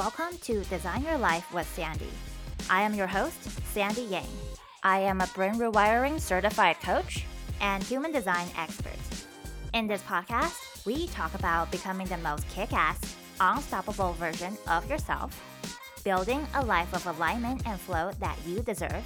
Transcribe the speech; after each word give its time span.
Welcome 0.00 0.38
to 0.44 0.64
Design 0.64 1.04
Your 1.04 1.18
Life 1.18 1.52
with 1.52 1.68
Sandy. 1.74 2.08
I 2.70 2.80
am 2.80 2.94
your 2.94 3.06
host, 3.06 3.38
Sandy 3.74 4.04
Yang. 4.04 4.30
I 4.82 5.00
am 5.00 5.20
a 5.20 5.26
brain 5.34 5.56
rewiring 5.56 6.18
certified 6.18 6.80
coach 6.80 7.26
and 7.60 7.82
human 7.82 8.10
design 8.10 8.46
expert. 8.56 8.96
In 9.74 9.86
this 9.86 10.00
podcast, 10.00 10.86
we 10.86 11.08
talk 11.08 11.34
about 11.34 11.70
becoming 11.70 12.06
the 12.06 12.16
most 12.16 12.48
kick 12.48 12.72
ass, 12.72 12.98
unstoppable 13.40 14.14
version 14.14 14.56
of 14.68 14.88
yourself, 14.88 15.38
building 16.02 16.46
a 16.54 16.64
life 16.64 16.94
of 16.94 17.06
alignment 17.06 17.60
and 17.66 17.78
flow 17.78 18.10
that 18.20 18.38
you 18.46 18.62
deserve, 18.62 19.04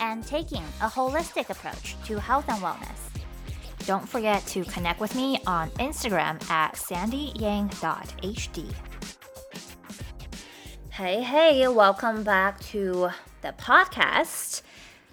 and 0.00 0.26
taking 0.26 0.64
a 0.82 0.88
holistic 0.88 1.48
approach 1.48 1.94
to 2.06 2.18
health 2.18 2.46
and 2.48 2.60
wellness. 2.60 2.98
Don't 3.86 4.08
forget 4.08 4.44
to 4.46 4.64
connect 4.64 4.98
with 4.98 5.14
me 5.14 5.38
on 5.46 5.70
Instagram 5.78 6.42
at 6.50 6.74
sandyyang.hd. 6.74 8.74
Hey, 10.96 11.24
hey, 11.24 11.66
welcome 11.66 12.22
back 12.22 12.60
to 12.66 13.10
the 13.42 13.52
podcast. 13.58 14.62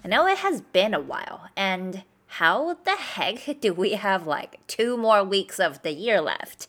I 0.04 0.06
know 0.06 0.28
it 0.28 0.38
has 0.38 0.60
been 0.60 0.94
a 0.94 1.00
while, 1.00 1.48
and 1.56 2.04
how 2.28 2.74
the 2.84 2.94
heck 2.94 3.60
do 3.60 3.74
we 3.74 3.94
have 3.94 4.24
like 4.24 4.64
two 4.68 4.96
more 4.96 5.24
weeks 5.24 5.58
of 5.58 5.82
the 5.82 5.90
year 5.90 6.20
left? 6.20 6.68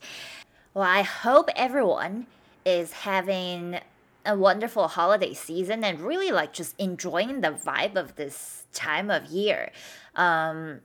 Well, 0.73 0.85
I 0.85 1.03
hope 1.03 1.49
everyone 1.55 2.25
is 2.65 2.91
having 2.91 3.81
a 4.25 4.35
wonderful 4.35 4.87
holiday 4.87 5.35
season 5.35 5.83
and 5.83 6.01
really 6.01 6.31
like 6.31 6.51
just 6.51 6.73
enjoying 6.79 7.41
the 7.41 7.51
vibe 7.51 7.95
of 7.95 8.15
this 8.15 8.65
time 8.73 9.11
of 9.11 9.25
year. 9.25 9.71
Um, 10.15 10.79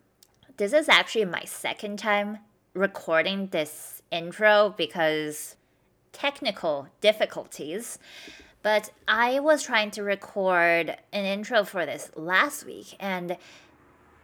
this 0.59 0.74
is 0.74 0.90
actually 0.90 1.24
my 1.24 1.45
second 1.46 1.98
time 1.98 2.40
recording 2.74 3.46
this 3.46 4.02
intro 4.10 4.74
because 4.76 5.56
technical 6.19 6.88
difficulties. 7.01 7.99
But 8.63 8.91
I 9.07 9.38
was 9.41 9.63
trying 9.63 9.93
to 9.93 10.02
record 10.02 10.97
an 11.13 11.24
intro 11.24 11.65
for 11.65 11.87
this 11.87 12.11
last 12.16 12.66
week, 12.66 12.97
and 12.99 13.37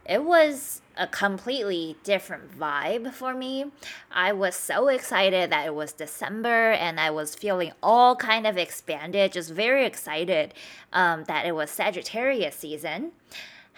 it 0.05 0.23
was 0.23 0.81
a 0.97 1.07
completely 1.07 1.95
different 2.03 2.57
vibe 2.57 3.11
for 3.11 3.33
me. 3.33 3.71
I 4.11 4.33
was 4.33 4.55
so 4.55 4.87
excited 4.87 5.49
that 5.49 5.65
it 5.65 5.73
was 5.73 5.93
December 5.93 6.71
and 6.71 6.99
I 6.99 7.09
was 7.09 7.33
feeling 7.33 7.71
all 7.81 8.15
kind 8.15 8.45
of 8.45 8.57
expanded, 8.57 9.33
just 9.33 9.51
very 9.51 9.85
excited 9.85 10.53
um, 10.93 11.23
that 11.25 11.45
it 11.45 11.55
was 11.55 11.71
Sagittarius 11.71 12.55
season. 12.55 13.13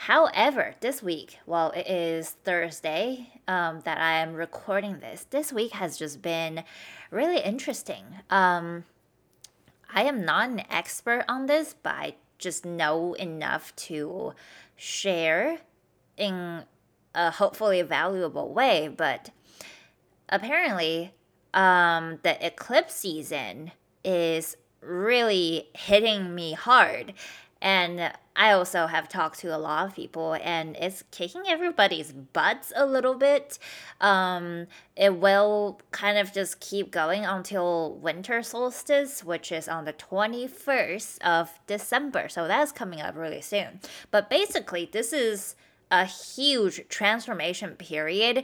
However, 0.02 0.76
this 0.80 1.02
week, 1.02 1.40
well, 1.48 1.72
it 1.72 1.88
is 1.88 2.30
Thursday 2.30 3.32
um, 3.48 3.82
that 3.84 3.98
I 3.98 4.20
am 4.20 4.36
recording 4.36 5.00
this. 5.00 5.26
This 5.32 5.52
week 5.52 5.72
has 5.72 5.98
just 5.98 6.22
been 6.22 6.64
really 7.10 7.40
interesting. 7.40 8.06
Um, 8.30 8.86
I 9.92 10.04
am 10.04 10.24
not 10.24 10.50
an 10.50 10.62
expert 10.70 11.26
on 11.28 11.48
this, 11.48 11.76
but 11.82 11.96
I 11.96 12.16
just 12.38 12.64
know 12.64 13.16
enough 13.16 13.76
to 13.88 14.34
share 14.76 15.62
in 16.16 16.64
a 17.16 17.32
hopefully 17.32 17.82
valuable 17.82 18.54
way. 18.54 18.94
But 18.96 19.32
apparently, 20.30 21.16
um, 21.56 22.20
the 22.22 22.46
eclipse 22.46 22.94
season 22.94 23.72
is 24.06 24.58
really 24.80 25.70
hitting 25.74 26.36
me 26.36 26.54
hard. 26.54 27.16
And 27.62 28.12
I 28.36 28.52
also 28.52 28.86
have 28.86 29.10
talked 29.10 29.40
to 29.40 29.56
a 29.56 29.58
lot 29.58 29.88
of 29.88 29.96
people, 29.96 30.36
and 30.44 30.76
it's 30.78 31.04
kicking 31.10 31.44
everybody's 31.48 32.12
butts 32.12 32.72
a 32.76 32.86
little 32.86 33.16
bit. 33.16 33.58
Um, 34.00 34.68
it 34.96 35.16
will 35.16 35.82
kind 35.92 36.20
of 36.20 36.32
just 36.32 36.60
keep 36.60 36.92
going 36.92 37.26
until 37.26 37.96
winter 37.96 38.44
solstice, 38.44 39.24
which 39.24 39.52
is 39.52 39.68
on 39.68 39.86
the 39.86 39.94
21st 39.94 41.20
of 41.24 41.60
December. 41.66 42.30
So 42.30 42.48
that's 42.48 42.72
coming 42.72 43.02
up 43.02 43.16
really 43.16 43.42
soon. 43.42 43.80
But 44.12 44.30
basically, 44.30 44.88
this 44.92 45.14
is 45.14 45.56
a 45.90 46.06
huge 46.06 46.88
transformation 46.90 47.72
period, 47.72 48.44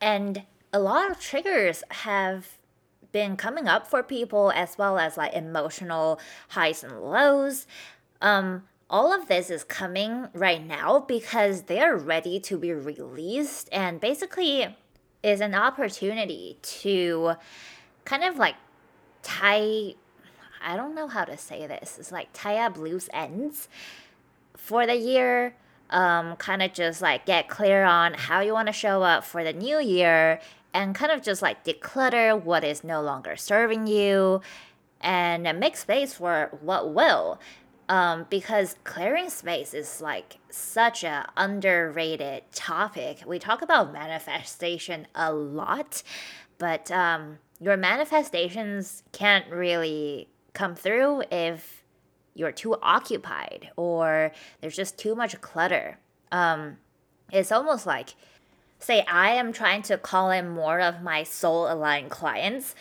and 0.00 0.42
a 0.72 0.80
lot 0.80 1.08
of 1.08 1.20
triggers 1.20 1.84
have 1.90 2.58
been 3.12 3.36
coming 3.36 3.68
up 3.68 3.86
for 3.86 4.02
people 4.02 4.50
as 4.54 4.76
well 4.78 4.98
as 4.98 5.16
like 5.16 5.32
emotional 5.34 6.18
highs 6.48 6.82
and 6.82 7.00
lows. 7.00 7.66
Um, 8.22 8.62
all 8.88 9.12
of 9.12 9.26
this 9.26 9.50
is 9.50 9.64
coming 9.64 10.28
right 10.32 10.64
now 10.64 11.00
because 11.00 11.62
they 11.62 11.80
are 11.80 11.96
ready 11.96 12.38
to 12.40 12.56
be 12.56 12.72
released 12.72 13.68
and 13.72 14.00
basically 14.00 14.76
is 15.22 15.40
an 15.40 15.54
opportunity 15.54 16.58
to 16.62 17.34
kind 18.04 18.22
of 18.22 18.38
like 18.38 18.54
tie 19.22 19.94
I 20.64 20.76
don't 20.76 20.94
know 20.94 21.08
how 21.08 21.24
to 21.24 21.36
say 21.36 21.66
this. 21.66 21.98
It's 21.98 22.12
like 22.12 22.28
tie 22.32 22.58
up 22.58 22.78
loose 22.78 23.08
ends 23.12 23.68
for 24.56 24.86
the 24.86 24.94
year. 24.94 25.56
Um, 25.90 26.36
kind 26.36 26.62
of 26.62 26.72
just 26.72 27.02
like 27.02 27.26
get 27.26 27.48
clear 27.48 27.84
on 27.84 28.14
how 28.14 28.40
you 28.40 28.52
want 28.52 28.68
to 28.68 28.72
show 28.72 29.02
up 29.02 29.24
for 29.24 29.42
the 29.42 29.52
new 29.52 29.78
year 29.80 30.40
and 30.72 30.94
kind 30.94 31.10
of 31.12 31.20
just 31.20 31.42
like 31.42 31.64
declutter 31.64 32.40
what 32.40 32.62
is 32.64 32.84
no 32.84 33.02
longer 33.02 33.36
serving 33.36 33.86
you 33.86 34.40
and 35.02 35.42
make 35.58 35.76
space 35.76 36.14
for 36.14 36.56
what 36.62 36.94
will 36.94 37.40
um, 37.92 38.24
because 38.30 38.76
clearing 38.84 39.28
space 39.28 39.74
is 39.74 40.00
like 40.00 40.38
such 40.48 41.04
a 41.04 41.30
underrated 41.36 42.42
topic. 42.50 43.18
We 43.26 43.38
talk 43.38 43.60
about 43.60 43.92
manifestation 43.92 45.06
a 45.14 45.30
lot, 45.30 46.02
but 46.56 46.90
um, 46.90 47.36
your 47.60 47.76
manifestations 47.76 49.02
can't 49.12 49.46
really 49.50 50.30
come 50.54 50.74
through 50.74 51.24
if 51.30 51.84
you're 52.32 52.50
too 52.50 52.76
occupied 52.80 53.68
or 53.76 54.32
there's 54.62 54.74
just 54.76 54.96
too 54.96 55.14
much 55.14 55.38
clutter. 55.42 55.98
Um, 56.30 56.78
it's 57.30 57.52
almost 57.52 57.84
like, 57.84 58.14
say, 58.78 59.04
I 59.06 59.32
am 59.32 59.52
trying 59.52 59.82
to 59.82 59.98
call 59.98 60.30
in 60.30 60.48
more 60.48 60.80
of 60.80 61.02
my 61.02 61.24
soul 61.24 61.70
aligned 61.70 62.10
clients 62.10 62.74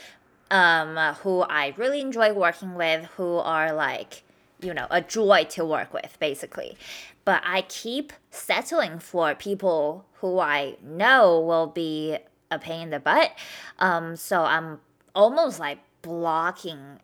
um, 0.49 0.95
who 1.16 1.41
I 1.41 1.73
really 1.75 1.99
enjoy 1.99 2.31
working 2.31 2.75
with, 2.75 3.07
who 3.17 3.39
are 3.39 3.73
like, 3.73 4.23
you 4.61 4.73
know, 4.73 4.88
a 4.89 5.01
joy 5.01 5.45
to 5.51 5.66
work 5.66 5.94
with, 5.94 6.17
basically. 6.19 6.77
But 7.25 7.41
I 7.45 7.63
keep 7.63 8.13
settling 8.29 8.99
for 8.99 9.35
people 9.35 10.05
who 10.16 10.39
I 10.39 10.77
know 10.83 11.39
will 11.39 11.67
be 11.67 12.17
a 12.49 12.59
pain 12.59 12.83
in 12.83 12.89
the 12.89 12.99
butt. 12.99 13.31
Um, 13.79 14.16
so 14.16 14.44
I'm 14.44 14.79
almost 15.16 15.59
like 15.59 15.79
blocking 16.01 16.99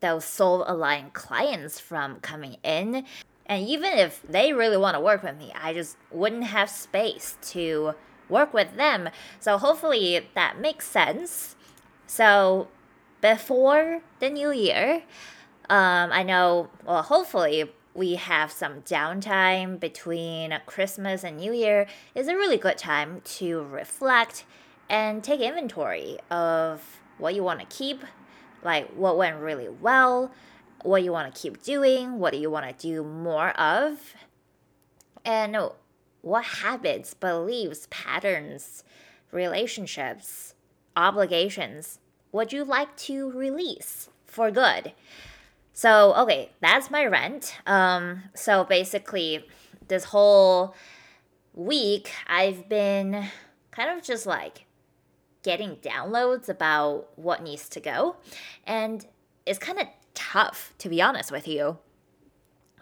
those 0.00 0.24
soul 0.24 0.64
aligned 0.66 1.12
clients 1.12 1.78
from 1.78 2.20
coming 2.20 2.56
in. 2.62 3.04
And 3.46 3.66
even 3.66 3.92
if 3.98 4.22
they 4.28 4.52
really 4.52 4.76
want 4.76 4.94
to 4.94 5.00
work 5.00 5.22
with 5.22 5.36
me, 5.36 5.52
I 5.60 5.72
just 5.74 5.96
wouldn't 6.10 6.44
have 6.44 6.70
space 6.70 7.36
to 7.50 7.94
work 8.28 8.54
with 8.54 8.76
them. 8.76 9.10
So 9.40 9.58
hopefully 9.58 10.28
that 10.34 10.60
makes 10.60 10.86
sense. 10.86 11.56
So 12.06 12.68
before 13.20 14.02
the 14.20 14.30
new 14.30 14.50
year, 14.52 15.02
um, 15.70 16.10
I 16.12 16.24
know, 16.24 16.68
well, 16.84 17.02
hopefully, 17.02 17.70
we 17.94 18.16
have 18.16 18.50
some 18.50 18.82
downtime 18.82 19.78
between 19.78 20.58
Christmas 20.66 21.22
and 21.22 21.36
New 21.36 21.52
Year 21.52 21.86
is 22.14 22.26
a 22.26 22.34
really 22.34 22.56
good 22.56 22.76
time 22.76 23.20
to 23.38 23.62
reflect 23.62 24.44
and 24.88 25.22
take 25.22 25.40
inventory 25.40 26.18
of 26.28 27.00
what 27.18 27.36
you 27.36 27.44
want 27.44 27.60
to 27.60 27.66
keep, 27.66 28.02
like 28.64 28.90
what 28.90 29.16
went 29.16 29.36
really 29.36 29.68
well, 29.68 30.32
what 30.82 31.04
you 31.04 31.12
want 31.12 31.32
to 31.32 31.40
keep 31.40 31.62
doing, 31.62 32.18
what 32.18 32.32
do 32.32 32.40
you 32.40 32.50
want 32.50 32.66
to 32.66 32.86
do 32.86 33.04
more 33.04 33.50
of, 33.50 34.14
and 35.24 35.56
what 36.22 36.44
habits, 36.44 37.14
beliefs, 37.14 37.86
patterns, 37.90 38.82
relationships, 39.30 40.54
obligations 40.96 42.00
would 42.32 42.52
you 42.52 42.64
like 42.64 42.96
to 42.96 43.30
release 43.30 44.08
for 44.26 44.50
good? 44.50 44.92
So, 45.80 46.12
okay, 46.14 46.50
that's 46.60 46.90
my 46.90 47.06
rent. 47.06 47.56
Um, 47.66 48.24
so 48.34 48.64
basically, 48.64 49.46
this 49.88 50.04
whole 50.04 50.74
week, 51.54 52.12
I've 52.26 52.68
been 52.68 53.28
kind 53.70 53.96
of 53.96 54.04
just 54.04 54.26
like 54.26 54.66
getting 55.42 55.76
downloads 55.76 56.50
about 56.50 57.08
what 57.16 57.42
needs 57.42 57.66
to 57.70 57.80
go. 57.80 58.16
And 58.66 59.06
it's 59.46 59.58
kind 59.58 59.78
of 59.78 59.86
tough, 60.12 60.74
to 60.80 60.90
be 60.90 61.00
honest 61.00 61.32
with 61.32 61.48
you. 61.48 61.78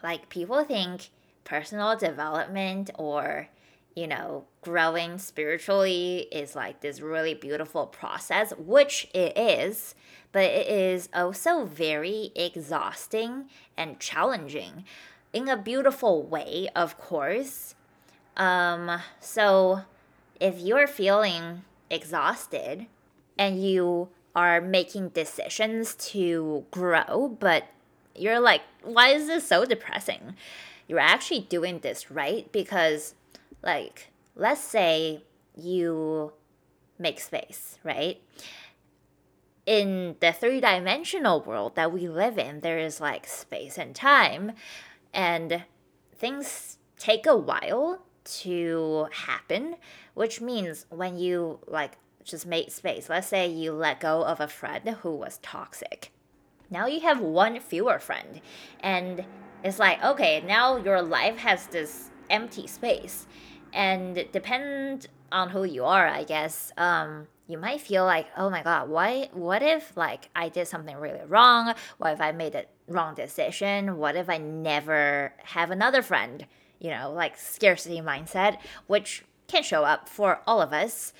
Like, 0.03 0.27
people 0.27 0.61
think 0.65 1.09
personal 1.45 1.95
development 1.95 2.89
or, 2.95 3.47
you 3.95 4.07
know, 4.07 4.45
growing 4.61 5.17
spiritually 5.17 6.27
is 6.31 6.55
like 6.55 6.81
this 6.81 7.01
really 7.01 7.33
beautiful 7.33 7.87
process, 7.87 8.53
which 8.57 9.07
it 9.13 9.37
is 9.37 9.95
but 10.31 10.43
it 10.43 10.67
is 10.67 11.09
also 11.13 11.65
very 11.65 12.31
exhausting 12.35 13.45
and 13.75 13.99
challenging 13.99 14.83
in 15.33 15.47
a 15.47 15.57
beautiful 15.57 16.23
way, 16.23 16.69
of 16.75 16.97
course. 16.97 17.75
Um, 18.37 18.99
so 19.19 19.81
if 20.39 20.59
you're 20.59 20.87
feeling 20.87 21.63
exhausted 21.89 22.85
and 23.37 23.63
you 23.63 24.09
are 24.35 24.61
making 24.61 25.09
decisions 25.09 25.95
to 25.95 26.65
grow, 26.71 27.35
but 27.39 27.65
you're 28.15 28.39
like, 28.39 28.61
why 28.83 29.09
is 29.09 29.27
this 29.27 29.47
so 29.47 29.65
depressing? 29.65 30.35
You're 30.87 30.99
actually 30.99 31.41
doing 31.41 31.79
this 31.79 32.11
right 32.11 32.51
because, 32.51 33.15
like, 33.61 34.11
let's 34.35 34.61
say 34.61 35.23
you 35.55 36.33
make 36.97 37.19
space, 37.19 37.79
right? 37.83 38.21
In 39.65 40.15
the 40.19 40.31
three 40.31 40.59
dimensional 40.59 41.41
world 41.41 41.75
that 41.75 41.91
we 41.91 42.07
live 42.07 42.37
in, 42.37 42.61
there 42.61 42.79
is 42.79 42.99
like 42.99 43.27
space 43.27 43.77
and 43.77 43.95
time, 43.95 44.53
and 45.13 45.63
things 46.15 46.77
take 46.97 47.25
a 47.25 47.37
while 47.37 48.03
to 48.23 49.07
happen, 49.11 49.75
which 50.13 50.41
means 50.41 50.85
when 50.89 51.17
you 51.17 51.59
like 51.67 51.97
just 52.23 52.45
make 52.45 52.71
space, 52.71 53.09
let's 53.09 53.27
say 53.27 53.47
you 53.47 53.71
let 53.71 53.99
go 53.99 54.23
of 54.23 54.39
a 54.39 54.47
friend 54.47 54.89
who 55.01 55.15
was 55.15 55.39
toxic. 55.41 56.11
Now 56.69 56.85
you 56.85 56.99
have 57.01 57.19
one 57.19 57.59
fewer 57.59 57.99
friend, 57.99 58.41
and 58.79 59.25
it's 59.63 59.79
like, 59.79 60.03
okay, 60.03 60.43
now 60.45 60.77
your 60.77 61.01
life 61.01 61.37
has 61.37 61.67
this 61.67 62.08
empty 62.29 62.67
space. 62.67 63.27
And 63.71 64.25
depend 64.31 65.07
on 65.31 65.49
who 65.49 65.63
you 65.63 65.85
are, 65.85 66.07
I 66.07 66.23
guess, 66.23 66.71
um, 66.77 67.27
you 67.49 67.57
might 67.57 67.81
feel 67.81 68.05
like, 68.05 68.27
oh 68.37 68.49
my 68.49 68.61
god, 68.61 68.89
why 68.89 69.29
what 69.33 69.63
if 69.63 69.97
like 69.97 70.29
I 70.35 70.49
did 70.49 70.67
something 70.67 70.95
really 70.95 71.21
wrong? 71.27 71.73
What 71.97 72.13
if 72.13 72.21
I 72.21 72.31
made 72.31 72.53
a 72.53 72.65
wrong 72.87 73.15
decision? 73.15 73.97
What 73.97 74.15
if 74.15 74.29
I 74.29 74.37
never 74.37 75.33
have 75.43 75.71
another 75.71 76.03
friend? 76.03 76.45
You 76.79 76.91
know, 76.91 77.11
like 77.11 77.37
scarcity 77.37 78.01
mindset, 78.01 78.59
which 78.85 79.23
can 79.47 79.63
show 79.63 79.83
up 79.83 80.07
for 80.07 80.41
all 80.45 80.61
of 80.61 80.73
us. 80.73 81.11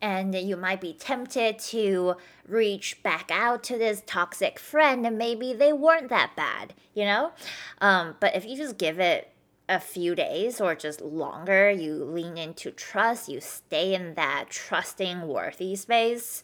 And 0.00 0.32
you 0.32 0.56
might 0.56 0.80
be 0.80 0.92
tempted 0.92 1.58
to 1.58 2.14
reach 2.46 3.02
back 3.02 3.28
out 3.32 3.64
to 3.64 3.76
this 3.76 4.00
toxic 4.06 4.60
friend, 4.60 5.04
and 5.04 5.18
maybe 5.18 5.52
they 5.52 5.72
weren't 5.72 6.08
that 6.08 6.36
bad, 6.36 6.72
you 6.94 7.04
know? 7.04 7.32
Um, 7.80 8.14
but 8.20 8.36
if 8.36 8.46
you 8.46 8.56
just 8.56 8.78
give 8.78 9.00
it 9.00 9.32
a 9.68 9.78
few 9.78 10.14
days 10.14 10.60
or 10.60 10.74
just 10.74 11.00
longer, 11.00 11.70
you 11.70 12.04
lean 12.04 12.38
into 12.38 12.70
trust, 12.70 13.28
you 13.28 13.40
stay 13.40 13.94
in 13.94 14.14
that 14.14 14.46
trusting, 14.48 15.22
worthy 15.22 15.76
space, 15.76 16.42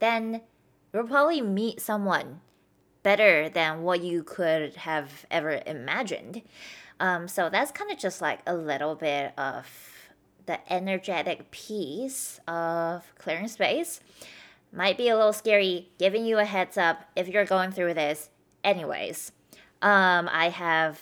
then 0.00 0.42
you'll 0.92 1.06
probably 1.06 1.40
meet 1.40 1.80
someone 1.80 2.40
better 3.02 3.48
than 3.48 3.82
what 3.82 4.02
you 4.02 4.22
could 4.22 4.74
have 4.76 5.24
ever 5.30 5.62
imagined. 5.66 6.42
Um, 6.98 7.28
so 7.28 7.48
that's 7.48 7.70
kind 7.70 7.90
of 7.90 7.98
just 7.98 8.20
like 8.20 8.40
a 8.46 8.54
little 8.54 8.94
bit 8.94 9.32
of 9.38 9.66
the 10.46 10.72
energetic 10.72 11.50
piece 11.50 12.40
of 12.48 13.04
clearing 13.18 13.48
space. 13.48 14.00
Might 14.72 14.96
be 14.96 15.08
a 15.08 15.16
little 15.16 15.32
scary, 15.32 15.90
giving 15.98 16.24
you 16.24 16.38
a 16.38 16.44
heads 16.44 16.76
up 16.76 17.04
if 17.14 17.28
you're 17.28 17.44
going 17.44 17.70
through 17.70 17.94
this. 17.94 18.30
Anyways, 18.64 19.30
um, 19.82 20.28
I 20.32 20.48
have 20.48 21.00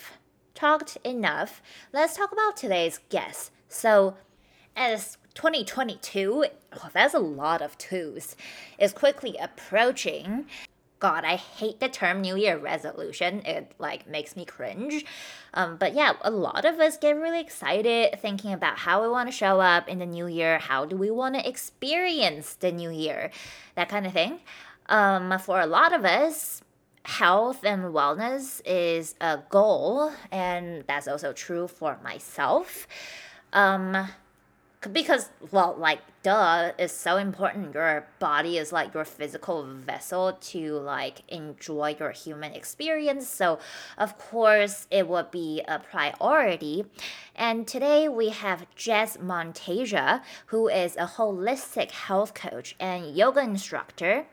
talked 0.62 0.96
enough. 1.02 1.60
Let's 1.92 2.16
talk 2.16 2.30
about 2.30 2.56
today's 2.56 3.00
guest. 3.08 3.50
So, 3.68 4.16
as 4.76 5.18
2022, 5.34 6.44
oh, 6.74 6.90
that's 6.92 7.14
a 7.14 7.18
lot 7.18 7.62
of 7.62 7.76
twos, 7.78 8.36
is 8.78 8.92
quickly 8.92 9.36
approaching. 9.40 10.46
God, 11.00 11.24
I 11.24 11.34
hate 11.34 11.80
the 11.80 11.88
term 11.88 12.20
New 12.20 12.36
Year 12.36 12.56
resolution. 12.56 13.44
It 13.44 13.72
like 13.80 14.08
makes 14.08 14.36
me 14.36 14.44
cringe. 14.44 15.04
Um, 15.52 15.78
but 15.78 15.94
yeah, 15.94 16.12
a 16.20 16.30
lot 16.30 16.64
of 16.64 16.78
us 16.78 16.96
get 16.96 17.16
really 17.16 17.40
excited 17.40 18.20
thinking 18.20 18.52
about 18.52 18.78
how 18.78 19.02
we 19.02 19.08
want 19.08 19.28
to 19.28 19.36
show 19.36 19.60
up 19.60 19.88
in 19.88 19.98
the 19.98 20.06
new 20.06 20.28
year. 20.28 20.60
How 20.60 20.84
do 20.84 20.94
we 20.94 21.10
want 21.10 21.34
to 21.34 21.48
experience 21.48 22.54
the 22.54 22.70
new 22.70 22.90
year? 22.90 23.32
That 23.74 23.88
kind 23.88 24.06
of 24.06 24.12
thing. 24.12 24.38
Um, 24.86 25.36
for 25.40 25.60
a 25.60 25.66
lot 25.66 25.92
of 25.92 26.04
us, 26.04 26.62
health 27.04 27.64
and 27.64 27.84
wellness 27.94 28.60
is 28.64 29.14
a 29.20 29.40
goal, 29.50 30.12
and 30.30 30.84
that's 30.86 31.08
also 31.08 31.32
true 31.32 31.66
for 31.68 31.98
myself. 32.02 32.86
Um, 33.52 34.08
because 34.90 35.30
well 35.52 35.76
like 35.78 36.00
duh 36.22 36.72
it's 36.78 36.92
so 36.92 37.16
important 37.16 37.74
your 37.74 38.06
body 38.18 38.58
is 38.58 38.72
like 38.72 38.92
your 38.94 39.04
physical 39.04 39.62
vessel 39.62 40.32
to 40.40 40.74
like 40.74 41.22
enjoy 41.28 41.94
your 41.98 42.10
human 42.10 42.52
experience. 42.52 43.28
So 43.28 43.58
of 43.96 44.18
course 44.18 44.86
it 44.90 45.06
would 45.06 45.30
be 45.30 45.62
a 45.68 45.78
priority. 45.78 46.84
And 47.36 47.66
today 47.66 48.08
we 48.08 48.30
have 48.30 48.66
jess 48.74 49.16
Monteggia 49.18 50.22
who 50.46 50.68
is 50.68 50.96
a 50.96 51.06
holistic 51.06 51.92
health 51.92 52.34
coach 52.34 52.74
and 52.80 53.14
yoga 53.16 53.40
instructor 53.40 54.26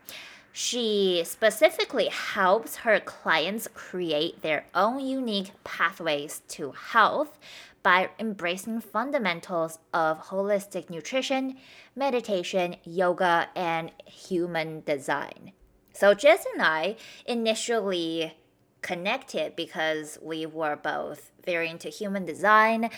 she 0.51 1.21
specifically 1.25 2.07
helps 2.07 2.77
her 2.77 2.99
clients 2.99 3.67
create 3.73 4.41
their 4.41 4.65
own 4.73 4.99
unique 4.99 5.51
pathways 5.63 6.41
to 6.49 6.71
health 6.71 7.37
by 7.83 8.09
embracing 8.19 8.81
fundamentals 8.81 9.79
of 9.93 10.27
holistic 10.27 10.89
nutrition, 10.89 11.57
meditation, 11.95 12.75
yoga, 12.83 13.47
and 13.55 13.91
human 14.05 14.81
design. 14.81 15.53
So, 15.93 16.13
Jess 16.13 16.45
and 16.53 16.61
I 16.61 16.97
initially 17.25 18.33
connected 18.81 19.55
because 19.55 20.17
we 20.21 20.45
were 20.45 20.75
both 20.75 21.31
very 21.45 21.69
into 21.69 21.89
human 21.89 22.25
design. 22.25 22.89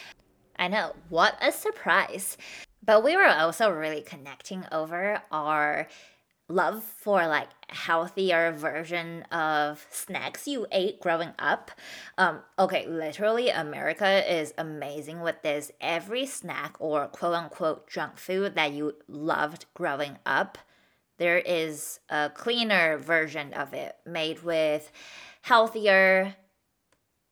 I 0.58 0.68
know, 0.68 0.96
what 1.10 1.36
a 1.42 1.52
surprise! 1.52 2.38
But 2.84 3.04
we 3.04 3.16
were 3.16 3.28
also 3.28 3.70
really 3.70 4.02
connecting 4.02 4.66
over 4.72 5.22
our 5.32 5.88
love 6.52 6.84
for 6.84 7.26
like 7.28 7.50
healthier 7.70 8.52
version 8.52 9.24
of 9.32 9.86
snacks 9.90 10.48
you 10.48 10.68
ate 10.72 11.00
growing 11.00 11.34
up. 11.40 11.72
Um, 12.18 12.42
okay, 12.60 12.86
literally, 12.88 13.50
America 13.50 14.32
is 14.32 14.54
amazing 14.58 15.22
with 15.22 15.42
this. 15.42 15.72
Every 15.80 16.26
snack 16.26 16.76
or 16.80 17.08
quote 17.08 17.34
unquote 17.34 17.90
junk 17.90 18.18
food 18.18 18.56
that 18.56 18.74
you 18.74 18.96
loved 19.08 19.66
growing 19.74 20.18
up, 20.26 20.58
there 21.18 21.38
is 21.38 22.00
a 22.10 22.30
cleaner 22.34 22.98
version 22.98 23.54
of 23.54 23.74
it 23.74 23.96
made 24.06 24.44
with 24.44 24.92
healthier, 25.44 26.36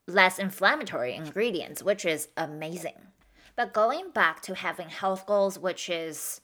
less 0.08 0.40
inflammatory 0.40 1.14
ingredients, 1.14 1.84
which 1.84 2.06
is 2.06 2.30
amazing. 2.38 2.96
But 3.56 3.74
going 3.74 4.12
back 4.12 4.42
to 4.44 4.56
having 4.56 4.90
health 4.90 5.26
goals, 5.26 5.60
which 5.60 5.90
is 5.90 6.40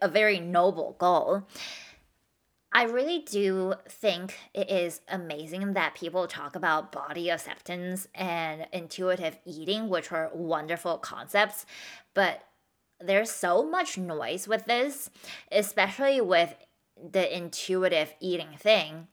a 0.00 0.08
very 0.08 0.38
noble 0.38 0.96
goal, 0.98 1.48
I 2.74 2.84
really 2.84 3.18
do 3.18 3.74
think 3.86 4.34
it 4.54 4.70
is 4.70 5.02
amazing 5.06 5.74
that 5.74 5.94
people 5.94 6.26
talk 6.26 6.56
about 6.56 6.90
body 6.90 7.28
acceptance 7.28 8.08
and 8.14 8.66
intuitive 8.72 9.38
eating, 9.44 9.90
which 9.90 10.10
are 10.10 10.30
wonderful 10.32 10.96
concepts, 10.96 11.66
but 12.14 12.44
there's 12.98 13.30
so 13.30 13.62
much 13.62 13.98
noise 13.98 14.48
with 14.48 14.64
this, 14.64 15.10
especially 15.50 16.20
with 16.20 16.54
the 16.96 17.36
intuitive 17.36 18.14
eating 18.20 18.56
thing. 18.58 19.08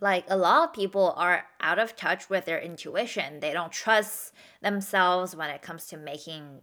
Like 0.00 0.24
a 0.28 0.36
lot 0.36 0.68
of 0.68 0.74
people 0.74 1.12
are 1.16 1.46
out 1.60 1.78
of 1.78 1.96
touch 1.96 2.30
with 2.30 2.44
their 2.44 2.60
intuition. 2.60 3.40
They 3.40 3.52
don't 3.52 3.72
trust 3.72 4.32
themselves 4.62 5.34
when 5.34 5.50
it 5.50 5.62
comes 5.62 5.86
to 5.86 5.96
making 5.96 6.62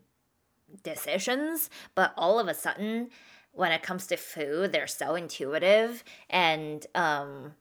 decisions, 0.84 1.70
but 1.96 2.14
all 2.18 2.40
of 2.40 2.48
a 2.48 2.54
sudden, 2.54 3.10
when 3.58 3.72
it 3.72 3.84
comes 3.84 4.08
to 4.08 4.18
food, 4.18 4.72
they're 4.72 4.88
so 4.88 5.16
intuitive 5.16 6.04
and 6.30 6.86
um, 6.96 7.54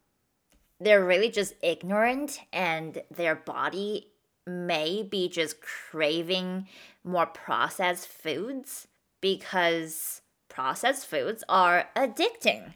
they're 0.78 1.04
really 1.04 1.30
just 1.30 1.54
ignorant, 1.62 2.40
and 2.52 3.02
their 3.10 3.34
body 3.34 4.08
may 4.46 5.02
be 5.02 5.28
just 5.28 5.60
craving 5.60 6.68
more 7.02 7.26
processed 7.26 8.08
foods 8.08 8.86
because 9.20 10.20
processed 10.48 11.06
foods 11.06 11.42
are 11.48 11.88
addicting. 11.96 12.74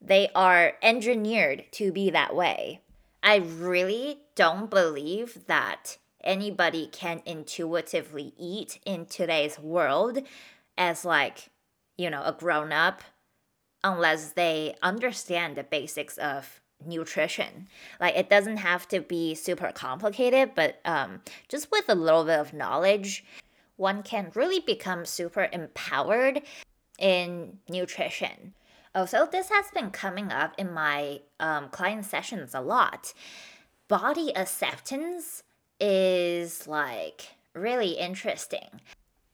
They 0.00 0.28
are 0.34 0.74
engineered 0.80 1.64
to 1.72 1.92
be 1.92 2.10
that 2.10 2.34
way. 2.34 2.80
I 3.22 3.36
really 3.36 4.20
don't 4.34 4.70
believe 4.70 5.46
that 5.46 5.98
anybody 6.22 6.86
can 6.86 7.20
intuitively 7.26 8.32
eat 8.38 8.78
in 8.86 9.06
today's 9.06 9.58
world 9.58 10.20
as 10.78 11.04
like 11.04 11.50
you 12.00 12.08
know, 12.08 12.22
a 12.24 12.32
grown 12.32 12.72
up 12.72 13.02
unless 13.84 14.32
they 14.32 14.74
understand 14.82 15.54
the 15.54 15.62
basics 15.62 16.16
of 16.16 16.60
nutrition. 16.86 17.68
Like 18.00 18.16
it 18.16 18.30
doesn't 18.30 18.56
have 18.56 18.88
to 18.88 19.00
be 19.00 19.34
super 19.34 19.70
complicated, 19.72 20.52
but 20.54 20.80
um, 20.86 21.20
just 21.48 21.70
with 21.70 21.84
a 21.88 21.94
little 21.94 22.24
bit 22.24 22.38
of 22.38 22.54
knowledge, 22.54 23.22
one 23.76 24.02
can 24.02 24.32
really 24.34 24.60
become 24.60 25.04
super 25.04 25.50
empowered 25.52 26.40
in 26.98 27.58
nutrition. 27.68 28.54
Also, 28.94 29.26
this 29.26 29.50
has 29.50 29.66
been 29.72 29.90
coming 29.90 30.32
up 30.32 30.54
in 30.56 30.72
my 30.72 31.20
um, 31.38 31.68
client 31.68 32.06
sessions 32.06 32.54
a 32.54 32.60
lot. 32.62 33.12
Body 33.88 34.32
acceptance 34.34 35.42
is 35.78 36.66
like 36.66 37.28
really 37.54 37.92
interesting. 37.92 38.80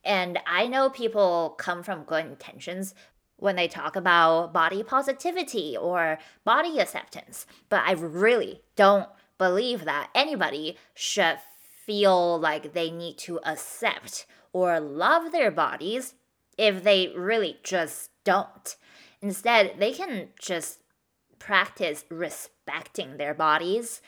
And 0.06 0.38
I 0.46 0.66
know 0.66 0.88
people 0.88 1.56
come 1.58 1.82
from 1.82 2.04
good 2.04 2.25
intentions, 2.25 2.94
when 3.38 3.56
they 3.56 3.68
talk 3.68 3.96
about 3.96 4.52
body 4.52 4.82
positivity 4.82 5.76
or 5.76 6.18
body 6.44 6.78
acceptance. 6.78 7.46
But 7.68 7.82
I 7.86 7.92
really 7.92 8.62
don't 8.75 9.08
believe 9.38 9.84
that 9.84 10.10
anybody 10.14 10.76
should 10.94 11.38
feel 11.84 12.38
like 12.38 12.72
they 12.72 12.90
need 12.90 13.18
to 13.18 13.38
accept 13.44 14.26
or 14.52 14.80
love 14.80 15.32
their 15.32 15.50
bodies 15.50 16.14
if 16.56 16.82
they 16.82 17.12
really 17.14 17.58
just 17.62 18.10
don't. 18.25 18.76
Instead, 19.20 19.75
they 19.78 19.92
can 19.92 20.28
just 20.40 20.80
practice 21.38 22.04
respecting 22.10 23.18
their 23.18 23.34
bodies. 23.34 24.00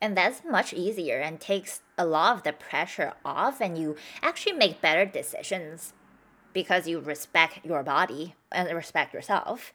And 0.00 0.16
that's 0.16 0.42
much 0.44 0.72
easier 0.72 1.20
and 1.20 1.40
takes 1.40 1.80
a 1.96 2.06
lot 2.06 2.36
of 2.36 2.42
the 2.42 2.52
pressure 2.52 3.12
off, 3.24 3.60
and 3.60 3.78
you 3.78 3.96
actually 4.22 4.52
make 4.52 4.80
better 4.80 5.04
decisions 5.04 5.92
because 6.52 6.86
you 6.86 7.00
respect 7.00 7.64
your 7.64 7.82
body 7.82 8.34
and 8.52 8.68
respect 8.74 9.12
yourself. 9.12 9.72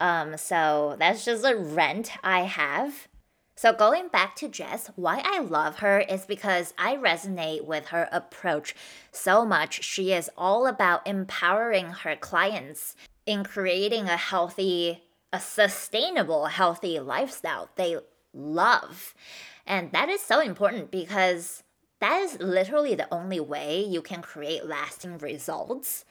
Um, 0.00 0.36
so 0.36 0.96
that's 0.98 1.24
just 1.24 1.44
a 1.44 1.54
rent 1.54 2.12
I 2.22 2.42
have 2.42 3.08
so, 3.54 3.72
going 3.72 4.08
back 4.08 4.34
to 4.36 4.48
Jess, 4.48 4.90
why 4.96 5.22
I 5.24 5.38
love 5.38 5.78
her 5.78 6.00
is 6.00 6.24
because 6.24 6.72
I 6.78 6.96
resonate 6.96 7.64
with 7.64 7.88
her 7.88 8.08
approach 8.10 8.74
so 9.12 9.44
much. 9.44 9.84
She 9.84 10.12
is 10.12 10.30
all 10.36 10.66
about 10.66 11.06
empowering 11.06 11.90
her 11.90 12.16
clients 12.16 12.96
in 13.26 13.44
creating 13.44 14.08
a 14.08 14.16
healthy, 14.16 15.04
a 15.32 15.38
sustainable, 15.38 16.46
healthy 16.46 16.98
lifestyle 16.98 17.68
they 17.76 17.98
love. 18.32 19.14
And 19.66 19.92
that 19.92 20.08
is 20.08 20.20
so 20.20 20.40
important 20.40 20.90
because 20.90 21.62
that 22.00 22.20
is 22.20 22.40
literally 22.40 22.94
the 22.94 23.12
only 23.12 23.40
way 23.40 23.84
you 23.84 24.02
can 24.02 24.22
create 24.22 24.66
lasting 24.66 25.18
results. 25.18 26.04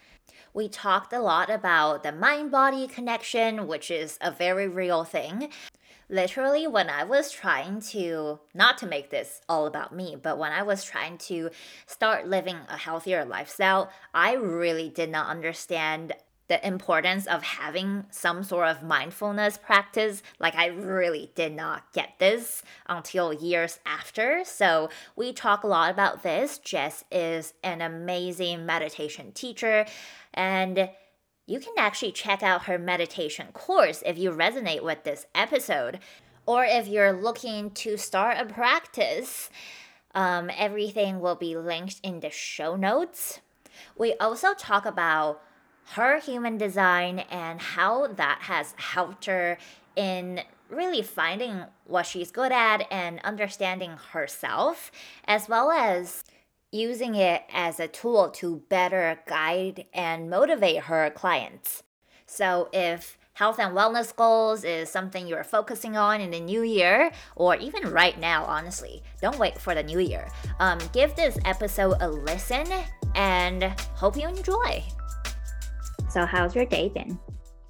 We 0.53 0.69
talked 0.69 1.13
a 1.13 1.19
lot 1.19 1.49
about 1.49 2.03
the 2.03 2.11
mind 2.11 2.51
body 2.51 2.87
connection, 2.87 3.67
which 3.67 3.89
is 3.91 4.17
a 4.21 4.31
very 4.31 4.67
real 4.67 5.03
thing 5.03 5.49
literally 6.11 6.67
when 6.67 6.89
I 6.89 7.05
was 7.05 7.31
trying 7.31 7.79
to, 7.91 8.39
not 8.53 8.77
to 8.79 8.85
make 8.85 9.09
this 9.09 9.41
all 9.47 9.65
about 9.65 9.95
me, 9.95 10.17
but 10.21 10.37
when 10.37 10.51
I 10.51 10.61
was 10.61 10.83
trying 10.83 11.17
to 11.19 11.49
start 11.87 12.27
living 12.27 12.57
a 12.67 12.77
healthier 12.77 13.25
lifestyle, 13.25 13.89
I 14.13 14.33
really 14.33 14.89
did 14.89 15.09
not 15.09 15.27
understand 15.27 16.13
the 16.51 16.67
importance 16.67 17.27
of 17.27 17.41
having 17.43 18.03
some 18.11 18.43
sort 18.43 18.67
of 18.67 18.83
mindfulness 18.83 19.57
practice. 19.57 20.21
Like, 20.37 20.53
I 20.53 20.65
really 20.65 21.31
did 21.33 21.55
not 21.55 21.93
get 21.93 22.19
this 22.19 22.61
until 22.89 23.31
years 23.31 23.79
after. 23.85 24.43
So, 24.43 24.89
we 25.15 25.31
talk 25.31 25.63
a 25.63 25.67
lot 25.67 25.91
about 25.91 26.23
this. 26.23 26.57
Jess 26.57 27.05
is 27.09 27.53
an 27.63 27.79
amazing 27.79 28.65
meditation 28.65 29.31
teacher, 29.31 29.85
and 30.33 30.89
you 31.47 31.61
can 31.61 31.73
actually 31.77 32.11
check 32.11 32.43
out 32.43 32.65
her 32.65 32.77
meditation 32.77 33.47
course 33.53 34.03
if 34.05 34.17
you 34.17 34.31
resonate 34.31 34.83
with 34.83 35.05
this 35.05 35.27
episode. 35.33 35.99
Or 36.45 36.65
if 36.65 36.85
you're 36.85 37.13
looking 37.13 37.71
to 37.75 37.95
start 37.95 38.37
a 38.37 38.45
practice, 38.45 39.49
um, 40.13 40.51
everything 40.57 41.21
will 41.21 41.35
be 41.35 41.55
linked 41.55 42.01
in 42.03 42.19
the 42.19 42.29
show 42.29 42.75
notes. 42.75 43.39
We 43.97 44.15
also 44.15 44.53
talk 44.53 44.85
about 44.85 45.41
her 45.93 46.19
human 46.19 46.57
design 46.57 47.19
and 47.29 47.61
how 47.61 48.07
that 48.07 48.39
has 48.43 48.73
helped 48.77 49.25
her 49.25 49.57
in 49.95 50.41
really 50.69 51.01
finding 51.01 51.65
what 51.85 52.05
she's 52.05 52.31
good 52.31 52.51
at 52.51 52.87
and 52.89 53.19
understanding 53.23 53.97
herself, 54.13 54.91
as 55.25 55.49
well 55.49 55.69
as 55.69 56.23
using 56.71 57.15
it 57.15 57.43
as 57.51 57.79
a 57.79 57.87
tool 57.87 58.29
to 58.29 58.63
better 58.69 59.19
guide 59.27 59.85
and 59.93 60.29
motivate 60.29 60.83
her 60.83 61.09
clients. 61.09 61.83
So, 62.25 62.69
if 62.71 63.17
health 63.33 63.59
and 63.59 63.75
wellness 63.75 64.15
goals 64.15 64.63
is 64.63 64.89
something 64.89 65.27
you're 65.27 65.43
focusing 65.43 65.97
on 65.97 66.21
in 66.21 66.31
the 66.31 66.39
new 66.39 66.63
year, 66.63 67.11
or 67.35 67.57
even 67.57 67.91
right 67.91 68.17
now, 68.17 68.45
honestly, 68.45 69.03
don't 69.21 69.37
wait 69.37 69.59
for 69.59 69.75
the 69.75 69.83
new 69.83 69.99
year. 69.99 70.29
Um, 70.59 70.79
give 70.93 71.13
this 71.17 71.37
episode 71.43 71.97
a 71.99 72.07
listen 72.07 72.67
and 73.15 73.63
hope 73.95 74.15
you 74.15 74.29
enjoy. 74.29 74.85
So, 76.09 76.25
how's 76.25 76.55
your 76.55 76.65
day 76.65 76.89
been? 76.89 77.19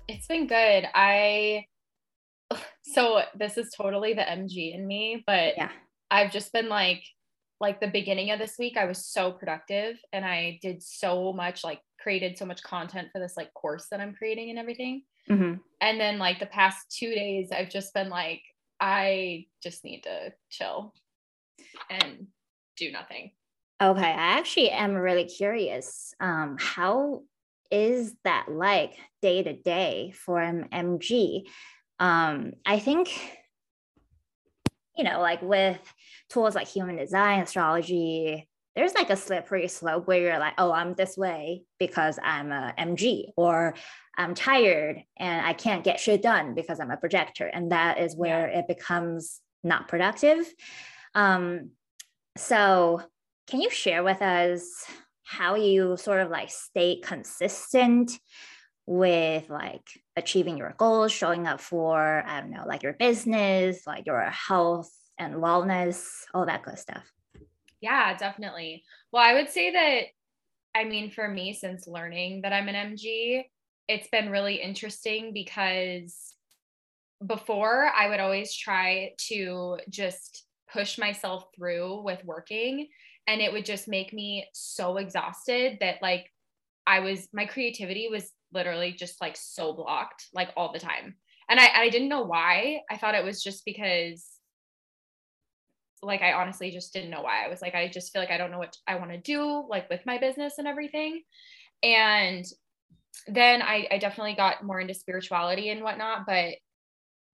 It's 0.07 0.27
been 0.27 0.47
good. 0.47 0.87
I, 0.93 1.65
so 2.83 3.21
this 3.37 3.57
is 3.57 3.73
totally 3.75 4.13
the 4.13 4.21
MG 4.21 4.73
in 4.73 4.87
me, 4.87 5.23
but 5.27 5.53
yeah. 5.57 5.71
I've 6.09 6.31
just 6.31 6.51
been 6.53 6.69
like 6.69 7.03
like 7.61 7.79
the 7.79 7.87
beginning 7.87 8.31
of 8.31 8.39
this 8.39 8.55
week 8.59 8.75
i 8.75 8.85
was 8.85 9.05
so 9.05 9.31
productive 9.31 9.95
and 10.11 10.25
i 10.25 10.59
did 10.61 10.83
so 10.83 11.31
much 11.31 11.63
like 11.63 11.79
created 12.01 12.37
so 12.37 12.45
much 12.45 12.61
content 12.63 13.07
for 13.13 13.19
this 13.19 13.37
like 13.37 13.53
course 13.53 13.85
that 13.91 14.01
i'm 14.01 14.13
creating 14.13 14.49
and 14.49 14.59
everything 14.59 15.03
mm-hmm. 15.29 15.53
and 15.79 15.99
then 16.01 16.17
like 16.17 16.39
the 16.39 16.45
past 16.47 16.77
two 16.91 17.13
days 17.13 17.49
i've 17.51 17.69
just 17.69 17.93
been 17.93 18.09
like 18.09 18.41
i 18.81 19.45
just 19.63 19.85
need 19.85 20.01
to 20.01 20.33
chill 20.49 20.93
and 21.89 22.27
do 22.75 22.91
nothing 22.91 23.31
okay 23.81 24.01
i 24.01 24.09
actually 24.09 24.71
am 24.71 24.95
really 24.95 25.25
curious 25.25 26.13
um 26.19 26.57
how 26.59 27.21
is 27.71 28.13
that 28.23 28.47
like 28.49 28.97
day 29.21 29.41
to 29.41 29.53
day 29.53 30.13
for 30.15 30.39
an 30.39 30.67
mg 30.71 31.43
um 31.99 32.51
i 32.65 32.79
think 32.79 33.09
you 34.97 35.03
know, 35.03 35.19
like 35.19 35.41
with 35.41 35.79
tools 36.29 36.55
like 36.55 36.67
human 36.67 36.95
design, 36.95 37.41
astrology, 37.41 38.47
there's 38.75 38.93
like 38.93 39.09
a 39.09 39.17
slippery 39.17 39.67
slope 39.67 40.07
where 40.07 40.21
you're 40.21 40.39
like, 40.39 40.53
oh, 40.57 40.71
I'm 40.71 40.93
this 40.93 41.17
way 41.17 41.63
because 41.79 42.19
I'm 42.23 42.51
a 42.51 42.73
MG, 42.77 43.31
or 43.35 43.75
I'm 44.17 44.33
tired 44.33 45.03
and 45.17 45.45
I 45.45 45.53
can't 45.53 45.83
get 45.83 45.99
shit 45.99 46.21
done 46.21 46.53
because 46.53 46.79
I'm 46.79 46.91
a 46.91 46.97
projector. 46.97 47.47
And 47.47 47.71
that 47.71 47.99
is 47.99 48.15
where 48.15 48.49
yeah. 48.49 48.59
it 48.59 48.67
becomes 48.67 49.41
not 49.63 49.87
productive. 49.87 50.45
Um, 51.15 51.71
so, 52.37 53.01
can 53.47 53.59
you 53.59 53.69
share 53.69 54.03
with 54.03 54.21
us 54.21 54.85
how 55.31 55.55
you 55.55 55.95
sort 55.95 56.19
of 56.19 56.29
like 56.29 56.49
stay 56.49 56.99
consistent 57.01 58.11
with 58.85 59.49
like 59.49 59.87
achieving 60.17 60.57
your 60.57 60.75
goals, 60.77 61.13
showing 61.13 61.47
up 61.47 61.61
for, 61.61 62.21
I 62.27 62.41
don't 62.41 62.51
know, 62.51 62.65
like 62.67 62.83
your 62.83 62.93
business, 62.93 63.87
like 63.87 64.05
your 64.05 64.21
health 64.29 64.91
and 65.17 65.35
wellness, 65.35 66.05
all 66.33 66.45
that 66.47 66.63
good 66.63 66.77
stuff. 66.77 67.09
Yeah, 67.79 68.17
definitely. 68.17 68.83
Well, 69.13 69.23
I 69.23 69.33
would 69.35 69.49
say 69.49 69.71
that, 69.71 70.01
I 70.77 70.83
mean, 70.83 71.11
for 71.11 71.29
me, 71.29 71.53
since 71.53 71.87
learning 71.87 72.41
that 72.41 72.51
I'm 72.51 72.67
an 72.67 72.93
MG, 72.93 73.43
it's 73.87 74.09
been 74.09 74.31
really 74.31 74.55
interesting 74.55 75.31
because 75.33 76.35
before 77.25 77.89
I 77.95 78.09
would 78.09 78.19
always 78.19 78.53
try 78.53 79.13
to 79.29 79.77
just 79.89 80.45
push 80.73 80.97
myself 80.97 81.45
through 81.55 82.01
with 82.03 82.23
working 82.25 82.87
and 83.31 83.41
it 83.41 83.53
would 83.53 83.65
just 83.65 83.87
make 83.87 84.11
me 84.11 84.45
so 84.53 84.97
exhausted 84.97 85.77
that 85.79 86.01
like 86.01 86.29
I 86.85 86.99
was 86.99 87.29
my 87.31 87.45
creativity 87.45 88.09
was 88.11 88.29
literally 88.53 88.91
just 88.91 89.21
like 89.21 89.37
so 89.37 89.71
blocked 89.71 90.27
like 90.33 90.49
all 90.57 90.73
the 90.73 90.79
time. 90.79 91.15
And 91.49 91.57
I, 91.57 91.69
I 91.73 91.89
didn't 91.89 92.09
know 92.09 92.23
why. 92.23 92.81
I 92.89 92.97
thought 92.97 93.15
it 93.15 93.23
was 93.23 93.41
just 93.41 93.63
because 93.63 94.27
like 96.03 96.21
I 96.21 96.33
honestly 96.33 96.71
just 96.71 96.91
didn't 96.91 97.09
know 97.09 97.21
why. 97.21 97.45
I 97.45 97.47
was 97.47 97.61
like, 97.61 97.73
I 97.73 97.87
just 97.87 98.11
feel 98.11 98.21
like 98.21 98.31
I 98.31 98.37
don't 98.37 98.51
know 98.51 98.57
what 98.57 98.75
I 98.85 98.95
want 98.95 99.11
to 99.11 99.17
do, 99.17 99.65
like 99.69 99.89
with 99.89 100.05
my 100.05 100.17
business 100.17 100.55
and 100.57 100.67
everything. 100.67 101.21
And 101.83 102.43
then 103.27 103.61
I, 103.61 103.87
I 103.91 103.97
definitely 103.97 104.33
got 104.33 104.63
more 104.63 104.81
into 104.81 104.93
spirituality 104.93 105.69
and 105.69 105.83
whatnot, 105.83 106.25
but 106.27 106.55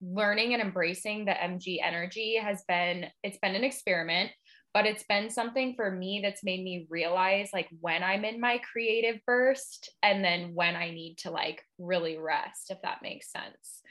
learning 0.02 0.54
and 0.54 0.62
embracing 0.62 1.26
the 1.26 1.32
MG 1.32 1.80
energy 1.82 2.38
has 2.40 2.64
been, 2.68 3.08
it's 3.24 3.40
been 3.40 3.56
an 3.56 3.64
experiment 3.64 4.30
but 4.78 4.86
it's 4.86 5.06
been 5.10 5.32
something 5.32 5.74
for 5.74 5.90
me 5.90 6.20
that's 6.22 6.44
made 6.44 6.64
me 6.64 6.86
realize 6.88 7.50
like 7.52 7.68
when 7.80 8.04
I'm 8.04 8.24
in 8.24 8.40
my 8.40 8.60
creative 8.60 9.20
burst 9.26 9.90
and 10.04 10.24
then 10.24 10.52
when 10.54 10.76
I 10.76 10.92
need 10.92 11.16
to 11.24 11.32
like 11.32 11.64
really 11.80 12.20
rest, 12.20 12.70
if 12.70 12.80
that 12.84 13.02
makes 13.02 13.32
sense. 13.32 13.82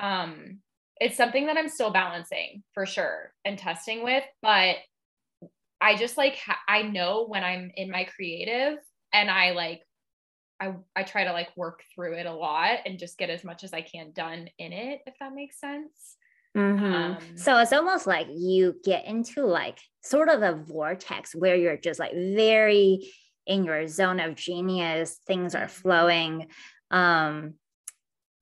Um, 0.00 0.60
it's 1.00 1.16
something 1.16 1.46
that 1.46 1.56
I'm 1.56 1.68
still 1.68 1.90
balancing 1.90 2.62
for 2.74 2.86
sure 2.86 3.32
and 3.44 3.58
testing 3.58 4.04
with, 4.04 4.22
but 4.40 4.76
I 5.80 5.96
just 5.96 6.16
like 6.16 6.36
ha- 6.36 6.60
I 6.68 6.82
know 6.82 7.26
when 7.26 7.42
I'm 7.42 7.72
in 7.74 7.90
my 7.90 8.04
creative 8.04 8.78
and 9.12 9.28
I 9.28 9.50
like 9.50 9.82
I 10.60 10.74
I 10.94 11.02
try 11.02 11.24
to 11.24 11.32
like 11.32 11.48
work 11.56 11.82
through 11.92 12.18
it 12.18 12.26
a 12.26 12.32
lot 12.32 12.78
and 12.86 13.00
just 13.00 13.18
get 13.18 13.30
as 13.30 13.42
much 13.42 13.64
as 13.64 13.72
I 13.72 13.80
can 13.80 14.12
done 14.12 14.48
in 14.60 14.72
it 14.72 15.00
if 15.08 15.14
that 15.18 15.34
makes 15.34 15.58
sense. 15.58 16.18
Mm-hmm. 16.56 16.84
Um, 16.84 17.18
so 17.34 17.58
it's 17.58 17.72
almost 17.72 18.06
like 18.06 18.28
you 18.30 18.76
get 18.82 19.04
into 19.04 19.44
like 19.44 19.78
sort 20.02 20.28
of 20.28 20.42
a 20.42 20.54
vortex 20.54 21.34
where 21.34 21.54
you're 21.54 21.76
just 21.76 22.00
like 22.00 22.12
very 22.14 23.12
in 23.46 23.64
your 23.64 23.86
zone 23.86 24.20
of 24.20 24.34
genius, 24.34 25.20
things 25.26 25.54
are 25.54 25.66
mm-hmm. 25.66 25.82
flowing. 25.82 26.46
Um, 26.90 27.54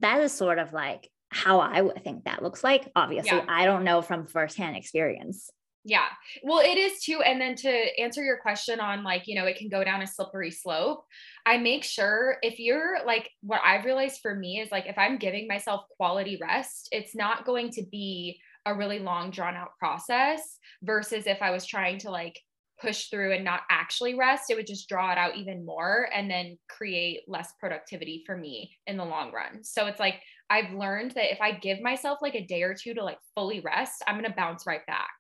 that 0.01 0.21
is 0.21 0.33
sort 0.33 0.59
of 0.59 0.73
like 0.73 1.11
how 1.29 1.61
I 1.61 1.81
would 1.81 2.03
think 2.05 2.25
that 2.25 2.43
looks 2.43 2.63
like. 2.63 2.91
Obviously, 2.95 3.37
yeah. 3.37 3.45
I 3.49 3.67
don't 3.67 3.85
know 3.85 4.03
from 4.03 4.27
firsthand 4.27 4.77
experience. 4.77 5.51
Yeah. 5.87 6.07
Well, 6.43 6.61
it 6.61 6.79
is 6.79 7.03
too. 7.03 7.21
And 7.21 7.39
then 7.39 7.57
to 7.57 8.01
answer 8.01 8.23
your 8.25 8.39
question 8.39 8.81
on 8.81 9.05
like, 9.05 9.25
you 9.27 9.35
know, 9.35 9.45
it 9.45 9.59
can 9.59 9.69
go 9.69 9.85
down 9.85 10.01
a 10.01 10.07
slippery 10.07 10.51
slope. 10.51 11.05
I 11.45 11.59
make 11.59 11.85
sure 11.85 12.39
if 12.43 12.59
you're 12.59 13.05
like, 13.05 13.31
what 13.43 13.61
I've 13.63 13.85
realized 13.85 14.21
for 14.23 14.35
me 14.35 14.61
is 14.61 14.73
like, 14.73 14.87
if 14.87 14.97
I'm 14.97 15.19
giving 15.19 15.47
myself 15.47 15.85
quality 15.99 16.39
rest, 16.41 16.89
it's 16.91 17.15
not 17.15 17.45
going 17.45 17.71
to 17.73 17.83
be 17.83 18.41
a 18.65 18.75
really 18.75 18.99
long, 18.99 19.31
drawn 19.31 19.57
out 19.57 19.77
process 19.79 20.59
versus 20.83 21.27
if 21.27 21.43
I 21.43 21.51
was 21.51 21.67
trying 21.67 21.99
to 21.99 22.11
like 22.11 22.41
push 22.81 23.09
through 23.09 23.35
and 23.35 23.45
not 23.45 23.61
actually 23.71 24.15
rest, 24.15 24.51
it 24.51 24.57
would 24.57 24.67
just 24.67 24.89
draw 24.89 25.13
it 25.13 25.19
out 25.19 25.37
even 25.37 25.67
more 25.67 26.09
and 26.15 26.31
then 26.31 26.59
create 26.69 27.21
less 27.29 27.53
productivity 27.61 28.23
for 28.27 28.37
me 28.37 28.75
in 28.87 28.97
the 28.97 29.05
long 29.05 29.33
run. 29.33 29.63
So 29.63 29.87
it's 29.87 30.01
like, 30.01 30.21
I've 30.49 30.73
learned 30.73 31.13
that 31.13 31.31
if 31.31 31.41
I 31.43 31.53
give 31.53 31.81
myself 31.81 32.21
like 32.23 32.35
a 32.35 32.47
day 32.47 32.63
or 32.63 32.75
two 32.75 32.95
to 32.95 33.05
like 33.05 33.19
fully 33.35 33.61
rest, 33.61 34.03
I'm 34.07 34.15
going 34.19 34.29
to 34.29 34.37
bounce 34.37 34.67
right 34.67 34.85
back. 34.87 35.11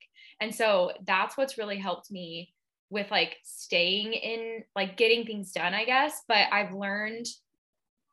And 0.44 0.54
so 0.54 0.92
that's 1.06 1.38
what's 1.38 1.56
really 1.56 1.78
helped 1.78 2.10
me 2.10 2.52
with 2.90 3.10
like 3.10 3.38
staying 3.44 4.12
in, 4.12 4.62
like 4.76 4.98
getting 4.98 5.24
things 5.24 5.52
done, 5.52 5.72
I 5.72 5.86
guess. 5.86 6.20
But 6.28 6.48
I've 6.52 6.74
learned 6.74 7.24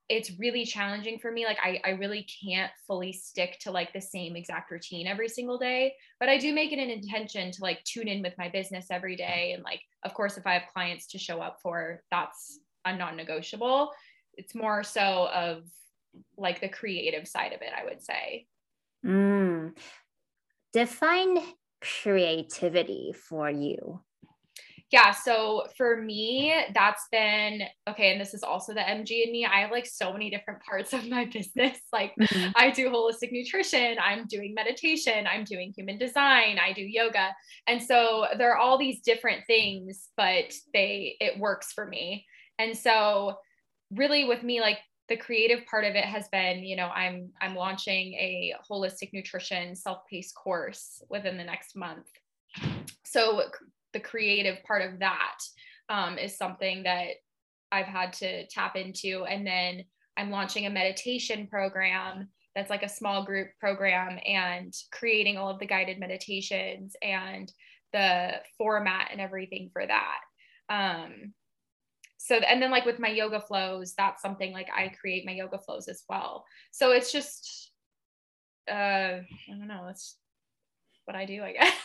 it's 0.07 0.39
really 0.39 0.63
challenging 0.63 1.19
for 1.19 1.29
me. 1.29 1.43
Like 1.43 1.57
I, 1.61 1.81
I 1.83 1.89
really 1.89 2.25
can't 2.41 2.71
fully 2.87 3.11
stick 3.11 3.59
to 3.63 3.71
like 3.71 3.91
the 3.91 3.99
same 3.99 4.37
exact 4.37 4.71
routine 4.71 5.07
every 5.07 5.27
single 5.27 5.57
day, 5.57 5.93
but 6.21 6.29
I 6.29 6.37
do 6.37 6.53
make 6.53 6.71
it 6.71 6.79
an 6.79 6.89
intention 6.89 7.51
to 7.51 7.61
like 7.61 7.83
tune 7.83 8.07
in 8.07 8.21
with 8.21 8.37
my 8.37 8.47
business 8.47 8.87
every 8.89 9.17
day. 9.17 9.51
And 9.53 9.61
like, 9.65 9.81
of 10.03 10.13
course, 10.13 10.37
if 10.37 10.47
I 10.47 10.53
have 10.53 10.71
clients 10.73 11.07
to 11.07 11.17
show 11.17 11.41
up 11.41 11.59
for, 11.61 12.01
that's 12.11 12.59
a 12.85 12.95
non-negotiable. 12.95 13.91
It's 14.35 14.55
more 14.55 14.83
so 14.83 15.27
of 15.33 15.63
like 16.37 16.61
the 16.61 16.69
creative 16.69 17.27
side 17.27 17.51
of 17.51 17.61
it, 17.61 17.73
I 17.77 17.83
would 17.83 18.01
say. 18.01 18.47
Mm. 19.05 19.75
Define 20.71 21.39
creativity 21.81 23.13
for 23.13 23.49
you? 23.49 24.01
Yeah, 24.91 25.11
so 25.11 25.67
for 25.77 26.01
me, 26.01 26.53
that's 26.73 27.07
been 27.13 27.61
okay. 27.89 28.11
And 28.11 28.19
this 28.19 28.33
is 28.33 28.43
also 28.43 28.73
the 28.73 28.81
MG 28.81 29.25
in 29.25 29.31
me. 29.31 29.45
I 29.45 29.61
have 29.61 29.71
like 29.71 29.85
so 29.85 30.11
many 30.11 30.29
different 30.29 30.61
parts 30.63 30.91
of 30.91 31.07
my 31.07 31.25
business. 31.25 31.77
Like, 31.93 32.13
mm-hmm. 32.19 32.51
I 32.55 32.71
do 32.71 32.89
holistic 32.89 33.31
nutrition, 33.31 33.97
I'm 34.01 34.25
doing 34.25 34.53
meditation, 34.53 35.27
I'm 35.27 35.43
doing 35.43 35.73
human 35.75 35.97
design, 35.97 36.57
I 36.57 36.71
do 36.71 36.81
yoga. 36.81 37.35
And 37.67 37.81
so 37.81 38.27
there 38.37 38.51
are 38.53 38.57
all 38.57 38.77
these 38.77 39.01
different 39.01 39.41
things, 39.45 40.07
but 40.15 40.53
they, 40.73 41.17
it 41.19 41.37
works 41.37 41.73
for 41.73 41.85
me. 41.85 42.25
And 42.59 42.77
so, 42.77 43.35
really, 43.91 44.23
with 44.23 44.41
me, 44.41 44.61
like 44.61 44.77
the 45.11 45.17
creative 45.17 45.65
part 45.65 45.83
of 45.83 45.93
it 45.93 46.05
has 46.05 46.29
been 46.29 46.63
you 46.63 46.77
know 46.77 46.87
i'm 46.87 47.29
i'm 47.41 47.53
launching 47.53 48.13
a 48.13 48.53
holistic 48.69 49.09
nutrition 49.11 49.75
self-paced 49.75 50.33
course 50.35 51.03
within 51.09 51.35
the 51.37 51.43
next 51.43 51.75
month. 51.75 52.07
So 53.03 53.41
the 53.91 53.99
creative 53.99 54.63
part 54.63 54.89
of 54.89 54.99
that 54.99 55.37
um, 55.89 56.17
is 56.17 56.37
something 56.37 56.83
that 56.83 57.07
i've 57.73 57.87
had 57.87 58.13
to 58.13 58.47
tap 58.47 58.77
into. 58.77 59.25
And 59.25 59.45
then 59.45 59.83
i'm 60.15 60.31
launching 60.31 60.65
a 60.65 60.69
meditation 60.69 61.45
program 61.45 62.29
that's 62.55 62.69
like 62.69 62.83
a 62.83 62.89
small 62.89 63.25
group 63.25 63.49
program 63.59 64.17
and 64.25 64.73
creating 64.93 65.37
all 65.37 65.49
of 65.49 65.59
the 65.59 65.67
guided 65.67 65.99
meditations 65.99 66.95
and 67.01 67.51
the 67.91 68.35
format 68.57 69.09
and 69.11 69.19
everything 69.19 69.71
for 69.73 69.85
that. 69.85 70.19
Um, 70.69 71.33
so 72.23 72.35
and 72.35 72.61
then 72.61 72.69
like 72.69 72.85
with 72.85 72.99
my 72.99 73.07
yoga 73.07 73.41
flows 73.41 73.93
that's 73.97 74.21
something 74.21 74.53
like 74.53 74.69
i 74.75 74.89
create 74.89 75.25
my 75.25 75.31
yoga 75.31 75.57
flows 75.57 75.87
as 75.87 76.03
well. 76.07 76.45
So 76.71 76.91
it's 76.91 77.11
just 77.11 77.71
uh 78.69 78.73
i 79.23 79.25
don't 79.49 79.67
know 79.67 79.83
that's 79.85 80.17
what 81.05 81.15
i 81.15 81.25
do 81.25 81.43
i 81.43 81.53
guess. 81.53 81.73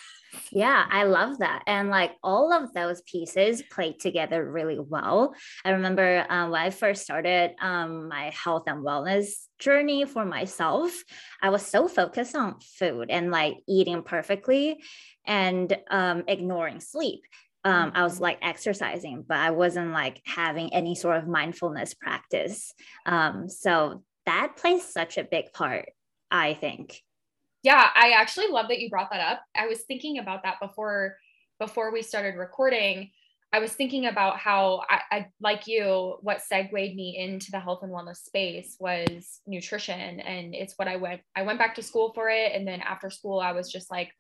Yeah 0.50 0.84
i 0.90 1.04
love 1.04 1.38
that. 1.38 1.62
And 1.66 1.88
like 1.88 2.12
all 2.22 2.52
of 2.52 2.74
those 2.74 3.00
pieces 3.02 3.62
play 3.70 3.92
together 3.92 4.44
really 4.44 4.78
well. 4.78 5.34
I 5.64 5.70
remember 5.70 6.26
um, 6.28 6.50
when 6.50 6.60
i 6.60 6.70
first 6.70 7.04
started 7.04 7.54
um, 7.62 8.08
my 8.08 8.30
health 8.30 8.64
and 8.66 8.84
wellness 8.84 9.46
journey 9.58 10.04
for 10.04 10.26
myself 10.26 10.92
i 11.40 11.48
was 11.48 11.64
so 11.64 11.88
focused 11.88 12.36
on 12.36 12.60
food 12.60 13.06
and 13.08 13.30
like 13.30 13.54
eating 13.66 14.02
perfectly 14.02 14.82
and 15.24 15.74
um, 15.90 16.24
ignoring 16.28 16.80
sleep 16.80 17.22
um, 17.66 17.90
I 17.96 18.04
was 18.04 18.20
like 18.20 18.38
exercising, 18.42 19.24
but 19.26 19.38
I 19.38 19.50
wasn't 19.50 19.90
like 19.90 20.22
having 20.24 20.72
any 20.72 20.94
sort 20.94 21.16
of 21.16 21.26
mindfulness 21.26 21.94
practice. 21.94 22.72
Um, 23.06 23.48
so 23.48 24.04
that 24.24 24.52
plays 24.56 24.84
such 24.84 25.18
a 25.18 25.24
big 25.24 25.52
part, 25.52 25.90
I 26.30 26.54
think. 26.54 27.02
Yeah, 27.64 27.90
I 27.92 28.12
actually 28.12 28.48
love 28.48 28.68
that 28.68 28.78
you 28.78 28.88
brought 28.88 29.10
that 29.10 29.20
up. 29.20 29.42
I 29.56 29.66
was 29.66 29.80
thinking 29.80 30.18
about 30.18 30.44
that 30.44 30.60
before 30.60 31.16
before 31.58 31.92
we 31.92 32.02
started 32.02 32.36
recording. 32.36 33.10
I 33.52 33.58
was 33.58 33.72
thinking 33.72 34.06
about 34.06 34.38
how 34.38 34.82
I, 34.88 35.00
I 35.10 35.26
like 35.40 35.66
you, 35.66 36.18
what 36.20 36.42
segued 36.42 36.72
me 36.72 37.16
into 37.18 37.50
the 37.50 37.58
health 37.58 37.80
and 37.82 37.90
wellness 37.92 38.18
space 38.18 38.76
was 38.78 39.40
nutrition. 39.46 40.20
And 40.20 40.54
it's 40.54 40.74
what 40.76 40.86
I 40.86 40.96
went, 40.96 41.22
I 41.34 41.42
went 41.42 41.58
back 41.58 41.74
to 41.76 41.82
school 41.82 42.12
for 42.14 42.28
it. 42.28 42.52
And 42.54 42.68
then 42.68 42.80
after 42.80 43.08
school, 43.08 43.40
I 43.40 43.52
was 43.52 43.72
just 43.72 43.90
like 43.90 44.10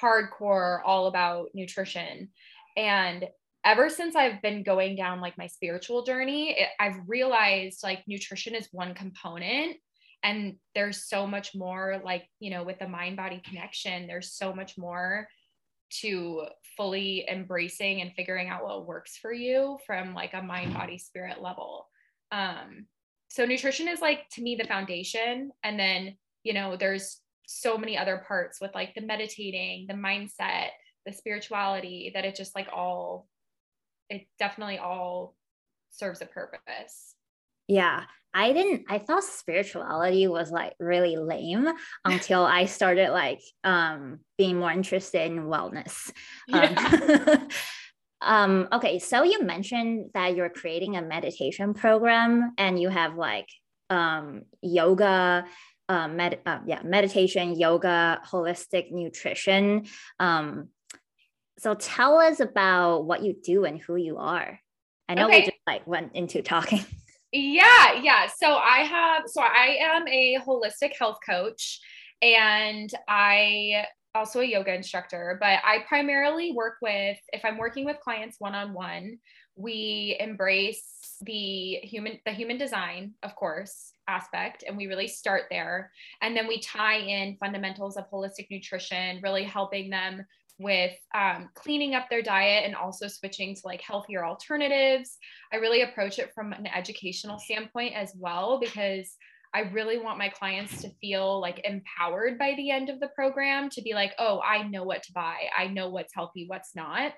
hardcore 0.00 0.80
all 0.84 1.06
about 1.06 1.48
nutrition. 1.54 2.30
And 2.76 3.26
ever 3.64 3.88
since 3.88 4.14
I've 4.14 4.40
been 4.42 4.62
going 4.62 4.96
down 4.96 5.20
like 5.20 5.36
my 5.36 5.48
spiritual 5.48 6.04
journey, 6.04 6.52
it, 6.52 6.68
I've 6.78 7.00
realized 7.06 7.82
like 7.82 8.04
nutrition 8.06 8.54
is 8.54 8.68
one 8.70 8.94
component 8.94 9.76
and 10.22 10.56
there's 10.74 11.08
so 11.08 11.26
much 11.26 11.54
more 11.54 12.00
like, 12.04 12.24
you 12.40 12.50
know, 12.50 12.62
with 12.62 12.78
the 12.78 12.88
mind 12.88 13.16
body 13.16 13.42
connection, 13.44 14.06
there's 14.06 14.32
so 14.32 14.52
much 14.52 14.78
more 14.78 15.28
to 16.00 16.42
fully 16.76 17.24
embracing 17.28 18.00
and 18.00 18.12
figuring 18.14 18.48
out 18.48 18.64
what 18.64 18.86
works 18.86 19.16
for 19.16 19.32
you 19.32 19.78
from 19.86 20.14
like 20.14 20.34
a 20.34 20.42
mind 20.42 20.74
body 20.74 20.98
spirit 20.98 21.40
level. 21.40 21.88
Um 22.32 22.86
so 23.28 23.44
nutrition 23.44 23.88
is 23.88 24.00
like 24.00 24.28
to 24.30 24.42
me 24.42 24.56
the 24.56 24.66
foundation 24.66 25.50
and 25.62 25.78
then, 25.78 26.16
you 26.42 26.54
know, 26.54 26.76
there's 26.76 27.20
so 27.46 27.78
many 27.78 27.96
other 27.96 28.24
parts 28.26 28.60
with 28.60 28.74
like 28.74 28.94
the 28.94 29.00
meditating, 29.00 29.86
the 29.88 29.94
mindset, 29.94 30.70
the 31.06 31.12
spirituality 31.12 32.10
that 32.14 32.24
it 32.24 32.34
just 32.34 32.54
like 32.54 32.68
all 32.72 33.26
it 34.10 34.26
definitely 34.38 34.78
all 34.78 35.34
serves 35.90 36.20
a 36.20 36.26
purpose 36.26 37.14
yeah 37.68 38.02
i 38.34 38.52
didn't 38.52 38.84
i 38.88 38.98
thought 38.98 39.24
spirituality 39.24 40.26
was 40.26 40.50
like 40.50 40.74
really 40.78 41.16
lame 41.16 41.68
until 42.04 42.44
i 42.44 42.66
started 42.66 43.10
like 43.10 43.40
um 43.64 44.18
being 44.36 44.58
more 44.58 44.72
interested 44.72 45.30
in 45.30 45.44
wellness 45.44 46.12
yeah. 46.48 47.30
um, 47.30 47.48
um 48.20 48.68
okay 48.72 48.98
so 48.98 49.22
you 49.22 49.42
mentioned 49.42 50.10
that 50.12 50.34
you're 50.34 50.50
creating 50.50 50.96
a 50.96 51.02
meditation 51.02 51.72
program 51.72 52.52
and 52.58 52.80
you 52.80 52.88
have 52.88 53.16
like 53.16 53.48
um 53.90 54.42
yoga 54.60 55.46
um, 55.88 56.16
med- 56.16 56.40
uh, 56.44 56.58
yeah, 56.66 56.82
meditation, 56.82 57.58
yoga, 57.58 58.20
holistic 58.26 58.90
nutrition. 58.90 59.86
Um, 60.18 60.68
so 61.58 61.74
tell 61.74 62.18
us 62.18 62.40
about 62.40 63.04
what 63.04 63.22
you 63.22 63.34
do 63.42 63.64
and 63.64 63.80
who 63.80 63.96
you 63.96 64.18
are. 64.18 64.60
I 65.08 65.14
know 65.14 65.26
okay. 65.26 65.40
we 65.40 65.46
just 65.46 65.56
like 65.66 65.86
went 65.86 66.14
into 66.14 66.42
talking. 66.42 66.84
Yeah, 67.32 68.00
yeah. 68.00 68.28
So 68.34 68.54
I 68.54 68.78
have 68.78 69.24
so 69.26 69.42
I 69.42 69.76
am 69.80 70.08
a 70.08 70.38
holistic 70.46 70.96
health 70.98 71.18
coach 71.28 71.80
and 72.22 72.88
I 73.08 73.84
also 74.14 74.40
a 74.40 74.44
yoga 74.44 74.74
instructor, 74.74 75.36
but 75.40 75.58
I 75.62 75.84
primarily 75.86 76.52
work 76.52 76.76
with 76.80 77.18
if 77.32 77.44
I'm 77.44 77.58
working 77.58 77.84
with 77.84 78.00
clients 78.00 78.36
one-on-one, 78.38 79.18
we 79.56 80.16
embrace 80.18 81.16
the 81.22 81.80
human 81.82 82.20
the 82.24 82.32
human 82.32 82.58
design, 82.58 83.14
of 83.22 83.34
course, 83.34 83.92
aspect 84.08 84.64
and 84.66 84.76
we 84.76 84.86
really 84.86 85.08
start 85.08 85.42
there 85.50 85.90
and 86.22 86.36
then 86.36 86.46
we 86.46 86.60
tie 86.60 86.98
in 86.98 87.36
fundamentals 87.38 87.96
of 87.96 88.08
holistic 88.10 88.46
nutrition 88.50 89.20
really 89.22 89.44
helping 89.44 89.90
them 89.90 90.24
with 90.58 90.92
um, 91.14 91.50
cleaning 91.54 91.94
up 91.94 92.08
their 92.08 92.22
diet 92.22 92.64
and 92.64 92.74
also 92.74 93.08
switching 93.08 93.54
to 93.54 93.60
like 93.64 93.80
healthier 93.82 94.24
alternatives. 94.24 95.18
I 95.52 95.56
really 95.56 95.82
approach 95.82 96.18
it 96.18 96.32
from 96.34 96.52
an 96.52 96.66
educational 96.66 97.38
standpoint 97.38 97.94
as 97.94 98.12
well 98.16 98.58
because 98.60 99.16
I 99.54 99.60
really 99.60 99.98
want 99.98 100.18
my 100.18 100.28
clients 100.28 100.82
to 100.82 100.90
feel 101.00 101.40
like 101.40 101.62
empowered 101.64 102.38
by 102.38 102.54
the 102.56 102.70
end 102.70 102.90
of 102.90 103.00
the 103.00 103.08
program 103.08 103.70
to 103.70 103.82
be 103.82 103.94
like, 103.94 104.12
oh, 104.18 104.40
I 104.40 104.62
know 104.62 104.84
what 104.84 105.02
to 105.04 105.12
buy. 105.12 105.36
I 105.56 105.68
know 105.68 105.88
what's 105.88 106.14
healthy, 106.14 106.44
what's 106.46 106.74
not. 106.74 107.12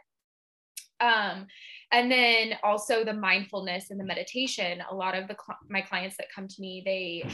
Um, 1.01 1.47
and 1.93 2.11
then 2.11 2.55
also 2.63 3.05
the 3.05 3.15
mindfulness 3.15 3.91
and 3.91 3.99
the 3.99 4.05
meditation. 4.05 4.83
A 4.91 4.95
lot 4.95 5.17
of 5.17 5.29
the 5.29 5.35
cl- 5.35 5.59
my 5.69 5.81
clients 5.81 6.17
that 6.19 6.33
come 6.35 6.49
to 6.49 6.61
me, 6.61 6.83
they 6.85 7.29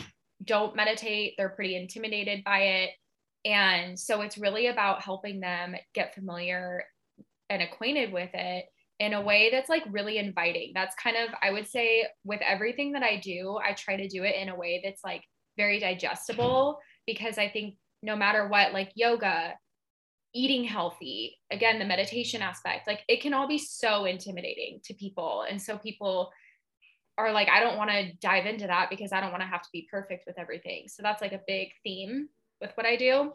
don't 0.45 0.77
meditate. 0.77 1.35
They're 1.37 1.51
pretty 1.51 1.77
intimidated 1.77 2.45
by 2.45 2.61
it. 2.61 2.91
And 3.45 3.99
so 3.99 4.23
it's 4.23 4.39
really 4.39 4.69
about 4.69 5.03
helping 5.03 5.41
them 5.41 5.75
get 5.95 6.15
familiar 6.15 6.85
and 7.51 7.63
acquainted 7.63 8.13
with 8.13 8.31
it 8.33 8.65
in 9.01 9.13
a 9.13 9.21
way 9.21 9.51
that's 9.51 9.69
like 9.69 9.83
really 9.91 10.19
inviting. 10.19 10.73
That's 10.75 10.95
kind 10.97 11.17
of, 11.17 11.35
I 11.43 11.51
would 11.51 11.69
say, 11.69 12.07
with 12.25 12.41
everything 12.41 12.93
that 12.93 13.03
I 13.03 13.21
do, 13.23 13.59
I 13.63 13.75
try 13.75 13.97
to 13.97 14.09
do 14.09 14.23
it 14.23 14.37
in 14.37 14.49
a 14.49 14.57
way 14.57 14.81
that's 14.83 15.05
like 15.05 15.23
very 15.57 15.79
digestible 15.79 16.79
because 17.07 17.39
I 17.39 17.49
think 17.49 17.75
no 18.03 18.17
matter 18.17 18.49
what, 18.49 18.73
like 18.73 18.93
yoga, 18.95 19.55
eating 20.37 20.65
healthy 20.65 21.39
again 21.53 21.79
the 21.79 21.85
meditation 21.85 22.43
aspect 22.43 22.89
like 22.89 23.05
it 23.07 23.23
can 23.23 23.33
all 23.33 23.47
be 23.47 23.57
so 23.57 24.05
intimidating 24.05 24.81
to 24.85 24.93
people. 24.95 25.45
And 25.49 25.63
so 25.63 25.79
people 25.79 26.33
are 27.17 27.31
like 27.31 27.49
i 27.49 27.61
don't 27.61 27.77
want 27.77 27.91
to 27.91 28.13
dive 28.15 28.45
into 28.45 28.67
that 28.67 28.91
because 28.91 29.13
i 29.13 29.21
don't 29.21 29.31
want 29.31 29.43
to 29.43 29.47
have 29.47 29.63
to 29.63 29.69
be 29.73 29.87
perfect 29.89 30.25
with 30.27 30.37
everything. 30.37 30.89
So 30.89 31.05
that's 31.05 31.23
like 31.23 31.33
a 31.33 31.41
big 31.47 31.69
theme 31.85 32.29
with 32.65 32.77
what 32.77 32.87
i 32.87 32.97
do 32.97 33.33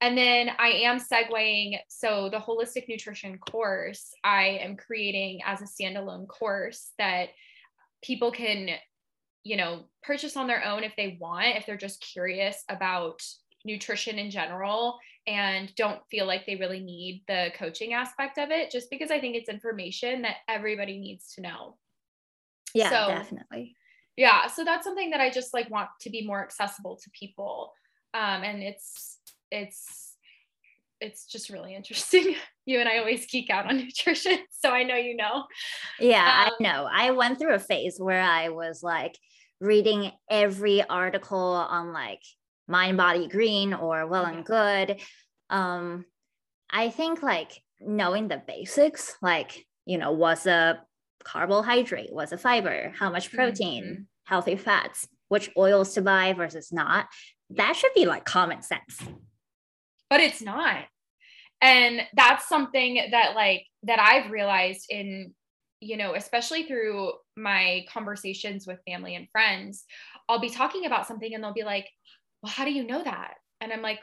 and 0.00 0.16
then 0.16 0.50
i 0.58 0.68
am 0.68 0.98
segueing 0.98 1.78
so 1.88 2.28
the 2.30 2.38
holistic 2.38 2.88
nutrition 2.88 3.38
course 3.38 4.10
i 4.24 4.58
am 4.62 4.76
creating 4.76 5.40
as 5.44 5.60
a 5.60 5.64
standalone 5.64 6.28
course 6.28 6.92
that 6.98 7.28
people 8.02 8.30
can 8.30 8.68
you 9.44 9.56
know 9.56 9.84
purchase 10.02 10.36
on 10.36 10.46
their 10.46 10.64
own 10.64 10.84
if 10.84 10.92
they 10.96 11.16
want 11.20 11.56
if 11.56 11.66
they're 11.66 11.76
just 11.76 12.00
curious 12.00 12.64
about 12.68 13.22
nutrition 13.64 14.18
in 14.18 14.30
general 14.30 14.98
and 15.26 15.74
don't 15.74 16.00
feel 16.10 16.26
like 16.26 16.46
they 16.46 16.56
really 16.56 16.80
need 16.80 17.22
the 17.28 17.50
coaching 17.56 17.92
aspect 17.92 18.38
of 18.38 18.50
it 18.50 18.70
just 18.70 18.90
because 18.90 19.10
I 19.10 19.20
think 19.20 19.36
it's 19.36 19.48
information 19.48 20.22
that 20.22 20.36
everybody 20.48 20.98
needs 20.98 21.34
to 21.34 21.42
know. 21.42 21.76
Yeah, 22.74 22.88
so, 22.88 23.14
definitely. 23.14 23.76
Yeah, 24.16 24.46
so 24.46 24.64
that's 24.64 24.84
something 24.84 25.10
that 25.10 25.20
I 25.20 25.30
just 25.30 25.52
like 25.52 25.70
want 25.70 25.90
to 26.00 26.10
be 26.10 26.26
more 26.26 26.42
accessible 26.42 26.96
to 26.96 27.10
people. 27.10 27.72
Um 28.14 28.42
and 28.42 28.62
it's 28.62 29.18
it's 29.50 30.14
it's 31.00 31.26
just 31.26 31.48
really 31.48 31.74
interesting. 31.74 32.34
you 32.66 32.80
and 32.80 32.88
I 32.88 32.98
always 32.98 33.26
geek 33.26 33.50
out 33.50 33.66
on 33.66 33.76
nutrition, 33.84 34.38
so 34.50 34.70
I 34.70 34.82
know 34.82 34.96
you 34.96 35.16
know. 35.16 35.44
Yeah, 36.00 36.46
um, 36.46 36.54
I 36.58 36.62
know. 36.62 36.88
I 36.90 37.12
went 37.12 37.38
through 37.38 37.54
a 37.54 37.60
phase 37.60 37.98
where 37.98 38.20
I 38.20 38.48
was 38.48 38.82
like 38.82 39.16
reading 39.60 40.12
every 40.30 40.82
article 40.82 41.38
on 41.38 41.92
like 41.92 42.22
mind 42.68 42.96
body 42.96 43.26
green 43.26 43.72
or 43.74 44.06
well 44.06 44.26
and 44.26 44.44
good 44.44 45.00
um 45.50 46.04
i 46.70 46.90
think 46.90 47.22
like 47.22 47.52
knowing 47.80 48.28
the 48.28 48.42
basics 48.46 49.16
like 49.22 49.66
you 49.86 49.98
know 49.98 50.12
what's 50.12 50.46
a 50.46 50.78
carbohydrate 51.24 52.12
what's 52.12 52.32
a 52.32 52.38
fiber 52.38 52.92
how 52.98 53.10
much 53.10 53.32
protein 53.32 53.84
mm-hmm. 53.84 54.02
healthy 54.24 54.56
fats 54.56 55.08
which 55.28 55.50
oils 55.56 55.94
to 55.94 56.02
buy 56.02 56.32
versus 56.32 56.72
not 56.72 57.06
that 57.50 57.74
should 57.76 57.92
be 57.94 58.06
like 58.06 58.24
common 58.24 58.62
sense 58.62 59.02
but 60.10 60.20
it's 60.20 60.42
not 60.42 60.84
and 61.60 62.02
that's 62.14 62.48
something 62.48 63.00
that 63.10 63.34
like 63.34 63.64
that 63.82 64.00
i've 64.00 64.30
realized 64.30 64.86
in 64.90 65.32
you 65.80 65.96
know 65.96 66.14
especially 66.14 66.64
through 66.64 67.12
my 67.36 67.84
conversations 67.92 68.66
with 68.66 68.78
family 68.86 69.14
and 69.14 69.28
friends 69.30 69.84
i'll 70.28 70.40
be 70.40 70.50
talking 70.50 70.86
about 70.86 71.06
something 71.06 71.34
and 71.34 71.42
they'll 71.42 71.52
be 71.52 71.64
like 71.64 71.88
well, 72.42 72.52
how 72.52 72.64
do 72.64 72.72
you 72.72 72.84
know 72.84 73.02
that? 73.02 73.34
And 73.60 73.72
I'm 73.72 73.82
like, 73.82 74.00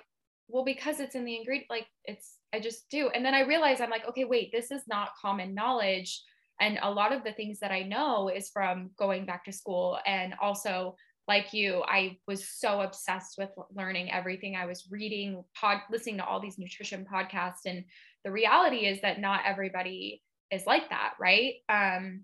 well, 0.47 0.65
because 0.65 0.99
it's 0.99 1.15
in 1.15 1.25
the 1.25 1.35
ingredient, 1.35 1.69
like 1.69 1.87
it's, 2.03 2.37
I 2.53 2.59
just 2.59 2.89
do. 2.89 3.09
And 3.09 3.25
then 3.25 3.33
I 3.33 3.41
realize 3.41 3.81
I'm 3.81 3.89
like, 3.89 4.07
okay, 4.07 4.25
wait, 4.25 4.51
this 4.51 4.71
is 4.71 4.81
not 4.87 5.15
common 5.19 5.55
knowledge. 5.55 6.21
And 6.59 6.77
a 6.81 6.91
lot 6.91 7.13
of 7.13 7.23
the 7.23 7.33
things 7.33 7.59
that 7.59 7.71
I 7.71 7.83
know 7.83 8.29
is 8.29 8.49
from 8.49 8.91
going 8.97 9.25
back 9.25 9.45
to 9.45 9.51
school. 9.51 9.97
And 10.05 10.33
also, 10.41 10.95
like 11.27 11.53
you, 11.53 11.83
I 11.87 12.17
was 12.27 12.47
so 12.47 12.81
obsessed 12.81 13.35
with 13.37 13.49
learning 13.73 14.11
everything 14.11 14.55
I 14.55 14.65
was 14.65 14.87
reading, 14.91 15.43
pod, 15.59 15.79
listening 15.89 16.17
to 16.17 16.25
all 16.25 16.39
these 16.39 16.59
nutrition 16.59 17.05
podcasts. 17.11 17.65
And 17.65 17.85
the 18.23 18.31
reality 18.31 18.85
is 18.85 19.01
that 19.01 19.19
not 19.19 19.41
everybody 19.45 20.21
is 20.51 20.65
like 20.67 20.89
that, 20.89 21.13
right? 21.19 21.55
Um, 21.67 22.21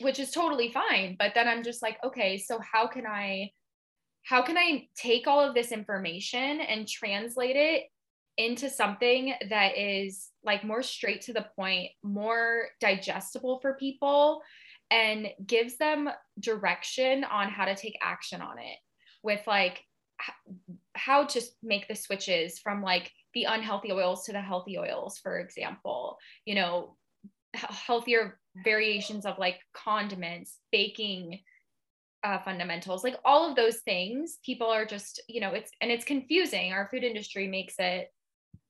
which 0.00 0.18
is 0.18 0.30
totally 0.30 0.72
fine. 0.72 1.16
But 1.18 1.32
then 1.34 1.48
I'm 1.48 1.62
just 1.62 1.82
like, 1.82 1.98
okay, 2.04 2.38
so 2.38 2.58
how 2.60 2.86
can 2.86 3.06
I 3.06 3.50
how 4.24 4.42
can 4.42 4.58
I 4.58 4.88
take 4.96 5.28
all 5.28 5.40
of 5.40 5.54
this 5.54 5.70
information 5.70 6.60
and 6.60 6.88
translate 6.88 7.54
it 7.54 7.84
into 8.36 8.68
something 8.68 9.32
that 9.48 9.78
is 9.78 10.30
like 10.44 10.64
more 10.64 10.82
straight 10.82 11.22
to 11.22 11.32
the 11.32 11.46
point, 11.56 11.90
more 12.02 12.66
digestible 12.80 13.60
for 13.60 13.74
people, 13.74 14.42
and 14.90 15.28
gives 15.44 15.78
them 15.78 16.08
direction 16.38 17.24
on 17.24 17.48
how 17.48 17.64
to 17.64 17.74
take 17.74 17.98
action 18.02 18.40
on 18.40 18.58
it 18.58 18.78
with 19.22 19.40
like 19.46 19.82
how 20.94 21.24
to 21.24 21.40
make 21.62 21.88
the 21.88 21.94
switches 21.94 22.58
from 22.58 22.82
like 22.82 23.10
the 23.34 23.44
unhealthy 23.44 23.92
oils 23.92 24.24
to 24.24 24.32
the 24.32 24.40
healthy 24.40 24.78
oils, 24.78 25.18
for 25.18 25.38
example, 25.38 26.18
you 26.44 26.54
know, 26.54 26.96
healthier 27.54 28.38
variations 28.64 29.26
of 29.26 29.38
like 29.38 29.58
condiments, 29.74 30.58
baking 30.72 31.40
uh, 32.24 32.38
fundamentals, 32.44 33.04
like 33.04 33.16
all 33.24 33.48
of 33.48 33.56
those 33.56 33.78
things, 33.78 34.38
people 34.44 34.68
are 34.68 34.86
just, 34.86 35.22
you 35.28 35.40
know, 35.40 35.50
it's, 35.50 35.70
and 35.80 35.90
it's 35.90 36.04
confusing. 36.04 36.72
Our 36.72 36.88
food 36.88 37.04
industry 37.04 37.46
makes 37.46 37.74
it 37.78 38.10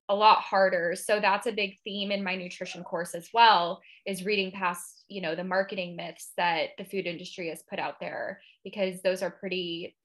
a 0.09 0.15
lot 0.15 0.39
harder. 0.39 0.95
So 0.95 1.21
that's 1.21 1.47
a 1.47 1.53
big 1.53 1.79
theme 1.83 2.13
in 2.13 2.23
my 2.23 2.37
nutrition 2.37 2.85
course 2.85 3.15
as 3.15 3.29
well, 3.33 3.81
is 4.07 4.25
reading 4.25 4.53
past, 4.53 5.05
you 5.09 5.21
know, 5.21 5.35
the 5.35 5.45
marketing 5.45 5.97
myths 5.97 6.33
that 6.37 6.71
the 6.79 6.85
food 6.85 7.07
industry 7.07 7.49
has 7.49 7.63
put 7.69 7.79
out 7.79 7.99
there, 7.99 8.41
because 8.63 9.03
those 9.03 9.23
are 9.23 9.31
pretty, 9.31 9.97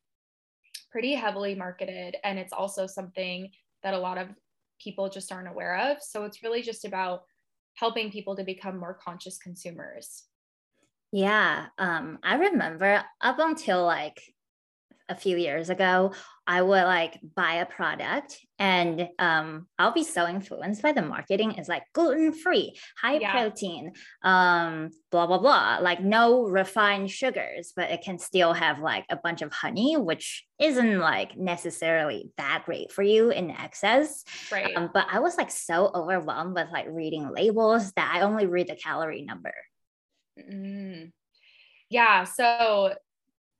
pretty 0.92 1.14
heavily 1.14 1.54
marketed. 1.54 2.18
And 2.24 2.40
it's 2.40 2.54
also 2.54 2.88
something 2.88 3.52
that 3.84 3.94
a 3.94 4.00
lot 4.00 4.18
of 4.18 4.30
people 4.80 5.10
just 5.10 5.32
aren't 5.32 5.48
aware 5.48 5.92
of. 5.92 6.02
So 6.02 6.24
it's 6.24 6.42
really 6.42 6.64
just 6.64 6.86
about 6.86 7.24
helping 7.76 8.12
people 8.12 8.36
to 8.36 8.44
become 8.44 8.78
more 8.78 8.96
conscious 8.96 9.38
consumers. 9.38 10.24
Yeah, 11.12 11.68
um, 11.78 12.20
I 12.24 12.36
remember 12.36 13.04
up 13.22 13.40
until 13.40 13.86
like 13.86 14.20
a 15.12 15.15
few 15.15 15.38
years 15.38 15.69
ago, 15.69 16.13
I 16.47 16.62
would 16.62 16.84
like 16.84 17.19
buy 17.36 17.56
a 17.56 17.65
product 17.65 18.39
and 18.58 19.10
um, 19.19 19.67
I'll 19.78 19.91
be 19.91 20.04
so 20.04 20.28
influenced 20.28 20.82
by 20.82 20.93
the 20.93 21.02
marketing. 21.02 21.56
It's 21.58 21.69
like 21.69 21.84
gluten 21.93 22.34
free, 22.34 22.78
high 23.00 23.19
yeah. 23.19 23.32
protein, 23.32 23.91
um, 24.24 24.89
blah, 25.12 25.28
blah, 25.28 25.38
blah, 25.38 25.80
like 25.82 26.02
no 26.02 26.43
refined 26.43 27.12
sugars, 27.12 27.74
but 27.76 27.91
it 27.91 28.02
can 28.04 28.17
still 28.17 28.54
have 28.54 28.80
like 28.80 29.06
a 29.10 29.17
bunch 29.17 29.41
of 29.41 29.52
honey, 29.52 29.97
which 29.97 30.45
isn't 30.60 31.00
like 31.00 31.38
necessarily 31.38 32.32
that 32.38 32.63
great 32.65 32.91
for 32.91 33.04
you 33.04 33.30
in 33.30 33.52
excess. 33.52 34.24
Right. 34.52 34.76
Um, 34.76 34.89
but 34.93 35.08
I 35.12 35.19
was 35.19 35.38
like 35.38 35.52
so 35.52 35.91
overwhelmed 35.93 36.56
with 36.56 36.69
like 36.71 36.88
reading 36.89 37.30
labels 37.32 37.91
that 37.93 38.12
I 38.15 38.21
only 38.21 38.45
read 38.45 38.67
the 38.67 38.76
calorie 38.76 39.24
number. 39.24 39.54
Mm. 40.39 41.12
Yeah. 41.89 42.24
So 42.24 42.95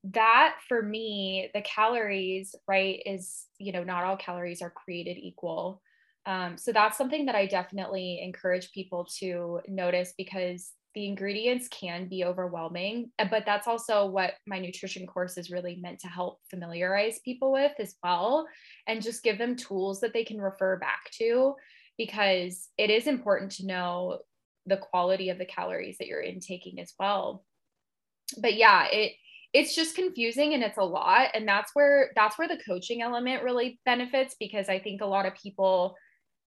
that 0.04 0.56
for 0.68 0.82
me, 0.82 1.50
the 1.54 1.62
calories, 1.62 2.56
right, 2.68 3.02
is, 3.06 3.46
you 3.60 3.72
know, 3.72 3.84
not 3.84 4.04
all 4.04 4.18
calories 4.18 4.62
are 4.62 4.72
created 4.72 5.18
equal. 5.18 5.82
Um, 6.26 6.58
so 6.58 6.72
that's 6.72 6.98
something 6.98 7.26
that 7.26 7.36
I 7.36 7.46
definitely 7.46 8.22
encourage 8.22 8.72
people 8.72 9.08
to 9.20 9.62
notice 9.68 10.14
because 10.18 10.72
the 10.94 11.06
ingredients 11.06 11.68
can 11.70 12.08
be 12.08 12.26
overwhelming, 12.26 13.12
uh, 13.18 13.26
but 13.30 13.46
that's 13.46 13.68
also 13.68 14.06
what 14.08 14.34
my 14.46 14.60
nutrition 14.60 15.08
course 15.08 15.38
is 15.38 15.50
really 15.50 15.78
meant 15.78 16.00
to 16.00 16.08
help 16.08 16.40
familiarize 16.50 17.20
people 17.24 17.52
with 17.52 17.72
as 17.80 17.96
well 18.04 18.46
and 18.88 19.02
just 19.02 19.24
give 19.24 19.38
them 19.38 19.56
tools 19.56 20.02
that 20.02 20.14
they 20.14 20.26
can 20.26 20.42
refer 20.42 20.78
back 20.78 21.10
to 21.14 21.56
because 21.98 22.68
it 22.78 22.90
is 22.90 23.08
important 23.08 23.52
to 23.52 23.66
know 23.66 24.20
the 24.66 24.78
quality 24.78 25.30
of 25.30 25.38
the 25.38 25.46
calories 25.46 25.98
that 25.98 26.08
you're 26.08 26.22
intaking 26.22 26.80
as 26.80 26.94
well 27.00 27.46
but 28.38 28.54
yeah 28.54 28.86
it 28.92 29.14
it's 29.54 29.76
just 29.76 29.96
confusing 29.96 30.54
and 30.54 30.64
it's 30.64 30.78
a 30.78 30.84
lot 30.84 31.30
and 31.34 31.48
that's 31.48 31.72
where 31.74 32.12
that's 32.16 32.38
where 32.38 32.48
the 32.48 32.62
coaching 32.66 33.02
element 33.02 33.44
really 33.44 33.80
benefits 33.86 34.36
because 34.40 34.70
i 34.70 34.80
think 34.80 35.02
a 35.02 35.06
lot 35.06 35.26
of 35.26 35.36
people 35.36 35.96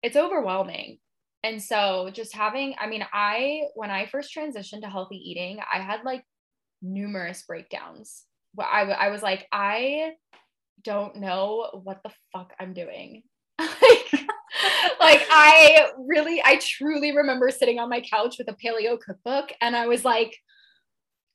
it's 0.04 0.18
overwhelming. 0.18 1.00
And 1.44 1.62
so 1.62 2.10
just 2.12 2.34
having 2.34 2.76
i 2.80 2.88
mean 2.88 3.06
i 3.14 3.64
when 3.76 3.92
i 3.92 4.06
first 4.08 4.36
transitioned 4.36 4.82
to 4.82 4.90
healthy 4.90 5.18
eating 5.18 5.60
i 5.72 5.80
had 5.80 6.04
like 6.04 6.24
numerous 6.82 7.44
breakdowns. 7.44 8.24
I, 8.60 8.82
I 8.82 9.10
was 9.10 9.22
like 9.22 9.48
i 9.52 10.12
don't 10.84 11.18
know 11.18 11.82
what 11.84 12.02
the 12.04 12.12
fuck 12.34 12.54
i'm 12.60 12.74
doing. 12.74 13.24
Like 13.60 14.26
like 15.00 15.26
I 15.30 15.90
really, 15.98 16.42
I 16.44 16.60
truly 16.62 17.16
remember 17.16 17.50
sitting 17.50 17.80
on 17.80 17.90
my 17.90 18.02
couch 18.02 18.36
with 18.38 18.50
a 18.50 18.54
paleo 18.54 19.00
cookbook 19.00 19.52
and 19.62 19.76
I 19.76 19.88
was 19.88 20.06
like, 20.06 20.36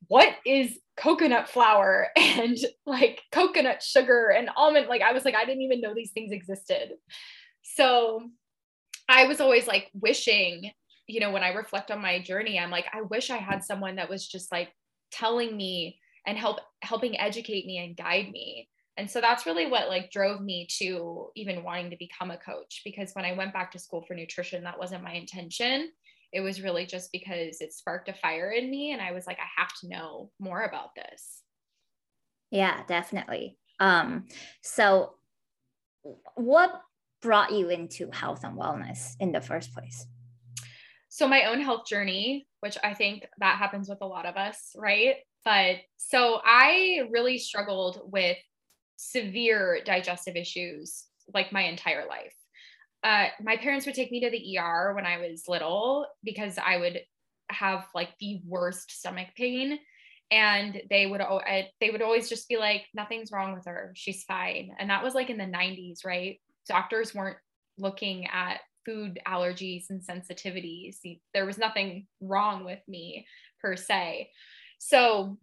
what 0.09 0.35
is 0.47 0.79
coconut 1.01 1.49
flour 1.49 2.09
and 2.17 2.59
like 2.87 3.23
coconut 3.33 3.83
sugar 3.83 4.29
and 4.29 4.51
almond? 4.57 4.87
Like, 4.89 5.03
I 5.03 5.13
was 5.13 5.25
like, 5.25 5.35
I 5.35 5.45
didn't 5.45 5.63
even 5.63 5.81
know 5.81 5.95
these 5.95 6.13
things 6.13 6.33
existed. 6.33 6.93
So 7.63 8.23
I 9.09 9.27
was 9.27 9.41
always 9.41 9.67
like 9.67 9.91
wishing, 9.95 10.71
you 11.07 11.21
know, 11.21 11.31
when 11.31 11.43
I 11.43 11.49
reflect 11.49 11.91
on 11.91 12.01
my 12.01 12.21
journey, 12.21 12.59
I'm 12.59 12.71
like, 12.71 12.87
I 12.93 13.03
wish 13.03 13.31
I 13.31 13.39
had 13.39 13.65
someone 13.65 13.97
that 13.97 14.11
was 14.11 14.27
just 14.27 14.53
like 14.53 14.69
telling 15.11 15.57
me 15.57 15.99
and 16.27 16.39
help 16.39 16.59
helping 16.83 17.19
educate 17.19 17.67
me 17.67 17.79
and 17.79 17.97
guide 17.97 18.31
me 18.31 18.69
and 18.97 19.11
so 19.11 19.21
that's 19.21 19.47
really 19.47 19.67
what 19.67 19.89
like 19.89 20.11
drove 20.11 20.43
me 20.43 20.67
to 20.79 21.31
even 21.35 21.65
wanting 21.65 21.91
to 21.91 21.97
become 21.97 22.31
a 22.31 22.37
coach 22.37 22.83
because 22.85 23.13
when 23.15 23.25
i 23.25 23.33
went 23.33 23.53
back 23.53 23.73
to 23.73 23.79
school 23.79 24.03
for 24.07 24.15
nutrition 24.15 24.63
that 24.65 24.79
wasn't 24.79 25.03
my 25.03 25.13
intention 25.13 25.91
it 26.33 26.41
was 26.41 26.63
really 26.63 26.87
just 26.87 27.11
because 27.13 27.61
it 27.61 27.73
sparked 27.73 28.09
a 28.09 28.15
fire 28.15 28.51
in 28.51 28.71
me 28.71 28.93
and 28.93 29.03
i 29.03 29.13
was 29.13 29.27
like 29.27 29.39
i 29.39 29.61
have 29.61 29.73
to 29.81 29.89
know 29.89 30.31
more 30.39 30.63
about 30.63 30.95
this 30.95 31.43
yeah 32.51 32.83
definitely 32.87 33.57
um 33.79 34.27
so 34.63 35.15
what 36.35 36.83
brought 37.21 37.53
you 37.53 37.69
into 37.69 38.11
health 38.11 38.45
and 38.45 38.59
wellness 38.59 39.15
in 39.21 39.33
the 39.33 39.41
first 39.41 39.73
place? 39.75 40.07
So, 41.09 41.27
my 41.27 41.45
own 41.45 41.61
health 41.61 41.87
journey, 41.87 42.47
which 42.61 42.79
I 42.83 42.95
think 42.95 43.27
that 43.39 43.59
happens 43.59 43.89
with 43.89 43.99
a 44.01 44.07
lot 44.07 44.27
of 44.27 44.37
us, 44.37 44.73
right? 44.77 45.17
But 45.45 45.77
so 45.97 46.41
I 46.45 47.09
really 47.11 47.39
struggled 47.39 48.01
with 48.05 48.37
severe 48.97 49.81
digestive 49.85 50.37
issues 50.37 51.07
like 51.33 51.53
my 51.53 51.63
entire 51.63 52.07
life. 52.07 52.35
Uh, 53.03 53.27
my 53.43 53.57
parents 53.57 53.87
would 53.87 53.95
take 53.95 54.13
me 54.13 54.21
to 54.21 54.31
the 54.31 54.59
ER 54.59 54.95
when 54.95 55.07
I 55.07 55.19
was 55.19 55.45
little 55.49 56.07
because 56.23 56.59
I 56.59 56.77
would 56.77 57.01
have 57.51 57.87
like 57.95 58.11
the 58.21 58.41
worst 58.47 58.91
stomach 58.93 59.29
pain. 59.37 59.79
And 60.33 60.81
they 60.91 61.07
would 61.07 61.23
they 61.81 61.91
would 61.91 62.03
always 62.03 62.29
just 62.29 62.49
be 62.49 62.57
like 62.57 62.87
nothing's 62.95 63.33
wrong 63.33 63.53
with 63.53 63.65
her. 63.67 63.93
She's 63.97 64.23
fine. 64.25 64.71
And 64.79 64.89
that 64.91 65.03
was 65.03 65.15
like 65.15 65.29
in 65.29 65.39
the 65.39 65.45
90s 65.45 66.05
right? 66.05 66.41
Doctors 66.69 67.15
weren't 67.15 67.39
looking 67.79 68.27
at 68.27 68.61
food 68.87 69.19
allergies 69.27 69.87
and 69.91 70.01
sensitivities. 70.01 70.99
There 71.35 71.47
was 71.47 71.59
nothing 71.59 72.07
wrong 72.21 72.65
with 72.65 72.81
me 72.87 73.27
per 73.61 73.77
se. 73.77 74.31
So 74.79 75.39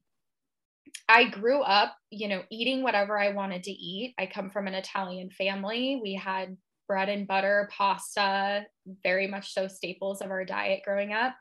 I 1.10 1.26
grew 1.26 1.62
up, 1.62 1.96
you 2.10 2.28
know, 2.28 2.44
eating 2.50 2.82
whatever 2.84 3.20
I 3.20 3.32
wanted 3.34 3.64
to 3.64 3.72
eat. 3.72 4.16
I 4.18 4.26
come 4.26 4.50
from 4.50 4.68
an 4.68 4.74
Italian 4.74 5.30
family. 5.32 6.00
We 6.02 6.16
had 6.16 6.58
bread 6.88 7.10
and 7.10 7.28
butter, 7.28 7.70
pasta, 7.76 8.66
very 9.04 9.28
much 9.28 9.54
so 9.54 9.68
staples 9.68 10.22
of 10.22 10.32
our 10.32 10.46
diet 10.46 10.82
growing 10.86 11.14
up 11.14 11.36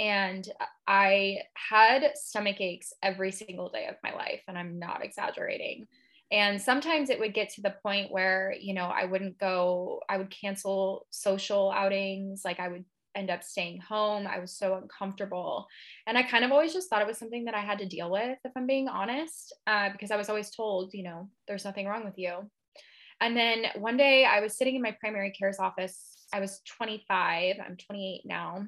and 0.00 0.48
I 0.86 1.38
had 1.54 2.16
stomach 2.16 2.60
aches 2.60 2.92
every 3.02 3.32
single 3.32 3.68
day 3.68 3.86
of 3.86 3.96
my 4.02 4.14
life, 4.14 4.42
and 4.46 4.56
I'm 4.56 4.78
not 4.78 5.04
exaggerating. 5.04 5.86
And 6.30 6.60
sometimes 6.60 7.10
it 7.10 7.18
would 7.18 7.34
get 7.34 7.50
to 7.54 7.62
the 7.62 7.74
point 7.82 8.12
where, 8.12 8.54
you 8.60 8.74
know, 8.74 8.84
I 8.84 9.06
wouldn't 9.06 9.38
go, 9.38 10.00
I 10.08 10.18
would 10.18 10.30
cancel 10.30 11.06
social 11.10 11.72
outings, 11.72 12.42
like 12.44 12.60
I 12.60 12.68
would 12.68 12.84
end 13.14 13.30
up 13.30 13.42
staying 13.42 13.80
home. 13.80 14.26
I 14.26 14.38
was 14.38 14.56
so 14.56 14.76
uncomfortable. 14.76 15.66
And 16.06 16.18
I 16.18 16.22
kind 16.22 16.44
of 16.44 16.52
always 16.52 16.74
just 16.74 16.88
thought 16.90 17.00
it 17.00 17.08
was 17.08 17.18
something 17.18 17.46
that 17.46 17.54
I 17.54 17.60
had 17.60 17.78
to 17.78 17.86
deal 17.86 18.10
with, 18.10 18.38
if 18.44 18.52
I'm 18.54 18.66
being 18.66 18.88
honest, 18.88 19.54
uh, 19.66 19.88
because 19.90 20.10
I 20.10 20.16
was 20.16 20.28
always 20.28 20.50
told, 20.50 20.92
you 20.92 21.02
know, 21.02 21.30
there's 21.48 21.64
nothing 21.64 21.86
wrong 21.86 22.04
with 22.04 22.18
you. 22.18 22.48
And 23.20 23.36
then 23.36 23.66
one 23.76 23.96
day 23.96 24.24
I 24.24 24.40
was 24.40 24.56
sitting 24.56 24.76
in 24.76 24.82
my 24.82 24.96
primary 25.00 25.32
care's 25.32 25.58
office. 25.58 26.26
I 26.32 26.40
was 26.40 26.60
25, 26.76 27.56
I'm 27.64 27.76
28 27.76 28.22
now 28.24 28.66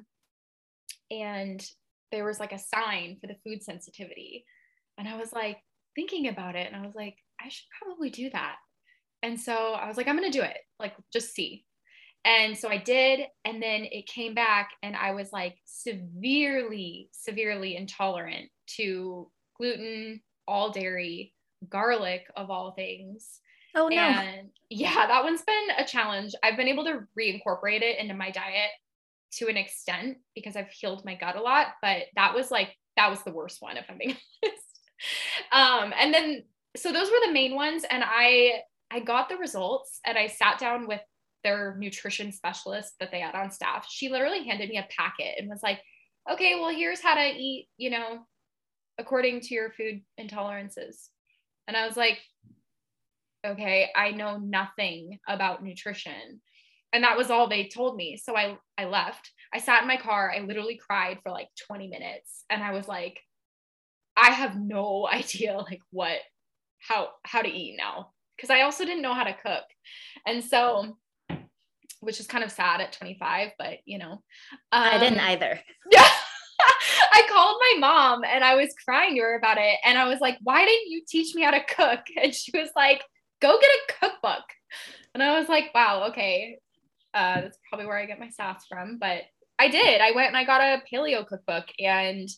and 1.11 1.63
there 2.11 2.25
was 2.25 2.39
like 2.39 2.53
a 2.53 2.59
sign 2.59 3.17
for 3.19 3.27
the 3.27 3.37
food 3.43 3.61
sensitivity. 3.61 4.45
And 4.97 5.07
I 5.07 5.17
was 5.17 5.33
like 5.33 5.57
thinking 5.95 6.27
about 6.27 6.55
it 6.55 6.71
and 6.71 6.81
I 6.81 6.85
was 6.85 6.95
like, 6.95 7.17
I 7.39 7.49
should 7.49 7.67
probably 7.81 8.09
do 8.09 8.29
that. 8.31 8.55
And 9.21 9.39
so 9.39 9.73
I 9.73 9.87
was 9.87 9.97
like, 9.97 10.07
I'm 10.07 10.17
going 10.17 10.31
to 10.31 10.37
do 10.37 10.43
it, 10.43 10.57
like 10.79 10.95
just 11.13 11.35
see. 11.35 11.65
And 12.23 12.57
so 12.57 12.69
I 12.69 12.77
did. 12.77 13.21
And 13.45 13.61
then 13.61 13.85
it 13.91 14.07
came 14.07 14.33
back 14.33 14.71
and 14.81 14.95
I 14.95 15.11
was 15.11 15.31
like 15.31 15.57
severely, 15.65 17.09
severely 17.11 17.75
intolerant 17.75 18.49
to 18.77 19.29
gluten, 19.57 20.21
all 20.47 20.71
dairy, 20.71 21.33
garlic 21.69 22.25
of 22.35 22.49
all 22.49 22.71
things. 22.71 23.39
Oh 23.75 23.87
no. 23.87 23.97
And 23.97 24.49
yeah, 24.69 25.07
that 25.07 25.23
one's 25.23 25.43
been 25.43 25.67
a 25.77 25.85
challenge. 25.85 26.33
I've 26.43 26.57
been 26.57 26.67
able 26.67 26.85
to 26.85 27.01
reincorporate 27.17 27.81
it 27.81 27.99
into 27.99 28.13
my 28.13 28.31
diet 28.31 28.71
to 29.33 29.47
an 29.47 29.57
extent 29.57 30.17
because 30.35 30.55
I've 30.55 30.69
healed 30.69 31.05
my 31.05 31.15
gut 31.15 31.35
a 31.35 31.41
lot, 31.41 31.67
but 31.81 32.03
that 32.15 32.33
was 32.33 32.51
like 32.51 32.75
that 32.97 33.09
was 33.09 33.23
the 33.23 33.31
worst 33.31 33.61
one 33.61 33.77
if 33.77 33.85
I'm 33.89 33.97
being 33.97 34.17
honest. 34.43 34.79
Um, 35.51 35.93
and 35.97 36.13
then 36.13 36.43
so 36.75 36.91
those 36.91 37.09
were 37.09 37.25
the 37.25 37.33
main 37.33 37.55
ones, 37.55 37.83
and 37.89 38.03
I 38.05 38.61
I 38.91 38.99
got 38.99 39.29
the 39.29 39.37
results 39.37 39.99
and 40.05 40.17
I 40.17 40.27
sat 40.27 40.59
down 40.59 40.87
with 40.87 41.01
their 41.43 41.75
nutrition 41.79 42.31
specialist 42.31 42.93
that 42.99 43.09
they 43.11 43.19
had 43.19 43.35
on 43.35 43.51
staff. 43.51 43.87
She 43.89 44.09
literally 44.09 44.45
handed 44.45 44.69
me 44.69 44.77
a 44.77 44.87
packet 44.95 45.35
and 45.37 45.49
was 45.49 45.63
like, 45.63 45.81
"Okay, 46.31 46.55
well 46.55 46.73
here's 46.73 47.01
how 47.01 47.15
to 47.15 47.25
eat, 47.25 47.67
you 47.77 47.89
know, 47.89 48.25
according 48.97 49.41
to 49.41 49.53
your 49.53 49.71
food 49.71 50.01
intolerances." 50.19 51.07
And 51.67 51.77
I 51.77 51.85
was 51.87 51.95
like, 51.95 52.19
"Okay, 53.45 53.89
I 53.95 54.11
know 54.11 54.37
nothing 54.37 55.19
about 55.27 55.63
nutrition." 55.63 56.41
and 56.93 57.03
that 57.03 57.17
was 57.17 57.29
all 57.29 57.47
they 57.47 57.67
told 57.67 57.95
me. 57.95 58.17
So 58.17 58.35
i 58.35 58.57
i 58.77 58.85
left. 58.85 59.31
I 59.53 59.59
sat 59.59 59.81
in 59.81 59.87
my 59.87 59.97
car. 59.97 60.31
I 60.35 60.39
literally 60.39 60.77
cried 60.77 61.19
for 61.23 61.31
like 61.31 61.49
20 61.67 61.87
minutes. 61.87 62.45
And 62.49 62.63
i 62.63 62.71
was 62.71 62.87
like 62.87 63.19
i 64.17 64.31
have 64.31 64.59
no 64.59 65.07
idea 65.11 65.57
like 65.57 65.81
what 65.91 66.17
how 66.79 67.09
how 67.23 67.41
to 67.41 67.49
eat 67.49 67.77
now. 67.77 68.11
Because 68.35 68.49
i 68.49 68.61
also 68.61 68.85
didn't 68.85 69.03
know 69.03 69.13
how 69.13 69.23
to 69.23 69.33
cook. 69.33 69.63
And 70.25 70.43
so 70.43 70.97
which 71.99 72.19
is 72.19 72.25
kind 72.25 72.43
of 72.43 72.51
sad 72.51 72.81
at 72.81 72.93
25 72.93 73.51
but 73.59 73.77
you 73.85 73.99
know 73.99 74.13
um, 74.13 74.19
i 74.71 74.97
didn't 74.97 75.19
um, 75.19 75.27
either. 75.27 75.59
Yeah. 75.91 76.07
I 77.13 77.23
called 77.27 77.57
my 77.59 77.87
mom 77.87 78.23
and 78.23 78.43
I 78.43 78.55
was 78.55 78.73
crying 78.85 79.15
to 79.15 79.21
her 79.21 79.35
about 79.35 79.57
it. 79.57 79.77
And 79.83 79.97
I 79.97 80.07
was 80.07 80.19
like, 80.19 80.37
why 80.43 80.63
didn't 80.63 80.91
you 80.91 81.01
teach 81.07 81.33
me 81.33 81.41
how 81.41 81.51
to 81.51 81.63
cook? 81.63 82.01
And 82.21 82.33
she 82.35 82.51
was 82.53 82.69
like, 82.75 83.01
go 83.41 83.59
get 83.59 83.69
a 83.69 83.93
cookbook. 83.99 84.43
And 85.13 85.21
I 85.21 85.39
was 85.39 85.49
like, 85.49 85.73
wow, 85.73 86.07
okay. 86.09 86.59
Uh, 87.13 87.41
that's 87.41 87.57
probably 87.67 87.87
where 87.87 87.97
I 87.97 88.05
get 88.05 88.19
my 88.19 88.29
sauce 88.29 88.65
from. 88.69 88.97
But 88.99 89.23
I 89.59 89.67
did. 89.67 90.01
I 90.01 90.11
went 90.11 90.29
and 90.29 90.37
I 90.37 90.45
got 90.45 90.61
a 90.61 90.81
paleo 90.91 91.27
cookbook 91.27 91.65
and 91.79 92.29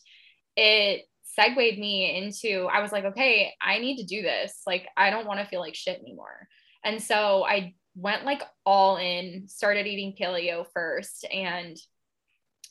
it 0.56 1.02
segued 1.22 1.78
me 1.78 2.16
into, 2.16 2.68
I 2.72 2.80
was 2.80 2.92
like, 2.92 3.04
okay, 3.04 3.54
I 3.60 3.78
need 3.78 3.98
to 3.98 4.04
do 4.04 4.22
this. 4.22 4.62
Like, 4.66 4.86
I 4.96 5.10
don't 5.10 5.26
want 5.26 5.40
to 5.40 5.46
feel 5.46 5.60
like 5.60 5.74
shit 5.74 6.00
anymore. 6.00 6.48
And 6.84 7.02
so 7.02 7.44
I 7.44 7.74
went 7.94 8.24
like 8.24 8.42
all 8.66 8.96
in, 8.96 9.46
started 9.48 9.86
eating 9.86 10.16
paleo 10.20 10.66
first. 10.74 11.24
And 11.32 11.76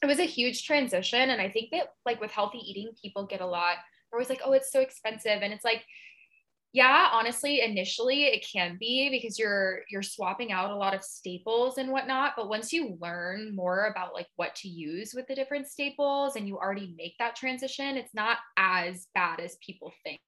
it 0.02 0.06
was 0.06 0.20
a 0.20 0.26
huge 0.26 0.66
transition. 0.66 1.30
And 1.30 1.42
I 1.42 1.50
think 1.50 1.72
that, 1.72 1.88
like, 2.06 2.20
with 2.20 2.32
healthy 2.32 2.60
eating, 2.60 2.92
people 3.02 3.26
get 3.26 3.42
a 3.42 3.48
lot, 3.48 3.78
they're 4.12 4.20
always 4.20 4.30
like, 4.30 4.42
oh, 4.44 4.52
it's 4.52 4.72
so 4.72 4.82
expensive. 4.82 5.40
And 5.42 5.54
it's 5.54 5.66
like, 5.66 5.84
yeah 6.74 7.10
honestly 7.12 7.62
initially 7.62 8.26
it 8.26 8.46
can 8.52 8.78
be 8.80 9.10
because 9.10 9.40
you're 9.40 9.82
you're 9.90 10.02
swapping 10.02 10.52
out 10.52 10.72
a 10.72 10.76
lot 10.76 10.94
of 10.94 11.04
staples 11.04 11.78
and 11.78 11.90
whatnot 11.90 12.34
but 12.36 12.50
once 12.50 12.74
you 12.74 12.98
learn 13.00 13.56
more 13.56 13.86
about 13.86 14.14
like 14.14 14.28
what 14.36 14.54
to 14.56 14.68
use 14.68 15.14
with 15.14 15.28
the 15.28 15.36
different 15.36 15.68
staples 15.68 16.36
and 16.36 16.48
you 16.48 16.58
already 16.58 16.94
make 16.98 17.16
that 17.20 17.36
transition 17.36 17.96
it's 17.96 18.14
not 18.14 18.38
as 18.58 19.08
bad 19.14 19.40
as 19.40 19.56
people 19.66 19.94
think. 20.04 20.20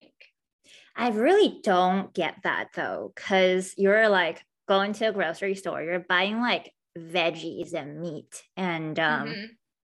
I 0.96 1.10
really 1.10 1.60
don't 1.64 2.14
get 2.14 2.36
that 2.44 2.70
though 2.76 3.12
because 3.16 3.74
you're 3.78 4.08
like 4.08 4.42
going 4.68 4.94
to 4.94 5.10
a 5.10 5.12
grocery 5.12 5.56
store 5.56 5.82
you're 5.82 6.00
buying 6.00 6.40
like 6.40 6.72
veggies 6.98 7.74
and 7.74 8.00
meat 8.00 8.44
and 8.56 8.98
um 9.00 9.28
mm-hmm. 9.28 9.46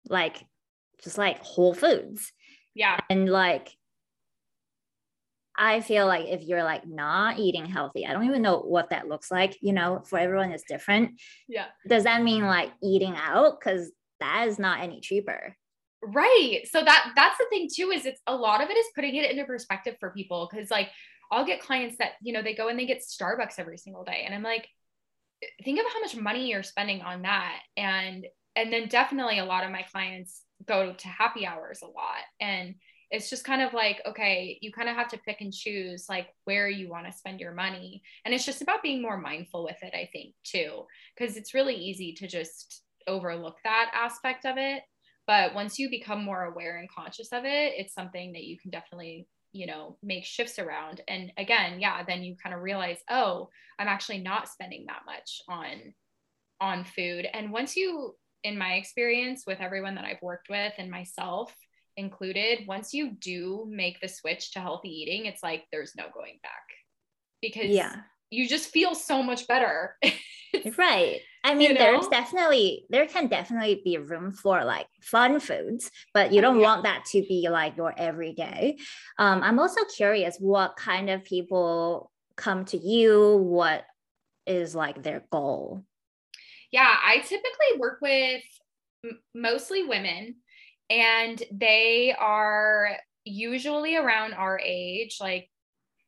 like 0.09 0.43
just 1.03 1.17
like 1.17 1.41
whole 1.41 1.73
foods. 1.73 2.31
Yeah. 2.75 2.99
And 3.09 3.29
like 3.29 3.69
I 5.61 5.81
feel 5.81 6.07
like 6.07 6.27
if 6.27 6.41
you're 6.41 6.63
like 6.63 6.87
not 6.87 7.37
eating 7.37 7.65
healthy, 7.65 8.07
I 8.07 8.13
don't 8.13 8.23
even 8.23 8.41
know 8.41 8.59
what 8.59 8.91
that 8.91 9.09
looks 9.09 9.29
like. 9.29 9.57
You 9.61 9.73
know, 9.73 10.01
for 10.05 10.17
everyone 10.17 10.53
is 10.53 10.63
different. 10.63 11.19
Yeah. 11.49 11.65
Does 11.85 12.05
that 12.05 12.23
mean 12.23 12.45
like 12.45 12.71
eating 12.81 13.13
out? 13.17 13.59
Because 13.59 13.91
that 14.21 14.47
is 14.47 14.57
not 14.57 14.79
any 14.79 15.01
cheaper. 15.01 15.55
Right. 16.01 16.61
So 16.71 16.81
that 16.81 17.11
that's 17.13 17.37
the 17.37 17.45
thing 17.49 17.67
too, 17.71 17.91
is 17.91 18.05
it's 18.05 18.21
a 18.25 18.35
lot 18.35 18.63
of 18.63 18.69
it 18.69 18.77
is 18.77 18.85
putting 18.95 19.15
it 19.15 19.29
into 19.29 19.43
perspective 19.43 19.97
for 19.99 20.11
people. 20.11 20.47
Cause 20.47 20.71
like 20.71 20.89
I'll 21.29 21.45
get 21.45 21.61
clients 21.61 21.97
that, 21.97 22.13
you 22.21 22.31
know, 22.31 22.41
they 22.41 22.55
go 22.55 22.69
and 22.69 22.79
they 22.79 22.85
get 22.85 23.03
Starbucks 23.03 23.59
every 23.59 23.77
single 23.77 24.05
day. 24.05 24.23
And 24.25 24.33
I'm 24.33 24.43
like, 24.43 24.65
think 25.63 25.77
of 25.77 25.85
how 25.93 25.99
much 25.99 26.15
money 26.15 26.49
you're 26.49 26.63
spending 26.63 27.01
on 27.01 27.23
that. 27.23 27.59
And 27.75 28.25
and 28.55 28.71
then 28.71 28.87
definitely 28.87 29.39
a 29.39 29.45
lot 29.45 29.65
of 29.65 29.71
my 29.71 29.83
clients 29.83 30.41
go 30.65 30.93
to 30.93 31.07
happy 31.07 31.45
hours 31.45 31.81
a 31.81 31.87
lot. 31.87 32.23
And 32.39 32.75
it's 33.11 33.29
just 33.29 33.43
kind 33.43 33.61
of 33.61 33.73
like 33.73 34.01
okay 34.05 34.57
you 34.61 34.71
kind 34.71 34.89
of 34.89 34.95
have 34.95 35.07
to 35.07 35.17
pick 35.19 35.41
and 35.41 35.53
choose 35.53 36.05
like 36.09 36.27
where 36.45 36.69
you 36.69 36.89
want 36.89 37.05
to 37.05 37.11
spend 37.11 37.39
your 37.39 37.53
money. 37.53 38.01
And 38.25 38.33
it's 38.33 38.45
just 38.45 38.61
about 38.61 38.83
being 38.83 39.01
more 39.01 39.17
mindful 39.17 39.63
with 39.63 39.77
it 39.81 39.93
i 39.95 40.09
think 40.11 40.33
too 40.43 40.85
because 41.17 41.37
it's 41.37 41.53
really 41.53 41.75
easy 41.75 42.13
to 42.13 42.27
just 42.27 42.83
overlook 43.07 43.57
that 43.63 43.91
aspect 43.93 44.45
of 44.45 44.57
it. 44.57 44.83
But 45.25 45.53
once 45.53 45.77
you 45.77 45.89
become 45.89 46.23
more 46.23 46.45
aware 46.45 46.77
and 46.77 46.89
conscious 46.89 47.29
of 47.31 47.45
it 47.45 47.73
it's 47.77 47.93
something 47.93 48.33
that 48.33 48.43
you 48.43 48.57
can 48.59 48.71
definitely 48.71 49.27
you 49.51 49.65
know 49.65 49.97
make 50.03 50.25
shifts 50.25 50.59
around. 50.59 51.01
And 51.07 51.31
again 51.37 51.79
yeah 51.79 52.03
then 52.03 52.23
you 52.23 52.35
kind 52.41 52.55
of 52.55 52.61
realize 52.61 52.99
oh 53.09 53.49
i'm 53.79 53.87
actually 53.87 54.19
not 54.19 54.49
spending 54.49 54.85
that 54.87 55.01
much 55.05 55.41
on 55.47 55.93
on 56.61 56.83
food. 56.83 57.27
And 57.33 57.51
once 57.51 57.75
you 57.75 58.15
in 58.43 58.57
my 58.57 58.73
experience 58.73 59.43
with 59.45 59.59
everyone 59.59 59.95
that 59.95 60.05
i've 60.05 60.21
worked 60.21 60.49
with 60.49 60.71
and 60.77 60.89
myself 60.89 61.53
included, 61.97 62.67
once 62.67 62.93
you 62.93 63.11
do 63.11 63.67
make 63.69 63.99
the 64.01 64.07
switch 64.07 64.51
to 64.51 64.59
healthy 64.59 64.89
eating, 64.89 65.25
it's 65.25 65.43
like 65.43 65.65
there's 65.71 65.95
no 65.95 66.05
going 66.13 66.39
back 66.43 66.51
because 67.41 67.69
yeah. 67.69 67.95
you 68.29 68.47
just 68.47 68.69
feel 68.69 68.95
so 68.95 69.23
much 69.23 69.47
better. 69.47 69.97
right. 70.77 71.19
I 71.43 71.53
mean, 71.53 71.69
you 71.69 71.73
know? 71.73 71.79
there's 71.79 72.07
definitely, 72.07 72.85
there 72.89 73.07
can 73.07 73.27
definitely 73.27 73.81
be 73.83 73.97
room 73.97 74.31
for 74.31 74.63
like 74.65 74.87
fun 75.01 75.39
foods, 75.39 75.89
but 76.13 76.33
you 76.33 76.41
don't 76.41 76.59
yeah. 76.59 76.67
want 76.67 76.83
that 76.83 77.05
to 77.11 77.21
be 77.27 77.47
like 77.49 77.77
your 77.77 77.93
everyday. 77.97 78.77
Um, 79.17 79.41
I'm 79.41 79.59
also 79.59 79.81
curious 79.95 80.37
what 80.39 80.75
kind 80.75 81.09
of 81.09 81.23
people 81.23 82.11
come 82.35 82.65
to 82.65 82.77
you, 82.77 83.37
what 83.37 83.85
is 84.45 84.75
like 84.75 85.03
their 85.03 85.23
goal? 85.31 85.83
Yeah, 86.71 86.95
I 87.03 87.19
typically 87.19 87.79
work 87.79 87.99
with 88.01 88.43
m- 89.05 89.19
mostly 89.33 89.83
women, 89.83 90.35
and 90.89 91.41
they 91.51 92.15
are 92.17 92.97
usually 93.23 93.95
around 93.95 94.33
our 94.33 94.59
age, 94.59 95.17
like 95.19 95.49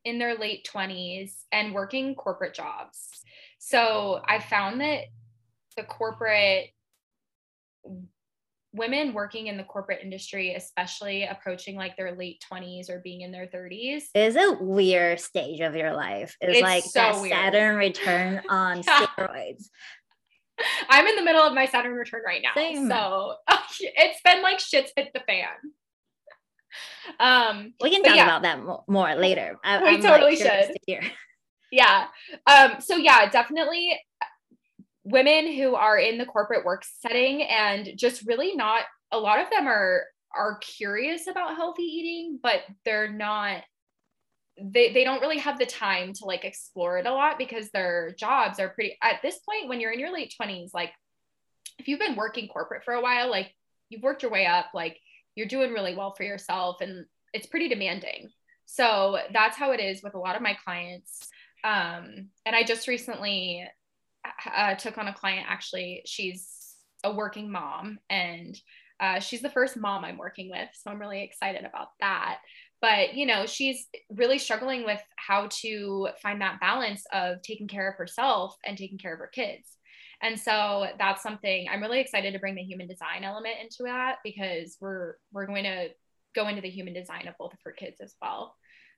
in 0.03 0.17
their 0.19 0.37
late 0.37 0.67
20s, 0.73 1.43
and 1.51 1.73
working 1.73 2.15
corporate 2.15 2.55
jobs. 2.55 3.09
So 3.59 4.21
I 4.27 4.39
found 4.39 4.81
that 4.81 5.05
the 5.77 5.83
corporate 5.83 6.69
women 8.73 9.13
working 9.13 9.47
in 9.47 9.57
the 9.57 9.63
corporate 9.63 9.99
industry, 10.01 10.55
especially 10.55 11.25
approaching 11.25 11.75
like 11.75 11.97
their 11.97 12.15
late 12.15 12.43
20s 12.51 12.89
or 12.89 12.99
being 12.99 13.21
in 13.21 13.31
their 13.31 13.47
30s. 13.47 14.03
Is 14.15 14.35
a 14.35 14.57
weird 14.59 15.19
stage 15.19 15.59
of 15.59 15.75
your 15.75 15.93
life. 15.93 16.35
It's, 16.39 16.57
It's 16.57 16.61
like 16.61 16.83
so 16.83 16.99
that 16.99 17.21
weird. 17.21 17.33
Saturn 17.33 17.75
return 17.75 18.41
on 18.49 18.81
steroids. 18.81 19.65
I'm 20.89 21.07
in 21.07 21.15
the 21.15 21.23
middle 21.23 21.41
of 21.41 21.53
my 21.53 21.65
Saturn 21.65 21.93
return 21.93 22.21
right 22.25 22.41
now. 22.41 22.51
Same. 22.55 22.87
So 22.89 23.35
it's 23.79 24.21
been 24.23 24.41
like 24.41 24.59
shit's 24.59 24.91
hit 24.95 25.09
the 25.13 25.21
fan. 25.21 25.47
Um, 27.19 27.73
We 27.81 27.89
can 27.91 28.03
talk 28.03 28.15
yeah. 28.15 28.23
about 28.23 28.43
that 28.43 28.63
mo- 28.63 28.83
more 28.87 29.13
later. 29.15 29.57
I, 29.63 29.81
We 29.81 29.89
I'm, 29.89 30.01
totally 30.01 30.35
curious 30.37 30.67
should. 30.67 31.01
to 31.01 31.09
yeah. 31.71 32.07
Um, 32.47 32.75
so 32.79 32.97
yeah, 32.97 33.29
definitely 33.29 33.97
women 35.03 35.51
who 35.51 35.75
are 35.75 35.97
in 35.97 36.17
the 36.17 36.25
corporate 36.25 36.65
work 36.65 36.83
setting 36.99 37.41
and 37.43 37.89
just 37.95 38.27
really 38.27 38.55
not 38.55 38.83
a 39.11 39.17
lot 39.17 39.39
of 39.39 39.49
them 39.49 39.67
are 39.67 40.03
are 40.35 40.59
curious 40.59 41.27
about 41.27 41.55
healthy 41.55 41.83
eating, 41.83 42.39
but 42.41 42.61
they're 42.85 43.11
not 43.11 43.63
they 44.59 44.91
they 44.93 45.03
don't 45.03 45.21
really 45.21 45.37
have 45.37 45.57
the 45.57 45.65
time 45.65 46.13
to 46.13 46.25
like 46.25 46.43
explore 46.43 46.97
it 46.97 47.05
a 47.05 47.13
lot 47.13 47.37
because 47.37 47.69
their 47.69 48.13
jobs 48.17 48.59
are 48.59 48.69
pretty 48.69 48.97
at 49.01 49.21
this 49.21 49.39
point 49.39 49.69
when 49.69 49.79
you're 49.79 49.91
in 49.91 49.99
your 49.99 50.13
late 50.13 50.33
20s 50.39 50.71
like 50.73 50.91
if 51.79 51.87
you've 51.87 51.99
been 51.99 52.15
working 52.15 52.47
corporate 52.47 52.83
for 52.83 52.93
a 52.93 53.01
while 53.01 53.29
like 53.31 53.53
you've 53.89 54.03
worked 54.03 54.23
your 54.23 54.31
way 54.31 54.45
up 54.45 54.65
like 54.73 54.99
you're 55.35 55.47
doing 55.47 55.71
really 55.71 55.95
well 55.95 56.13
for 56.13 56.23
yourself 56.23 56.81
and 56.81 57.05
it's 57.33 57.47
pretty 57.47 57.69
demanding. 57.69 58.29
So 58.65 59.17
that's 59.33 59.57
how 59.57 59.71
it 59.71 59.79
is 59.79 60.03
with 60.03 60.15
a 60.15 60.19
lot 60.19 60.35
of 60.35 60.41
my 60.41 60.55
clients. 60.63 61.27
Um, 61.63 62.29
and 62.45 62.55
i 62.55 62.63
just 62.63 62.87
recently 62.87 63.67
uh, 64.55 64.75
took 64.75 64.97
on 64.97 65.07
a 65.07 65.13
client 65.13 65.45
actually. 65.47 66.01
She's 66.05 66.75
a 67.03 67.11
working 67.11 67.51
mom 67.51 67.99
and 68.09 68.59
uh, 68.99 69.19
she's 69.19 69.41
the 69.41 69.49
first 69.49 69.75
mom 69.75 70.05
i'm 70.05 70.17
working 70.17 70.51
with 70.51 70.69
so 70.73 70.91
i'm 70.91 70.99
really 70.99 71.23
excited 71.23 71.65
about 71.65 71.87
that 71.99 72.37
but 72.81 73.13
you 73.13 73.25
know 73.25 73.45
she's 73.45 73.85
really 74.09 74.39
struggling 74.39 74.83
with 74.85 75.01
how 75.15 75.47
to 75.51 76.09
find 76.21 76.41
that 76.41 76.59
balance 76.59 77.03
of 77.13 77.41
taking 77.41 77.67
care 77.67 77.89
of 77.89 77.95
herself 77.95 78.55
and 78.65 78.77
taking 78.77 78.97
care 78.97 79.13
of 79.13 79.19
her 79.19 79.31
kids. 79.33 79.77
And 80.23 80.39
so 80.39 80.87
that's 80.99 81.23
something 81.23 81.67
i'm 81.69 81.81
really 81.81 81.99
excited 81.99 82.33
to 82.33 82.39
bring 82.39 82.55
the 82.55 82.61
human 82.63 82.87
design 82.87 83.23
element 83.23 83.55
into 83.61 83.83
that 83.83 84.17
because 84.23 84.77
we're 84.79 85.15
we're 85.31 85.47
going 85.47 85.63
to 85.63 85.89
go 86.35 86.47
into 86.47 86.61
the 86.61 86.69
human 86.69 86.93
design 86.93 87.27
of 87.27 87.37
both 87.37 87.53
of 87.53 87.59
her 87.65 87.71
kids 87.71 87.99
as 88.01 88.15
well. 88.21 88.55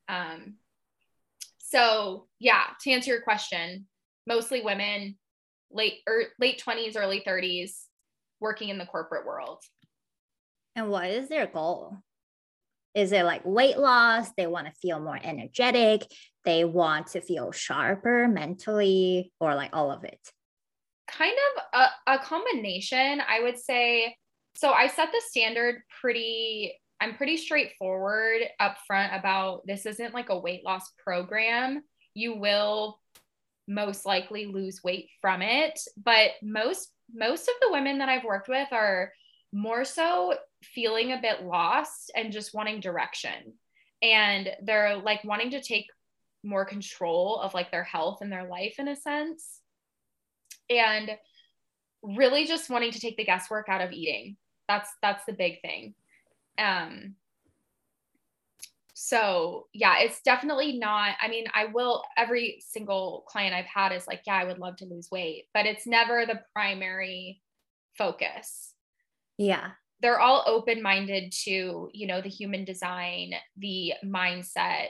Um, 0.07 0.55
so 1.59 2.27
yeah 2.39 2.63
to 2.81 2.91
answer 2.91 3.11
your 3.11 3.21
question 3.21 3.87
mostly 4.27 4.61
women 4.61 5.17
late 5.71 5.99
or 6.07 6.23
late 6.39 6.61
20s 6.65 6.95
early 6.95 7.23
30s 7.25 7.85
working 8.39 8.69
in 8.69 8.77
the 8.77 8.85
corporate 8.85 9.25
world. 9.25 9.63
And 10.75 10.89
what 10.89 11.09
is 11.09 11.29
their 11.29 11.47
goal? 11.47 11.97
Is 12.95 13.11
it 13.11 13.23
like 13.25 13.41
weight 13.45 13.77
loss? 13.77 14.29
They 14.37 14.47
want 14.47 14.67
to 14.67 14.73
feel 14.81 14.99
more 14.99 15.19
energetic. 15.21 16.03
They 16.45 16.65
want 16.65 17.07
to 17.07 17.21
feel 17.21 17.51
sharper 17.51 18.27
mentally, 18.27 19.31
or 19.39 19.55
like 19.55 19.71
all 19.73 19.91
of 19.91 20.03
it. 20.03 20.19
kind 21.07 21.35
of 21.55 21.63
a, 22.07 22.13
a 22.15 22.19
combination 22.19 23.21
i 23.27 23.39
would 23.41 23.59
say 23.59 24.15
so 24.55 24.71
i 24.71 24.87
set 24.87 25.09
the 25.11 25.21
standard 25.27 25.81
pretty 26.01 26.73
i'm 27.01 27.15
pretty 27.15 27.37
straightforward 27.37 28.41
up 28.59 28.77
front 28.87 29.13
about 29.13 29.61
this 29.67 29.85
isn't 29.85 30.13
like 30.13 30.29
a 30.29 30.39
weight 30.39 30.63
loss 30.63 30.89
program 31.03 31.83
you 32.13 32.35
will 32.37 32.99
most 33.67 34.05
likely 34.05 34.45
lose 34.45 34.81
weight 34.83 35.09
from 35.21 35.41
it 35.41 35.79
but 35.97 36.31
most 36.41 36.89
most 37.13 37.47
of 37.49 37.55
the 37.61 37.71
women 37.71 37.97
that 37.99 38.09
i've 38.09 38.23
worked 38.23 38.47
with 38.47 38.67
are 38.71 39.11
more 39.51 39.83
so 39.85 40.33
feeling 40.63 41.11
a 41.11 41.21
bit 41.21 41.43
lost 41.43 42.11
and 42.15 42.31
just 42.31 42.53
wanting 42.53 42.79
direction. 42.79 43.53
And 44.01 44.49
they're 44.63 44.97
like 44.97 45.23
wanting 45.23 45.51
to 45.51 45.61
take 45.61 45.87
more 46.43 46.65
control 46.65 47.39
of 47.39 47.53
like 47.53 47.71
their 47.71 47.83
health 47.83 48.19
and 48.21 48.31
their 48.31 48.47
life 48.47 48.75
in 48.79 48.87
a 48.87 48.95
sense. 48.95 49.59
And 50.69 51.11
really 52.01 52.45
just 52.45 52.69
wanting 52.69 52.91
to 52.91 52.99
take 52.99 53.17
the 53.17 53.23
guesswork 53.23 53.69
out 53.69 53.81
of 53.81 53.91
eating. 53.91 54.37
That's 54.67 54.89
that's 55.01 55.25
the 55.25 55.33
big 55.33 55.61
thing. 55.61 55.95
Um 56.57 57.15
so 58.95 59.67
yeah 59.73 59.95
it's 60.01 60.21
definitely 60.21 60.77
not 60.77 61.15
i 61.19 61.27
mean 61.27 61.45
i 61.55 61.65
will 61.65 62.03
every 62.15 62.63
single 62.65 63.25
client 63.27 63.53
i've 63.53 63.65
had 63.65 63.91
is 63.91 64.05
like 64.05 64.21
yeah 64.27 64.35
i 64.35 64.43
would 64.43 64.59
love 64.59 64.75
to 64.75 64.85
lose 64.85 65.09
weight 65.11 65.45
but 65.51 65.65
it's 65.65 65.87
never 65.87 66.27
the 66.27 66.39
primary 66.53 67.41
focus. 67.97 68.73
Yeah. 69.37 69.71
They're 70.03 70.19
all 70.19 70.43
open 70.45 70.83
minded 70.83 71.31
to 71.31 71.89
you 71.93 72.05
know 72.05 72.21
the 72.21 72.29
human 72.29 72.63
design 72.65 73.33
the 73.57 73.93
mindset 74.05 74.89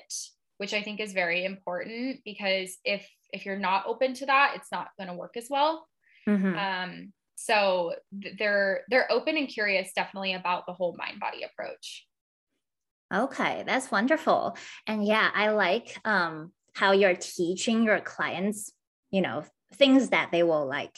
which 0.58 0.74
i 0.74 0.82
think 0.82 1.00
is 1.00 1.14
very 1.14 1.46
important 1.46 2.20
because 2.26 2.78
if 2.84 3.10
if 3.32 3.46
you're 3.46 3.58
not 3.58 3.86
open 3.88 4.14
to 4.14 4.26
that 4.26 4.54
it's 4.56 4.72
not 4.72 4.90
going 4.98 5.08
to 5.08 5.16
work 5.16 5.38
as 5.38 5.48
well 5.50 5.88
Mhm. 6.28 6.58
um 6.58 7.14
so 7.36 7.94
th- 8.22 8.36
they're 8.38 8.82
they're 8.90 9.12
open 9.12 9.38
and 9.38 9.48
curious 9.48 9.94
definitely 9.94 10.34
about 10.34 10.66
the 10.66 10.74
whole 10.74 10.96
mind 10.98 11.20
body 11.22 11.44
approach 11.44 12.06
Okay, 13.14 13.64
that's 13.68 13.92
wonderful. 13.92 14.58
And 14.88 15.06
yeah, 15.06 15.30
I 15.36 15.50
like 15.50 15.96
um 16.04 16.52
how 16.74 16.94
you're 16.94 17.16
teaching 17.16 17.84
your 17.84 18.00
clients, 18.00 18.72
you 19.12 19.22
know, 19.22 19.44
things 19.76 20.10
that 20.10 20.32
they 20.32 20.42
will 20.42 20.66
like 20.66 20.98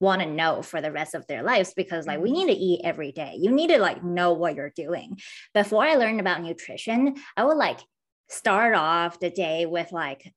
want 0.00 0.22
to 0.22 0.26
know 0.26 0.62
for 0.62 0.80
the 0.80 0.92
rest 0.92 1.14
of 1.14 1.26
their 1.26 1.42
lives 1.42 1.72
because 1.74 2.06
like 2.06 2.20
we 2.20 2.30
Mhm. 2.30 2.34
need 2.34 2.46
to 2.46 2.52
eat 2.52 2.80
every 2.84 3.12
day. 3.12 3.36
You 3.38 3.50
need 3.50 3.68
to 3.68 3.78
like 3.78 4.02
know 4.04 4.32
what 4.32 4.54
you're 4.54 4.70
doing. 4.70 5.18
Before 5.54 5.84
I 5.84 5.94
learned 5.94 6.20
about 6.20 6.42
nutrition, 6.42 7.16
I 7.36 7.44
would 7.44 7.56
like 7.56 7.80
start 8.28 8.74
off 8.74 9.20
the 9.20 9.30
day 9.30 9.66
with 9.66 9.92
like 9.92 10.32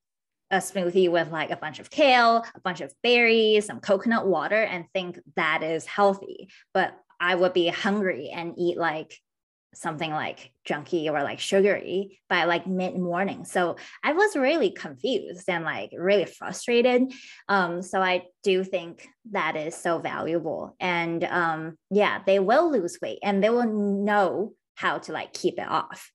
a 0.51 0.57
smoothie 0.57 1.09
with 1.11 1.31
like 1.31 1.51
a 1.51 1.57
bunch 1.57 1.79
of 1.79 1.89
kale, 1.89 2.43
a 2.55 2.59
bunch 2.61 2.81
of 2.81 2.93
berries, 3.03 3.65
some 3.65 3.79
coconut 3.79 4.25
water, 4.27 4.61
and 4.63 4.85
think 4.93 5.19
that 5.35 5.61
is 5.61 5.85
healthy. 5.85 6.49
But 6.73 6.97
I 7.19 7.35
would 7.35 7.53
be 7.53 7.67
hungry 7.67 8.29
and 8.29 8.53
eat 8.57 8.77
like 8.77 9.19
something 9.73 10.11
like 10.11 10.51
junky 10.67 11.07
or 11.07 11.23
like 11.23 11.39
sugary 11.39 12.19
by 12.27 12.45
like 12.45 12.67
mid 12.67 12.97
morning. 12.97 13.45
So 13.45 13.75
I 14.03 14.13
was 14.13 14.35
really 14.35 14.71
confused 14.71 15.47
and 15.47 15.63
like 15.63 15.91
really 15.95 16.25
frustrated. 16.25 17.11
Um, 17.47 17.81
so 17.81 18.01
I 18.01 18.23
do 18.43 18.63
think 18.63 19.07
that 19.31 19.55
is 19.55 19.75
so 19.75 19.99
valuable. 19.99 20.75
And 20.79 21.23
um, 21.23 21.77
yeah, 21.91 22.21
they 22.25 22.39
will 22.39 22.71
lose 22.71 22.97
weight 23.01 23.19
and 23.23 23.43
they 23.43 23.49
will 23.49 23.71
know 24.03 24.53
how 24.75 24.97
to 24.99 25.11
like 25.11 25.33
keep 25.33 25.59
it 25.59 25.67
off. 25.67 26.11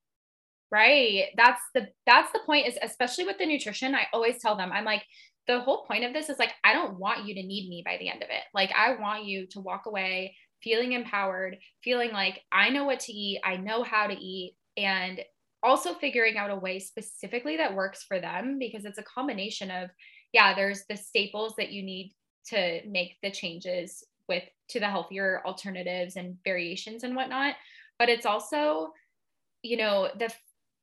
right 0.72 1.26
that's 1.36 1.60
the 1.74 1.88
that's 2.06 2.32
the 2.32 2.40
point 2.46 2.66
is 2.66 2.76
especially 2.82 3.24
with 3.24 3.38
the 3.38 3.46
nutrition 3.46 3.94
i 3.94 4.06
always 4.12 4.38
tell 4.40 4.56
them 4.56 4.72
i'm 4.72 4.84
like 4.84 5.04
the 5.46 5.60
whole 5.60 5.84
point 5.84 6.04
of 6.04 6.12
this 6.12 6.28
is 6.28 6.38
like 6.38 6.52
i 6.64 6.72
don't 6.72 6.98
want 6.98 7.26
you 7.26 7.34
to 7.34 7.42
need 7.42 7.68
me 7.68 7.82
by 7.84 7.96
the 7.98 8.08
end 8.08 8.22
of 8.22 8.30
it 8.30 8.42
like 8.54 8.72
i 8.76 8.96
want 8.96 9.24
you 9.24 9.46
to 9.46 9.60
walk 9.60 9.86
away 9.86 10.34
feeling 10.64 10.92
empowered 10.92 11.58
feeling 11.82 12.10
like 12.10 12.40
i 12.50 12.70
know 12.70 12.84
what 12.84 12.98
to 12.98 13.12
eat 13.12 13.38
i 13.44 13.56
know 13.56 13.82
how 13.82 14.06
to 14.06 14.14
eat 14.14 14.56
and 14.76 15.20
also 15.62 15.94
figuring 15.94 16.36
out 16.36 16.50
a 16.50 16.56
way 16.56 16.78
specifically 16.78 17.56
that 17.56 17.74
works 17.74 18.02
for 18.02 18.18
them 18.18 18.58
because 18.58 18.84
it's 18.84 18.98
a 18.98 19.02
combination 19.04 19.70
of 19.70 19.90
yeah 20.32 20.54
there's 20.54 20.84
the 20.88 20.96
staples 20.96 21.54
that 21.56 21.70
you 21.70 21.82
need 21.82 22.12
to 22.46 22.80
make 22.88 23.16
the 23.22 23.30
changes 23.30 24.04
with 24.28 24.42
to 24.68 24.80
the 24.80 24.88
healthier 24.88 25.42
alternatives 25.46 26.16
and 26.16 26.36
variations 26.44 27.04
and 27.04 27.14
whatnot 27.14 27.54
but 27.98 28.08
it's 28.08 28.26
also 28.26 28.90
you 29.62 29.76
know 29.76 30.08
the 30.18 30.32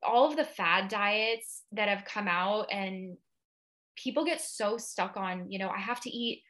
all 0.04 0.28
of 0.28 0.36
the 0.36 0.44
fad 0.44 0.88
diets 0.90 1.64
that 1.72 1.90
have 1.90 2.06
come 2.06 2.28
out 2.28 2.66
and 2.72 3.18
people 3.96 4.26
get 4.26 4.42
so 4.42 4.78
stuck 4.78 5.18
on 5.18 5.52
you 5.52 5.60
know 5.60 5.70
i 5.70 5.78
have 5.78 6.00
to 6.00 6.10
eat 6.10 6.44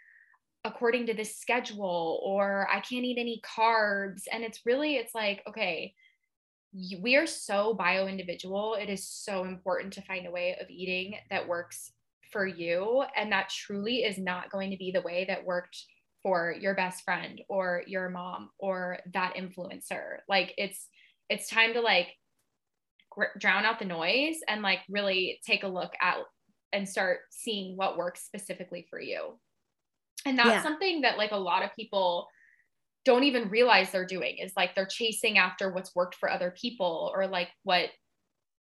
according 0.63 1.07
to 1.07 1.13
this 1.13 1.37
schedule 1.37 2.21
or 2.23 2.67
i 2.71 2.79
can't 2.79 3.05
eat 3.05 3.17
any 3.17 3.41
carbs. 3.43 4.23
And 4.31 4.43
it's 4.43 4.65
really 4.65 4.95
it's 4.95 5.15
like 5.15 5.43
okay 5.47 5.93
we 7.01 7.17
are 7.17 7.27
so 7.27 7.73
bio 7.73 8.07
individual 8.07 8.77
it 8.79 8.89
is 8.89 9.05
so 9.05 9.43
important 9.43 9.91
to 9.93 10.01
find 10.03 10.25
a 10.25 10.31
way 10.31 10.55
of 10.61 10.69
eating 10.69 11.15
that 11.29 11.47
works 11.47 11.91
for 12.31 12.47
you. 12.47 13.03
And 13.15 13.31
that 13.31 13.49
truly 13.49 14.03
is 14.03 14.17
not 14.17 14.49
going 14.49 14.71
to 14.71 14.77
be 14.77 14.91
the 14.91 15.01
way 15.01 15.25
that 15.27 15.45
worked 15.45 15.77
for 16.23 16.55
your 16.59 16.75
best 16.75 17.03
friend 17.03 17.41
or 17.49 17.83
your 17.87 18.09
mom 18.09 18.49
or 18.57 18.99
that 19.13 19.35
influencer. 19.35 20.19
Like 20.29 20.53
it's 20.57 20.87
it's 21.29 21.49
time 21.49 21.73
to 21.73 21.81
like 21.81 22.07
gr- 23.09 23.37
drown 23.39 23.65
out 23.65 23.79
the 23.79 23.85
noise 23.85 24.37
and 24.47 24.61
like 24.61 24.79
really 24.89 25.39
take 25.45 25.63
a 25.63 25.67
look 25.67 25.93
at 26.01 26.17
and 26.73 26.87
start 26.87 27.19
seeing 27.31 27.75
what 27.75 27.97
works 27.97 28.23
specifically 28.23 28.85
for 28.89 28.99
you. 28.99 29.39
And 30.25 30.37
that's 30.37 30.49
yeah. 30.49 30.63
something 30.63 31.01
that 31.01 31.17
like 31.17 31.31
a 31.31 31.37
lot 31.37 31.63
of 31.63 31.75
people 31.75 32.27
don't 33.05 33.23
even 33.23 33.49
realize 33.49 33.91
they're 33.91 34.05
doing 34.05 34.37
is 34.37 34.53
like 34.55 34.75
they're 34.75 34.85
chasing 34.85 35.37
after 35.37 35.71
what's 35.71 35.95
worked 35.95 36.15
for 36.15 36.29
other 36.29 36.53
people 36.59 37.11
or 37.15 37.27
like 37.27 37.49
what 37.63 37.89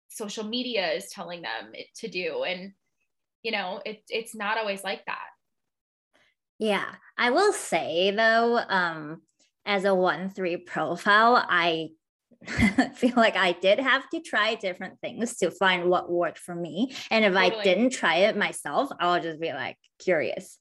social 0.10 0.44
media 0.44 0.92
is 0.92 1.10
telling 1.10 1.42
them 1.42 1.72
to 1.98 2.08
do. 2.08 2.44
And 2.44 2.74
you 3.46 3.52
know 3.52 3.80
it, 3.86 4.02
it's 4.10 4.36
not 4.36 4.58
always 4.58 4.84
like 4.84 5.06
that. 5.06 5.28
Yeah. 6.58 6.96
I 7.18 7.30
will 7.32 7.54
say 7.54 8.12
though 8.12 8.60
um 8.68 9.22
as 9.68 9.84
a 9.84 9.90
1-3 9.90 10.64
profile 10.66 11.44
i 11.50 11.90
feel 12.94 13.14
like 13.16 13.36
i 13.36 13.52
did 13.54 13.80
have 13.80 14.08
to 14.10 14.20
try 14.20 14.54
different 14.54 15.00
things 15.02 15.38
to 15.38 15.50
find 15.50 15.90
what 15.90 16.12
worked 16.12 16.38
for 16.38 16.54
me. 16.54 16.94
And 17.10 17.26
if 17.26 17.34
totally. 17.34 17.62
i 17.62 17.64
didn't 17.64 17.92
try 17.92 18.18
it 18.18 18.38
myself 18.38 18.90
i'll 19.00 19.22
just 19.22 19.40
be 19.40 19.52
like 19.54 19.78
curious 20.00 20.60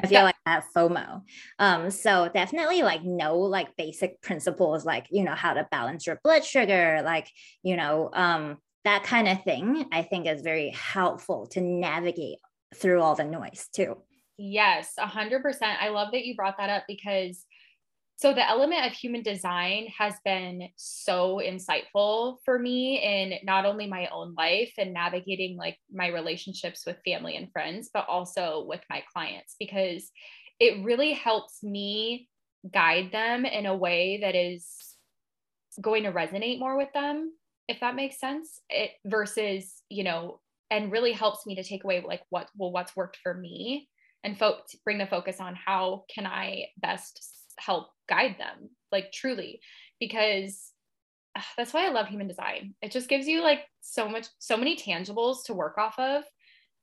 I 0.00 0.06
feel 0.06 0.22
like 0.22 0.36
I 0.46 0.52
have 0.52 0.64
FOMO. 0.74 1.22
Um, 1.58 1.90
so 1.90 2.30
definitely 2.32 2.82
like 2.82 3.02
know 3.04 3.38
like 3.38 3.76
basic 3.76 4.20
principles, 4.22 4.84
like, 4.84 5.06
you 5.10 5.24
know, 5.24 5.34
how 5.34 5.54
to 5.54 5.66
balance 5.70 6.06
your 6.06 6.20
blood 6.22 6.44
sugar, 6.44 7.02
like, 7.04 7.28
you 7.62 7.76
know, 7.76 8.10
um, 8.12 8.58
that 8.84 9.04
kind 9.04 9.28
of 9.28 9.42
thing, 9.44 9.86
I 9.92 10.02
think 10.02 10.26
is 10.26 10.42
very 10.42 10.70
helpful 10.70 11.46
to 11.48 11.60
navigate 11.60 12.38
through 12.74 13.00
all 13.00 13.14
the 13.14 13.24
noise 13.24 13.68
too. 13.74 13.96
Yes, 14.38 14.94
a 14.98 15.06
hundred 15.06 15.42
percent. 15.42 15.80
I 15.80 15.88
love 15.90 16.08
that 16.12 16.24
you 16.24 16.34
brought 16.34 16.56
that 16.58 16.70
up 16.70 16.84
because 16.88 17.44
so 18.22 18.32
the 18.32 18.48
element 18.48 18.86
of 18.86 18.92
human 18.92 19.20
design 19.20 19.88
has 19.98 20.14
been 20.24 20.68
so 20.76 21.40
insightful 21.44 22.36
for 22.44 22.56
me 22.56 23.02
in 23.02 23.34
not 23.42 23.66
only 23.66 23.88
my 23.88 24.06
own 24.12 24.32
life 24.38 24.72
and 24.78 24.92
navigating 24.92 25.56
like 25.56 25.76
my 25.92 26.06
relationships 26.06 26.84
with 26.86 27.02
family 27.04 27.34
and 27.34 27.50
friends, 27.50 27.90
but 27.92 28.06
also 28.08 28.64
with 28.68 28.80
my 28.88 29.02
clients 29.12 29.56
because 29.58 30.08
it 30.60 30.84
really 30.84 31.12
helps 31.12 31.64
me 31.64 32.28
guide 32.72 33.10
them 33.10 33.44
in 33.44 33.66
a 33.66 33.76
way 33.76 34.20
that 34.22 34.36
is 34.36 34.68
going 35.80 36.04
to 36.04 36.12
resonate 36.12 36.60
more 36.60 36.76
with 36.76 36.92
them 36.94 37.32
if 37.66 37.80
that 37.80 37.96
makes 37.96 38.20
sense. 38.20 38.60
It 38.70 38.92
versus 39.04 39.82
you 39.88 40.04
know 40.04 40.38
and 40.70 40.92
really 40.92 41.12
helps 41.12 41.44
me 41.44 41.56
to 41.56 41.64
take 41.64 41.82
away 41.82 42.04
like 42.06 42.22
what 42.30 42.46
well 42.56 42.70
what's 42.70 42.94
worked 42.94 43.18
for 43.20 43.34
me 43.34 43.88
and 44.22 44.38
fo- 44.38 44.60
bring 44.84 44.98
the 44.98 45.06
focus 45.06 45.40
on 45.40 45.56
how 45.56 46.04
can 46.14 46.26
i 46.26 46.66
best 46.78 47.41
help 47.64 47.88
guide 48.08 48.36
them 48.38 48.70
like 48.90 49.12
truly 49.12 49.60
because 50.00 50.72
uh, 51.36 51.42
that's 51.56 51.72
why 51.72 51.86
i 51.86 51.90
love 51.90 52.08
human 52.08 52.28
design 52.28 52.74
it 52.82 52.90
just 52.90 53.08
gives 53.08 53.26
you 53.26 53.42
like 53.42 53.60
so 53.80 54.08
much 54.08 54.26
so 54.38 54.56
many 54.56 54.76
tangibles 54.76 55.44
to 55.44 55.54
work 55.54 55.78
off 55.78 55.98
of 55.98 56.24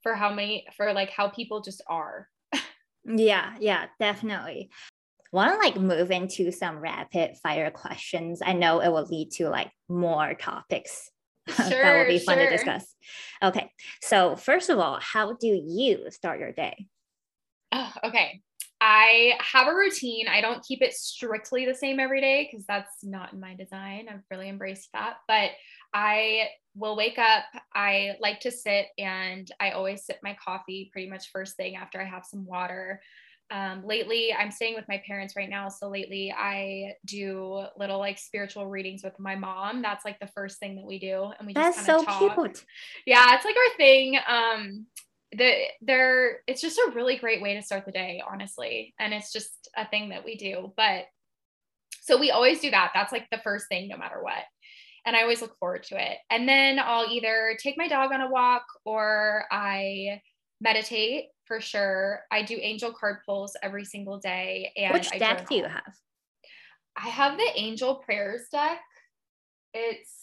for 0.01 0.13
how 0.13 0.34
many 0.34 0.65
for 0.75 0.93
like 0.93 1.09
how 1.09 1.30
people 1.30 1.61
just 1.61 1.82
are 1.88 2.27
yeah 3.05 3.53
yeah 3.59 3.86
definitely 3.99 4.69
want 5.32 5.53
to 5.53 5.59
like 5.59 5.80
move 5.80 6.11
into 6.11 6.51
some 6.51 6.80
rapid 6.80 7.38
fire 7.38 7.71
questions. 7.71 8.41
I 8.43 8.53
know 8.53 8.80
it 8.80 8.89
will 8.89 9.05
lead 9.05 9.32
to 9.34 9.49
like 9.49 9.71
more 9.88 10.34
topics 10.34 11.11
sure, 11.47 11.69
that 11.69 11.97
will 11.97 12.07
be 12.07 12.19
fun 12.19 12.38
sure. 12.38 12.45
to 12.45 12.51
discuss. 12.51 12.95
Okay. 13.41 13.71
So, 14.01 14.36
first 14.36 14.69
of 14.69 14.80
all, 14.80 14.99
how 15.01 15.34
do 15.34 15.47
you 15.47 16.09
start 16.09 16.39
your 16.39 16.51
day? 16.51 16.88
Oh, 17.71 17.93
okay. 18.05 18.41
I 18.82 19.34
have 19.39 19.67
a 19.67 19.75
routine. 19.75 20.27
I 20.27 20.41
don't 20.41 20.63
keep 20.63 20.82
it 20.82 20.93
strictly 20.93 21.65
the 21.65 21.75
same 21.75 21.99
every 21.99 22.21
day 22.21 22.47
because 22.49 22.65
that's 22.65 23.03
not 23.03 23.34
in 23.34 23.39
my 23.39 23.53
design. 23.55 24.07
I've 24.09 24.23
really 24.32 24.47
embraced 24.47 24.89
that. 24.93 25.17
But 25.27 25.51
I 25.93 26.47
will 26.75 26.95
wake 26.95 27.19
up. 27.19 27.43
I 27.75 28.15
like 28.21 28.39
to 28.41 28.51
sit 28.51 28.88
and 28.97 29.49
I 29.59 29.71
always 29.71 30.05
sip 30.05 30.19
my 30.23 30.38
coffee 30.43 30.89
pretty 30.93 31.09
much 31.09 31.32
first 31.32 31.57
thing 31.57 31.75
after 31.75 32.01
I 32.01 32.05
have 32.05 32.23
some 32.25 32.45
water 32.45 33.01
um, 33.51 33.84
lately 33.86 34.34
i'm 34.38 34.51
staying 34.51 34.75
with 34.75 34.88
my 34.88 35.01
parents 35.07 35.36
right 35.36 35.49
now 35.49 35.69
so 35.69 35.89
lately 35.89 36.34
i 36.38 36.93
do 37.05 37.63
little 37.77 37.97
like 37.97 38.19
spiritual 38.19 38.67
readings 38.67 39.03
with 39.03 39.17
my 39.19 39.36
mom 39.36 39.82
that's 39.82 40.05
like 40.05 40.19
the 40.19 40.27
first 40.27 40.59
thing 40.59 40.75
that 40.75 40.86
we 40.86 40.99
do 40.99 41.32
and 41.38 41.47
we 41.47 41.53
just 41.53 41.77
that's 41.77 41.86
so 41.86 42.03
talk. 42.03 42.36
cute 42.36 42.63
yeah 43.05 43.36
it's 43.36 43.45
like 43.45 43.55
our 43.55 43.77
thing 43.77 44.17
um 44.27 44.86
the 45.32 45.53
they're 45.82 46.39
it's 46.47 46.61
just 46.61 46.77
a 46.77 46.91
really 46.95 47.15
great 47.15 47.41
way 47.41 47.53
to 47.53 47.61
start 47.61 47.86
the 47.86 47.91
day 47.91 48.21
honestly 48.27 48.93
and 48.99 49.13
it's 49.13 49.32
just 49.32 49.69
a 49.77 49.88
thing 49.88 50.09
that 50.09 50.25
we 50.25 50.36
do 50.36 50.73
but 50.75 51.05
so 52.01 52.17
we 52.17 52.32
always 52.32 52.59
do 52.59 52.71
that 52.71 52.91
that's 52.93 53.11
like 53.11 53.27
the 53.32 53.38
first 53.43 53.67
thing 53.69 53.88
no 53.88 53.97
matter 53.97 54.23
what 54.23 54.43
and 55.05 55.15
i 55.15 55.21
always 55.21 55.41
look 55.41 55.55
forward 55.59 55.84
to 55.84 55.95
it 55.95 56.17
and 56.32 56.49
then 56.49 56.80
i'll 56.80 57.07
either 57.11 57.55
take 57.61 57.77
my 57.77 57.88
dog 57.88 58.11
on 58.11 58.21
a 58.21 58.30
walk 58.30 58.63
or 58.86 59.45
i 59.51 60.19
meditate 60.61 61.25
for 61.49 61.59
sure. 61.59 62.21
I 62.32 62.43
do 62.43 62.57
angel 62.61 62.93
card 62.93 63.17
pulls 63.25 63.57
every 63.61 63.86
single 63.86 64.19
day. 64.19 64.71
And 64.77 64.93
which 64.93 65.09
I 65.11 65.17
deck 65.17 65.49
do 65.49 65.55
you 65.55 65.63
have? 65.63 65.93
I 66.95 67.07
have 67.07 67.38
the 67.38 67.49
angel 67.55 67.95
prayers 67.95 68.43
deck. 68.51 68.80
It's 69.73 70.13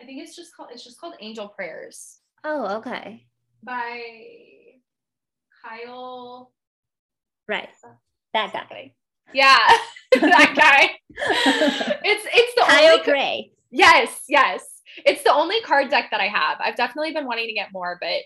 I 0.00 0.04
think 0.04 0.22
it's 0.22 0.36
just 0.36 0.54
called 0.54 0.70
it's 0.72 0.84
just 0.84 1.00
called 1.00 1.14
Angel 1.20 1.48
Prayers. 1.48 2.18
Oh, 2.44 2.76
okay. 2.78 3.24
By 3.62 4.02
Kyle. 5.64 6.52
Right. 7.48 7.68
That 8.32 8.52
guy. 8.52 8.94
Yeah, 9.32 9.58
that 10.12 10.54
guy. 10.56 10.90
it's 12.04 12.26
it's 12.32 12.54
the 12.54 12.62
Kyle 12.66 12.92
only 12.92 13.04
Gray. 13.04 13.52
Yes, 13.70 14.24
yes. 14.28 14.64
It's 15.06 15.22
the 15.22 15.32
only 15.32 15.60
card 15.62 15.90
deck 15.90 16.08
that 16.10 16.20
I 16.20 16.28
have. 16.28 16.58
I've 16.60 16.76
definitely 16.76 17.12
been 17.12 17.26
wanting 17.26 17.46
to 17.48 17.54
get 17.54 17.72
more, 17.72 17.98
but 18.00 18.22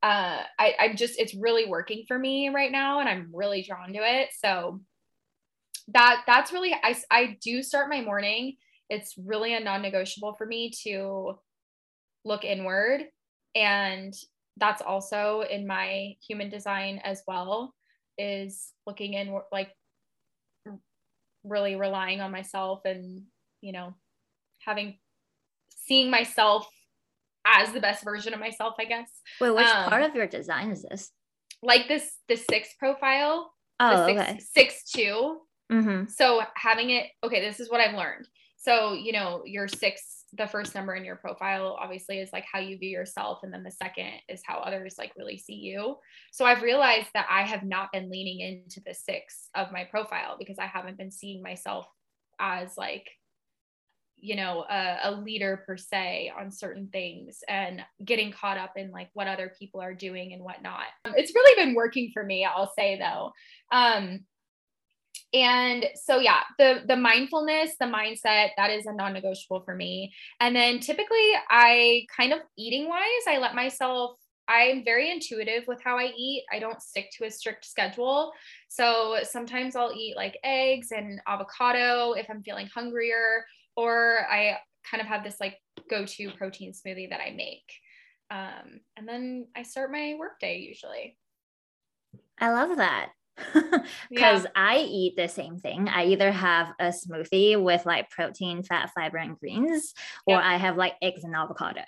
uh 0.00 0.42
I, 0.58 0.74
I'm 0.78 0.96
just 0.96 1.18
it's 1.18 1.34
really 1.34 1.66
working 1.66 2.04
for 2.06 2.18
me 2.18 2.50
right 2.50 2.70
now 2.70 3.00
and 3.00 3.08
I'm 3.08 3.30
really 3.32 3.62
drawn 3.62 3.92
to 3.92 3.98
it. 3.98 4.30
So 4.38 4.80
that 5.88 6.22
that's 6.26 6.52
really 6.52 6.74
I 6.74 6.96
I 7.10 7.36
do 7.42 7.62
start 7.62 7.90
my 7.90 8.00
morning. 8.00 8.56
It's 8.90 9.14
really 9.18 9.54
a 9.54 9.60
non-negotiable 9.60 10.34
for 10.34 10.46
me 10.46 10.72
to 10.84 11.38
look 12.24 12.44
inward 12.44 13.02
and 13.54 14.14
that's 14.58 14.82
also 14.82 15.42
in 15.42 15.66
my 15.66 16.14
human 16.26 16.50
design 16.50 17.00
as 17.04 17.22
well 17.26 17.74
is 18.16 18.72
looking 18.86 19.14
in 19.14 19.38
like 19.52 19.70
really 21.44 21.76
relying 21.76 22.20
on 22.20 22.30
myself 22.32 22.80
and 22.84 23.22
you 23.60 23.72
know 23.72 23.94
having 24.64 24.98
seeing 25.70 26.10
myself 26.10 26.68
as 27.46 27.72
the 27.72 27.80
best 27.80 28.04
version 28.04 28.34
of 28.34 28.40
myself, 28.40 28.74
I 28.78 28.84
guess. 28.84 29.10
Wait, 29.40 29.50
which 29.50 29.66
um, 29.66 29.88
part 29.88 30.02
of 30.02 30.14
your 30.14 30.26
design 30.26 30.70
is 30.70 30.82
this? 30.82 31.10
Like 31.62 31.88
this, 31.88 32.12
the 32.28 32.36
six 32.36 32.68
profile. 32.78 33.52
Oh, 33.80 34.06
six, 34.06 34.20
okay. 34.20 34.40
Six 34.54 34.90
two. 34.90 35.38
Mm-hmm. 35.72 36.08
So 36.08 36.42
having 36.54 36.90
it, 36.90 37.06
okay, 37.24 37.40
this 37.40 37.60
is 37.60 37.70
what 37.70 37.80
I've 37.80 37.94
learned. 37.94 38.28
So 38.56 38.92
you 38.92 39.12
know, 39.12 39.42
your 39.44 39.68
six, 39.68 40.17
the 40.34 40.46
first 40.46 40.74
number 40.74 40.94
in 40.94 41.04
your 41.04 41.16
profile, 41.16 41.76
obviously, 41.80 42.18
is 42.18 42.32
like 42.32 42.44
how 42.50 42.58
you 42.58 42.78
view 42.78 42.90
yourself, 42.90 43.40
and 43.42 43.52
then 43.52 43.62
the 43.62 43.70
second 43.70 44.12
is 44.28 44.42
how 44.44 44.58
others 44.58 44.96
like 44.98 45.12
really 45.16 45.38
see 45.38 45.54
you. 45.54 45.96
So 46.32 46.44
I've 46.44 46.62
realized 46.62 47.08
that 47.14 47.26
I 47.30 47.42
have 47.42 47.64
not 47.64 47.92
been 47.92 48.10
leaning 48.10 48.40
into 48.40 48.80
the 48.84 48.94
six 48.94 49.48
of 49.54 49.72
my 49.72 49.84
profile 49.84 50.36
because 50.38 50.58
I 50.58 50.66
haven't 50.66 50.98
been 50.98 51.10
seeing 51.10 51.42
myself 51.42 51.86
as 52.40 52.76
like 52.76 53.08
you 54.20 54.36
know 54.36 54.64
a, 54.68 54.98
a, 55.04 55.12
leader 55.12 55.62
per 55.66 55.76
se 55.76 56.32
on 56.36 56.50
certain 56.50 56.88
things 56.88 57.38
and 57.48 57.82
getting 58.04 58.32
caught 58.32 58.58
up 58.58 58.72
in 58.76 58.90
like 58.90 59.08
what 59.12 59.28
other 59.28 59.52
people 59.58 59.80
are 59.80 59.94
doing 59.94 60.32
and 60.32 60.42
whatnot 60.42 60.86
it's 61.16 61.32
really 61.34 61.64
been 61.64 61.74
working 61.74 62.10
for 62.12 62.24
me 62.24 62.44
i'll 62.44 62.72
say 62.76 62.98
though 62.98 63.30
um 63.70 64.20
and 65.34 65.84
so 65.94 66.18
yeah 66.18 66.40
the 66.58 66.82
the 66.86 66.96
mindfulness 66.96 67.72
the 67.78 67.86
mindset 67.86 68.50
that 68.56 68.70
is 68.70 68.86
a 68.86 68.92
non-negotiable 68.92 69.60
for 69.60 69.74
me 69.74 70.12
and 70.40 70.56
then 70.56 70.80
typically 70.80 71.32
i 71.50 72.06
kind 72.16 72.32
of 72.32 72.40
eating 72.56 72.88
wise 72.88 73.02
i 73.26 73.38
let 73.38 73.54
myself 73.54 74.16
I'm 74.48 74.82
very 74.82 75.10
intuitive 75.10 75.64
with 75.68 75.82
how 75.84 75.98
I 75.98 76.10
eat. 76.16 76.44
I 76.50 76.58
don't 76.58 76.80
stick 76.80 77.10
to 77.18 77.26
a 77.26 77.30
strict 77.30 77.66
schedule. 77.66 78.32
So 78.68 79.18
sometimes 79.22 79.76
I'll 79.76 79.92
eat 79.92 80.16
like 80.16 80.38
eggs 80.42 80.88
and 80.90 81.20
avocado 81.26 82.12
if 82.12 82.30
I'm 82.30 82.42
feeling 82.42 82.66
hungrier, 82.74 83.44
or 83.76 84.20
I 84.30 84.56
kind 84.90 85.02
of 85.02 85.06
have 85.06 85.22
this 85.22 85.36
like 85.38 85.58
go-to 85.90 86.30
protein 86.30 86.72
smoothie 86.72 87.10
that 87.10 87.20
I 87.20 87.30
make. 87.30 87.70
Um, 88.30 88.80
and 88.96 89.06
then 89.06 89.48
I 89.54 89.62
start 89.62 89.92
my 89.92 90.16
workday 90.18 90.60
usually. 90.60 91.18
I 92.38 92.50
love 92.50 92.76
that 92.78 93.10
because 94.10 94.44
yeah. 94.44 94.50
I 94.54 94.78
eat 94.78 95.16
the 95.16 95.28
same 95.28 95.58
thing. 95.58 95.88
I 95.88 96.06
either 96.06 96.32
have 96.32 96.72
a 96.78 96.86
smoothie 96.86 97.62
with 97.62 97.86
like 97.86 98.10
protein, 98.10 98.62
fat, 98.62 98.90
fiber, 98.94 99.18
and 99.18 99.38
greens, 99.38 99.94
or 100.26 100.36
yep. 100.36 100.44
I 100.44 100.56
have 100.56 100.76
like 100.76 100.94
eggs 101.02 101.24
and 101.24 101.34
avocado. 101.34 101.82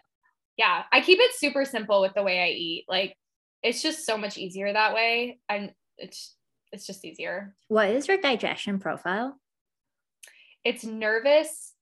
Yeah, 0.56 0.84
I 0.92 1.00
keep 1.00 1.18
it 1.20 1.34
super 1.34 1.64
simple 1.64 2.00
with 2.00 2.14
the 2.14 2.22
way 2.22 2.40
I 2.40 2.48
eat. 2.48 2.84
Like 2.88 3.16
it's 3.62 3.82
just 3.82 4.06
so 4.06 4.16
much 4.16 4.38
easier 4.38 4.72
that 4.72 4.94
way. 4.94 5.38
And 5.48 5.72
it's 5.98 6.34
it's 6.72 6.86
just 6.86 7.04
easier. 7.04 7.54
What 7.68 7.90
is 7.90 8.08
your 8.08 8.18
digestion 8.18 8.78
profile? 8.78 9.38
It's 10.64 10.84
nervous, 10.84 11.74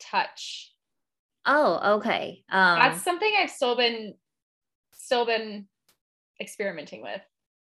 touch. 0.00 0.72
Oh, 1.46 1.96
okay. 1.96 2.44
Um, 2.50 2.78
That's 2.78 3.02
something 3.02 3.30
I've 3.38 3.50
still 3.50 3.76
been 3.76 4.14
still 4.92 5.26
been 5.26 5.66
experimenting 6.40 7.02
with. 7.02 7.22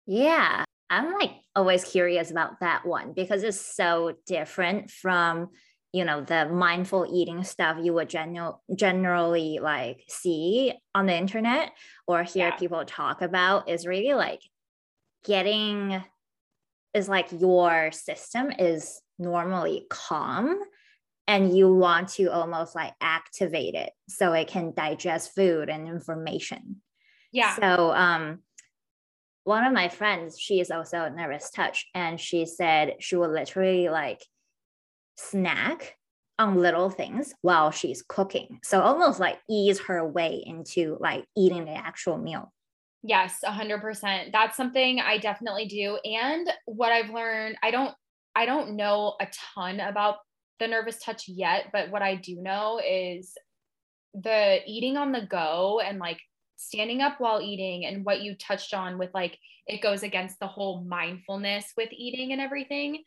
Yeah. 0.06 0.66
I'm 0.92 1.14
like 1.14 1.32
always 1.56 1.86
curious 1.86 2.32
about 2.32 2.60
that 2.60 2.86
one 2.86 3.14
because 3.14 3.44
it's 3.44 3.60
so 3.60 4.14
different 4.28 4.92
from 4.92 5.48
you 5.94 6.04
know 6.04 6.22
the 6.22 6.48
mindful 6.48 7.08
eating 7.12 7.44
stuff 7.44 7.78
you 7.82 7.94
would 7.94 8.10
general, 8.10 8.62
generally 8.76 9.60
like 9.62 10.04
see 10.10 10.74
on 10.94 11.06
the 11.06 11.16
internet 11.16 11.72
or 12.08 12.24
hear 12.24 12.50
yeah. 12.50 12.56
people 12.58 12.84
talk 12.86 13.22
about 13.22 13.70
is 13.70 13.88
really 13.88 14.14
like 14.14 14.42
getting 15.24 16.04
is 16.94 17.08
like 17.08 17.28
your 17.32 17.92
system 17.94 18.52
is 18.60 19.02
normally 19.18 19.86
calm 19.90 20.60
and 21.26 21.56
you 21.58 21.74
want 21.74 22.10
to 22.10 22.28
almost 22.28 22.76
like 22.76 22.94
activate 23.00 23.76
it 23.76 23.92
so 24.10 24.34
it 24.34 24.50
can 24.50 24.74
digest 24.76 25.34
food 25.36 25.70
and 25.70 25.88
information 25.88 26.82
yeah 27.32 27.56
so 27.56 27.92
um 27.94 28.40
one 29.44 29.66
of 29.66 29.74
my 29.74 29.90
friends 29.90 30.40
she 30.40 30.60
is 30.60 30.72
also 30.72 31.04
a 31.04 31.10
nervous 31.10 31.50
touch 31.50 31.88
and 31.96 32.20
she 32.20 32.46
said 32.46 32.96
she 33.00 33.16
will 33.16 33.32
literally 33.32 33.90
like 33.90 34.24
snack 35.18 35.98
on 36.40 36.56
little 36.56 36.90
things 36.90 37.34
while 37.42 37.72
she's 37.72 38.04
cooking. 38.08 38.60
So 38.64 38.82
almost 38.82 39.20
like 39.20 39.40
ease 39.50 39.80
her 39.82 40.08
way 40.08 40.44
into 40.46 40.98
like 41.00 41.26
eating 41.38 41.66
the 41.66 41.76
actual 41.76 42.18
meal. 42.18 42.52
Yes, 43.04 43.40
100%. 43.46 44.32
That's 44.32 44.58
something 44.58 45.00
I 45.00 45.18
definitely 45.18 45.68
do 45.68 45.98
and 46.04 46.52
what 46.66 46.92
I've 46.92 47.10
learned, 47.10 47.58
I 47.64 47.72
don't 47.72 47.94
I 48.36 48.46
don't 48.46 48.76
know 48.76 49.16
a 49.20 49.28
ton 49.54 49.82
about 49.82 50.18
the 50.60 50.68
nervous 50.68 51.00
touch 51.04 51.28
yet, 51.28 51.66
but 51.74 51.92
what 51.92 52.02
I 52.02 52.16
do 52.16 52.42
know 52.42 52.80
is 52.86 53.34
the 54.14 54.60
eating 54.66 54.98
on 54.98 55.12
the 55.12 55.26
go 55.26 55.82
and 55.84 56.00
like 56.00 56.20
standing 56.62 57.02
up 57.02 57.20
while 57.20 57.42
eating 57.42 57.86
and 57.86 58.06
what 58.06 58.22
you 58.22 58.36
touched 58.36 58.74
on 58.74 58.98
with 58.98 59.10
like 59.14 59.38
it 59.68 59.82
goes 59.82 60.04
against 60.04 60.40
the 60.40 60.48
whole 60.48 60.84
mindfulness 60.84 61.74
with 61.78 61.90
eating 61.92 62.32
and 62.32 62.42
everything 62.42 63.04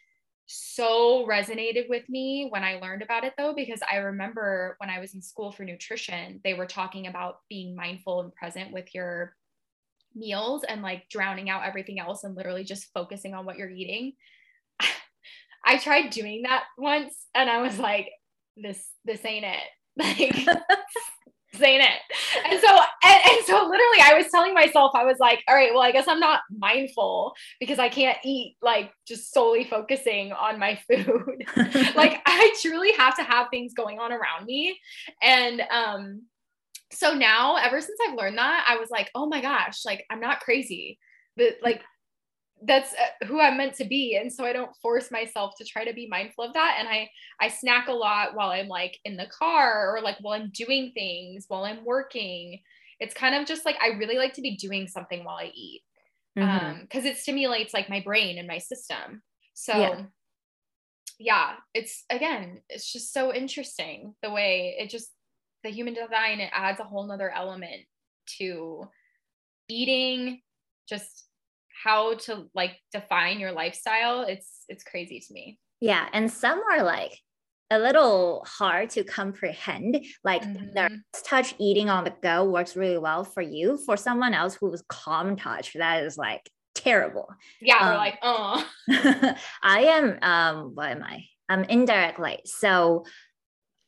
so 0.47 1.27
resonated 1.27 1.89
with 1.89 2.09
me 2.09 2.49
when 2.51 2.63
I 2.63 2.79
learned 2.79 3.03
about 3.03 3.25
it 3.25 3.35
though, 3.39 3.55
because 3.55 3.81
I 3.91 3.97
remember 3.97 4.77
when 4.79 4.91
I 4.91 5.01
was 5.01 5.15
in 5.15 5.23
school 5.23 5.53
for 5.53 5.65
nutrition, 5.65 6.41
they 6.45 6.55
were 6.55 6.67
talking 6.67 7.07
about 7.07 7.39
being 7.49 7.75
mindful 7.75 8.21
and 8.21 8.35
present 8.35 8.73
with 8.73 8.95
your 8.95 9.35
meals 10.15 10.65
and 10.65 10.83
like 10.83 11.09
drowning 11.09 11.49
out 11.49 11.65
everything 11.65 11.99
else 11.99 12.25
and 12.25 12.37
literally 12.37 12.65
just 12.65 12.93
focusing 12.93 13.35
on 13.35 13.47
what 13.47 13.57
you're 13.57 13.71
eating. 13.71 14.13
I 15.65 15.79
tried 15.79 16.11
doing 16.11 16.43
that 16.43 16.65
once 16.77 17.15
and 17.35 17.49
I 17.49 17.63
was 17.63 17.79
like, 17.79 18.11
this, 18.57 18.87
this 19.05 19.25
ain't 19.25 19.45
it. 19.45 19.59
Like 19.97 20.35
saying 21.55 21.81
it. 21.81 22.51
And 22.51 22.61
so, 22.61 22.69
and, 23.05 23.21
and, 23.31 23.47
so 23.47 23.55
literally 23.55 24.01
I 24.03 24.15
was 24.17 24.27
telling 24.31 24.55
myself, 24.55 24.93
I 24.95 25.05
was 25.05 25.19
like, 25.19 25.41
all 25.49 25.55
right, 25.55 25.73
well, 25.73 25.83
I 25.83 25.93
guess 25.93 26.09
I'm 26.09 26.21
not 26.21 26.41
mindful 26.57 27.35
because 27.61 27.79
I 27.79 27.89
can't 27.89 28.19
eat 28.25 28.57
like 28.63 28.93
just 29.07 29.33
solely 29.33 29.65
focusing 29.65 30.33
on 30.33 30.59
my 30.59 30.79
food. 30.89 31.45
like 31.95 32.21
I 32.27 32.55
truly 32.61 32.93
have 32.93 33.17
to 33.17 33.23
have 33.23 33.49
things 33.51 33.75
going 33.75 33.99
on 33.99 34.13
around 34.13 34.47
me. 34.47 34.79
And 35.23 35.63
um, 35.71 36.23
so 36.93 37.15
now 37.15 37.57
ever 37.57 37.81
since 37.81 37.99
I've 38.07 38.17
learned 38.17 38.39
that, 38.39 38.67
I 38.69 38.77
was 38.77 38.91
like, 38.91 39.11
oh 39.15 39.27
my 39.27 39.41
gosh, 39.41 39.85
like 39.85 40.05
I'm 40.11 40.21
not 40.21 40.41
crazy. 40.41 40.99
But 41.37 41.57
like 41.63 41.83
that's 42.67 42.93
uh, 42.93 43.27
who 43.27 43.41
I'm 43.41 43.57
meant 43.57 43.75
to 43.77 43.85
be. 43.85 44.17
And 44.17 44.33
so 44.33 44.45
I 44.45 44.53
don't 44.53 44.75
force 44.83 45.11
myself 45.11 45.55
to 45.59 45.65
try 45.65 45.85
to 45.85 45.93
be 45.93 46.07
mindful 46.09 46.45
of 46.45 46.55
that. 46.55 46.77
And 46.79 46.89
I, 46.89 47.11
I 47.41 47.49
snack 47.49 47.89
a 47.89 47.93
lot 47.93 48.35
while 48.35 48.51
I'm 48.51 48.69
like 48.69 48.99
in 49.05 49.17
the 49.17 49.27
car 49.27 49.95
or 49.95 50.01
like 50.01 50.17
while 50.21 50.41
I'm 50.41 50.51
doing 50.51 50.93
things, 50.95 51.45
while 51.49 51.65
I'm 51.65 51.85
working. 51.85 52.61
It's 53.01 53.15
kind 53.15 53.35
of 53.35 53.47
just 53.47 53.65
like, 53.65 53.77
I 53.83 53.99
really 53.99 54.17
like 54.17 54.35
to 54.35 54.41
be 54.41 54.57
doing 54.57 54.87
something 54.87 55.25
while 55.25 55.37
I 55.37 55.51
eat. 55.55 55.83
Mm-hmm. 56.39 56.67
Um, 56.67 56.89
cause 56.91 57.05
it 57.05 57.19
stimulates 57.19 57.75
like 57.75 57.91
my 57.91 58.01
brain 58.01 58.39
and 58.39 58.49
my 58.49 58.59
system. 58.59 59.23
So 59.53 59.77
yeah. 59.77 60.03
yeah, 61.19 61.53
it's 61.75 62.05
again, 62.09 62.61
it's 62.69 62.93
just 62.93 63.13
so 63.13 63.33
interesting 63.33 64.15
the 64.23 64.31
way 64.31 64.77
it 64.79 64.91
just, 64.91 65.11
the 65.65 65.71
human 65.71 65.95
design, 65.95 66.41
it 66.41 66.51
adds 66.53 66.81
a 66.81 66.85
whole 66.85 67.07
nother 67.07 67.31
element 67.31 67.83
to 68.39 68.89
eating, 69.69 70.41
just 70.89 71.27
how 71.83 72.15
to 72.15 72.49
like 72.55 72.77
define 72.93 73.41
your 73.41 73.53
lifestyle 73.53 74.23
it's 74.23 74.65
it's 74.69 74.85
crazy 74.85 75.21
to 75.21 75.33
me. 75.33 75.59
Yeah 75.81 76.09
and 76.13 76.31
some 76.31 76.61
are 76.71 76.83
like 76.83 77.19
a 77.71 77.79
little 77.79 78.45
hard 78.47 78.91
to 78.91 79.05
comprehend 79.05 80.05
like 80.23 80.43
mm-hmm. 80.43 80.67
the 80.75 81.03
touch 81.25 81.55
eating 81.59 81.91
on 81.91 82.05
the 82.05 82.15
go 82.23 82.45
works 82.45 82.77
really 82.77 82.99
well 82.99 83.25
for 83.25 83.43
you. 83.43 83.79
For 83.79 83.97
someone 83.97 84.35
else 84.35 84.55
who's 84.55 84.83
calm 84.89 85.37
touch 85.37 85.73
that 85.75 86.05
is 86.05 86.17
like 86.17 86.49
terrible. 86.75 87.29
Yeah 87.61 87.79
um, 87.79 87.89
we're 87.89 87.97
like 87.97 88.19
oh 88.23 88.67
i 89.63 89.81
am 89.81 90.19
um 90.23 90.75
what 90.75 90.91
am 90.91 91.03
i? 91.03 91.25
I'm 91.49 91.65
indirect 91.65 92.19
light. 92.19 92.47
So 92.47 93.05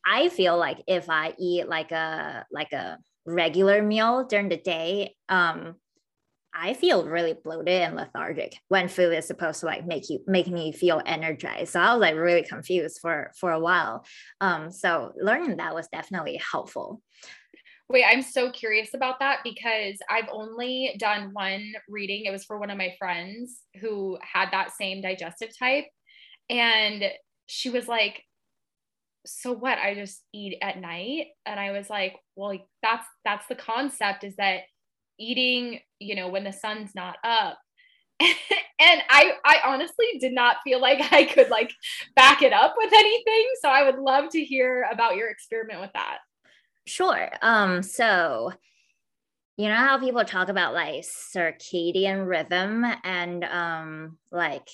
i 0.05 0.29
feel 0.29 0.57
like 0.57 0.81
if 0.87 1.09
i 1.09 1.33
eat 1.37 1.67
like 1.67 1.91
a 1.91 2.45
like 2.51 2.71
a 2.71 2.97
regular 3.25 3.81
meal 3.81 4.25
during 4.25 4.47
the 4.47 4.57
day 4.57 5.15
um 5.27 5.75
I 6.53 6.73
feel 6.73 7.05
really 7.05 7.35
bloated 7.43 7.81
and 7.81 7.95
lethargic 7.95 8.55
when 8.67 8.87
food 8.87 9.13
is 9.13 9.27
supposed 9.27 9.59
to 9.59 9.67
like 9.67 9.85
make 9.85 10.09
you 10.09 10.19
make 10.27 10.47
me 10.47 10.71
feel 10.71 11.01
energized. 11.05 11.73
So 11.73 11.79
I 11.79 11.93
was 11.93 12.01
like 12.01 12.15
really 12.15 12.43
confused 12.43 12.99
for 13.01 13.31
for 13.39 13.51
a 13.51 13.59
while. 13.59 14.05
Um, 14.41 14.71
so 14.71 15.13
learning 15.21 15.57
that 15.57 15.75
was 15.75 15.87
definitely 15.87 16.41
helpful. 16.51 17.01
Wait, 17.89 18.03
I'm 18.05 18.21
so 18.21 18.51
curious 18.51 18.93
about 18.93 19.19
that 19.19 19.39
because 19.45 19.97
I've 20.09 20.27
only 20.29 20.95
done 20.99 21.29
one 21.31 21.73
reading. 21.87 22.25
It 22.25 22.31
was 22.31 22.43
for 22.43 22.59
one 22.59 22.69
of 22.69 22.77
my 22.77 22.93
friends 22.99 23.61
who 23.79 24.17
had 24.21 24.51
that 24.51 24.71
same 24.71 25.01
digestive 25.01 25.57
type. 25.57 25.85
And 26.49 27.05
she 27.45 27.69
was 27.69 27.87
like, 27.87 28.23
so 29.25 29.53
what? 29.53 29.77
I 29.77 29.93
just 29.93 30.21
eat 30.33 30.57
at 30.61 30.81
night. 30.81 31.27
And 31.45 31.59
I 31.59 31.71
was 31.71 31.89
like, 31.89 32.15
well, 32.35 32.57
that's 32.81 33.05
that's 33.23 33.47
the 33.47 33.55
concept 33.55 34.23
is 34.23 34.35
that 34.35 34.61
eating, 35.19 35.79
you 35.99 36.15
know, 36.15 36.27
when 36.29 36.43
the 36.43 36.53
sun's 36.53 36.93
not 36.95 37.17
up. 37.23 37.57
and 38.19 39.01
I 39.09 39.33
I 39.45 39.57
honestly 39.65 40.05
did 40.19 40.33
not 40.33 40.57
feel 40.63 40.81
like 40.81 41.13
I 41.13 41.25
could 41.25 41.49
like 41.49 41.71
back 42.15 42.41
it 42.41 42.53
up 42.53 42.75
with 42.77 42.91
anything. 42.93 43.45
So 43.61 43.69
I 43.69 43.83
would 43.83 43.99
love 43.99 44.29
to 44.31 44.43
hear 44.43 44.87
about 44.91 45.15
your 45.15 45.29
experiment 45.29 45.81
with 45.81 45.91
that. 45.93 46.19
Sure. 46.85 47.29
Um 47.41 47.83
so 47.83 48.53
you 49.57 49.67
know 49.67 49.75
how 49.75 49.99
people 49.99 50.23
talk 50.23 50.49
about 50.49 50.73
like 50.73 51.03
circadian 51.03 52.27
rhythm 52.27 52.85
and 53.03 53.43
um 53.43 54.17
like 54.31 54.67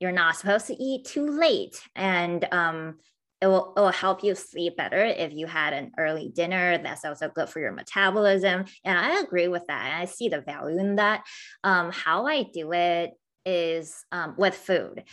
you're 0.00 0.12
not 0.12 0.36
supposed 0.36 0.66
to 0.68 0.82
eat 0.82 1.04
too 1.04 1.26
late 1.26 1.80
and 1.94 2.46
um 2.52 2.98
it 3.40 3.46
will, 3.46 3.74
it 3.76 3.80
will 3.80 3.88
help 3.90 4.24
you 4.24 4.34
sleep 4.34 4.76
better 4.76 5.02
if 5.02 5.32
you 5.32 5.46
had 5.46 5.72
an 5.72 5.92
early 5.98 6.30
dinner. 6.34 6.78
That's 6.78 7.04
also 7.04 7.28
good 7.28 7.48
for 7.48 7.60
your 7.60 7.72
metabolism. 7.72 8.64
And 8.84 8.98
I 8.98 9.20
agree 9.20 9.48
with 9.48 9.66
that. 9.68 9.86
And 9.86 9.94
I 9.94 10.06
see 10.06 10.28
the 10.28 10.40
value 10.40 10.78
in 10.78 10.96
that. 10.96 11.24
Um, 11.62 11.92
how 11.92 12.26
I 12.26 12.44
do 12.44 12.72
it 12.72 13.10
is 13.44 14.04
um, 14.10 14.34
with 14.38 14.54
food. 14.54 15.04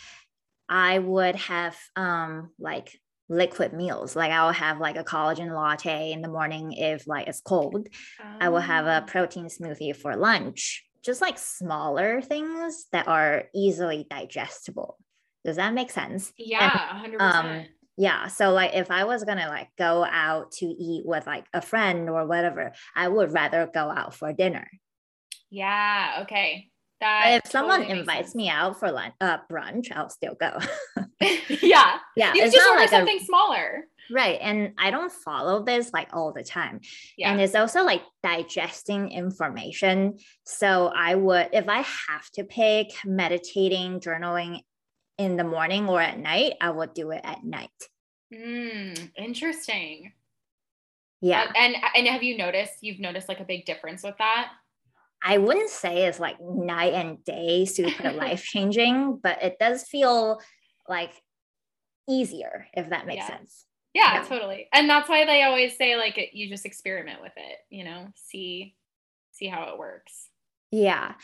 I 0.68 0.98
would 0.98 1.36
have 1.36 1.76
um, 1.96 2.50
like 2.58 2.98
liquid 3.28 3.72
meals. 3.72 4.16
Like 4.16 4.32
I 4.32 4.44
will 4.44 4.52
have 4.52 4.80
like 4.80 4.96
a 4.96 5.04
collagen 5.04 5.54
latte 5.54 6.12
in 6.12 6.22
the 6.22 6.28
morning 6.28 6.72
if 6.72 7.06
like 7.06 7.28
it's 7.28 7.42
cold. 7.42 7.88
Oh. 8.22 8.36
I 8.40 8.48
will 8.48 8.60
have 8.60 8.86
a 8.86 9.02
oh. 9.02 9.06
protein 9.06 9.46
smoothie 9.46 9.94
for 9.94 10.16
lunch. 10.16 10.84
Just 11.04 11.20
like 11.20 11.38
smaller 11.38 12.22
things 12.22 12.86
that 12.92 13.06
are 13.06 13.44
easily 13.54 14.06
digestible. 14.08 14.98
Does 15.44 15.56
that 15.56 15.74
make 15.74 15.90
sense? 15.90 16.32
Yeah, 16.38 17.02
and, 17.04 17.12
100%. 17.12 17.20
Um, 17.20 17.66
yeah 17.96 18.26
so 18.26 18.50
like 18.50 18.74
if 18.74 18.90
i 18.90 19.04
was 19.04 19.24
gonna 19.24 19.48
like 19.48 19.68
go 19.78 20.04
out 20.04 20.50
to 20.52 20.66
eat 20.66 21.04
with 21.06 21.26
like 21.26 21.46
a 21.52 21.60
friend 21.60 22.10
or 22.10 22.26
whatever 22.26 22.72
i 22.96 23.06
would 23.06 23.32
rather 23.32 23.68
go 23.72 23.90
out 23.90 24.14
for 24.14 24.32
dinner. 24.32 24.68
Yeah 25.50 26.22
okay. 26.22 26.70
That 27.00 27.42
if 27.44 27.50
someone 27.50 27.82
invites 27.82 28.28
sense. 28.28 28.34
me 28.34 28.48
out 28.48 28.80
for 28.80 28.90
lunch 28.90 29.14
uh 29.20 29.38
brunch 29.50 29.92
i'll 29.94 30.08
still 30.08 30.34
go. 30.34 30.58
Yeah 31.20 31.98
yeah 32.16 32.34
you 32.34 32.42
it's 32.42 32.54
just 32.54 32.68
order 32.68 32.80
like 32.80 32.90
something 32.90 33.18
a, 33.20 33.24
smaller. 33.24 33.84
Right 34.10 34.38
and 34.42 34.72
i 34.76 34.90
don't 34.90 35.12
follow 35.12 35.64
this 35.64 35.92
like 35.92 36.08
all 36.12 36.32
the 36.32 36.42
time. 36.42 36.80
Yeah. 37.16 37.30
and 37.30 37.40
it's 37.40 37.54
also 37.54 37.84
like 37.84 38.02
digesting 38.22 39.10
information. 39.10 40.18
So 40.44 40.92
i 40.94 41.14
would 41.14 41.50
if 41.52 41.68
i 41.68 41.78
have 41.78 42.28
to 42.34 42.44
pick 42.44 42.90
meditating 43.04 44.00
journaling 44.00 44.60
in 45.18 45.36
the 45.36 45.44
morning 45.44 45.88
or 45.88 46.00
at 46.00 46.18
night, 46.18 46.54
I 46.60 46.70
will 46.70 46.86
do 46.86 47.10
it 47.10 47.20
at 47.24 47.44
night. 47.44 47.70
Mm, 48.32 49.10
interesting. 49.16 50.12
Yeah. 51.20 51.42
Uh, 51.42 51.52
and 51.56 51.76
and 51.96 52.06
have 52.08 52.22
you 52.22 52.36
noticed 52.36 52.74
you've 52.82 53.00
noticed 53.00 53.28
like 53.28 53.40
a 53.40 53.44
big 53.44 53.64
difference 53.64 54.02
with 54.02 54.16
that? 54.18 54.50
I 55.24 55.38
wouldn't 55.38 55.70
say 55.70 56.04
it's 56.04 56.20
like 56.20 56.36
night 56.40 56.92
and 56.92 57.24
day 57.24 57.64
super 57.64 58.12
life 58.12 58.42
changing, 58.42 59.20
but 59.22 59.42
it 59.42 59.56
does 59.58 59.84
feel 59.84 60.40
like 60.88 61.12
easier 62.08 62.66
if 62.74 62.90
that 62.90 63.06
makes 63.06 63.22
yeah. 63.22 63.38
sense. 63.38 63.64
Yeah, 63.94 64.14
yeah, 64.14 64.24
totally. 64.24 64.68
And 64.72 64.90
that's 64.90 65.08
why 65.08 65.24
they 65.24 65.44
always 65.44 65.76
say 65.76 65.96
like 65.96 66.18
you 66.32 66.48
just 66.50 66.66
experiment 66.66 67.22
with 67.22 67.32
it, 67.36 67.58
you 67.70 67.84
know, 67.84 68.08
see 68.16 68.74
see 69.32 69.46
how 69.46 69.70
it 69.72 69.78
works. 69.78 70.28
Yeah. 70.70 71.14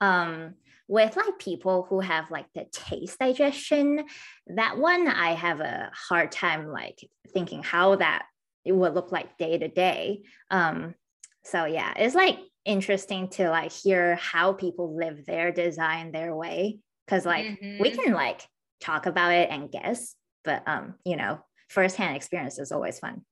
Um, 0.00 0.54
with 0.90 1.16
like 1.16 1.38
people 1.38 1.86
who 1.88 2.00
have 2.00 2.32
like 2.32 2.46
the 2.52 2.66
taste 2.72 3.20
digestion, 3.20 4.04
that 4.48 4.76
one 4.76 5.06
I 5.06 5.34
have 5.34 5.60
a 5.60 5.88
hard 5.94 6.32
time 6.32 6.66
like 6.66 6.98
thinking 7.32 7.62
how 7.62 7.94
that 7.94 8.24
it 8.64 8.72
would 8.72 8.94
look 8.94 9.12
like 9.12 9.38
day 9.38 9.56
to 9.56 9.68
day. 9.68 10.22
Um, 10.50 10.96
so 11.44 11.64
yeah, 11.64 11.92
it's 11.96 12.16
like 12.16 12.40
interesting 12.64 13.28
to 13.28 13.50
like 13.50 13.70
hear 13.70 14.16
how 14.16 14.52
people 14.52 14.96
live 14.96 15.24
their 15.26 15.52
design 15.52 16.10
their 16.10 16.34
way 16.34 16.80
because 17.06 17.24
like 17.24 17.46
mm-hmm. 17.46 17.80
we 17.80 17.92
can 17.92 18.12
like 18.12 18.44
talk 18.80 19.06
about 19.06 19.30
it 19.32 19.48
and 19.48 19.70
guess, 19.70 20.16
but 20.42 20.66
um, 20.66 20.96
you 21.04 21.14
know, 21.14 21.38
firsthand 21.68 22.16
experience 22.16 22.58
is 22.58 22.72
always 22.72 22.98
fun. 22.98 23.24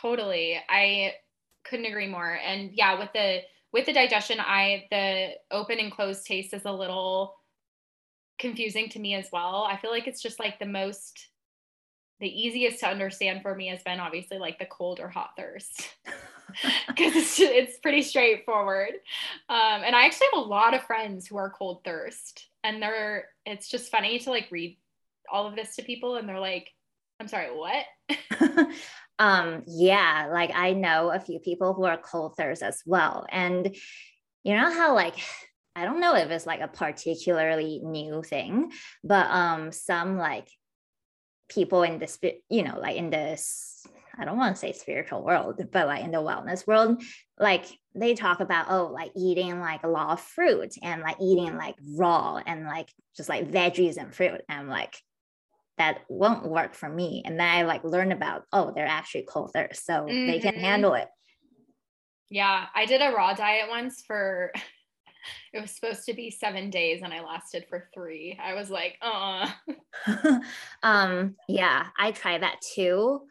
Totally. 0.00 0.58
I 0.70 1.16
couldn't 1.64 1.84
agree 1.84 2.08
more. 2.08 2.32
And 2.42 2.70
yeah, 2.72 2.98
with 2.98 3.12
the 3.12 3.40
with 3.72 3.86
the 3.86 3.92
digestion, 3.92 4.38
I 4.40 4.86
the 4.90 5.30
open 5.50 5.78
and 5.78 5.92
closed 5.92 6.26
taste 6.26 6.54
is 6.54 6.64
a 6.64 6.72
little 6.72 7.34
confusing 8.38 8.88
to 8.90 8.98
me 8.98 9.14
as 9.14 9.28
well. 9.32 9.66
I 9.68 9.76
feel 9.76 9.90
like 9.90 10.06
it's 10.06 10.22
just 10.22 10.38
like 10.38 10.58
the 10.58 10.66
most 10.66 11.28
the 12.20 12.28
easiest 12.28 12.80
to 12.80 12.88
understand 12.88 13.42
for 13.42 13.54
me 13.54 13.68
has 13.68 13.82
been 13.82 14.00
obviously 14.00 14.38
like 14.38 14.58
the 14.58 14.66
cold 14.66 15.00
or 15.00 15.08
hot 15.08 15.30
thirst 15.36 15.88
because 16.88 17.14
it's, 17.14 17.40
it's 17.40 17.78
pretty 17.78 18.02
straightforward 18.02 18.94
um, 19.48 19.82
and 19.84 19.94
i 19.94 20.04
actually 20.04 20.26
have 20.32 20.42
a 20.42 20.48
lot 20.48 20.74
of 20.74 20.82
friends 20.82 21.26
who 21.26 21.36
are 21.36 21.50
cold 21.50 21.82
thirst 21.84 22.48
and 22.64 22.82
they're 22.82 23.28
it's 23.46 23.68
just 23.68 23.90
funny 23.90 24.18
to 24.18 24.30
like 24.30 24.48
read 24.50 24.76
all 25.32 25.46
of 25.46 25.54
this 25.54 25.76
to 25.76 25.82
people 25.82 26.16
and 26.16 26.28
they're 26.28 26.40
like 26.40 26.70
i'm 27.20 27.28
sorry 27.28 27.48
what? 27.48 27.84
Um 29.20 29.64
yeah 29.66 30.28
like 30.32 30.52
i 30.54 30.74
know 30.74 31.10
a 31.10 31.18
few 31.18 31.40
people 31.40 31.74
who 31.74 31.84
are 31.84 31.96
cold 31.98 32.36
thirst 32.36 32.62
as 32.62 32.82
well 32.86 33.26
and 33.30 33.74
you 34.44 34.54
know 34.54 34.72
how 34.72 34.94
like 34.94 35.16
i 35.74 35.84
don't 35.84 35.98
know 35.98 36.14
if 36.14 36.30
it's 36.30 36.46
like 36.46 36.60
a 36.60 36.68
particularly 36.68 37.80
new 37.82 38.22
thing 38.22 38.70
but 39.02 39.26
um 39.28 39.72
some 39.72 40.18
like 40.18 40.48
people 41.48 41.82
in 41.82 41.98
the 41.98 42.34
you 42.48 42.62
know 42.62 42.78
like 42.78 42.96
in 42.96 43.10
this 43.10 43.84
i 44.16 44.24
don't 44.24 44.36
want 44.36 44.54
to 44.54 44.60
say 44.60 44.72
spiritual 44.72 45.24
world 45.24 45.60
but 45.72 45.88
like 45.88 46.04
in 46.04 46.12
the 46.12 46.18
wellness 46.18 46.64
world 46.64 47.02
like 47.40 47.64
they 47.96 48.14
talk 48.14 48.38
about 48.38 48.66
oh 48.68 48.86
like 48.86 49.10
eating 49.16 49.58
like 49.58 49.82
a 49.82 49.88
lot 49.88 50.10
of 50.10 50.20
fruit 50.20 50.74
and 50.82 51.02
like 51.02 51.16
eating 51.20 51.56
like 51.56 51.74
raw 51.96 52.40
and 52.46 52.66
like 52.66 52.88
just 53.16 53.28
like 53.28 53.50
veggies 53.50 53.96
and 53.96 54.14
fruit 54.14 54.42
and 54.48 54.60
I'm 54.60 54.68
like 54.68 54.96
that 55.78 56.00
won't 56.08 56.46
work 56.46 56.74
for 56.74 56.88
me. 56.88 57.22
And 57.24 57.38
then 57.38 57.48
I 57.48 57.62
like 57.62 57.84
learn 57.84 58.12
about, 58.12 58.44
oh, 58.52 58.72
they're 58.74 58.86
actually 58.86 59.26
cold 59.28 59.52
thirst. 59.52 59.86
So 59.86 59.92
mm-hmm. 59.92 60.26
they 60.26 60.40
can 60.40 60.54
mm-hmm. 60.54 60.64
handle 60.64 60.94
it. 60.94 61.08
Yeah. 62.30 62.66
I 62.74 62.86
did 62.86 63.00
a 63.00 63.14
raw 63.14 63.32
diet 63.34 63.68
once 63.68 64.02
for 64.06 64.52
it 65.52 65.60
was 65.60 65.70
supposed 65.70 66.04
to 66.06 66.14
be 66.14 66.30
seven 66.30 66.70
days 66.70 67.02
and 67.02 67.12
I 67.12 67.22
lasted 67.22 67.66
for 67.68 67.88
three. 67.94 68.38
I 68.42 68.54
was 68.54 68.70
like, 68.70 68.98
uh 69.00 69.48
um, 70.82 71.36
yeah, 71.48 71.86
I 71.98 72.12
tried 72.12 72.42
that 72.42 72.60
too. 72.74 73.22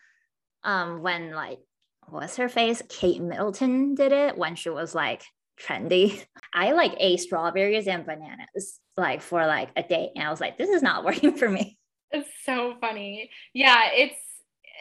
Um, 0.64 1.02
when 1.02 1.32
like 1.32 1.60
what's 2.10 2.38
her 2.38 2.50
face? 2.50 2.82
Kate 2.90 3.22
Middleton 3.22 3.96
did 3.96 4.12
it 4.12 4.38
when 4.38 4.56
she 4.56 4.70
was 4.70 4.96
like 4.96 5.24
trendy. 5.62 6.24
I 6.54 6.72
like 6.72 6.96
ate 6.98 7.20
strawberries 7.20 7.88
and 7.88 8.06
bananas 8.06 8.80
like 8.96 9.22
for 9.22 9.46
like 9.46 9.70
a 9.76 9.84
day. 9.84 10.12
And 10.16 10.28
I 10.28 10.32
was 10.32 10.42
like, 10.42 10.58
this 10.58 10.70
is 10.70 10.82
not 10.82 11.06
working 11.06 11.36
for 11.36 11.50
me. 11.50 11.78
It's 12.12 12.30
so 12.44 12.76
funny. 12.80 13.30
Yeah, 13.54 13.90
it's 13.94 14.20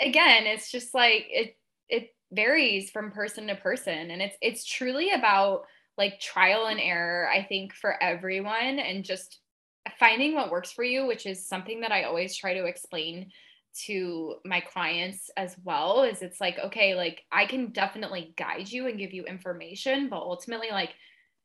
again, 0.00 0.46
it's 0.46 0.70
just 0.70 0.94
like 0.94 1.26
it 1.30 1.56
it 1.88 2.14
varies 2.32 2.90
from 2.90 3.10
person 3.12 3.46
to 3.48 3.56
person 3.56 4.10
and 4.10 4.20
it's 4.22 4.36
it's 4.40 4.64
truly 4.64 5.10
about 5.10 5.62
like 5.98 6.20
trial 6.20 6.66
and 6.66 6.80
error 6.80 7.28
I 7.28 7.42
think 7.44 7.72
for 7.74 8.00
everyone 8.02 8.78
and 8.78 9.04
just 9.04 9.40
finding 9.98 10.34
what 10.34 10.50
works 10.50 10.72
for 10.72 10.84
you, 10.84 11.06
which 11.06 11.26
is 11.26 11.48
something 11.48 11.80
that 11.80 11.92
I 11.92 12.04
always 12.04 12.36
try 12.36 12.54
to 12.54 12.66
explain 12.66 13.30
to 13.86 14.36
my 14.44 14.60
clients 14.60 15.30
as 15.36 15.56
well 15.62 16.02
is 16.02 16.22
it's 16.22 16.40
like 16.40 16.58
okay 16.58 16.94
like 16.94 17.24
i 17.30 17.44
can 17.44 17.70
definitely 17.72 18.32
guide 18.38 18.66
you 18.70 18.86
and 18.86 18.98
give 18.98 19.12
you 19.12 19.22
information 19.24 20.08
but 20.08 20.16
ultimately 20.16 20.68
like 20.70 20.94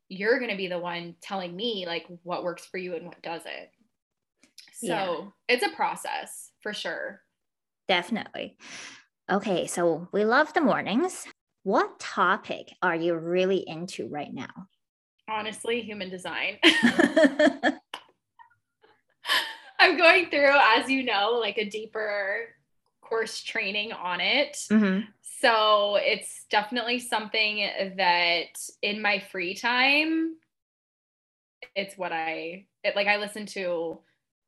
you're 0.08 0.40
going 0.40 0.50
to 0.52 0.56
be 0.56 0.68
the 0.68 0.80
one 0.80 1.14
telling 1.22 1.54
me 1.54 1.84
like 1.86 2.06
what 2.24 2.44
works 2.46 2.66
for 2.66 2.78
you 2.78 2.96
and 2.96 3.06
what 3.06 3.22
doesn't 3.22 3.70
so 4.82 4.88
yeah. 4.88 5.56
it's 5.56 5.66
a 5.66 5.76
process 5.76 6.52
for 6.62 6.74
sure. 6.74 7.22
Definitely. 7.88 8.58
Okay, 9.30 9.68
so 9.68 10.08
we 10.12 10.26
love 10.26 10.54
the 10.54 10.62
mornings. 10.62 11.26
What 11.64 12.00
topic 12.00 12.74
are 12.82 12.96
you 12.96 13.16
really 13.16 13.64
into 13.68 14.08
right 14.08 14.34
now? 14.34 14.68
Honestly, 15.30 15.82
human 15.82 16.10
design. 16.10 16.58
I'm 19.80 19.98
going 19.98 20.30
through, 20.30 20.58
as 20.78 20.90
you 20.90 21.04
know, 21.04 21.38
like 21.40 21.58
a 21.58 21.70
deeper 21.70 22.48
course 23.02 23.42
training 23.44 23.94
on 23.94 24.20
it. 24.22 24.58
Mm-hmm. 24.72 25.02
So 25.22 25.98
it's 26.00 26.46
definitely 26.50 27.00
something 27.00 27.68
that 27.98 28.60
in 28.82 29.02
my 29.02 29.20
free 29.20 29.56
time, 29.56 30.36
it's 31.76 31.98
what 31.98 32.12
I 32.12 32.68
it, 32.84 32.96
like. 32.96 33.08
I 33.08 33.18
listen 33.18 33.46
to 33.48 34.00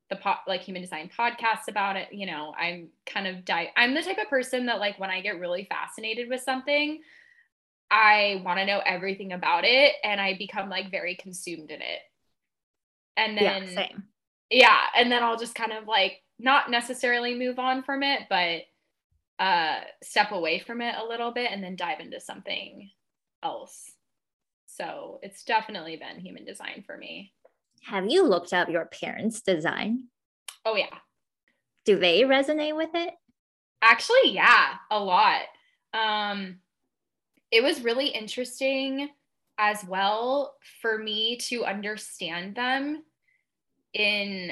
the 0.09 0.15
po- 0.17 0.35
like 0.47 0.61
human 0.61 0.81
design 0.81 1.09
podcast 1.17 1.67
about 1.67 1.95
it 1.95 2.07
you 2.11 2.25
know 2.25 2.53
i'm 2.57 2.89
kind 3.05 3.27
of 3.27 3.45
di- 3.45 3.71
i'm 3.77 3.93
the 3.93 4.01
type 4.01 4.17
of 4.17 4.29
person 4.29 4.65
that 4.65 4.79
like 4.79 4.99
when 4.99 5.09
i 5.09 5.21
get 5.21 5.39
really 5.39 5.65
fascinated 5.69 6.29
with 6.29 6.41
something 6.41 6.99
i 7.89 8.41
want 8.45 8.59
to 8.59 8.65
know 8.65 8.81
everything 8.85 9.31
about 9.31 9.63
it 9.65 9.93
and 10.03 10.19
i 10.19 10.35
become 10.37 10.69
like 10.69 10.91
very 10.91 11.15
consumed 11.15 11.71
in 11.71 11.81
it. 11.81 11.99
And 13.15 13.37
then 13.37 13.63
yeah, 13.63 13.75
same. 13.75 14.03
yeah 14.49 14.79
and 14.95 15.11
then 15.11 15.23
i'll 15.23 15.37
just 15.37 15.55
kind 15.55 15.71
of 15.71 15.87
like 15.87 16.21
not 16.39 16.69
necessarily 16.71 17.37
move 17.37 17.59
on 17.59 17.83
from 17.83 18.01
it 18.01 18.21
but 18.29 18.63
uh 19.39 19.81
step 20.01 20.31
away 20.31 20.59
from 20.59 20.81
it 20.81 20.95
a 20.97 21.07
little 21.07 21.31
bit 21.31 21.51
and 21.51 21.63
then 21.63 21.75
dive 21.75 21.99
into 21.99 22.19
something 22.19 22.89
else. 23.43 23.91
So 24.65 25.19
it's 25.21 25.43
definitely 25.43 25.97
been 25.97 26.19
human 26.19 26.45
design 26.45 26.83
for 26.87 26.97
me 26.97 27.33
have 27.85 28.09
you 28.09 28.25
looked 28.25 28.53
up 28.53 28.69
your 28.69 28.85
parents' 28.85 29.41
design? 29.41 30.05
Oh, 30.65 30.75
yeah. 30.75 30.95
Do 31.85 31.99
they 31.99 32.21
resonate 32.21 32.75
with 32.75 32.91
it? 32.93 33.13
Actually, 33.81 34.31
yeah, 34.31 34.75
a 34.89 34.99
lot. 34.99 35.41
Um, 35.93 36.59
it 37.51 37.61
was 37.61 37.83
really 37.83 38.07
interesting 38.07 39.09
as 39.57 39.83
well 39.85 40.55
for 40.81 40.97
me 40.97 41.37
to 41.37 41.65
understand 41.65 42.55
them 42.55 43.03
in 43.93 44.51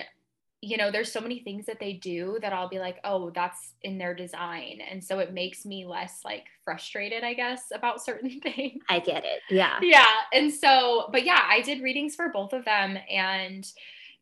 you 0.64 0.78
know, 0.78 0.91
there's 0.91 1.12
so 1.12 1.20
many 1.20 1.39
things 1.39 1.66
that 1.66 1.80
they 1.80 1.93
do 1.93 2.38
that 2.41 2.53
I'll 2.53 2.70
be 2.70 2.78
like, 2.78 2.99
oh, 3.03 3.32
that's 3.32 3.74
in 3.82 3.97
their 3.97 4.14
design. 4.14 4.80
And 4.88 5.03
so 5.03 5.18
it 5.18 5.34
makes 5.34 5.66
me 5.66 5.88
less 5.88 6.20
like 6.24 6.45
frustrated, 6.64 7.24
I 7.24 7.34
guess, 7.34 7.64
about 7.74 8.03
certain 8.03 8.39
things. 8.43 8.84
I 8.88 8.99
get 8.99 9.26
it. 9.26 9.39
Yeah. 9.49 9.80
Yeah. 9.82 10.05
And 10.32 10.53
so, 10.53 11.09
but 11.12 11.26
yeah, 11.26 11.43
I 11.49 11.62
did 11.62 11.82
readings 11.82 12.16
for 12.16 12.30
both 12.30 12.53
of 12.53 12.64
them. 12.64 12.97
And 13.09 13.68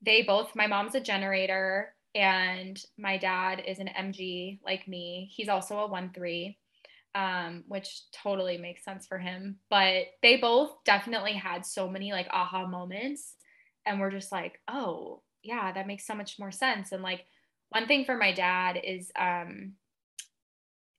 they 0.01 0.23
both, 0.23 0.55
my 0.55 0.65
mom's 0.65 0.95
a 0.95 1.01
generator 1.01 1.93
and 2.15 2.81
my 2.97 3.17
dad 3.17 3.61
is 3.67 3.79
an 3.79 3.89
MG 3.89 4.59
like 4.65 4.87
me. 4.87 5.29
He's 5.35 5.49
also 5.49 5.79
a 5.79 5.87
1 5.87 6.11
3. 6.15 6.57
Um, 7.15 7.63
which 7.67 8.03
totally 8.11 8.59
makes 8.59 8.85
sense 8.85 9.07
for 9.07 9.17
him. 9.17 9.57
But 9.69 10.05
they 10.21 10.37
both 10.37 10.71
definitely 10.85 11.33
had 11.33 11.65
so 11.65 11.89
many 11.89 12.11
like 12.11 12.27
aha 12.31 12.67
moments. 12.67 13.33
And 13.85 13.99
we're 13.99 14.11
just 14.11 14.31
like, 14.31 14.59
oh, 14.67 15.23
yeah, 15.43 15.71
that 15.71 15.87
makes 15.87 16.05
so 16.05 16.15
much 16.15 16.39
more 16.39 16.51
sense. 16.51 16.91
And 16.91 17.03
like 17.03 17.25
one 17.69 17.87
thing 17.87 18.05
for 18.05 18.17
my 18.17 18.33
dad 18.33 18.79
is 18.83 19.11
um 19.17 19.73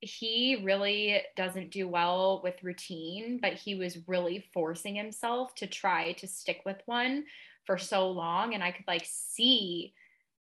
he 0.02 0.62
really 0.64 1.20
doesn't 1.36 1.70
do 1.70 1.86
well 1.86 2.40
with 2.42 2.62
routine, 2.62 3.38
but 3.40 3.52
he 3.52 3.74
was 3.74 4.08
really 4.08 4.46
forcing 4.54 4.94
himself 4.94 5.54
to 5.56 5.66
try 5.66 6.12
to 6.12 6.26
stick 6.26 6.62
with 6.64 6.78
one 6.86 7.24
for 7.66 7.76
so 7.76 8.10
long 8.10 8.54
and 8.54 8.64
I 8.64 8.72
could 8.72 8.86
like 8.88 9.06
see 9.06 9.92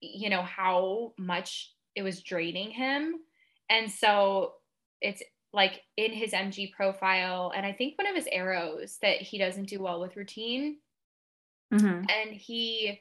you 0.01 0.29
know 0.29 0.41
how 0.41 1.13
much 1.17 1.71
it 1.95 2.01
was 2.01 2.21
draining 2.21 2.71
him. 2.71 3.19
And 3.69 3.89
so 3.91 4.53
it's 5.01 5.21
like 5.53 5.81
in 5.95 6.11
his 6.11 6.31
MG 6.31 6.71
profile 6.73 7.53
and 7.55 7.65
I 7.65 7.71
think 7.71 7.97
one 7.97 8.07
of 8.07 8.15
his 8.15 8.27
arrows 8.31 8.97
that 9.01 9.21
he 9.21 9.37
doesn't 9.37 9.69
do 9.69 9.81
well 9.81 10.01
with 10.01 10.17
routine. 10.17 10.77
Mm-hmm. 11.73 11.85
And 11.87 12.31
he 12.31 12.99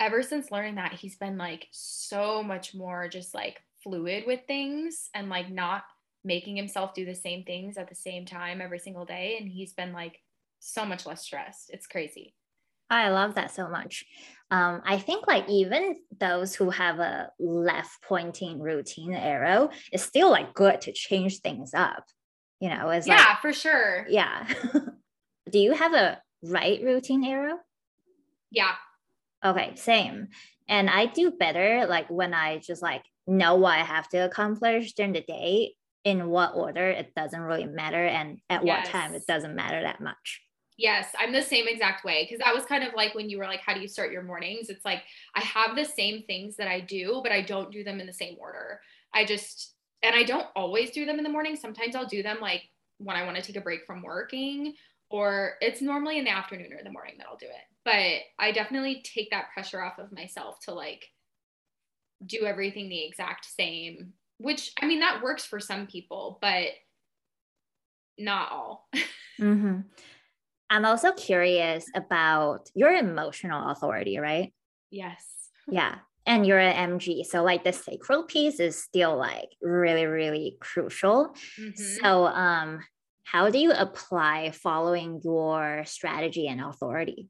ever 0.00 0.22
since 0.22 0.50
learning 0.50 0.76
that, 0.76 0.94
he's 0.94 1.16
been 1.16 1.38
like 1.38 1.68
so 1.70 2.42
much 2.42 2.74
more 2.74 3.08
just 3.08 3.34
like 3.34 3.62
fluid 3.84 4.24
with 4.26 4.40
things 4.46 5.10
and 5.14 5.28
like 5.28 5.50
not 5.50 5.84
making 6.24 6.56
himself 6.56 6.94
do 6.94 7.04
the 7.04 7.14
same 7.14 7.44
things 7.44 7.76
at 7.76 7.88
the 7.88 7.94
same 7.94 8.24
time 8.24 8.60
every 8.60 8.78
single 8.78 9.04
day. 9.04 9.36
And 9.38 9.48
he's 9.48 9.72
been 9.72 9.92
like 9.92 10.18
so 10.58 10.84
much 10.84 11.06
less 11.06 11.22
stressed. 11.22 11.70
It's 11.70 11.86
crazy. 11.86 12.34
I 12.88 13.10
love 13.10 13.36
that 13.36 13.54
so 13.54 13.68
much. 13.68 14.04
Um, 14.50 14.82
I 14.84 14.98
think 14.98 15.28
like 15.28 15.48
even 15.48 15.96
those 16.18 16.56
who 16.56 16.70
have 16.70 16.98
a 16.98 17.30
left 17.38 18.02
pointing 18.02 18.60
routine 18.60 19.14
arrow, 19.14 19.70
it's 19.92 20.02
still 20.02 20.28
like 20.28 20.54
good 20.54 20.80
to 20.82 20.92
change 20.92 21.38
things 21.38 21.72
up. 21.72 22.04
You 22.58 22.68
know, 22.68 22.90
it's 22.90 23.06
yeah, 23.06 23.16
like, 23.16 23.40
for 23.40 23.52
sure. 23.52 24.06
Yeah. 24.08 24.46
Do 25.50 25.58
you 25.58 25.72
have 25.72 25.94
a 25.94 26.20
right 26.42 26.82
routine 26.82 27.24
arrow? 27.24 27.58
Yeah. 28.50 28.72
Okay, 29.44 29.72
same. 29.76 30.28
And 30.68 30.88
I 30.88 31.06
do 31.06 31.32
better 31.32 31.86
like 31.86 32.08
when 32.10 32.34
I 32.34 32.58
just 32.58 32.82
like 32.82 33.02
know 33.26 33.56
what 33.56 33.78
I 33.78 33.82
have 33.82 34.08
to 34.10 34.18
accomplish 34.18 34.92
during 34.92 35.12
the 35.12 35.22
day 35.22 35.74
in 36.04 36.28
what 36.28 36.54
order 36.54 36.88
it 36.88 37.14
doesn't 37.14 37.40
really 37.40 37.66
matter 37.66 38.04
and 38.04 38.38
at 38.48 38.64
yes. 38.64 38.86
what 38.86 38.92
time 38.92 39.14
it 39.14 39.26
doesn't 39.26 39.54
matter 39.54 39.82
that 39.82 40.00
much. 40.00 40.40
Yes, 40.78 41.08
I'm 41.18 41.32
the 41.32 41.42
same 41.42 41.68
exact 41.68 42.04
way 42.04 42.24
because 42.24 42.42
that 42.42 42.54
was 42.54 42.64
kind 42.64 42.82
of 42.84 42.94
like 42.94 43.14
when 43.14 43.28
you 43.28 43.36
were 43.36 43.44
like, 43.44 43.60
how 43.60 43.74
do 43.74 43.80
you 43.80 43.88
start 43.88 44.12
your 44.12 44.22
mornings? 44.22 44.70
It's 44.70 44.84
like 44.84 45.02
I 45.34 45.40
have 45.40 45.76
the 45.76 45.84
same 45.84 46.22
things 46.22 46.56
that 46.56 46.68
I 46.68 46.80
do, 46.80 47.20
but 47.22 47.32
I 47.32 47.42
don't 47.42 47.70
do 47.70 47.84
them 47.84 48.00
in 48.00 48.06
the 48.06 48.14
same 48.14 48.36
order. 48.40 48.80
I 49.12 49.26
just, 49.26 49.74
and 50.02 50.14
I 50.14 50.22
don't 50.22 50.46
always 50.56 50.90
do 50.90 51.04
them 51.04 51.18
in 51.18 51.24
the 51.24 51.30
morning. 51.30 51.54
Sometimes 51.54 51.94
I'll 51.94 52.06
do 52.06 52.22
them 52.22 52.38
like 52.40 52.62
when 52.96 53.16
I 53.16 53.24
want 53.24 53.36
to 53.36 53.42
take 53.42 53.56
a 53.56 53.60
break 53.60 53.84
from 53.86 54.02
working, 54.02 54.74
or 55.10 55.54
it's 55.60 55.82
normally 55.82 56.18
in 56.18 56.24
the 56.24 56.30
afternoon 56.30 56.72
or 56.72 56.82
the 56.82 56.92
morning 56.92 57.16
that 57.18 57.26
I'll 57.26 57.36
do 57.36 57.46
it. 57.46 57.69
But 57.84 58.20
I 58.38 58.52
definitely 58.52 59.02
take 59.02 59.30
that 59.30 59.52
pressure 59.52 59.82
off 59.82 59.98
of 59.98 60.12
myself 60.12 60.58
to 60.64 60.74
like 60.74 61.06
do 62.24 62.44
everything 62.44 62.88
the 62.88 63.04
exact 63.04 63.46
same, 63.46 64.12
which 64.38 64.72
I 64.80 64.86
mean, 64.86 65.00
that 65.00 65.22
works 65.22 65.44
for 65.44 65.60
some 65.60 65.86
people, 65.86 66.38
but 66.42 66.68
not 68.18 68.52
all. 68.52 68.88
mm-hmm. 69.40 69.80
I'm 70.68 70.84
also 70.84 71.12
curious 71.12 71.86
about 71.94 72.70
your 72.74 72.92
emotional 72.92 73.70
authority, 73.70 74.18
right? 74.18 74.52
Yes. 74.90 75.26
Yeah. 75.72 75.98
And 76.26 76.44
you're 76.44 76.58
an 76.58 76.98
MG. 76.98 77.24
So 77.24 77.44
like 77.44 77.62
the 77.62 77.72
sacral 77.72 78.24
piece 78.24 78.58
is 78.58 78.82
still 78.82 79.16
like 79.16 79.50
really, 79.62 80.06
really 80.06 80.56
crucial. 80.58 81.36
Mm-hmm. 81.60 81.70
So 81.76 82.26
um 82.26 82.80
how 83.22 83.50
do 83.50 83.58
you 83.58 83.70
apply 83.70 84.50
following 84.50 85.20
your 85.22 85.84
strategy 85.86 86.48
and 86.48 86.60
authority? 86.60 87.28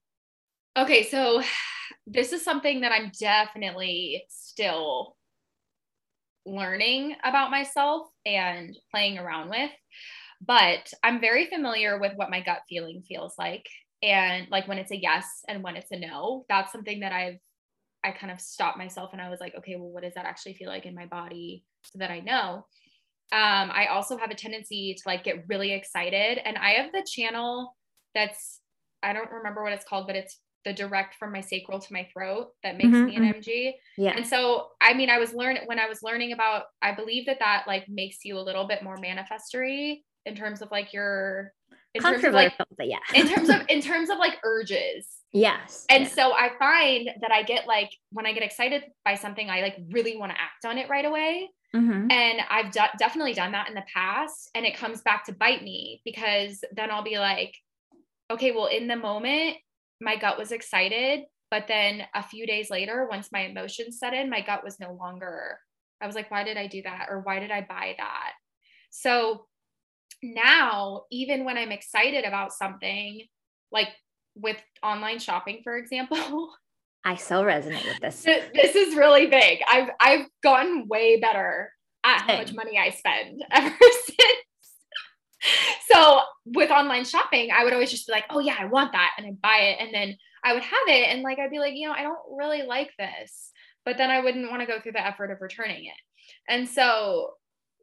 Okay, 0.77 1.09
so 1.09 1.43
this 2.07 2.33
is 2.33 2.45
something 2.45 2.81
that 2.81 2.93
I'm 2.93 3.13
definitely 3.19 4.25
still 4.29 5.17
learning 6.47 7.17
about 7.23 7.51
myself 7.51 8.09
and 8.25 8.77
playing 8.91 9.19
around 9.19 9.51
with. 9.51 9.71
But 10.41 10.93
I'm 11.03 11.21
very 11.21 11.47
familiar 11.47 12.01
with 12.01 12.13
what 12.17 12.31
my 12.31 12.41
gut 12.41 12.61
feeling 12.69 13.03
feels 13.07 13.35
like. 13.39 13.67
And 14.03 14.49
like 14.51 14.67
when 14.67 14.79
it's 14.79 14.91
a 14.91 14.97
yes 14.97 15.27
and 15.47 15.63
when 15.63 15.77
it's 15.77 15.91
a 15.91 15.99
no, 15.99 16.47
that's 16.49 16.73
something 16.73 17.01
that 17.01 17.13
I've, 17.13 17.37
I 18.03 18.13
kind 18.13 18.33
of 18.33 18.41
stopped 18.41 18.79
myself 18.79 19.11
and 19.13 19.21
I 19.21 19.29
was 19.29 19.41
like, 19.41 19.55
okay, 19.59 19.77
well, 19.77 19.91
what 19.91 20.03
does 20.03 20.15
that 20.15 20.25
actually 20.25 20.55
feel 20.55 20.69
like 20.69 20.87
in 20.87 20.95
my 20.95 21.05
body 21.05 21.65
so 21.83 21.99
that 21.99 22.11
I 22.11 22.21
know? 22.21 22.65
Um, 23.33 23.71
I 23.71 23.89
also 23.91 24.17
have 24.17 24.31
a 24.31 24.35
tendency 24.35 24.95
to 24.95 25.03
like 25.05 25.25
get 25.25 25.45
really 25.49 25.75
excited. 25.75 26.39
And 26.43 26.57
I 26.57 26.71
have 26.71 26.93
the 26.93 27.07
channel 27.07 27.77
that's, 28.15 28.61
I 29.03 29.13
don't 29.13 29.31
remember 29.31 29.63
what 29.63 29.75
it's 29.75 29.85
called, 29.85 30.07
but 30.07 30.17
it's 30.17 30.39
the 30.65 30.73
direct 30.73 31.15
from 31.15 31.33
my 31.33 31.41
sacral 31.41 31.79
to 31.79 31.93
my 31.93 32.07
throat 32.13 32.51
that 32.63 32.77
makes 32.77 32.91
mm-hmm. 32.91 33.07
me 33.07 33.17
an 33.17 33.35
MG. 33.35 33.47
Mm-hmm. 33.47 34.03
Yeah. 34.03 34.17
And 34.17 34.27
so, 34.27 34.69
I 34.81 34.95
mean, 34.95 35.11
I 35.11 35.19
was 35.19 35.33
learning 35.33 35.63
when 35.67 35.79
I 35.79 35.89
was 35.89 36.03
learning 36.03 36.33
about, 36.33 36.65
I 36.83 36.93
believe 36.93 37.27
that 37.27 37.39
that 37.41 37.65
like 37.67 37.89
makes 37.89 38.25
you 38.25 38.39
a 38.39 38.41
little 38.41 38.67
bit 38.67 38.83
more 38.83 38.97
manifestory 38.97 40.03
in 40.27 40.35
terms 40.35 40.63
of 40.63 40.71
like 40.71 40.93
your 40.93 41.53
in 41.95 42.03
terms 42.03 42.23
of 42.23 42.33
like, 42.33 42.53
but 42.77 42.87
yeah. 42.87 42.99
in 43.15 43.29
terms 43.29 43.49
of 43.49 43.63
in 43.69 43.81
terms 43.81 44.11
of 44.11 44.19
like 44.19 44.39
urges. 44.45 45.09
Yes. 45.33 45.87
And 45.89 46.05
yeah. 46.05 46.11
so 46.11 46.33
I 46.33 46.51
find 46.59 47.11
that 47.21 47.33
I 47.33 47.43
get 47.43 47.67
like 47.67 47.91
when 48.13 48.27
I 48.27 48.33
get 48.33 48.43
excited 48.43 48.85
by 49.05 49.15
something, 49.15 49.49
I 49.49 49.63
like 49.63 49.77
really 49.91 50.17
want 50.17 50.33
to 50.33 50.41
act 50.41 50.65
on 50.65 50.79
it 50.79 50.89
right 50.89 51.05
away. 51.05 51.51
Mm-hmm. 51.75 52.11
And 52.11 52.41
I've 52.51 52.73
d- 52.73 52.81
definitely 52.99 53.33
done 53.33 53.53
that 53.53 53.69
in 53.69 53.75
the 53.75 53.85
past, 53.93 54.51
and 54.57 54.67
it 54.67 54.77
comes 54.77 55.03
back 55.03 55.27
to 55.27 55.33
bite 55.33 55.63
me 55.63 56.03
because 56.05 56.65
then 56.73 56.91
I'll 56.91 57.05
be 57.05 57.19
like, 57.19 57.55
okay, 58.31 58.51
well, 58.51 58.67
in 58.67 58.89
the 58.89 58.97
moment, 58.97 59.57
my 60.01 60.17
gut 60.17 60.39
was 60.39 60.53
excited, 60.53 61.25
but 61.51 61.67
then 61.69 62.03
a 62.15 62.23
few 62.23 62.47
days 62.47 62.71
later, 62.71 63.07
once 63.11 63.29
my 63.33 63.41
emotions 63.41 63.99
set 63.99 64.15
in, 64.15 64.31
my 64.31 64.41
gut 64.41 64.65
was 64.65 64.81
no 64.81 64.93
longer. 64.93 65.59
I 66.01 66.07
was 66.07 66.15
like, 66.15 66.31
why 66.31 66.45
did 66.45 66.57
I 66.57 66.67
do 66.67 66.83
that, 66.83 67.07
or 67.11 67.21
why 67.21 67.41
did 67.41 67.51
I 67.51 67.61
buy 67.61 67.95
that? 67.99 68.33
So 68.91 69.47
now, 70.23 71.03
even 71.11 71.45
when 71.45 71.57
I'm 71.57 71.73
excited 71.73 72.25
about 72.25 72.53
something, 72.53 73.27
like 73.73 73.89
with 74.35 74.63
online 74.83 75.19
shopping, 75.19 75.61
for 75.65 75.77
example. 75.77 76.53
I 77.05 77.17
so 77.17 77.43
resonate 77.43 77.85
with 77.85 78.01
this. 78.01 78.23
This 78.23 78.77
is 78.77 78.95
really 78.95 79.27
big. 79.27 79.61
I've 79.67 79.89
I've 80.01 80.27
gotten 80.43 80.87
way 80.87 81.19
better 81.19 81.73
at 82.05 82.23
how 82.23 82.37
much 82.37 82.53
money 82.53 82.79
I 82.79 82.91
spend 82.91 83.43
ever 83.51 83.75
since. 83.81 84.45
So 85.91 86.21
with 86.45 86.71
online 86.71 87.05
shopping, 87.05 87.51
I 87.51 87.65
would 87.65 87.73
always 87.73 87.91
just 87.91 88.07
be 88.07 88.13
like, 88.13 88.25
oh 88.31 88.41
yeah, 88.41 88.57
I 88.59 88.67
want 88.67 88.93
that. 88.93 89.13
And 89.17 89.27
I'd 89.27 89.41
buy 89.41 89.59
it. 89.63 89.79
And 89.81 89.95
then 89.95 90.17
I 90.45 90.53
would 90.53 90.63
have 90.63 90.89
it. 90.89 91.09
And 91.09 91.23
like 91.23 91.39
I'd 91.39 91.51
be 91.51 91.59
like, 91.59 91.75
you 91.75 91.89
know, 91.89 91.95
I 91.95 92.03
don't 92.03 92.19
really 92.37 92.63
like 92.63 92.91
this. 92.99 93.51
But 93.85 93.97
then 93.97 94.11
I 94.11 94.21
wouldn't 94.21 94.51
want 94.51 94.61
to 94.61 94.67
go 94.67 94.81
through 94.81 94.93
the 94.93 95.07
effort 95.07 95.31
of 95.31 95.41
returning 95.41 95.87
it. 95.87 95.95
And 96.49 96.69
so 96.69 97.33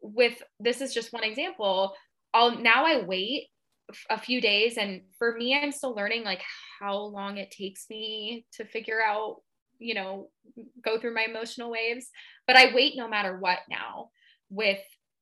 with 0.01 0.41
this 0.59 0.81
is 0.81 0.93
just 0.93 1.11
one 1.11 1.23
example 1.23 1.93
I'll 2.33 2.59
now 2.59 2.85
I 2.85 3.03
wait 3.03 3.47
a 4.09 4.19
few 4.19 4.41
days 4.41 4.77
and 4.77 5.01
for 5.17 5.35
me 5.35 5.57
I'm 5.57 5.71
still 5.71 5.95
learning 5.95 6.23
like 6.23 6.41
how 6.79 6.97
long 6.97 7.37
it 7.37 7.51
takes 7.51 7.85
me 7.89 8.45
to 8.53 8.65
figure 8.65 9.01
out, 9.01 9.37
you 9.79 9.93
know, 9.95 10.29
go 10.83 10.99
through 10.99 11.13
my 11.13 11.25
emotional 11.27 11.71
waves, 11.71 12.09
but 12.45 12.57
I 12.57 12.73
wait 12.75 12.93
no 12.95 13.07
matter 13.07 13.37
what 13.39 13.59
now 13.69 14.09
with 14.49 14.79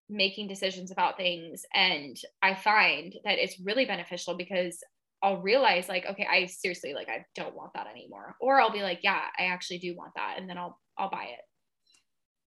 making 0.10 0.47
decisions 0.47 0.91
about 0.91 1.18
things 1.18 1.64
and 1.74 2.16
I 2.41 2.53
find 2.53 3.14
that 3.24 3.39
it's 3.39 3.60
really 3.60 3.86
beneficial 3.86 4.36
because 4.36 4.78
I'll 5.24 5.41
realize 5.41 5.89
like 5.89 6.06
okay, 6.06 6.28
I 6.30 6.45
seriously 6.45 6.93
like 6.93 7.10
I 7.10 7.26
don't 7.36 7.56
want 7.56 7.74
that 7.74 7.88
anymore 7.88 8.36
or 8.39 8.60
I'll 8.60 8.72
be 8.72 8.84
like 8.84 8.99
yeah, 9.03 9.22
I 9.39 9.45
actually 9.45 9.80
do 9.80 9.95
want 9.95 10.12
that 10.16 10.36
and 10.38 10.47
then 10.47 10.58
I'll 10.58 10.80
I'll 10.97 11.10
buy 11.10 11.24
it. 11.34 11.39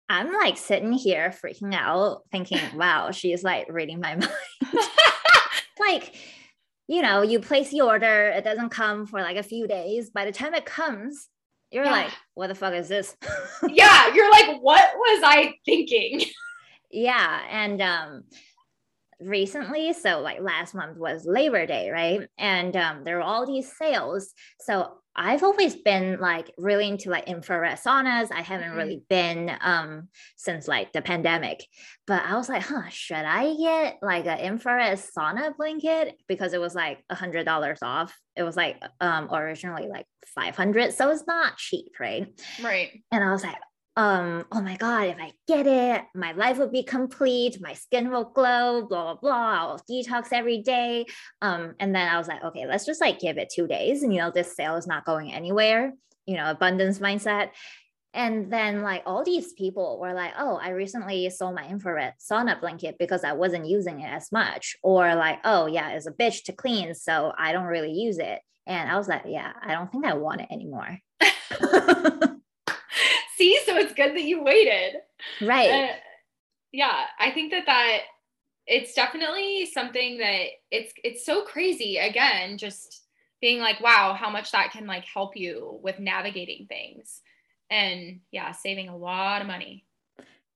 I'm 0.08 0.32
like 0.34 0.58
sitting 0.58 0.93
here 0.93 1.32
freaking 1.32 1.74
out, 1.74 2.24
thinking, 2.32 2.60
wow, 2.76 3.12
she's 3.12 3.43
like 3.43 3.68
reading 3.72 3.99
my 3.99 4.16
mind. 4.16 4.30
like, 5.80 6.16
you 6.88 7.01
know, 7.01 7.22
you 7.22 7.39
place 7.39 7.72
the 7.72 7.82
order, 7.82 8.28
it 8.28 8.43
doesn't 8.43 8.70
come 8.70 9.08
for 9.08 9.22
like 9.22 9.38
a 9.38 9.43
few 9.43 9.68
days. 9.68 10.12
By 10.12 10.26
the 10.26 10.32
time 10.32 10.53
it 10.53 10.66
comes, 10.66 11.28
you're 11.72 11.86
yeah. 11.86 11.91
like, 11.91 12.12
what 12.36 12.47
the 12.47 12.56
fuck 12.56 12.74
is 12.74 12.88
this? 12.88 13.16
yeah, 13.70 14.14
you're 14.14 14.30
like, 14.30 14.62
what 14.62 14.91
was 14.95 15.24
I 15.24 15.56
thinking? 15.66 16.22
Yeah. 16.96 17.41
And 17.50 17.82
um, 17.82 18.24
recently 19.20 19.93
so 19.93 20.20
like 20.20 20.41
last 20.41 20.76
month 20.76 20.98
was 20.98 21.26
labor 21.26 21.66
day 21.66 21.89
right? 21.89 22.28
And 22.38 22.76
um, 22.76 23.04
there 23.04 23.18
were 23.18 23.24
all 23.24 23.46
these 23.46 23.72
sales. 23.78 24.34
So 24.60 25.00
i've 25.18 25.43
always 25.43 25.78
been 25.78 26.20
like 26.20 26.52
really 26.58 26.89
into 26.89 27.10
like 27.10 27.28
infrared 27.28 27.80
saunas. 27.80 28.32
I 28.32 28.41
haven't 28.41 28.70
mm-hmm. 28.70 28.78
really 28.78 29.02
been 29.08 29.50
um 29.62 30.10
since 30.36 30.68
like 30.68 30.91
the 30.91 31.02
pandemic. 31.02 31.66
But 32.06 32.24
i 32.24 32.36
was 32.36 32.50
like 32.50 32.64
huh 32.64 32.89
should 32.89 33.16
i 33.16 33.56
get 33.56 34.00
like 34.02 34.26
an 34.26 34.39
infrared 34.39 34.98
sauna 34.98 35.56
blanket? 35.56 36.16
Because 36.28 36.54
it 36.54 36.60
was 36.60 36.76
like 36.76 37.04
a 37.10 37.16
hundred 37.16 37.46
dollars 37.46 37.80
off. 37.82 38.14
It 38.36 38.43
was 38.43 38.58
like 38.58 38.82
um 39.00 39.30
originally 39.34 39.88
like 39.88 40.06
500 40.36 40.93
so 40.93 41.10
it's 41.12 41.26
not 41.26 41.58
cheap 41.58 41.93
right? 42.00 42.28
Right. 42.62 43.02
And 43.12 43.24
i 43.24 43.32
was 43.32 43.43
like 43.43 43.56
um, 43.98 44.46
oh 44.52 44.62
my 44.62 44.76
God, 44.76 45.08
if 45.08 45.18
I 45.20 45.32
get 45.48 45.68
it, 45.68 46.04
my 46.14 46.34
life 46.34 46.58
will 46.58 46.70
be 46.70 46.84
complete, 46.84 47.62
my 47.62 47.74
skin 47.74 48.12
will 48.12 48.26
glow, 48.26 48.86
blah, 48.86 49.14
blah, 49.14 49.16
blah. 49.16 49.54
I'll 49.62 49.82
detox 49.89 50.28
every 50.34 50.62
day. 50.62 51.06
Um, 51.41 51.76
and 51.80 51.96
then 51.96 52.08
I 52.08 52.18
was 52.18 52.28
like, 52.28 52.43
okay, 52.43 52.68
let's 52.68 52.86
just 52.86 53.00
like 53.00 53.20
give 53.20 53.38
it 53.38 53.52
two 53.54 53.68
days. 53.68 54.04
And, 54.04 54.14
you 54.14 54.20
know, 54.20 54.32
this 54.32 54.56
sale 54.56 54.76
is 54.76 54.88
not 54.88 55.06
going 55.06 55.32
anywhere, 55.32 55.93
you 56.26 56.36
know, 56.36 56.50
abundance 56.52 57.00
mindset. 57.00 57.52
And 58.14 58.52
then 58.52 58.82
like 58.82 59.04
all 59.06 59.24
these 59.24 59.54
people 59.54 60.00
were 60.00 60.14
like, 60.14 60.34
oh, 60.38 60.60
I 60.62 60.70
recently 60.70 61.30
sold 61.30 61.56
my 61.56 61.68
infrared 61.68 62.14
sauna 62.20 62.60
blanket 62.60 62.98
because 62.98 63.24
I 63.24 63.34
wasn't 63.34 63.68
using 63.68 64.02
it 64.02 64.10
as 64.10 64.30
much. 64.32 64.76
Or 64.84 65.16
like, 65.16 65.39
oh 65.46 65.68
yeah, 65.68 65.91
it's 65.91 66.08
a 66.08 66.12
bitch 66.12 66.43
to 66.46 66.54
clean. 66.54 66.96
So 66.96 67.34
I 67.38 67.54
don't 67.54 67.66
really 67.66 67.91
use 67.93 68.18
it. 68.18 68.39
And 68.68 68.89
I 68.89 68.98
was 68.98 69.08
like, 69.08 69.24
yeah, 69.26 69.54
I 69.62 69.72
don't 69.72 69.91
think 69.91 70.06
I 70.06 70.16
want 70.16 70.41
it 70.41 70.48
anymore. 70.52 71.00
See, 73.36 73.59
so 73.65 73.77
it's 73.77 73.93
good 73.93 74.15
that 74.15 74.23
you 74.23 74.43
waited. 74.43 74.95
Right. 75.41 75.69
Uh, 75.69 75.95
yeah, 76.71 77.05
I 77.19 77.31
think 77.31 77.51
that 77.51 77.65
that 77.65 77.99
it's 78.67 78.93
definitely 78.93 79.65
something 79.65 80.17
that 80.17 80.45
it's 80.71 80.93
it's 81.03 81.25
so 81.25 81.43
crazy 81.43 81.97
again 81.97 82.57
just 82.57 83.03
being 83.41 83.59
like 83.59 83.79
wow 83.81 84.15
how 84.17 84.29
much 84.29 84.51
that 84.51 84.71
can 84.71 84.88
like 84.88 85.05
help 85.05 85.38
you 85.38 85.79
with 85.83 85.99
navigating 85.99 86.65
things 86.67 87.21
and 87.69 88.19
yeah 88.31 88.51
saving 88.51 88.89
a 88.89 88.97
lot 88.97 89.41
of 89.41 89.47
money 89.47 89.86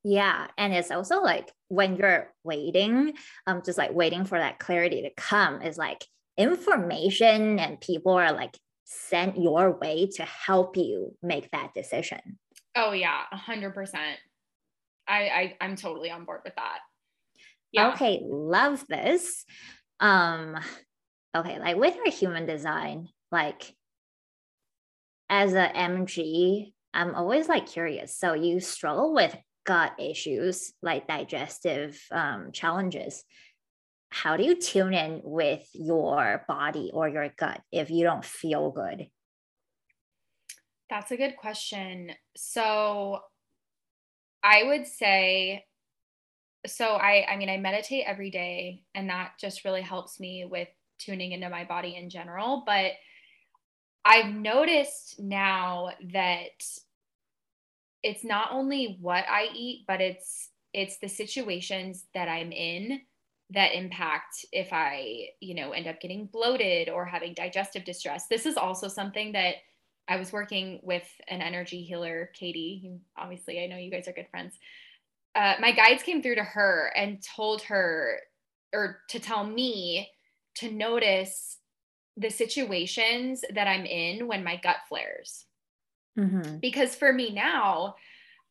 yeah 0.03 0.47
and 0.57 0.73
it's 0.73 0.91
also 0.91 1.21
like 1.21 1.51
when 1.67 1.97
you're 1.97 2.33
waiting 2.43 3.13
um 3.47 3.61
just 3.63 3.77
like 3.77 3.93
waiting 3.93 4.25
for 4.25 4.39
that 4.39 4.59
clarity 4.59 5.01
to 5.01 5.11
come 5.15 5.61
is 5.61 5.77
like 5.77 6.03
information 6.37 7.59
and 7.59 7.81
people 7.81 8.13
are 8.13 8.31
like 8.31 8.57
sent 8.85 9.39
your 9.39 9.77
way 9.77 10.09
to 10.15 10.23
help 10.23 10.75
you 10.75 11.15
make 11.21 11.51
that 11.51 11.73
decision 11.75 12.39
Oh 12.75 12.91
yeah, 12.91 13.21
a 13.31 13.37
hundred 13.37 13.73
percent. 13.73 14.17
I, 15.07 15.21
I 15.21 15.57
I'm 15.61 15.75
totally 15.75 16.11
on 16.11 16.25
board 16.25 16.41
with 16.43 16.55
that. 16.55 16.79
Yeah. 17.71 17.93
Okay, 17.93 18.21
love 18.23 18.85
this. 18.87 19.45
Um, 19.99 20.57
okay, 21.35 21.59
like 21.59 21.77
with 21.77 21.95
your 21.95 22.11
human 22.11 22.45
design, 22.45 23.09
like 23.31 23.75
as 25.29 25.53
a 25.53 25.67
MG, 25.67 26.73
I'm 26.93 27.15
always 27.15 27.47
like 27.47 27.67
curious. 27.67 28.17
So 28.17 28.33
you 28.33 28.59
struggle 28.59 29.13
with 29.13 29.35
gut 29.65 29.93
issues, 29.99 30.73
like 30.81 31.07
digestive 31.07 31.99
um, 32.11 32.51
challenges. 32.51 33.23
How 34.09 34.37
do 34.37 34.43
you 34.43 34.55
tune 34.55 34.93
in 34.95 35.21
with 35.23 35.67
your 35.73 36.43
body 36.47 36.89
or 36.91 37.07
your 37.07 37.29
gut 37.37 37.61
if 37.71 37.91
you 37.91 38.03
don't 38.03 38.25
feel 38.25 38.71
good? 38.71 39.07
That's 40.89 41.11
a 41.11 41.17
good 41.17 41.37
question. 41.37 42.11
So 42.35 43.19
I 44.43 44.63
would 44.63 44.87
say 44.87 45.65
so 46.65 46.95
I 46.95 47.25
I 47.29 47.37
mean 47.37 47.49
I 47.49 47.57
meditate 47.57 48.03
every 48.05 48.31
day 48.31 48.83
and 48.93 49.09
that 49.09 49.33
just 49.39 49.63
really 49.63 49.81
helps 49.81 50.19
me 50.19 50.45
with 50.45 50.67
tuning 50.97 51.31
into 51.31 51.49
my 51.49 51.63
body 51.63 51.95
in 51.95 52.09
general, 52.09 52.63
but 52.65 52.91
I've 54.05 54.33
noticed 54.33 55.19
now 55.19 55.91
that 56.13 56.63
it's 58.01 58.23
not 58.23 58.51
only 58.51 58.97
what 59.01 59.25
I 59.29 59.49
eat, 59.53 59.85
but 59.87 60.01
it's 60.01 60.49
it's 60.73 60.97
the 60.99 61.07
situations 61.07 62.05
that 62.13 62.27
I'm 62.27 62.51
in 62.51 63.01
that 63.51 63.73
impact 63.73 64.45
if 64.51 64.71
I, 64.71 65.29
you 65.39 65.55
know, 65.55 65.71
end 65.71 65.87
up 65.87 65.99
getting 65.99 66.27
bloated 66.27 66.87
or 66.87 67.05
having 67.05 67.33
digestive 67.33 67.83
distress. 67.83 68.27
This 68.27 68.45
is 68.45 68.57
also 68.57 68.87
something 68.87 69.31
that 69.31 69.55
I 70.09 70.17
was 70.17 70.33
working 70.33 70.79
with 70.81 71.07
an 71.27 71.41
energy 71.41 71.83
healer, 71.83 72.31
Katie. 72.33 72.99
Obviously, 73.15 73.63
I 73.63 73.67
know 73.67 73.77
you 73.77 73.91
guys 73.91 74.07
are 74.07 74.13
good 74.13 74.27
friends. 74.31 74.57
Uh, 75.35 75.53
my 75.61 75.71
guides 75.71 76.01
came 76.01 76.23
through 76.23 76.35
to 76.35 76.43
her 76.43 76.91
and 76.95 77.23
told 77.23 77.61
her, 77.63 78.19
or 78.73 79.01
to 79.09 79.19
tell 79.19 79.45
me 79.45 80.09
to 80.55 80.71
notice 80.71 81.59
the 82.17 82.29
situations 82.29 83.43
that 83.53 83.67
I'm 83.67 83.85
in 83.85 84.27
when 84.27 84.43
my 84.43 84.57
gut 84.57 84.77
flares. 84.89 85.45
Mm-hmm. 86.17 86.57
Because 86.57 86.95
for 86.95 87.13
me 87.13 87.31
now, 87.31 87.95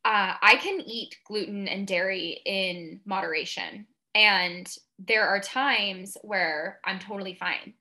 uh, 0.05 0.33
I 0.41 0.55
can 0.61 0.79
eat 0.79 1.17
gluten 1.27 1.67
and 1.67 1.85
dairy 1.85 2.41
in 2.45 3.01
moderation. 3.05 3.85
And 4.15 4.73
there 4.97 5.27
are 5.27 5.41
times 5.41 6.17
where 6.23 6.79
I'm 6.85 6.99
totally 6.99 7.35
fine. 7.35 7.73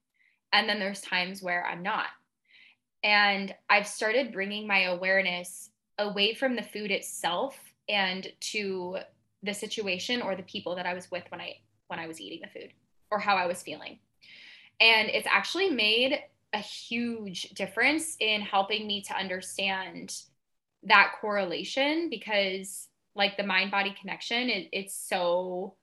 And 0.52 0.68
then 0.68 0.80
there's 0.80 1.00
times 1.00 1.42
where 1.42 1.64
I'm 1.64 1.82
not. 1.82 2.06
And 3.02 3.54
I've 3.70 3.86
started 3.86 4.32
bringing 4.32 4.66
my 4.66 4.84
awareness 4.84 5.70
away 5.98 6.34
from 6.34 6.56
the 6.56 6.62
food 6.62 6.90
itself 6.90 7.58
and 7.88 8.26
to 8.40 8.98
the 9.42 9.54
situation 9.54 10.20
or 10.20 10.34
the 10.34 10.42
people 10.42 10.74
that 10.76 10.86
I 10.86 10.94
was 10.94 11.10
with 11.10 11.24
when 11.30 11.40
I 11.40 11.56
when 11.86 11.98
I 11.98 12.06
was 12.06 12.20
eating 12.20 12.40
the 12.42 12.60
food 12.60 12.70
or 13.10 13.18
how 13.18 13.36
I 13.36 13.46
was 13.46 13.62
feeling. 13.62 13.98
And 14.80 15.08
it's 15.08 15.26
actually 15.26 15.70
made 15.70 16.20
a 16.52 16.58
huge 16.58 17.50
difference 17.50 18.16
in 18.20 18.40
helping 18.40 18.86
me 18.86 19.02
to 19.02 19.16
understand 19.16 20.14
that 20.84 21.14
correlation 21.20 22.08
because 22.08 22.88
like 23.14 23.36
the 23.36 23.42
mind 23.42 23.70
body 23.70 23.94
connection 24.00 24.48
it, 24.48 24.68
it's 24.72 24.94
so 24.94 25.74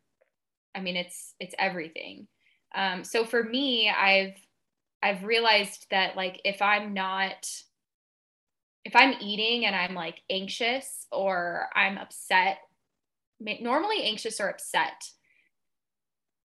i 0.74 0.80
mean 0.80 0.96
it's 0.96 1.36
it's 1.40 1.54
everything 1.60 2.28
um, 2.74 3.04
so 3.04 3.24
for 3.24 3.44
me 3.44 3.90
i've 3.90 4.36
i've 5.06 5.24
realized 5.24 5.86
that 5.92 6.16
like 6.16 6.42
if 6.44 6.62
i'm 6.62 6.94
not 6.94 7.48
if 8.84 8.96
i'm 8.96 9.14
eating 9.22 9.66
and 9.66 9.76
i'm 9.76 9.94
like 9.94 10.20
anxious 10.32 11.06
or 11.12 11.68
i'm 11.76 11.98
upset 11.98 12.58
normally 13.62 14.04
anxious 14.04 14.40
or 14.40 14.50
upset 14.50 15.04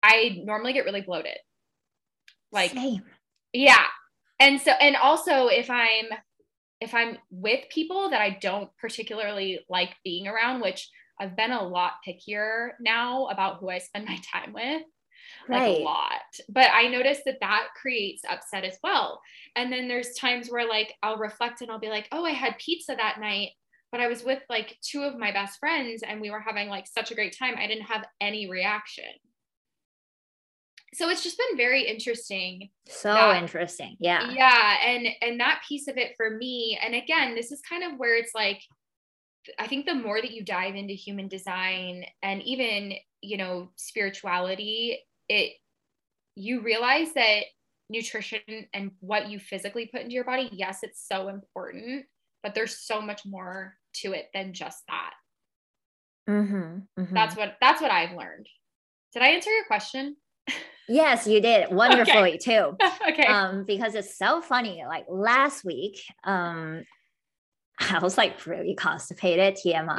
i 0.03 0.41
normally 0.45 0.73
get 0.73 0.87
really 0.87 1.03
bloated 1.03 1.37
like 2.51 2.71
Same. 2.71 3.03
yeah 3.53 3.85
and 4.41 4.59
so 4.61 4.71
and 4.71 4.97
also 4.97 5.49
if 5.49 5.69
i'm 5.69 6.07
if 6.81 6.95
i'm 6.95 7.19
with 7.31 7.61
people 7.71 8.09
that 8.11 8.23
i 8.23 8.39
don't 8.41 8.71
particularly 8.81 9.61
like 9.69 9.91
being 10.03 10.29
around 10.29 10.63
which 10.63 10.89
i've 11.21 11.37
been 11.37 11.53
a 11.53 11.63
lot 11.63 11.95
pickier 12.07 12.71
now 12.81 13.27
about 13.27 13.59
who 13.61 13.69
i 13.69 13.79
spend 13.79 14.05
my 14.09 14.19
time 14.33 14.55
with 14.55 14.83
right. 15.49 15.71
like 15.71 15.81
a 15.81 15.83
lot. 15.83 16.41
But 16.49 16.71
i 16.73 16.89
notice 16.89 17.21
that 17.27 17.39
that 17.41 17.69
creates 17.81 18.23
upset 18.29 18.65
as 18.65 18.79
well. 18.83 19.21
And 19.55 19.73
then 19.73 19.89
there's 19.89 20.15
times 20.15 20.49
where 20.49 20.69
like 20.69 20.95
i'll 21.03 21.19
reflect 21.19 21.61
and 21.61 21.71
i'll 21.71 21.79
be 21.79 21.89
like 21.89 22.09
oh 22.13 22.25
i 22.25 22.31
had 22.31 22.59
pizza 22.59 22.95
that 22.97 23.21
night 23.21 23.51
but 23.93 24.01
i 24.01 24.09
was 24.09 24.25
with 24.25 24.43
like 24.51 24.77
two 24.83 25.03
of 25.03 25.19
my 25.19 25.33
best 25.33 25.59
friends 25.59 26.03
and 26.07 26.21
we 26.21 26.31
were 26.31 26.41
having 26.41 26.69
like 26.69 26.87
such 26.87 27.11
a 27.11 27.15
great 27.15 27.37
time. 27.39 27.55
I 27.59 27.67
didn't 27.67 27.87
have 27.87 28.05
any 28.21 28.49
reaction. 28.49 29.05
So 30.95 31.11
it's 31.11 31.23
just 31.23 31.37
been 31.37 31.59
very 31.59 31.83
interesting 31.83 32.71
so 32.89 33.13
that, 33.13 33.43
interesting. 33.43 33.97
Yeah. 34.01 34.31
Yeah. 34.31 34.77
And 34.83 35.09
and 35.21 35.41
that 35.41 35.63
piece 35.69 35.89
of 35.89 35.99
it 35.99 36.15
for 36.17 36.31
me 36.31 36.79
and 36.83 36.95
again 36.95 37.35
this 37.35 37.53
is 37.53 37.61
kind 37.69 37.85
of 37.85 37.99
where 37.99 38.17
it's 38.17 38.35
like 38.35 38.63
i 39.59 39.67
think 39.67 39.87
the 39.87 39.95
more 39.95 40.21
that 40.21 40.33
you 40.33 40.45
dive 40.45 40.75
into 40.75 40.95
human 40.95 41.29
design 41.29 42.05
and 42.23 42.43
even 42.43 42.95
you 43.21 43.37
know 43.37 43.71
spirituality 43.77 44.99
it 45.29 45.53
you 46.35 46.61
realize 46.61 47.13
that 47.15 47.45
nutrition 47.89 48.41
and 48.75 48.91
what 49.01 49.31
you 49.31 49.39
physically 49.39 49.87
put 49.87 50.03
into 50.03 50.15
your 50.15 50.25
body 50.25 50.49
yes 50.53 50.81
it's 50.83 51.07
so 51.07 51.29
important 51.29 52.05
but 52.43 52.55
there's 52.55 52.79
so 52.79 53.01
much 53.01 53.25
more 53.25 53.75
to 53.95 54.13
it 54.13 54.27
than 54.35 54.53
just 54.53 54.83
that 54.89 55.13
mm-hmm, 56.29 56.79
mm-hmm. 57.01 57.15
that's 57.15 57.37
what 57.37 57.57
that's 57.61 57.81
what 57.81 57.91
i've 57.91 58.17
learned 58.17 58.49
did 59.13 59.23
i 59.23 59.29
answer 59.29 59.51
your 59.51 59.65
question 59.67 60.17
Yes, 60.89 61.27
you 61.27 61.41
did 61.41 61.71
wonderfully 61.71 62.35
okay. 62.35 62.39
too. 62.39 62.77
okay. 63.09 63.27
Um, 63.27 63.65
because 63.65 63.95
it's 63.95 64.17
so 64.17 64.41
funny. 64.41 64.85
Like 64.87 65.07
last 65.09 65.65
week, 65.65 66.01
um, 66.25 66.85
I 67.79 67.99
was 67.99 68.17
like 68.17 68.47
really 68.47 68.75
constipated. 68.75 69.57
TMI. 69.57 69.99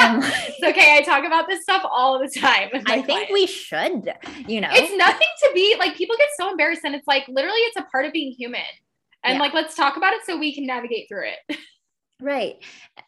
um, 0.00 0.20
it's 0.22 0.62
okay. 0.62 0.96
I 0.96 1.02
talk 1.04 1.24
about 1.24 1.48
this 1.48 1.62
stuff 1.62 1.84
all 1.90 2.18
the 2.18 2.28
time. 2.28 2.70
I 2.86 3.02
think 3.02 3.30
we 3.30 3.46
should. 3.46 4.12
You 4.46 4.60
know, 4.60 4.70
it's 4.72 4.96
nothing 4.96 5.28
to 5.44 5.50
be 5.54 5.76
like. 5.78 5.96
People 5.96 6.16
get 6.18 6.28
so 6.38 6.50
embarrassed, 6.50 6.82
and 6.84 6.94
it's 6.94 7.06
like 7.06 7.26
literally, 7.28 7.58
it's 7.60 7.76
a 7.76 7.84
part 7.84 8.06
of 8.06 8.12
being 8.12 8.32
human. 8.32 8.62
And 9.24 9.34
yeah. 9.34 9.40
like, 9.40 9.54
let's 9.54 9.74
talk 9.74 9.96
about 9.96 10.14
it 10.14 10.20
so 10.24 10.38
we 10.38 10.54
can 10.54 10.66
navigate 10.66 11.08
through 11.08 11.28
it. 11.28 11.58
right. 12.22 12.56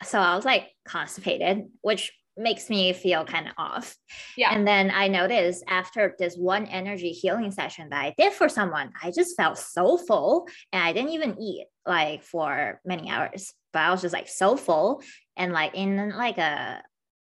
So 0.03 0.19
I 0.19 0.35
was 0.35 0.45
like 0.45 0.69
constipated, 0.85 1.69
which 1.83 2.13
makes 2.37 2.71
me 2.71 2.93
feel 2.93 3.25
kind 3.25 3.47
of 3.47 3.55
off. 3.59 3.97
Yeah. 4.37 4.55
And 4.55 4.67
then 4.67 4.91
I 4.91 5.09
noticed 5.09 5.63
after 5.69 6.15
this 6.19 6.37
one 6.37 6.67
energy 6.67 7.11
healing 7.11 7.51
session 7.51 7.89
that 7.91 8.01
I 8.01 8.15
did 8.17 8.33
for 8.33 8.49
someone, 8.49 8.93
I 9.03 9.11
just 9.11 9.37
felt 9.37 9.59
so 9.59 9.99
full 9.99 10.47
and 10.73 10.83
I 10.83 10.93
didn't 10.93 11.11
even 11.11 11.41
eat 11.41 11.67
like 11.87 12.23
for 12.23 12.81
many 12.85 13.11
hours, 13.11 13.53
but 13.73 13.81
I 13.81 13.91
was 13.91 14.03
just 14.03 14.15
like 14.15 14.29
so 14.29 14.57
full 14.57 15.03
and 15.37 15.53
like 15.53 15.75
in 15.75 16.11
like 16.11 16.39
a 16.39 16.83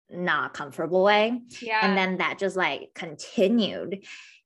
not 0.09 0.53
comfortable 0.53 1.03
way. 1.03 1.41
Yeah. 1.61 1.79
And 1.81 1.97
then 1.97 2.17
that 2.17 2.37
just 2.39 2.55
like 2.55 2.89
continued. 2.93 4.05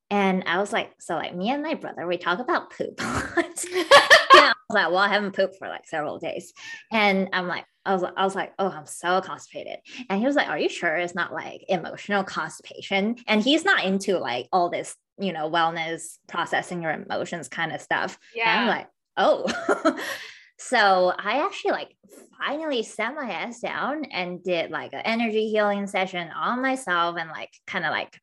And 0.09 0.43
I 0.47 0.57
was 0.57 0.73
like, 0.73 0.91
so 0.99 1.15
like 1.15 1.35
me 1.35 1.49
and 1.49 1.61
my 1.61 1.75
brother, 1.75 2.07
we 2.07 2.17
talk 2.17 2.39
about 2.39 2.71
poop. 2.71 2.99
yeah, 2.99 4.51
I 4.51 4.53
was 4.67 4.73
like, 4.73 4.87
well, 4.87 4.97
I 4.97 5.09
haven't 5.09 5.35
pooped 5.35 5.57
for 5.57 5.67
like 5.67 5.87
several 5.87 6.17
days. 6.17 6.53
And 6.91 7.29
I'm 7.33 7.47
like, 7.47 7.65
I 7.85 7.93
was, 7.93 8.03
I 8.15 8.23
was 8.23 8.35
like, 8.35 8.53
oh, 8.59 8.69
I'm 8.69 8.85
so 8.85 9.21
constipated. 9.21 9.77
And 10.09 10.19
he 10.19 10.25
was 10.25 10.35
like, 10.35 10.47
are 10.47 10.57
you 10.57 10.69
sure 10.69 10.95
it's 10.95 11.15
not 11.15 11.33
like 11.33 11.63
emotional 11.67 12.23
constipation? 12.23 13.19
And 13.27 13.43
he's 13.43 13.65
not 13.65 13.83
into 13.83 14.17
like 14.17 14.47
all 14.51 14.69
this, 14.69 14.95
you 15.19 15.33
know, 15.33 15.49
wellness, 15.49 16.17
processing 16.27 16.81
your 16.81 16.91
emotions 16.91 17.47
kind 17.47 17.71
of 17.71 17.81
stuff. 17.81 18.17
Yeah. 18.33 18.49
And 18.49 18.61
I'm 18.61 18.67
like, 18.67 18.87
oh. 19.17 19.99
so 20.59 21.13
I 21.17 21.45
actually 21.45 21.71
like 21.71 21.95
finally 22.37 22.83
sat 22.83 23.15
my 23.15 23.31
ass 23.31 23.61
down 23.61 24.03
and 24.05 24.43
did 24.43 24.71
like 24.71 24.93
an 24.93 25.01
energy 25.05 25.49
healing 25.49 25.87
session 25.87 26.29
on 26.35 26.61
myself 26.61 27.15
and 27.17 27.29
like 27.29 27.51
kind 27.65 27.85
of 27.85 27.91
like 27.91 28.19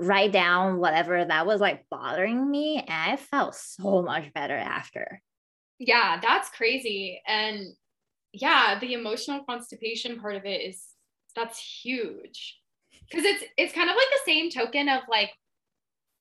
write 0.00 0.32
down 0.32 0.78
whatever 0.78 1.24
that 1.24 1.46
was 1.46 1.60
like 1.60 1.84
bothering 1.90 2.50
me. 2.50 2.78
And 2.78 3.12
I 3.12 3.16
felt 3.16 3.54
so 3.54 4.02
much 4.02 4.32
better 4.32 4.56
after. 4.56 5.20
Yeah, 5.78 6.18
that's 6.22 6.48
crazy. 6.48 7.20
And 7.26 7.66
yeah, 8.32 8.78
the 8.78 8.94
emotional 8.94 9.44
constipation 9.44 10.20
part 10.20 10.36
of 10.36 10.46
it 10.46 10.62
is 10.62 10.82
that's 11.36 11.58
huge. 11.58 12.58
Cause 13.12 13.24
it's 13.24 13.44
it's 13.58 13.74
kind 13.74 13.90
of 13.90 13.96
like 13.96 14.08
the 14.08 14.24
same 14.24 14.50
token 14.50 14.88
of 14.88 15.02
like, 15.10 15.30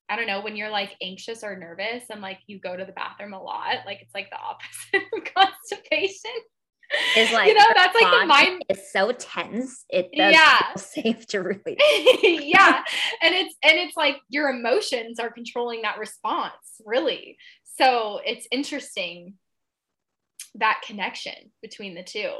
I 0.09 0.15
don't 0.15 0.27
know, 0.27 0.41
when 0.41 0.55
you're 0.55 0.69
like 0.69 0.95
anxious 1.01 1.43
or 1.43 1.55
nervous 1.57 2.03
and 2.09 2.21
like 2.21 2.39
you 2.47 2.59
go 2.59 2.75
to 2.75 2.85
the 2.85 2.91
bathroom 2.91 3.33
a 3.33 3.41
lot, 3.41 3.77
like 3.85 4.01
it's 4.01 4.13
like 4.13 4.29
the 4.29 4.37
opposite 4.37 5.07
of 5.13 5.33
constipation. 5.33 6.31
Is 7.17 7.31
like 7.31 7.47
you 7.47 7.55
know 7.55 7.65
that's 7.73 7.95
like 7.99 8.21
the 8.21 8.25
mind 8.27 8.65
is 8.69 8.91
so 8.91 9.11
tense. 9.13 9.83
It 9.89 10.11
does 10.15 10.33
yeah. 10.33 10.73
safe 10.77 11.25
to 11.27 11.39
really 11.41 11.77
yeah, 12.51 12.83
and 13.21 13.33
it's 13.33 13.55
and 13.63 13.79
it's 13.79 13.97
like 13.97 14.17
your 14.29 14.49
emotions 14.49 15.19
are 15.19 15.31
controlling 15.31 15.81
that 15.83 15.97
response, 15.97 16.81
really. 16.85 17.37
So 17.63 18.19
it's 18.23 18.47
interesting 18.51 19.35
that 20.55 20.83
connection 20.85 21.51
between 21.61 21.95
the 21.95 22.03
two 22.03 22.31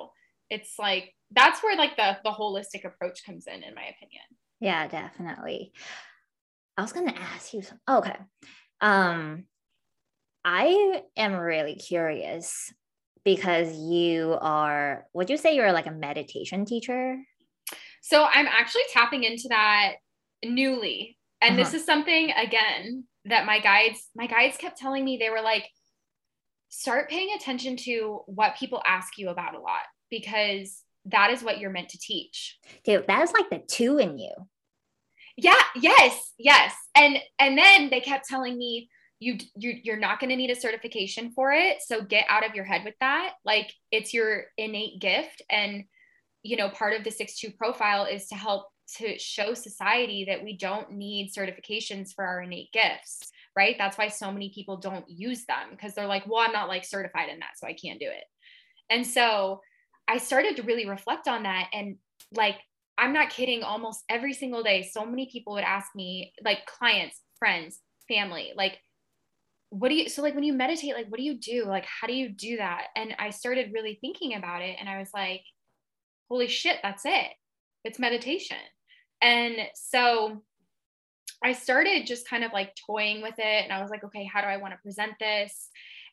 it's 0.49 0.78
like 0.78 1.14
that's 1.32 1.64
where 1.64 1.76
like 1.76 1.95
the 1.95 2.18
the 2.24 2.30
holistic 2.30 2.86
approach 2.86 3.26
comes 3.26 3.47
in 3.47 3.64
in 3.64 3.74
my 3.74 3.84
opinion 3.84 4.24
yeah 4.59 4.88
definitely 4.88 5.74
i 6.78 6.82
was 6.82 6.93
going 6.93 7.07
to 7.07 7.19
ask 7.19 7.53
you 7.53 7.61
some 7.61 7.80
okay 7.89 8.15
Um, 8.82 9.45
I 10.43 11.01
am 11.15 11.36
really 11.36 11.76
curious 11.76 12.74
because 13.24 13.74
you 13.78 14.38
are, 14.41 15.05
would 15.13 15.30
you 15.30 15.38
say 15.38 15.55
you're 15.55 15.71
like 15.71 15.88
a 15.88 15.91
meditation 15.91 16.65
teacher? 16.65 17.17
So 18.01 18.26
I'm 18.30 18.47
actually 18.47 18.84
tapping 18.91 19.24
into 19.24 19.47
that 19.49 19.93
newly. 20.43 21.17
And 21.41 21.53
uh-huh. 21.53 21.63
this 21.63 21.74
is 21.74 21.86
something 21.86 22.32
again 22.32 23.05
that 23.24 23.45
my 23.45 23.59
guides, 23.59 24.09
my 24.15 24.28
guides 24.28 24.57
kept 24.57 24.78
telling 24.78 25.05
me 25.05 25.15
they 25.15 25.30
were 25.30 25.41
like, 25.41 25.69
start 26.67 27.09
paying 27.09 27.30
attention 27.38 27.78
to 27.78 28.19
what 28.26 28.57
people 28.57 28.82
ask 28.86 29.17
you 29.17 29.30
about 29.30 29.55
a 29.55 29.59
lot 29.59 29.86
because 30.09 30.82
that 31.05 31.32
is 31.32 31.41
what 31.41 31.59
you're 31.59 31.69
meant 31.69 31.89
to 31.89 31.99
teach. 31.99 32.57
Dude, 32.84 33.07
that 33.07 33.21
is 33.24 33.32
like 33.32 33.49
the 33.49 33.61
two 33.65 33.97
in 33.97 34.17
you. 34.17 34.32
Yeah, 35.38 35.61
yes, 35.75 36.34
yes. 36.38 36.73
And 36.95 37.17
and 37.39 37.57
then 37.57 37.89
they 37.89 38.01
kept 38.01 38.27
telling 38.27 38.57
me 38.57 38.89
you, 39.19 39.38
you 39.55 39.73
you're 39.84 39.97
not 39.97 40.19
going 40.19 40.29
to 40.29 40.36
need 40.36 40.51
a 40.51 40.55
certification 40.55 41.31
for 41.31 41.51
it, 41.51 41.77
so 41.81 42.01
get 42.01 42.25
out 42.29 42.45
of 42.45 42.55
your 42.55 42.65
head 42.65 42.84
with 42.84 42.95
that. 42.99 43.34
Like 43.45 43.73
it's 43.91 44.13
your 44.13 44.45
innate 44.57 44.99
gift 44.99 45.41
and 45.49 45.86
you 46.43 46.57
know, 46.57 46.69
part 46.69 46.93
of 46.93 47.05
the 47.05 47.09
6-2 47.09 47.57
profile 47.57 48.05
is 48.05 48.27
to 48.27 48.36
help 48.36 48.65
to 48.97 49.17
show 49.17 49.53
society 49.53 50.25
that 50.27 50.43
we 50.43 50.57
don't 50.57 50.91
need 50.91 51.31
certifications 51.31 52.13
for 52.13 52.25
our 52.25 52.41
innate 52.41 52.69
gifts, 52.73 53.31
right? 53.55 53.75
That's 53.77 53.97
why 53.97 54.09
so 54.09 54.29
many 54.29 54.51
people 54.53 54.75
don't 54.75 55.09
use 55.09 55.45
them 55.45 55.69
because 55.71 55.95
they're 55.95 56.05
like, 56.05 56.27
well, 56.27 56.43
I'm 56.45 56.51
not 56.51 56.67
like 56.67 56.84
certified 56.84 57.29
in 57.29 57.39
that, 57.39 57.57
so 57.57 57.65
I 57.65 57.73
can't 57.73 57.99
do 57.99 58.07
it. 58.07 58.25
And 58.89 59.07
so 59.07 59.61
I 60.07 60.17
started 60.17 60.57
to 60.57 60.63
really 60.63 60.88
reflect 60.88 61.29
on 61.29 61.43
that. 61.43 61.69
And 61.71 61.95
like, 62.36 62.57
I'm 62.97 63.13
not 63.13 63.29
kidding, 63.29 63.63
almost 63.63 64.03
every 64.09 64.33
single 64.33 64.63
day, 64.63 64.83
so 64.83 65.05
many 65.05 65.29
people 65.31 65.53
would 65.53 65.63
ask 65.63 65.95
me, 65.95 66.33
like 66.43 66.65
clients, 66.65 67.19
friends, 67.39 67.79
family, 68.07 68.53
like, 68.55 68.79
what 69.73 69.89
do 69.89 69.95
you 69.95 70.07
so 70.07 70.21
like 70.21 70.35
when 70.35 70.43
you 70.43 70.53
meditate 70.53 70.93
like 70.93 71.07
what 71.07 71.17
do 71.17 71.23
you 71.23 71.33
do? 71.33 71.65
Like 71.65 71.85
how 71.85 72.05
do 72.05 72.13
you 72.13 72.29
do 72.29 72.57
that? 72.57 72.87
And 72.95 73.15
i 73.17 73.31
started 73.31 73.73
really 73.73 73.97
thinking 73.99 74.35
about 74.35 74.61
it 74.61 74.77
and 74.79 74.87
i 74.87 74.99
was 74.99 75.09
like 75.15 75.41
holy 76.29 76.47
shit 76.47 76.77
that's 76.83 77.03
it. 77.05 77.31
It's 77.83 77.97
meditation. 77.97 78.57
And 79.19 79.55
so 79.73 80.43
i 81.43 81.53
started 81.53 82.05
just 82.05 82.29
kind 82.29 82.43
of 82.43 82.53
like 82.53 82.75
toying 82.85 83.23
with 83.23 83.33
it 83.39 83.63
and 83.63 83.73
i 83.73 83.81
was 83.81 83.89
like 83.89 84.03
okay 84.03 84.29
how 84.31 84.41
do 84.41 84.47
i 84.47 84.57
want 84.57 84.73
to 84.75 84.79
present 84.83 85.13
this? 85.19 85.69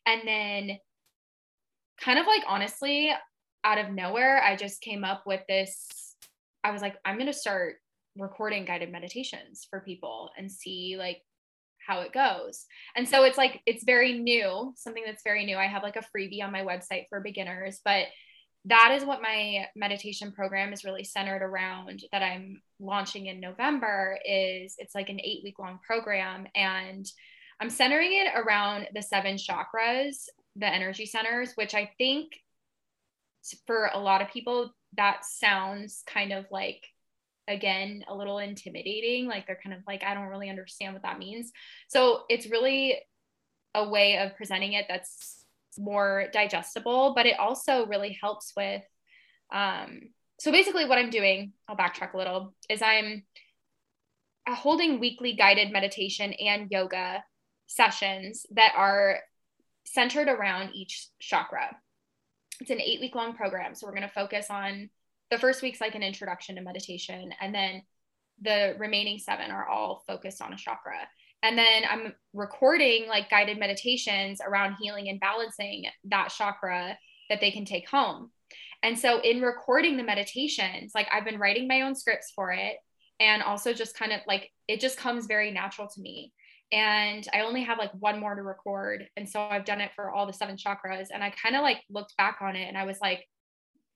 And 0.07 0.23
then 0.27 0.79
kind 2.01 2.19
of 2.19 2.27
like 2.27 2.43
honestly 2.49 3.13
out 3.63 3.77
of 3.77 3.91
nowhere 3.91 4.43
i 4.43 4.57
just 4.57 4.81
came 4.81 5.05
up 5.05 5.25
with 5.27 5.43
this 5.49 6.10
i 6.65 6.71
was 6.71 6.83
like 6.83 6.97
i'm 7.05 7.17
going 7.17 7.27
to 7.27 7.33
start 7.33 7.77
recording 8.17 8.65
guided 8.65 8.91
meditations 8.91 9.67
for 9.71 9.81
people 9.81 10.31
and 10.37 10.51
see 10.51 10.97
like 10.99 11.23
how 11.87 12.01
it 12.01 12.13
goes. 12.13 12.67
And 12.95 13.09
so 13.09 13.25
it's 13.25 13.39
like, 13.39 13.63
it's 13.67 13.85
very 13.85 14.19
new, 14.19 14.73
something 14.77 15.03
that's 15.05 15.23
very 15.25 15.47
new. 15.47 15.57
I 15.57 15.67
have 15.67 15.83
like 15.83 15.97
a 15.97 16.05
freebie 16.15 16.43
on 16.43 16.53
my 16.53 16.63
website 16.63 17.07
for 17.09 17.21
beginners, 17.21 17.81
but 17.85 18.07
that 18.67 18.93
is 18.95 19.05
what 19.05 19.23
my 19.23 19.67
meditation 19.75 20.33
program 20.33 20.73
is 20.73 20.85
really 20.85 21.05
centered 21.05 21.43
around 21.43 22.05
that 22.13 22.23
I'm 22.23 22.61
launching 22.79 23.27
in 23.27 23.41
November 23.41 24.19
is 24.25 24.75
it's 24.79 24.95
like 24.95 25.09
an 25.09 25.21
8 25.21 25.41
week 25.43 25.59
long 25.59 25.79
program 25.85 26.47
and 26.55 27.07
I'm 27.59 27.71
centering 27.71 28.13
it 28.13 28.29
around 28.37 28.89
the 28.95 29.03
seven 29.03 29.37
chakras, 29.37 30.27
the 30.57 30.67
energy 30.67 31.07
centers, 31.07 31.53
which 31.55 31.75
I 31.75 31.91
think 31.97 32.33
for 33.67 33.91
a 33.93 33.99
lot 33.99 34.21
of 34.21 34.31
people 34.31 34.73
that 34.97 35.25
sounds 35.25 36.03
kind 36.07 36.33
of 36.33 36.47
like 36.51 36.85
again 37.49 38.05
a 38.09 38.15
little 38.15 38.39
intimidating 38.39 39.27
like 39.27 39.47
they're 39.47 39.61
kind 39.63 39.75
of 39.75 39.81
like 39.87 40.03
i 40.05 40.15
don't 40.15 40.29
really 40.29 40.51
understand 40.51 40.93
what 40.93 41.03
that 41.03 41.19
means. 41.19 41.53
So 41.89 42.23
it's 42.29 42.51
really 42.51 43.01
a 43.75 43.89
way 43.89 44.19
of 44.19 44.37
presenting 44.37 44.73
it 44.73 44.87
that's 44.89 45.45
more 45.79 46.27
digestible 46.33 47.15
but 47.15 47.27
it 47.27 47.39
also 47.39 47.87
really 47.87 48.19
helps 48.21 48.53
with 48.57 48.83
um, 49.53 50.01
so 50.41 50.51
basically 50.51 50.85
what 50.85 50.99
i'm 50.99 51.11
doing 51.11 51.53
i'll 51.69 51.77
backtrack 51.77 52.13
a 52.13 52.17
little 52.17 52.55
is 52.69 52.83
i'm 52.83 53.23
holding 54.49 54.99
weekly 54.99 55.35
guided 55.35 55.71
meditation 55.71 56.33
and 56.33 56.71
yoga 56.71 57.23
sessions 57.69 58.47
that 58.51 58.73
are 58.77 59.21
centered 59.87 60.29
around 60.29 60.75
each 60.75 61.09
chakra 61.21 61.77
it's 62.61 62.71
an 62.71 62.81
eight 62.81 63.01
week 63.01 63.15
long 63.15 63.35
program 63.35 63.75
so 63.75 63.87
we're 63.87 63.95
going 63.95 64.03
to 64.03 64.09
focus 64.09 64.47
on 64.51 64.91
the 65.31 65.39
first 65.39 65.63
week's 65.63 65.81
like 65.81 65.95
an 65.95 66.03
introduction 66.03 66.57
to 66.57 66.63
meditation 66.63 67.33
and 67.41 67.55
then 67.55 67.83
the 68.43 68.75
remaining 68.79 69.19
seven 69.19 69.51
are 69.51 69.69
all 69.69 70.03
focused 70.07 70.41
on 70.43 70.53
a 70.53 70.57
chakra. 70.57 70.99
And 71.43 71.57
then 71.57 71.83
i'm 71.89 72.13
recording 72.35 73.09
like 73.09 73.31
guided 73.31 73.59
meditations 73.59 74.41
around 74.47 74.77
healing 74.81 75.09
and 75.09 75.21
balancing 75.21 75.85
that 76.05 76.29
chakra 76.37 76.99
that 77.29 77.41
they 77.41 77.51
can 77.51 77.65
take 77.65 77.89
home. 77.89 78.31
And 78.83 78.99
so 78.99 79.21
in 79.21 79.41
recording 79.41 79.97
the 79.97 80.03
meditations 80.03 80.93
like 80.95 81.09
i've 81.13 81.25
been 81.25 81.39
writing 81.39 81.69
my 81.69 81.83
own 81.83 81.95
scripts 81.95 82.33
for 82.35 82.53
it 82.53 82.77
and 83.21 83.43
also 83.43 83.73
just 83.73 83.97
kind 83.97 84.13
of 84.13 84.21
like 84.27 84.51
it 84.69 84.81
just 84.81 84.97
comes 84.97 85.27
very 85.27 85.51
natural 85.51 85.89
to 85.89 86.01
me 86.01 86.33
and 86.73 87.27
i 87.35 87.41
only 87.41 87.63
have 87.63 87.79
like 87.79 87.93
one 87.99 88.21
more 88.21 88.35
to 88.35 88.43
record 88.43 89.09
and 89.17 89.29
so 89.29 89.41
i've 89.41 89.65
done 89.65 89.81
it 89.81 89.91
for 89.95 90.11
all 90.11 90.27
the 90.27 90.33
seven 90.33 90.57
chakras 90.57 91.09
and 91.13 91.23
i 91.23 91.31
kind 91.31 91.57
of 91.57 91.63
like 91.63 91.83
looked 91.91 92.17
back 92.17 92.39
on 92.41 92.55
it 92.55 92.69
and 92.69 92.79
i 92.79 92.85
was 92.85 92.99
like 93.01 93.27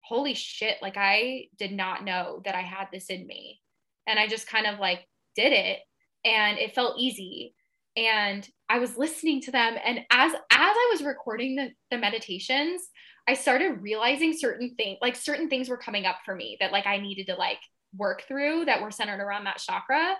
holy 0.05 0.35
shit, 0.35 0.77
like 0.83 0.97
I 0.97 1.47
did 1.59 1.73
not 1.73 2.05
know 2.05 2.43
that 2.45 2.55
I 2.55 2.61
had 2.61 2.89
this 2.93 3.07
in 3.07 3.27
me. 3.27 3.61
And 4.07 4.19
I 4.19 4.27
just 4.27 4.47
kind 4.47 4.67
of 4.67 4.79
like 4.79 5.07
did 5.35 5.53
it 5.53 5.81
and 6.25 6.59
it 6.59 6.75
felt 6.75 6.99
easy. 6.99 7.55
And 7.97 8.47
I 8.69 8.79
was 8.79 8.99
listening 8.99 9.41
to 9.43 9.51
them. 9.51 9.77
And 9.83 10.01
as 10.11 10.33
as 10.33 10.41
I 10.51 10.91
was 10.93 11.03
recording 11.03 11.57
the, 11.57 11.71
the 11.91 11.99
meditations, 11.99 12.83
I 13.27 13.35
started 13.35 13.81
realizing 13.83 14.37
certain 14.37 14.75
things, 14.77 14.99
like 15.01 15.17
certain 15.17 15.49
things 15.49 15.69
were 15.69 15.79
coming 15.79 16.05
up 16.05 16.19
for 16.25 16.35
me 16.35 16.59
that 16.61 16.73
like 16.73 16.87
I 16.87 16.99
needed 16.99 17.29
to 17.29 17.37
like 17.37 17.61
work 17.97 18.25
through 18.29 18.67
that 18.67 18.83
were 18.83 18.91
centered 18.91 19.21
around 19.21 19.45
that 19.45 19.59
chakra. 19.59 20.17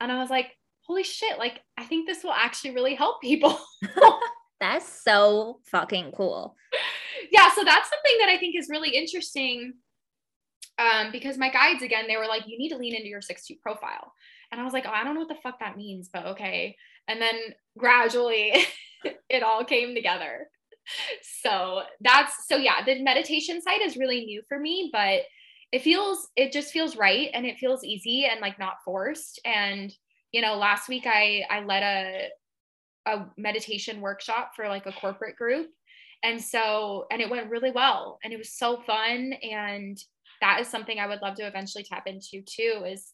And 0.00 0.10
I 0.10 0.18
was 0.18 0.30
like, 0.30 0.52
holy 0.86 1.02
shit, 1.02 1.38
like 1.38 1.60
I 1.76 1.84
think 1.84 2.06
this 2.06 2.22
will 2.24 2.32
actually 2.32 2.72
really 2.72 2.94
help 2.94 3.20
people. 3.20 3.58
That's 4.60 4.88
so 4.88 5.60
fucking 5.66 6.12
cool. 6.16 6.56
Yeah, 7.30 7.50
so 7.50 7.62
that's 7.64 7.90
something 7.90 8.18
that 8.20 8.28
I 8.28 8.38
think 8.38 8.56
is 8.56 8.68
really 8.70 8.90
interesting. 8.90 9.74
Um, 10.78 11.10
because 11.12 11.38
my 11.38 11.50
guides 11.50 11.82
again, 11.82 12.06
they 12.06 12.16
were 12.16 12.26
like, 12.26 12.44
you 12.46 12.58
need 12.58 12.68
to 12.70 12.76
lean 12.76 12.94
into 12.94 13.08
your 13.08 13.20
6-2 13.20 13.60
profile. 13.60 14.12
And 14.50 14.60
I 14.60 14.64
was 14.64 14.72
like, 14.72 14.84
oh, 14.86 14.92
I 14.92 15.04
don't 15.04 15.14
know 15.14 15.20
what 15.20 15.28
the 15.28 15.42
fuck 15.42 15.58
that 15.60 15.76
means, 15.76 16.08
but 16.12 16.26
okay. 16.26 16.76
And 17.08 17.20
then 17.20 17.34
gradually 17.76 18.52
it 19.28 19.42
all 19.42 19.64
came 19.64 19.94
together. 19.94 20.48
So 21.42 21.82
that's 22.00 22.46
so 22.46 22.56
yeah, 22.56 22.84
the 22.84 23.02
meditation 23.02 23.60
side 23.60 23.80
is 23.82 23.96
really 23.96 24.24
new 24.24 24.42
for 24.48 24.58
me, 24.58 24.90
but 24.92 25.22
it 25.72 25.82
feels 25.82 26.28
it 26.36 26.52
just 26.52 26.72
feels 26.72 26.96
right 26.96 27.28
and 27.34 27.44
it 27.44 27.58
feels 27.58 27.82
easy 27.82 28.24
and 28.24 28.40
like 28.40 28.58
not 28.58 28.82
forced. 28.84 29.40
And 29.44 29.92
you 30.32 30.42
know, 30.42 30.56
last 30.56 30.88
week 30.88 31.04
I 31.06 31.44
I 31.50 31.60
led 31.60 31.82
a 31.82 32.28
a 33.06 33.26
meditation 33.36 34.00
workshop 34.00 34.52
for 34.54 34.68
like 34.68 34.86
a 34.86 34.92
corporate 34.92 35.36
group. 35.36 35.68
And 36.22 36.42
so, 36.42 37.06
and 37.10 37.22
it 37.22 37.30
went 37.30 37.50
really 37.50 37.70
well 37.70 38.18
and 38.24 38.32
it 38.32 38.36
was 38.36 38.52
so 38.52 38.82
fun. 38.86 39.32
And 39.42 39.96
that 40.40 40.60
is 40.60 40.66
something 40.66 40.98
I 40.98 41.06
would 41.06 41.22
love 41.22 41.36
to 41.36 41.46
eventually 41.46 41.84
tap 41.84 42.06
into 42.06 42.42
too 42.42 42.84
is 42.86 43.12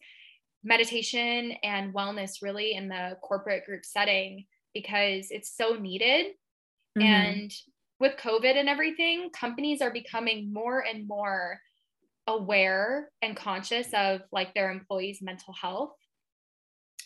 meditation 0.64 1.52
and 1.62 1.92
wellness 1.92 2.42
really 2.42 2.74
in 2.74 2.88
the 2.88 3.18
corporate 3.22 3.66
group 3.66 3.84
setting 3.84 4.46
because 4.72 5.26
it's 5.30 5.54
so 5.54 5.74
needed. 5.74 6.26
Mm-hmm. 6.98 7.02
And 7.02 7.52
with 8.00 8.16
COVID 8.16 8.56
and 8.56 8.68
everything, 8.68 9.30
companies 9.38 9.82
are 9.82 9.92
becoming 9.92 10.52
more 10.52 10.80
and 10.80 11.06
more 11.06 11.60
aware 12.26 13.10
and 13.20 13.36
conscious 13.36 13.88
of 13.94 14.22
like 14.32 14.54
their 14.54 14.70
employees' 14.70 15.20
mental 15.20 15.52
health 15.60 15.92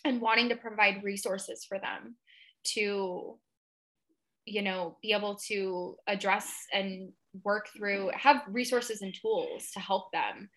and 0.05 0.21
wanting 0.21 0.49
to 0.49 0.55
provide 0.55 1.03
resources 1.03 1.65
for 1.65 1.79
them 1.79 2.15
to 2.63 3.37
you 4.45 4.61
know 4.61 4.97
be 5.01 5.13
able 5.13 5.35
to 5.35 5.95
address 6.07 6.51
and 6.73 7.11
work 7.43 7.67
through 7.75 8.09
have 8.13 8.41
resources 8.47 9.01
and 9.01 9.13
tools 9.13 9.71
to 9.73 9.79
help 9.79 10.11
them. 10.11 10.49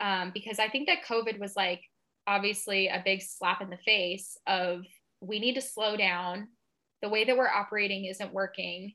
Um, 0.00 0.30
because 0.32 0.58
i 0.58 0.66
think 0.66 0.88
that 0.88 1.04
covid 1.06 1.38
was 1.38 1.54
like 1.56 1.82
obviously 2.26 2.88
a 2.88 3.02
big 3.04 3.22
slap 3.22 3.60
in 3.60 3.70
the 3.70 3.76
face 3.76 4.38
of 4.46 4.82
we 5.20 5.38
need 5.38 5.54
to 5.54 5.60
slow 5.60 5.96
down. 5.96 6.48
The 7.02 7.08
way 7.08 7.24
that 7.24 7.36
we're 7.36 7.48
operating 7.48 8.06
isn't 8.06 8.32
working. 8.32 8.94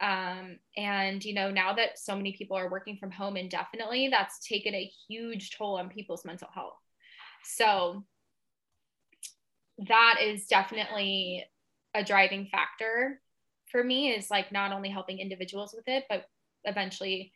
Um, 0.00 0.58
and 0.78 1.22
you 1.22 1.34
know 1.34 1.50
now 1.50 1.74
that 1.74 1.98
so 1.98 2.16
many 2.16 2.32
people 2.32 2.56
are 2.56 2.70
working 2.70 2.96
from 2.96 3.10
home 3.10 3.36
indefinitely 3.36 4.08
that's 4.08 4.38
taken 4.48 4.74
a 4.74 4.90
huge 5.06 5.50
toll 5.50 5.78
on 5.78 5.90
people's 5.90 6.24
mental 6.24 6.48
health. 6.54 6.78
So 7.44 8.04
that 9.88 10.16
is 10.22 10.46
definitely 10.46 11.44
a 11.94 12.04
driving 12.04 12.48
factor 12.50 13.20
for 13.70 13.82
me 13.82 14.10
is 14.10 14.30
like 14.30 14.52
not 14.52 14.72
only 14.72 14.90
helping 14.90 15.18
individuals 15.18 15.74
with 15.74 15.84
it, 15.86 16.04
but 16.08 16.24
eventually 16.64 17.32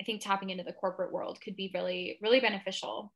I 0.00 0.04
think 0.04 0.20
tapping 0.20 0.50
into 0.50 0.64
the 0.64 0.72
corporate 0.72 1.12
world 1.12 1.40
could 1.42 1.56
be 1.56 1.70
really, 1.74 2.18
really 2.22 2.40
beneficial. 2.40 3.12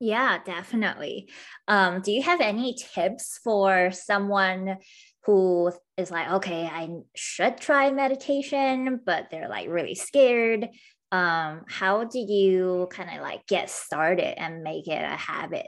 Yeah, 0.00 0.38
definitely. 0.44 1.28
Um, 1.66 2.02
do 2.02 2.12
you 2.12 2.22
have 2.22 2.40
any 2.40 2.76
tips 2.94 3.40
for 3.42 3.90
someone 3.90 4.76
who 5.24 5.72
is 5.96 6.10
like, 6.10 6.30
okay, 6.30 6.66
I 6.66 6.88
should 7.16 7.58
try 7.58 7.90
meditation, 7.90 9.00
but 9.04 9.26
they're 9.30 9.48
like 9.48 9.68
really 9.68 9.96
scared? 9.96 10.68
Um, 11.10 11.62
how 11.68 12.04
do 12.04 12.18
you 12.18 12.88
kind 12.92 13.10
of 13.10 13.22
like 13.22 13.46
get 13.46 13.70
started 13.70 14.40
and 14.40 14.62
make 14.62 14.86
it 14.86 15.02
a 15.02 15.16
habit? 15.16 15.66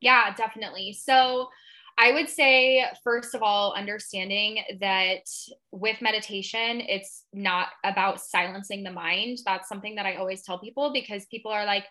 Yeah, 0.00 0.34
definitely. 0.34 0.94
So 0.94 1.48
I 2.00 2.12
would 2.12 2.28
say, 2.28 2.84
first 3.02 3.34
of 3.34 3.42
all, 3.42 3.72
understanding 3.72 4.60
that 4.80 5.24
with 5.72 6.00
meditation, 6.00 6.80
it's 6.80 7.24
not 7.32 7.68
about 7.84 8.20
silencing 8.20 8.84
the 8.84 8.92
mind. 8.92 9.38
That's 9.44 9.68
something 9.68 9.96
that 9.96 10.06
I 10.06 10.14
always 10.14 10.42
tell 10.42 10.60
people 10.60 10.92
because 10.92 11.26
people 11.26 11.50
are 11.50 11.66
like, 11.66 11.84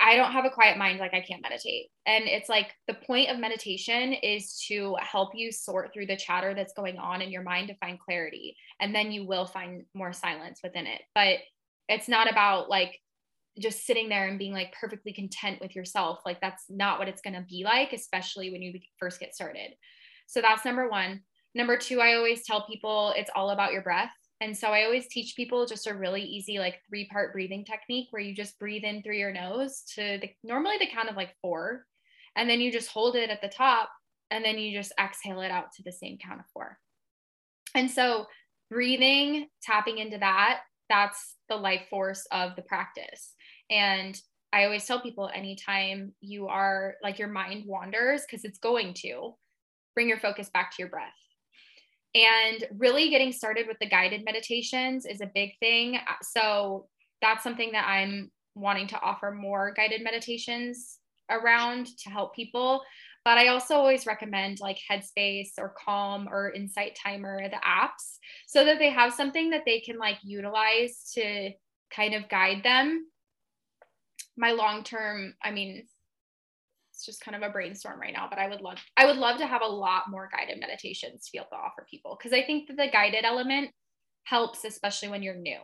I 0.00 0.16
don't 0.16 0.32
have 0.32 0.44
a 0.44 0.50
quiet 0.50 0.76
mind, 0.76 0.98
like 0.98 1.14
I 1.14 1.20
can't 1.20 1.42
meditate. 1.42 1.86
And 2.06 2.24
it's 2.24 2.48
like 2.48 2.72
the 2.86 2.94
point 2.94 3.30
of 3.30 3.38
meditation 3.38 4.12
is 4.12 4.62
to 4.68 4.96
help 5.00 5.30
you 5.34 5.52
sort 5.52 5.92
through 5.92 6.06
the 6.06 6.16
chatter 6.16 6.54
that's 6.54 6.72
going 6.74 6.98
on 6.98 7.22
in 7.22 7.30
your 7.30 7.42
mind 7.42 7.68
to 7.68 7.76
find 7.76 7.98
clarity. 7.98 8.56
And 8.80 8.94
then 8.94 9.10
you 9.10 9.26
will 9.26 9.46
find 9.46 9.84
more 9.94 10.12
silence 10.12 10.60
within 10.62 10.86
it. 10.86 11.02
But 11.14 11.38
it's 11.88 12.08
not 12.08 12.30
about 12.30 12.70
like 12.70 12.98
just 13.58 13.86
sitting 13.86 14.08
there 14.08 14.26
and 14.26 14.38
being 14.38 14.52
like 14.52 14.74
perfectly 14.78 15.12
content 15.12 15.60
with 15.60 15.76
yourself. 15.76 16.20
Like 16.26 16.40
that's 16.40 16.64
not 16.68 16.98
what 16.98 17.08
it's 17.08 17.22
going 17.22 17.34
to 17.34 17.46
be 17.48 17.64
like, 17.64 17.92
especially 17.92 18.50
when 18.50 18.62
you 18.62 18.78
first 18.98 19.20
get 19.20 19.34
started. 19.34 19.74
So 20.26 20.40
that's 20.40 20.64
number 20.64 20.88
one. 20.88 21.20
Number 21.54 21.76
two, 21.76 22.00
I 22.00 22.14
always 22.14 22.44
tell 22.44 22.66
people 22.66 23.14
it's 23.16 23.30
all 23.34 23.50
about 23.50 23.72
your 23.72 23.82
breath. 23.82 24.10
And 24.40 24.56
so 24.56 24.68
I 24.68 24.84
always 24.84 25.06
teach 25.06 25.36
people 25.36 25.66
just 25.66 25.86
a 25.86 25.94
really 25.94 26.22
easy, 26.22 26.58
like 26.58 26.80
three 26.88 27.06
part 27.06 27.32
breathing 27.32 27.64
technique 27.64 28.08
where 28.10 28.22
you 28.22 28.34
just 28.34 28.58
breathe 28.58 28.82
in 28.82 29.02
through 29.02 29.16
your 29.16 29.32
nose 29.32 29.82
to 29.94 30.18
the, 30.20 30.30
normally 30.42 30.76
the 30.78 30.88
count 30.88 31.08
of 31.08 31.16
like 31.16 31.34
four. 31.40 31.84
And 32.36 32.50
then 32.50 32.60
you 32.60 32.72
just 32.72 32.90
hold 32.90 33.14
it 33.14 33.30
at 33.30 33.40
the 33.40 33.48
top 33.48 33.90
and 34.30 34.44
then 34.44 34.58
you 34.58 34.76
just 34.76 34.92
exhale 35.00 35.40
it 35.40 35.52
out 35.52 35.72
to 35.76 35.82
the 35.84 35.92
same 35.92 36.18
count 36.18 36.40
of 36.40 36.46
four. 36.52 36.78
And 37.76 37.88
so 37.88 38.26
breathing, 38.70 39.46
tapping 39.62 39.98
into 39.98 40.18
that, 40.18 40.62
that's 40.88 41.36
the 41.48 41.56
life 41.56 41.82
force 41.88 42.26
of 42.32 42.56
the 42.56 42.62
practice. 42.62 43.33
And 43.70 44.20
I 44.52 44.64
always 44.64 44.84
tell 44.84 45.00
people 45.00 45.30
anytime 45.34 46.12
you 46.20 46.46
are 46.48 46.94
like 47.02 47.18
your 47.18 47.28
mind 47.28 47.64
wanders, 47.66 48.22
because 48.22 48.44
it's 48.44 48.58
going 48.58 48.94
to, 48.98 49.34
bring 49.94 50.08
your 50.08 50.18
focus 50.18 50.50
back 50.52 50.70
to 50.70 50.76
your 50.78 50.88
breath. 50.88 51.12
And 52.14 52.64
really 52.78 53.10
getting 53.10 53.32
started 53.32 53.66
with 53.66 53.78
the 53.80 53.88
guided 53.88 54.24
meditations 54.24 55.06
is 55.06 55.20
a 55.20 55.30
big 55.34 55.50
thing. 55.60 55.96
Uh, 55.96 56.14
so 56.22 56.88
that's 57.20 57.42
something 57.42 57.72
that 57.72 57.86
I'm 57.88 58.30
wanting 58.54 58.86
to 58.88 59.00
offer 59.00 59.32
more 59.32 59.72
guided 59.76 60.02
meditations 60.02 60.98
around 61.30 61.88
to 62.04 62.10
help 62.10 62.34
people. 62.34 62.82
But 63.24 63.38
I 63.38 63.48
also 63.48 63.74
always 63.74 64.06
recommend 64.06 64.60
like 64.60 64.78
Headspace 64.88 65.52
or 65.58 65.74
Calm 65.84 66.28
or 66.30 66.52
Insight 66.52 66.96
Timer, 67.02 67.48
the 67.48 67.56
apps, 67.56 68.18
so 68.46 68.64
that 68.64 68.78
they 68.78 68.90
have 68.90 69.14
something 69.14 69.50
that 69.50 69.62
they 69.64 69.80
can 69.80 69.98
like 69.98 70.18
utilize 70.22 71.10
to 71.14 71.50
kind 71.90 72.14
of 72.14 72.28
guide 72.28 72.62
them 72.62 73.06
my 74.36 74.52
long 74.52 74.82
term, 74.82 75.34
I 75.42 75.50
mean, 75.50 75.84
it's 76.94 77.04
just 77.04 77.20
kind 77.20 77.36
of 77.36 77.48
a 77.48 77.52
brainstorm 77.52 78.00
right 78.00 78.12
now, 78.12 78.28
but 78.30 78.38
I 78.38 78.48
would 78.48 78.60
love 78.60 78.78
I 78.96 79.06
would 79.06 79.16
love 79.16 79.38
to 79.38 79.46
have 79.46 79.62
a 79.62 79.66
lot 79.66 80.04
more 80.08 80.28
guided 80.32 80.60
meditations 80.60 81.24
to 81.24 81.32
be 81.32 81.38
able 81.38 81.48
to 81.50 81.56
offer 81.56 81.86
people 81.90 82.16
because 82.16 82.32
I 82.32 82.42
think 82.42 82.68
that 82.68 82.76
the 82.76 82.88
guided 82.90 83.24
element 83.24 83.70
helps, 84.24 84.64
especially 84.64 85.08
when 85.08 85.22
you're 85.22 85.34
new. 85.34 85.58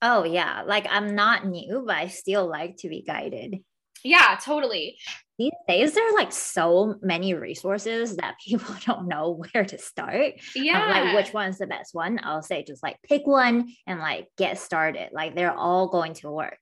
Oh 0.00 0.24
yeah, 0.24 0.62
like 0.64 0.86
I'm 0.88 1.14
not 1.14 1.46
new, 1.46 1.84
but 1.86 1.96
I 1.96 2.06
still 2.08 2.48
like 2.48 2.76
to 2.78 2.88
be 2.88 3.02
guided. 3.02 3.58
Yeah, 4.04 4.36
totally. 4.42 4.96
These 5.38 5.52
days, 5.68 5.94
there 5.94 6.08
are 6.08 6.14
like 6.14 6.32
so 6.32 6.96
many 7.02 7.34
resources 7.34 8.16
that 8.16 8.36
people 8.44 8.74
don't 8.86 9.08
know 9.08 9.42
where 9.52 9.64
to 9.64 9.78
start. 9.78 10.34
Yeah. 10.54 10.82
Um, 10.82 10.90
like 10.90 11.16
which 11.16 11.34
one's 11.34 11.58
the 11.58 11.66
best 11.66 11.94
one? 11.94 12.20
I'll 12.22 12.42
say 12.42 12.64
just 12.64 12.82
like 12.82 12.96
pick 13.02 13.26
one 13.26 13.72
and 13.86 13.98
like 13.98 14.28
get 14.38 14.58
started. 14.58 15.10
Like 15.12 15.34
they're 15.34 15.56
all 15.56 15.88
going 15.88 16.14
to 16.14 16.30
work 16.30 16.60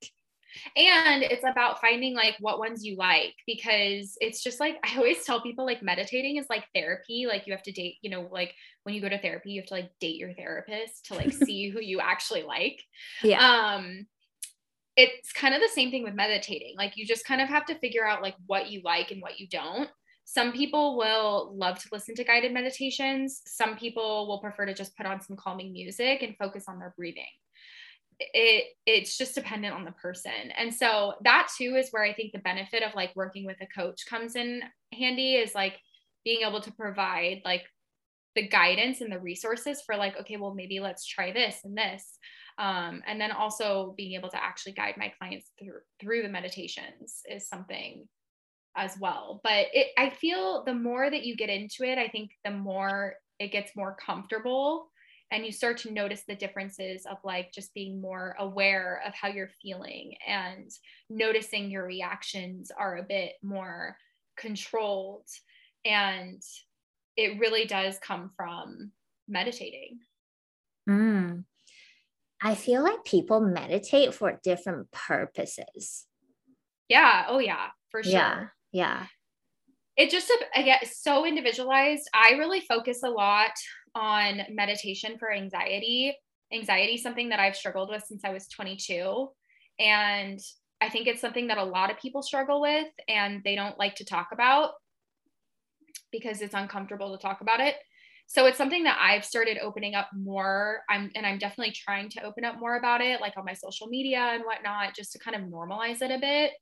and 0.77 1.23
it's 1.23 1.45
about 1.45 1.81
finding 1.81 2.15
like 2.15 2.37
what 2.41 2.59
ones 2.59 2.85
you 2.85 2.97
like 2.97 3.35
because 3.47 4.17
it's 4.21 4.43
just 4.43 4.61
like 4.61 4.77
i 4.85 4.97
always 4.97 5.25
tell 5.25 5.41
people 5.41 5.65
like 5.65 5.83
meditating 5.83 6.37
is 6.37 6.47
like 6.51 6.65
therapy 6.75 7.27
like 7.29 7.47
you 7.47 7.53
have 7.53 7.63
to 7.63 7.73
date 7.73 7.97
you 8.03 8.11
know 8.11 8.29
like 8.31 8.55
when 8.85 8.95
you 8.95 9.01
go 9.01 9.09
to 9.09 9.19
therapy 9.19 9.51
you 9.51 9.61
have 9.61 9.69
to 9.69 9.75
like 9.75 9.91
date 10.01 10.17
your 10.17 10.33
therapist 10.35 11.07
to 11.07 11.15
like 11.15 11.33
see 11.45 11.69
who 11.69 11.81
you 11.81 12.01
actually 12.01 12.43
like. 12.43 12.81
Yeah. 13.23 13.39
Um 13.77 14.07
it's 14.97 15.33
kind 15.33 15.55
of 15.55 15.61
the 15.61 15.69
same 15.69 15.91
thing 15.91 16.03
with 16.03 16.15
meditating 16.15 16.75
like 16.77 16.97
you 16.97 17.07
just 17.07 17.25
kind 17.25 17.41
of 17.41 17.49
have 17.49 17.65
to 17.65 17.79
figure 17.79 18.07
out 18.07 18.23
like 18.23 18.35
what 18.47 18.71
you 18.71 18.81
like 18.85 19.11
and 19.11 19.23
what 19.23 19.39
you 19.39 19.47
don't. 19.49 19.89
Some 20.25 20.53
people 20.53 20.97
will 20.97 21.53
love 21.57 21.79
to 21.81 21.89
listen 21.91 22.15
to 22.15 22.23
guided 22.23 22.53
meditations. 22.53 23.43
Some 23.47 23.77
people 23.77 24.29
will 24.29 24.39
prefer 24.39 24.65
to 24.65 24.75
just 24.75 24.97
put 24.97 25.05
on 25.05 25.21
some 25.21 25.37
calming 25.37 25.73
music 25.73 26.23
and 26.23 26.37
focus 26.37 26.67
on 26.69 26.79
their 26.79 26.95
breathing 26.97 27.25
it 28.21 28.65
it's 28.87 29.17
just 29.17 29.35
dependent 29.35 29.75
on 29.75 29.85
the 29.85 29.93
person. 29.93 30.53
And 30.57 30.73
so 30.73 31.15
that 31.25 31.49
too 31.57 31.77
is 31.77 31.91
where 31.91 32.05
i 32.05 32.13
think 32.13 32.33
the 32.33 32.39
benefit 32.41 32.83
of 32.83 32.95
like 32.95 33.15
working 33.17 33.47
with 33.47 33.57
a 33.61 33.67
coach 33.67 34.05
comes 34.09 34.37
in 34.37 34.63
handy 34.93 35.35
is 35.35 35.55
like 35.55 35.79
being 36.25 36.47
able 36.47 36.61
to 36.61 36.73
provide 36.73 37.41
like 37.45 37.65
the 38.37 38.47
guidance 38.47 39.01
and 39.01 39.11
the 39.11 39.19
resources 39.19 39.83
for 39.85 39.97
like 39.97 40.19
okay 40.21 40.37
well 40.37 40.55
maybe 40.55 40.81
let's 40.81 41.07
try 41.07 41.33
this 41.33 41.61
and 41.65 41.77
this. 41.77 42.19
Um, 42.59 43.03
and 43.07 43.19
then 43.19 43.33
also 43.33 43.95
being 43.97 44.13
able 44.13 44.29
to 44.29 44.43
actually 44.43 44.73
guide 44.73 44.97
my 44.99 45.13
clients 45.19 45.51
through 45.59 45.81
through 45.99 46.23
the 46.23 46.29
meditations 46.29 47.23
is 47.29 47.49
something 47.49 48.07
as 48.77 48.97
well. 49.01 49.41
But 49.43 49.67
it 49.73 49.89
i 49.97 50.11
feel 50.11 50.65
the 50.65 50.75
more 50.75 51.11
that 51.11 51.25
you 51.25 51.37
get 51.37 51.49
into 51.49 51.85
it 51.85 51.99
i 51.99 52.09
think 52.09 52.31
the 52.45 52.51
more 52.51 53.15
it 53.39 53.51
gets 53.51 53.75
more 53.75 53.97
comfortable 54.05 54.91
and 55.31 55.47
you 55.47 55.53
start 55.53 55.79
to 55.79 55.93
notice 55.93 56.23
the 56.27 56.35
differences 56.35 57.07
of 57.07 57.19
like 57.25 57.53
just 57.53 57.73
being 57.73 58.01
more 58.01 58.35
aware 58.39 59.03
of 59.07 59.15
how 59.15 59.29
you're 59.29 59.51
feeling 59.63 60.15
and 60.27 60.71
noticing 61.09 61.71
your 61.71 61.87
reactions 61.87 62.73
are 62.77 62.97
a 62.97 63.05
bit 63.05 63.33
more 63.43 63.97
controlled. 64.37 65.27
And 65.85 66.43
it 67.17 67.39
really 67.39 67.65
does 67.65 67.99
come 67.99 68.31
from 68.37 68.93
meditating. 69.29 70.01
Mm. 70.89 71.45
i 72.43 72.55
feel 72.55 72.83
like 72.83 73.05
people 73.05 73.39
meditate 73.41 74.15
for 74.15 74.41
different 74.43 74.91
purposes. 74.91 76.07
Yeah. 76.89 77.27
Oh 77.29 77.39
yeah. 77.39 77.69
For 77.91 78.03
sure. 78.03 78.13
Yeah. 78.13 78.45
Yeah. 78.73 79.07
It 79.97 80.11
just 80.11 80.33
I 80.55 80.63
get 80.63 80.89
so 80.89 81.27
individualized. 81.27 82.09
I 82.15 82.33
really 82.33 82.61
focus 82.61 83.03
a 83.05 83.11
lot 83.11 83.53
on 83.95 84.43
meditation 84.51 85.17
for 85.19 85.33
anxiety. 85.33 86.17
Anxiety 86.53 86.97
something 86.97 87.29
that 87.29 87.41
I've 87.41 87.57
struggled 87.57 87.91
with 87.91 88.05
since 88.05 88.25
I 88.25 88.31
was 88.31 88.49
22. 88.49 89.29
And 89.79 90.39
I 90.81 90.89
think 90.89 91.07
it's 91.07 91.21
something 91.21 91.49
that 91.49 91.59
a 91.59 91.65
lot 91.65 91.91
of 91.91 91.99
people 91.99 92.23
struggle 92.23 92.61
with 92.61 92.89
and 93.09 93.43
they 93.45 93.55
don't 93.55 93.79
like 93.79 93.97
to 93.97 94.05
talk 94.05 94.29
about 94.33 94.73
because 96.11 96.41
it's 96.41 96.55
uncomfortable 96.55 97.17
to 97.17 97.23
talk 97.23 97.41
about 97.41 97.61
it. 97.61 97.77
So 98.27 98.47
it's 98.47 98.59
something 98.59 98.85
that 98.85 98.99
I've 99.01 99.25
started 99.25 99.59
opening 99.61 99.97
up 99.97 100.09
more. 100.17 100.83
I'm 100.89 101.11
and 101.17 101.27
I'm 101.27 101.39
definitely 101.39 101.73
trying 101.73 102.11
to 102.11 102.23
open 102.23 102.45
up 102.45 102.61
more 102.61 102.77
about 102.77 103.01
it, 103.01 103.21
like 103.21 103.37
on 103.37 103.45
my 103.45 103.55
social 103.55 103.89
media 103.89 104.21
and 104.21 104.45
whatnot, 104.45 104.95
just 104.95 105.13
to 105.13 105.19
kind 105.19 105.37
of 105.37 105.51
normalize 105.51 106.01
it 106.01 106.13
a 106.13 106.19
bit. 106.19 106.53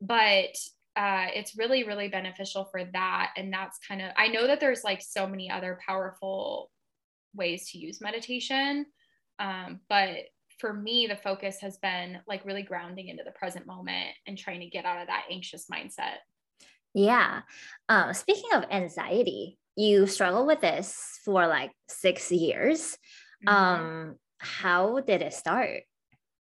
But 0.00 0.54
uh, 0.96 1.26
it's 1.34 1.56
really 1.56 1.84
really 1.84 2.08
beneficial 2.08 2.64
for 2.64 2.84
that. 2.92 3.32
And 3.36 3.52
that's 3.52 3.78
kind 3.86 4.02
of 4.02 4.10
i 4.16 4.28
know 4.28 4.46
that 4.46 4.60
there's 4.60 4.84
like 4.84 5.02
so 5.02 5.26
many 5.26 5.50
other 5.50 5.78
powerful 5.86 6.70
ways 7.34 7.70
to 7.70 7.78
use 7.78 8.00
meditation 8.00 8.86
um, 9.38 9.80
but 9.88 10.10
for 10.58 10.72
me 10.72 11.06
the 11.06 11.16
focus 11.16 11.58
has 11.60 11.78
been 11.78 12.18
like 12.28 12.44
really 12.44 12.62
grounding 12.62 13.08
into 13.08 13.24
the 13.24 13.32
present 13.32 13.66
moment 13.66 14.10
and 14.26 14.38
trying 14.38 14.60
to 14.60 14.66
get 14.66 14.84
out 14.84 15.00
of 15.00 15.08
that 15.08 15.24
anxious 15.30 15.66
mindset. 15.72 16.18
Yeah. 16.94 17.40
Um, 17.88 18.14
speaking 18.14 18.50
of 18.54 18.64
anxiety 18.70 19.58
you 19.76 20.06
struggle 20.06 20.46
with 20.46 20.60
this 20.60 21.18
for 21.24 21.46
like 21.46 21.72
six 21.88 22.30
years. 22.30 22.96
Mm-hmm. 23.46 23.54
um, 23.54 24.14
how 24.38 25.00
did 25.00 25.20
it 25.20 25.34
start 25.34 25.82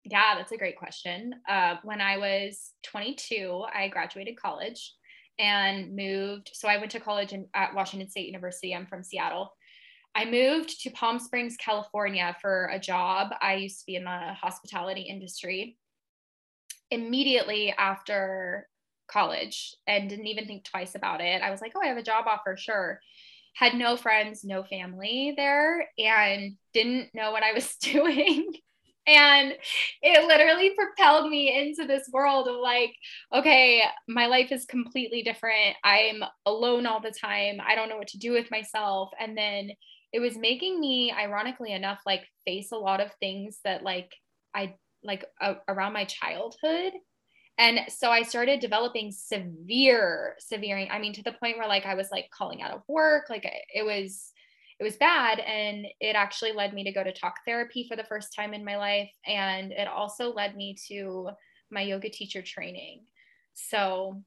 yeah, 0.05 0.35
that's 0.37 0.53
a 0.53 0.59
great 0.59 0.79
question. 0.79 1.35
Uh, 1.49 1.77
when 1.83 2.01
I 2.01 2.19
was 2.19 2.73
22, 2.85 3.65
I 3.75 3.89
graduated 3.89 4.37
college 4.37 4.93
and 5.39 5.97
moved. 5.97 6.51
So 6.53 6.69
I 6.69 6.77
went 6.77 6.91
to 6.93 7.01
college 7.01 7.33
in, 7.33 7.47
at 7.55 7.75
Washington 7.75 8.09
State 8.09 8.27
University. 8.27 8.75
I'm 8.75 8.87
from 8.87 9.03
Seattle. 9.03 9.53
I 10.15 10.27
moved 10.27 10.83
to 10.83 10.91
Palm 10.91 11.19
Springs, 11.19 11.57
California 11.57 12.37
for 12.41 12.71
a 12.73 12.79
job. 12.79 13.35
I 13.41 13.55
used 13.55 13.81
to 13.81 13.87
be 13.87 13.97
in 13.97 14.05
the 14.05 14.35
hospitality 14.41 15.03
industry. 15.03 15.77
Immediately 16.91 17.75
after 17.77 18.69
college 19.09 19.75
and 19.87 20.09
didn't 20.09 20.27
even 20.27 20.47
think 20.47 20.65
twice 20.65 20.95
about 20.95 21.21
it. 21.21 21.43
I 21.43 21.51
was 21.51 21.61
like, 21.61 21.73
oh, 21.75 21.81
I 21.83 21.89
have 21.89 21.97
a 21.97 22.03
job 22.03 22.27
offer, 22.29 22.57
sure. 22.57 23.01
Had 23.57 23.75
no 23.75 23.97
friends, 23.97 24.45
no 24.45 24.65
family 24.65 25.33
there, 25.37 25.89
and 25.99 26.57
didn't 26.73 27.15
know 27.15 27.33
what 27.33 27.43
I 27.43 27.53
was 27.53 27.75
doing 27.83 28.53
and 29.07 29.55
it 30.03 30.27
literally 30.27 30.71
propelled 30.75 31.31
me 31.31 31.55
into 31.55 31.87
this 31.87 32.09
world 32.13 32.49
of 32.49 32.57
like 32.57 32.95
okay 33.35 33.83
my 34.09 34.27
life 34.27 34.51
is 34.51 34.65
completely 34.65 35.23
different. 35.23 35.77
I'm 35.85 36.23
alone 36.47 36.87
all 36.87 37.01
the 37.01 37.11
time. 37.11 37.59
I 37.67 37.75
don't 37.75 37.89
know 37.89 37.97
what 37.97 38.09
to 38.09 38.19
do 38.19 38.33
with 38.33 38.51
myself. 38.51 39.11
And 39.21 39.37
then 39.37 39.71
it 40.13 40.21
was 40.21 40.39
making 40.39 40.81
me 40.81 41.13
ironically 41.13 41.73
enough 41.73 42.01
like 42.07 42.23
face 42.47 42.73
a 42.73 42.77
lot 42.77 43.01
of 43.01 43.11
things 43.21 43.59
that 43.65 43.83
like 43.83 44.13
i 44.55 44.75
like 45.03 45.25
uh, 45.41 45.55
around 45.69 45.93
my 45.93 46.05
childhood. 46.05 46.93
And 47.59 47.81
so 47.89 48.11
i 48.11 48.23
started 48.23 48.61
developing 48.61 49.13
severe 49.13 50.35
severe 50.39 50.89
i 50.91 50.99
mean 50.99 51.13
to 51.15 51.23
the 51.23 51.33
point 51.33 51.59
where 51.59 51.69
like 51.69 51.87
i 51.87 51.95
was 51.95 52.09
like 52.11 52.31
calling 52.31 52.63
out 52.63 52.73
of 52.73 52.83
work. 52.89 53.25
Like 53.29 53.45
it 53.75 53.85
was 53.85 54.33
it 54.85 54.89
was 54.89 54.97
bad 54.97 55.39
and 55.41 55.87
it 55.99 56.15
actually 56.15 56.53
led 56.53 56.75
me 56.75 56.85
to 56.85 56.93
go 56.93 57.03
to 57.03 57.13
talk 57.13 57.37
therapy 57.47 57.87
for 57.89 57.97
the 57.97 58.05
first 58.05 58.35
time 58.35 58.53
in 58.53 58.65
my 58.65 58.77
life 58.77 59.11
and 59.27 59.73
it 59.73 59.89
also 59.89 60.35
led 60.35 60.55
me 60.57 60.77
to 60.89 61.31
my 61.71 61.81
yoga 61.81 62.11
teacher 62.11 62.43
training. 62.43 63.05
So 63.55 64.23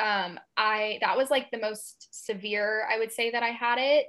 um 0.00 0.38
i 0.56 0.98
that 1.00 1.16
was 1.16 1.28
like 1.28 1.50
the 1.50 1.58
most 1.58 2.06
severe 2.12 2.86
i 2.88 2.96
would 3.00 3.10
say 3.10 3.32
that 3.32 3.42
i 3.42 3.48
had 3.48 3.78
it 3.80 4.06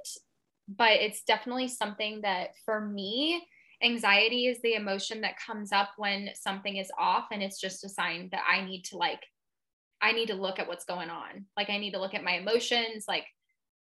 but 0.68 0.92
it's 0.92 1.24
definitely 1.24 1.66
something 1.66 2.20
that 2.20 2.50
for 2.64 2.80
me 2.80 3.44
anxiety 3.82 4.46
is 4.46 4.60
the 4.62 4.74
emotion 4.74 5.22
that 5.22 5.34
comes 5.44 5.72
up 5.72 5.88
when 5.96 6.28
something 6.34 6.76
is 6.76 6.92
off 6.96 7.26
and 7.32 7.42
it's 7.42 7.60
just 7.60 7.82
a 7.82 7.88
sign 7.88 8.28
that 8.30 8.42
i 8.48 8.64
need 8.64 8.84
to 8.84 8.96
like 8.96 9.24
i 10.00 10.12
need 10.12 10.28
to 10.28 10.34
look 10.34 10.60
at 10.60 10.68
what's 10.68 10.84
going 10.84 11.10
on. 11.10 11.44
Like 11.56 11.70
i 11.70 11.78
need 11.78 11.92
to 11.92 12.00
look 12.00 12.14
at 12.14 12.22
my 12.22 12.34
emotions 12.34 13.06
like 13.08 13.24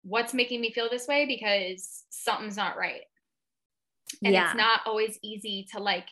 what's 0.03 0.35
making 0.35 0.61
me 0.61 0.73
feel 0.73 0.89
this 0.91 1.07
way 1.07 1.27
because 1.27 2.05
something's 2.11 2.57
not 2.57 2.77
right. 2.77 3.03
And 4.25 4.35
yeah. 4.35 4.47
it's 4.47 4.57
not 4.57 4.81
always 4.87 5.19
easy 5.23 5.67
to 5.73 5.81
like 5.81 6.07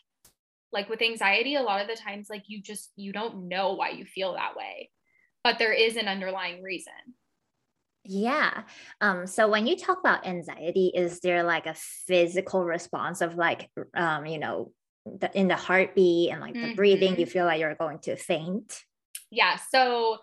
like 0.70 0.88
with 0.90 1.00
anxiety 1.00 1.54
a 1.54 1.62
lot 1.62 1.80
of 1.80 1.88
the 1.88 1.96
times 1.96 2.28
like 2.28 2.44
you 2.46 2.60
just 2.60 2.90
you 2.96 3.12
don't 3.12 3.48
know 3.48 3.72
why 3.72 3.90
you 3.90 4.04
feel 4.04 4.34
that 4.34 4.56
way. 4.56 4.90
But 5.42 5.58
there 5.58 5.72
is 5.72 5.96
an 5.96 6.08
underlying 6.08 6.62
reason. 6.62 6.92
Yeah. 8.04 8.62
Um, 9.00 9.26
so 9.26 9.48
when 9.48 9.66
you 9.66 9.76
talk 9.76 10.00
about 10.00 10.26
anxiety, 10.26 10.90
is 10.94 11.20
there 11.20 11.42
like 11.42 11.66
a 11.66 11.74
physical 11.74 12.64
response 12.64 13.20
of 13.20 13.36
like, 13.36 13.70
um, 13.94 14.24
you 14.24 14.38
know, 14.38 14.72
the, 15.04 15.30
in 15.38 15.48
the 15.48 15.56
heartbeat 15.56 16.30
and 16.30 16.40
like 16.40 16.54
the 16.54 16.60
mm-hmm. 16.60 16.74
breathing, 16.74 17.18
you 17.18 17.26
feel 17.26 17.44
like 17.44 17.60
you're 17.60 17.74
going 17.74 17.98
to 18.00 18.16
faint? 18.16 18.82
Yeah. 19.30 19.58
So 19.70 20.18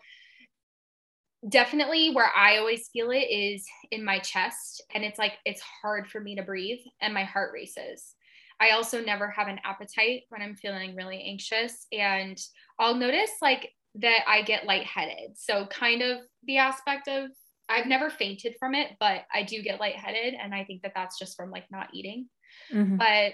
definitely 1.47 2.11
where 2.11 2.29
I 2.35 2.57
always 2.57 2.89
feel 2.91 3.11
it 3.11 3.27
is 3.29 3.65
in 3.91 4.03
my 4.03 4.19
chest. 4.19 4.83
And 4.93 5.03
it's 5.03 5.19
like, 5.19 5.33
it's 5.45 5.61
hard 5.61 6.07
for 6.07 6.19
me 6.19 6.35
to 6.35 6.43
breathe 6.43 6.79
and 7.01 7.13
my 7.13 7.23
heart 7.23 7.51
races. 7.53 8.15
I 8.59 8.71
also 8.71 9.01
never 9.01 9.29
have 9.29 9.47
an 9.47 9.59
appetite 9.63 10.23
when 10.29 10.41
I'm 10.41 10.55
feeling 10.55 10.95
really 10.95 11.23
anxious. 11.27 11.87
And 11.91 12.39
I'll 12.79 12.95
notice 12.95 13.31
like 13.41 13.71
that 13.95 14.19
I 14.27 14.41
get 14.41 14.65
lightheaded. 14.65 15.37
So, 15.37 15.65
kind 15.67 16.01
of 16.01 16.19
the 16.45 16.57
aspect 16.57 17.07
of 17.07 17.29
I've 17.67 17.87
never 17.87 18.09
fainted 18.09 18.55
from 18.59 18.75
it, 18.75 18.91
but 18.99 19.23
I 19.33 19.43
do 19.43 19.61
get 19.61 19.79
lightheaded. 19.79 20.35
And 20.35 20.53
I 20.53 20.63
think 20.63 20.83
that 20.83 20.93
that's 20.95 21.19
just 21.19 21.35
from 21.35 21.51
like 21.51 21.65
not 21.71 21.89
eating. 21.93 22.27
Mm-hmm. 22.73 22.97
But 22.97 23.33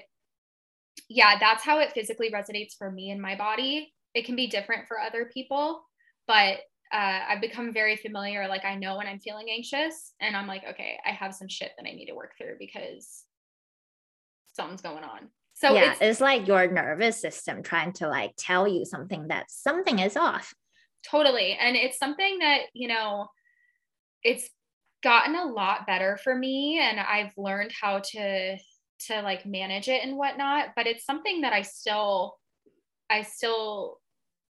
yeah, 1.09 1.37
that's 1.39 1.63
how 1.63 1.79
it 1.79 1.91
physically 1.93 2.31
resonates 2.31 2.77
for 2.77 2.91
me 2.91 3.11
in 3.11 3.21
my 3.21 3.35
body. 3.35 3.93
It 4.13 4.25
can 4.25 4.35
be 4.35 4.47
different 4.47 4.87
for 4.87 4.99
other 4.99 5.29
people, 5.33 5.83
but 6.27 6.59
uh, 6.91 7.19
I've 7.29 7.41
become 7.41 7.73
very 7.73 7.95
familiar. 7.95 8.47
Like 8.47 8.65
I 8.65 8.75
know 8.75 8.97
when 8.97 9.07
I'm 9.07 9.19
feeling 9.19 9.47
anxious, 9.49 10.13
and 10.19 10.35
I'm 10.35 10.47
like, 10.47 10.63
okay, 10.71 10.99
I 11.05 11.11
have 11.11 11.33
some 11.33 11.47
shit 11.47 11.71
that 11.77 11.87
I 11.87 11.93
need 11.93 12.07
to 12.07 12.15
work 12.15 12.33
through 12.37 12.55
because 12.59 13.23
something's 14.53 14.81
going 14.81 15.03
on. 15.03 15.29
So 15.53 15.73
yeah, 15.73 15.91
it's, 15.91 16.01
it's 16.01 16.21
like 16.21 16.47
your 16.47 16.71
nervous 16.71 17.21
system 17.21 17.63
trying 17.63 17.93
to 17.93 18.07
like 18.07 18.33
tell 18.37 18.67
you 18.67 18.85
something 18.85 19.27
that 19.27 19.49
something 19.49 19.99
is 19.99 20.17
off. 20.17 20.53
Totally, 21.09 21.57
and 21.59 21.75
it's 21.75 21.97
something 21.97 22.39
that 22.39 22.63
you 22.73 22.87
know, 22.87 23.27
it's 24.23 24.49
gotten 25.01 25.35
a 25.35 25.45
lot 25.45 25.87
better 25.87 26.17
for 26.23 26.35
me, 26.35 26.79
and 26.79 26.99
I've 26.99 27.31
learned 27.37 27.71
how 27.79 27.99
to 27.99 28.57
to 29.07 29.21
like 29.21 29.45
manage 29.45 29.87
it 29.87 30.03
and 30.03 30.17
whatnot. 30.17 30.69
But 30.75 30.87
it's 30.87 31.05
something 31.05 31.41
that 31.41 31.53
I 31.53 31.61
still, 31.61 32.37
I 33.09 33.23
still 33.23 34.00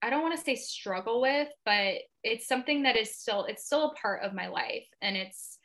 I 0.01 0.09
don't 0.09 0.23
want 0.23 0.37
to 0.37 0.43
say 0.43 0.55
struggle 0.55 1.21
with, 1.21 1.49
but 1.65 1.95
it's 2.23 2.47
something 2.47 2.83
that 2.83 2.97
is 2.97 3.15
still 3.15 3.45
it's 3.45 3.65
still 3.65 3.91
a 3.91 3.95
part 3.95 4.23
of 4.23 4.33
my 4.33 4.47
life 4.47 4.87
and 5.01 5.15
it's 5.15 5.59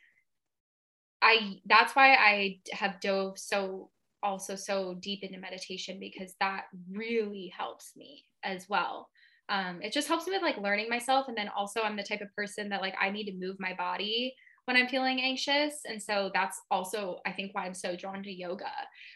I 1.21 1.55
that's 1.65 1.95
why 1.95 2.13
I 2.13 2.59
have 2.71 3.01
dove 3.01 3.37
so 3.37 3.89
also 4.23 4.55
so 4.55 4.95
deep 4.99 5.23
into 5.23 5.39
meditation 5.39 5.99
because 5.99 6.35
that 6.39 6.65
really 6.91 7.51
helps 7.57 7.93
me 7.95 8.25
as 8.43 8.67
well. 8.69 9.09
Um, 9.49 9.81
it 9.81 9.93
just 9.93 10.07
helps 10.07 10.27
me 10.27 10.33
with 10.33 10.41
like 10.41 10.57
learning 10.57 10.89
myself 10.89 11.27
and 11.27 11.37
then 11.37 11.49
also 11.55 11.81
I'm 11.81 11.95
the 11.95 12.03
type 12.03 12.21
of 12.21 12.33
person 12.35 12.69
that 12.69 12.81
like 12.81 12.95
I 12.99 13.09
need 13.09 13.25
to 13.25 13.37
move 13.37 13.55
my 13.59 13.73
body 13.73 14.35
when 14.65 14.75
I'm 14.75 14.89
feeling 14.89 15.21
anxious 15.21 15.81
and 15.85 16.01
so 16.01 16.29
that's 16.33 16.59
also 16.69 17.19
I 17.25 17.31
think 17.31 17.55
why 17.55 17.65
I'm 17.65 17.73
so 17.73 17.95
drawn 17.95 18.21
to 18.23 18.31
yoga 18.31 18.65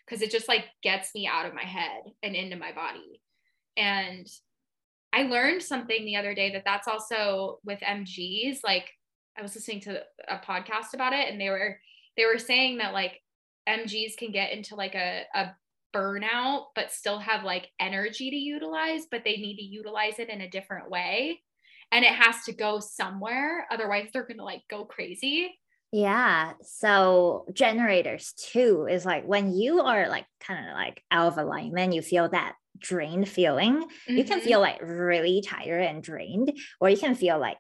because 0.06 0.22
it 0.22 0.32
just 0.32 0.48
like 0.48 0.66
gets 0.82 1.14
me 1.14 1.28
out 1.28 1.46
of 1.46 1.54
my 1.54 1.66
head 1.66 2.04
and 2.24 2.36
into 2.36 2.56
my 2.56 2.72
body. 2.72 3.22
And 3.78 4.28
I 5.14 5.24
learned 5.24 5.62
something 5.62 6.06
the 6.06 6.16
other 6.16 6.34
day 6.34 6.52
that 6.52 6.64
that's 6.66 6.88
also 6.88 7.60
with 7.66 7.80
MGs. 7.80 8.60
Like 8.64 8.90
I 9.38 9.42
was 9.42 9.56
listening 9.56 9.82
to 9.82 10.02
a 10.28 10.38
podcast 10.38 10.94
about 10.94 11.14
it 11.14 11.30
and 11.30 11.40
they 11.40 11.50
were 11.50 11.80
they 12.18 12.26
were 12.26 12.38
saying 12.38 12.78
that 12.78 12.94
like 12.94 13.20
MGs 13.68 14.18
can 14.18 14.32
get 14.32 14.52
into 14.52 14.76
like 14.76 14.96
a, 14.96 15.24
a 15.34 15.52
burnout 15.94 16.66
but 16.76 16.92
still 16.92 17.20
have 17.20 17.44
like 17.44 17.70
energy 17.80 18.30
to 18.30 18.36
utilize, 18.36 19.06
but 19.10 19.24
they 19.24 19.36
need 19.36 19.58
to 19.58 19.64
utilize 19.64 20.20
it 20.20 20.30
in 20.30 20.42
a 20.42 20.50
different 20.50 20.90
way. 20.90 21.42
And 21.92 22.06
it 22.06 22.14
has 22.14 22.44
to 22.46 22.54
go 22.54 22.80
somewhere. 22.80 23.68
Otherwise 23.70 24.10
they're 24.14 24.26
gonna 24.26 24.44
like 24.44 24.64
go 24.70 24.86
crazy. 24.86 25.58
Yeah. 25.92 26.54
So 26.62 27.46
generators 27.54 28.34
too 28.34 28.88
is 28.90 29.06
like 29.06 29.26
when 29.26 29.54
you 29.54 29.82
are 29.82 30.08
like 30.08 30.26
kind 30.40 30.70
of 30.70 30.74
like 30.74 31.04
out 31.12 31.28
of 31.34 31.38
alignment, 31.38 31.94
you 31.94 32.02
feel 32.02 32.30
that 32.30 32.56
drained 32.78 33.28
feeling. 33.28 33.82
Mm-hmm. 33.82 34.18
You 34.18 34.24
can 34.24 34.40
mm-hmm. 34.40 34.48
feel 34.48 34.60
like 34.60 34.82
really 34.82 35.44
tired 35.46 35.82
and 35.82 36.04
drained, 36.04 36.52
or 36.80 36.90
you 36.90 36.98
can 36.98 37.16
feel 37.16 37.40
like 37.40 37.60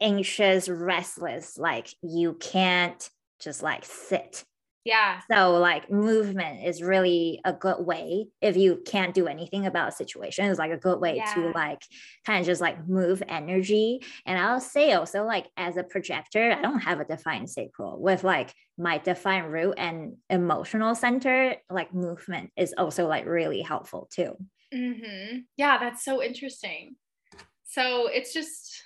anxious, 0.00 0.68
restless, 0.68 1.58
like 1.58 1.88
you 2.02 2.34
can't 2.34 3.08
just 3.40 3.62
like 3.62 3.84
sit 3.84 4.44
yeah. 4.86 5.20
So 5.28 5.58
like 5.58 5.90
movement 5.90 6.64
is 6.64 6.80
really 6.80 7.40
a 7.44 7.52
good 7.52 7.84
way 7.84 8.28
if 8.40 8.56
you 8.56 8.80
can't 8.86 9.12
do 9.12 9.26
anything 9.26 9.66
about 9.66 9.88
a 9.88 9.92
situation. 9.92 10.46
It's 10.46 10.60
like 10.60 10.70
a 10.70 10.76
good 10.76 11.00
way 11.00 11.16
yeah. 11.16 11.34
to 11.34 11.50
like 11.50 11.82
kind 12.24 12.38
of 12.38 12.46
just 12.46 12.60
like 12.60 12.88
move 12.88 13.20
energy. 13.28 14.00
And 14.24 14.38
I'll 14.38 14.60
say 14.60 14.92
also 14.92 15.24
like 15.24 15.48
as 15.56 15.76
a 15.76 15.82
projector, 15.82 16.52
I 16.52 16.62
don't 16.62 16.78
have 16.78 17.00
a 17.00 17.04
defined 17.04 17.50
sacral 17.50 18.00
with 18.00 18.22
like 18.22 18.54
my 18.78 18.98
defined 18.98 19.52
root 19.52 19.74
and 19.76 20.18
emotional 20.30 20.94
center, 20.94 21.56
like 21.68 21.92
movement 21.92 22.52
is 22.56 22.72
also 22.78 23.08
like 23.08 23.26
really 23.26 23.62
helpful 23.62 24.08
too. 24.14 24.36
Mm-hmm. 24.72 25.38
Yeah, 25.56 25.78
that's 25.78 26.04
so 26.04 26.22
interesting. 26.22 26.94
So 27.64 28.06
it's 28.06 28.32
just, 28.32 28.84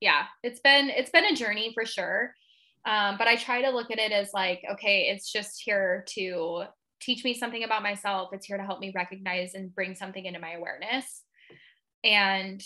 yeah, 0.00 0.24
it's 0.42 0.60
been 0.60 0.90
it's 0.90 1.10
been 1.10 1.24
a 1.24 1.34
journey 1.34 1.72
for 1.72 1.86
sure. 1.86 2.34
Um, 2.84 3.16
but 3.18 3.28
I 3.28 3.36
try 3.36 3.62
to 3.62 3.70
look 3.70 3.90
at 3.90 3.98
it 3.98 4.12
as 4.12 4.30
like, 4.32 4.62
okay, 4.72 5.08
it's 5.10 5.30
just 5.30 5.60
here 5.62 6.04
to 6.10 6.64
teach 7.00 7.24
me 7.24 7.34
something 7.34 7.64
about 7.64 7.82
myself. 7.82 8.30
It's 8.32 8.46
here 8.46 8.56
to 8.56 8.64
help 8.64 8.80
me 8.80 8.92
recognize 8.94 9.54
and 9.54 9.74
bring 9.74 9.94
something 9.94 10.24
into 10.24 10.40
my 10.40 10.52
awareness. 10.52 11.22
And 12.04 12.62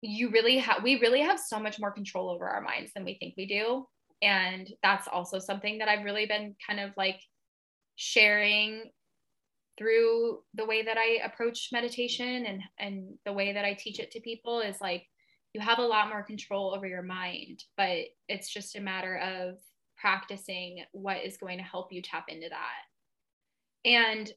you 0.00 0.30
really 0.30 0.58
have, 0.58 0.82
we 0.82 0.98
really 1.00 1.20
have 1.20 1.38
so 1.38 1.58
much 1.60 1.78
more 1.78 1.92
control 1.92 2.30
over 2.30 2.48
our 2.48 2.60
minds 2.60 2.92
than 2.94 3.04
we 3.04 3.14
think 3.14 3.34
we 3.36 3.46
do. 3.46 3.86
And 4.20 4.68
that's 4.82 5.08
also 5.08 5.38
something 5.38 5.78
that 5.78 5.88
I've 5.88 6.04
really 6.04 6.26
been 6.26 6.54
kind 6.66 6.80
of 6.80 6.90
like 6.96 7.20
sharing 7.96 8.90
through 9.78 10.40
the 10.54 10.64
way 10.64 10.82
that 10.82 10.98
I 10.98 11.24
approach 11.24 11.70
meditation 11.72 12.46
and 12.46 12.62
and 12.78 13.14
the 13.24 13.32
way 13.32 13.52
that 13.54 13.64
I 13.64 13.74
teach 13.74 13.98
it 13.98 14.10
to 14.12 14.20
people 14.20 14.60
is 14.60 14.80
like 14.80 15.06
you 15.54 15.60
have 15.60 15.78
a 15.78 15.86
lot 15.86 16.08
more 16.08 16.22
control 16.22 16.74
over 16.74 16.86
your 16.86 17.02
mind, 17.02 17.64
but 17.76 17.98
it's 18.28 18.52
just 18.52 18.76
a 18.76 18.80
matter 18.80 19.18
of 19.18 19.56
practicing 19.96 20.84
what 20.92 21.18
is 21.24 21.36
going 21.36 21.58
to 21.58 21.64
help 21.64 21.92
you 21.92 22.02
tap 22.02 22.24
into 22.28 22.48
that. 22.48 23.88
And 23.88 24.30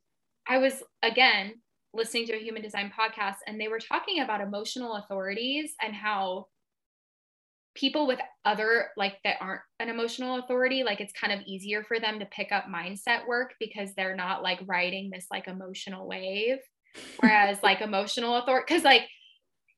I 0.47 0.57
was, 0.57 0.83
again, 1.01 1.53
listening 1.93 2.27
to 2.27 2.33
a 2.33 2.39
human 2.39 2.61
design 2.61 2.91
podcast, 2.97 3.37
and 3.47 3.59
they 3.59 3.67
were 3.67 3.79
talking 3.79 4.21
about 4.21 4.41
emotional 4.41 4.95
authorities 4.95 5.73
and 5.81 5.95
how 5.95 6.47
people 7.75 8.07
with 8.07 8.19
other 8.45 8.87
like 8.95 9.17
that 9.23 9.35
aren't 9.41 9.61
an 9.81 9.89
emotional 9.89 10.39
authority 10.39 10.83
like 10.83 11.01
it's 11.01 11.11
kind 11.11 11.33
of 11.33 11.45
easier 11.45 11.83
for 11.83 11.99
them 11.99 12.19
to 12.19 12.25
pick 12.27 12.51
up 12.53 12.65
mindset 12.73 13.27
work 13.27 13.53
because 13.59 13.93
they're 13.93 14.15
not 14.15 14.41
like 14.41 14.59
riding 14.65 15.09
this 15.09 15.27
like 15.29 15.47
emotional 15.47 16.07
wave 16.07 16.57
whereas 17.19 17.61
like 17.61 17.81
emotional 17.81 18.37
authority 18.37 18.63
because 18.65 18.83
like 18.85 19.01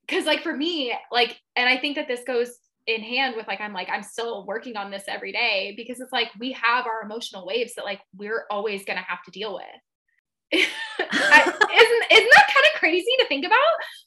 because 0.08 0.24
like 0.24 0.42
for 0.42 0.56
me 0.56 0.94
like 1.12 1.38
and 1.56 1.68
i 1.68 1.76
think 1.76 1.96
that 1.96 2.08
this 2.08 2.24
goes 2.24 2.58
in 2.86 3.02
hand 3.02 3.36
with 3.36 3.46
like 3.46 3.60
i'm 3.60 3.74
like 3.74 3.88
i'm 3.90 4.02
still 4.02 4.46
working 4.46 4.76
on 4.76 4.90
this 4.90 5.04
every 5.08 5.32
day 5.32 5.74
because 5.76 6.00
it's 6.00 6.12
like 6.12 6.28
we 6.40 6.52
have 6.52 6.86
our 6.86 7.02
emotional 7.02 7.46
waves 7.46 7.74
that 7.74 7.84
like 7.84 8.00
we're 8.16 8.46
always 8.50 8.84
going 8.84 8.98
to 8.98 9.04
have 9.04 9.22
to 9.22 9.30
deal 9.30 9.54
with 9.54 9.64
isn't 10.52 12.04
isn't 12.10 12.32
that 12.34 12.52
kind 12.54 12.66
of 12.74 12.78
crazy 12.78 13.10
to 13.18 13.28
think 13.28 13.44
about? 13.44 13.58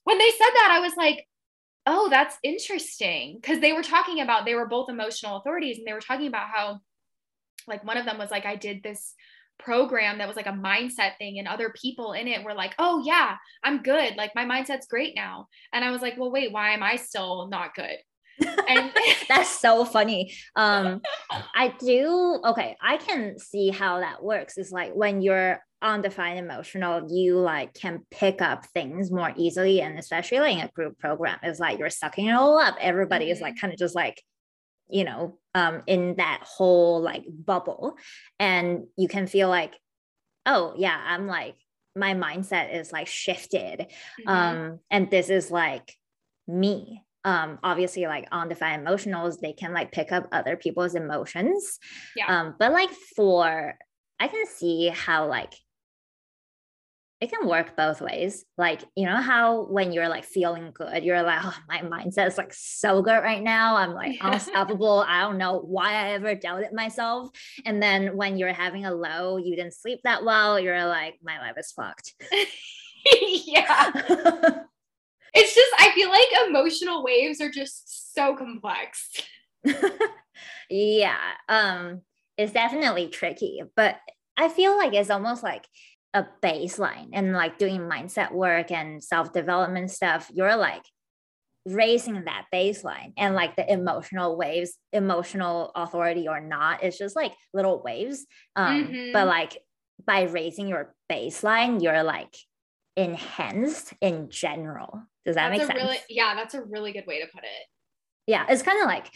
When 0.04 0.18
they 0.18 0.30
said 0.32 0.50
that, 0.56 0.70
I 0.72 0.80
was 0.80 0.94
like, 0.98 1.28
oh, 1.86 2.10
that's 2.10 2.38
interesting. 2.44 3.38
Because 3.40 3.60
they 3.60 3.74
were 3.74 3.84
talking 3.84 4.22
about, 4.22 4.46
they 4.46 4.56
were 4.56 4.68
both 4.68 4.90
emotional 4.90 5.38
authorities, 5.38 5.78
and 5.78 5.88
they 5.88 5.94
were 5.94 6.00
talking 6.02 6.28
about 6.28 6.50
how, 6.54 6.80
like, 7.68 7.84
one 7.84 7.98
of 7.98 8.06
them 8.06 8.18
was 8.18 8.32
like, 8.32 8.46
I 8.46 8.56
did 8.56 8.82
this 8.82 9.14
program 9.64 10.18
that 10.18 10.28
was 10.28 10.38
like 10.38 10.48
a 10.48 10.52
mindset 10.52 11.18
thing, 11.18 11.40
and 11.40 11.48
other 11.48 11.74
people 11.82 12.14
in 12.14 12.28
it 12.28 12.44
were 12.44 12.54
like, 12.54 12.74
oh, 12.80 13.04
yeah, 13.06 13.36
I'm 13.64 13.82
good. 13.82 14.16
Like, 14.16 14.32
my 14.36 14.46
mindset's 14.46 14.88
great 14.88 15.16
now. 15.16 15.48
And 15.74 15.84
I 15.84 15.92
was 15.92 16.02
like, 16.02 16.18
well, 16.18 16.32
wait, 16.32 16.52
why 16.52 16.72
am 16.72 16.84
I 16.84 16.96
still 16.96 17.48
not 17.50 17.76
good? 17.76 17.98
and 18.68 18.92
that's 19.28 19.60
so 19.60 19.86
funny 19.86 20.34
um 20.56 21.00
i 21.54 21.72
do 21.80 22.40
okay 22.44 22.76
i 22.82 22.98
can 22.98 23.38
see 23.38 23.70
how 23.70 24.00
that 24.00 24.24
works 24.24 24.58
it's 24.58 24.72
like 24.72 24.94
when 24.94 25.22
you're 25.22 25.62
undefined 25.82 26.40
emotional, 26.40 27.08
you 27.10 27.38
like 27.38 27.74
can 27.74 28.06
pick 28.12 28.42
up 28.42 28.66
things 28.68 29.12
more 29.12 29.34
easily. 29.36 29.82
And 29.82 29.98
especially 29.98 30.40
like 30.40 30.58
in 30.58 30.66
a 30.66 30.72
group 30.72 30.98
program, 31.00 31.40
it's 31.44 31.60
like 31.60 31.80
you're 31.80 31.90
sucking 31.90 32.28
it 32.28 32.34
all 32.34 32.60
up. 32.60 32.76
Everybody 32.80 33.26
mm-hmm. 33.26 33.34
is 33.34 33.42
like 33.42 33.56
mm-hmm. 33.56 33.62
kind 33.62 33.74
of 33.74 33.80
just 33.80 33.96
like, 33.96 34.22
you 34.92 35.04
know, 35.04 35.38
um, 35.56 35.84
in 35.88 36.16
that 36.18 36.44
whole 36.44 37.02
like 37.02 37.24
bubble. 37.28 37.96
And 38.40 38.86
you 38.98 39.08
can 39.08 39.28
feel 39.28 39.50
like, 39.50 39.74
oh 40.46 40.74
yeah, 40.78 41.00
I'm 41.08 41.28
like, 41.28 41.56
my 41.96 42.14
mindset 42.14 42.74
is 42.74 42.92
like 42.92 43.08
shifted. 43.08 43.80
Mm-hmm. 43.80 44.30
Um, 44.30 44.80
and 44.90 45.10
this 45.10 45.30
is 45.30 45.52
like 45.52 45.96
me. 46.48 47.04
Um, 47.24 47.60
obviously 47.64 48.08
like 48.08 48.28
on 48.32 48.44
undefined 48.44 48.86
emotionals, 48.86 49.40
they 49.40 49.54
can 49.54 49.74
like 49.74 49.92
pick 49.92 50.12
up 50.12 50.28
other 50.32 50.56
people's 50.56 50.96
emotions. 50.96 51.78
Yeah. 52.16 52.26
Um, 52.28 52.56
but 52.58 52.72
like 52.72 52.90
for 53.16 53.76
I 54.20 54.28
can 54.28 54.46
see 54.48 54.88
how 54.88 55.28
like 55.28 55.54
it 57.22 57.32
can 57.32 57.48
work 57.48 57.78
both 57.78 58.02
ways. 58.02 58.44
Like, 58.58 58.82
you 58.96 59.06
know, 59.06 59.22
how 59.22 59.66
when 59.68 59.92
you're 59.92 60.10
like 60.10 60.26
feeling 60.26 60.72
good, 60.74 61.04
you're 61.04 61.22
like, 61.22 61.40
oh, 61.44 61.56
my 61.70 61.82
mindset 61.82 62.26
is 62.26 62.38
like 62.38 62.52
so 62.52 63.04
good 63.04 63.20
right 63.20 63.44
now. 63.44 63.76
I'm 63.76 63.94
like 63.94 64.16
yeah. 64.16 64.32
unstoppable. 64.34 65.06
I 65.08 65.22
don't 65.22 65.38
know 65.38 65.60
why 65.60 65.94
I 65.94 66.14
ever 66.14 66.34
doubted 66.34 66.74
myself. 66.74 67.30
And 67.64 67.82
then 67.82 68.18
when 68.18 68.40
you're 68.40 68.52
having 68.52 68.86
a 68.86 68.94
low, 68.94 69.38
you 69.38 69.56
didn't 69.56 69.76
sleep 69.76 70.00
that 70.04 70.26
well, 70.26 70.60
you're 70.60 70.88
like, 70.88 71.20
my 71.24 71.38
life 71.38 71.54
is 71.60 71.72
fucked. 71.72 72.16
yeah. 73.22 73.92
it's 75.36 75.56
just, 75.56 75.74
I 75.78 75.92
feel 75.94 76.10
like 76.10 76.48
emotional 76.48 77.04
waves 77.04 77.40
are 77.40 77.52
just 77.52 78.16
so 78.16 78.36
complex. 78.36 79.12
yeah. 80.72 81.20
Um, 81.48 82.02
it's 82.36 82.54
definitely 82.54 83.10
tricky, 83.10 83.62
but 83.76 83.98
I 84.38 84.50
feel 84.50 84.76
like 84.76 84.96
it's 84.96 85.12
almost 85.12 85.44
like 85.44 85.68
a 86.14 86.26
baseline 86.44 87.10
and 87.14 87.34
like 87.34 87.58
doing 87.58 87.82
mindset 87.82 88.32
work 88.32 88.72
and 88.72 89.04
self-development 89.04 89.90
stuff 89.90 90.30
you're 90.34 90.58
like 90.58 90.84
raising 91.66 92.24
that 92.26 92.46
baseline 92.54 93.14
and 93.18 93.36
like 93.36 93.56
the 93.56 93.72
emotional 93.72 94.36
waves 94.36 94.78
emotional 94.94 95.72
authority 95.76 96.28
or 96.28 96.40
not 96.40 96.84
it's 96.84 96.98
just 96.98 97.16
like 97.16 97.34
little 97.54 97.82
waves. 97.84 98.26
Um 98.56 98.88
mm-hmm. 98.88 99.14
but 99.14 99.28
like 99.28 99.58
by 100.06 100.24
raising 100.24 100.68
your 100.68 100.96
baseline 101.12 101.82
you're 101.82 102.04
like 102.04 102.36
enhanced 102.98 103.94
in 104.02 104.30
general. 104.30 105.04
Does 105.26 105.36
that 105.36 105.50
that's 105.50 105.60
make 105.60 105.68
sense 105.68 105.84
really, 105.84 106.00
yeah 106.10 106.34
that's 106.36 106.56
a 106.56 106.64
really 106.64 106.92
good 106.94 107.06
way 107.06 107.22
to 107.22 107.28
put 107.28 107.44
it. 107.44 107.68
Yeah 108.26 108.46
it's 108.50 108.64
kind 108.64 108.82
of 108.82 108.88
like 108.88 109.12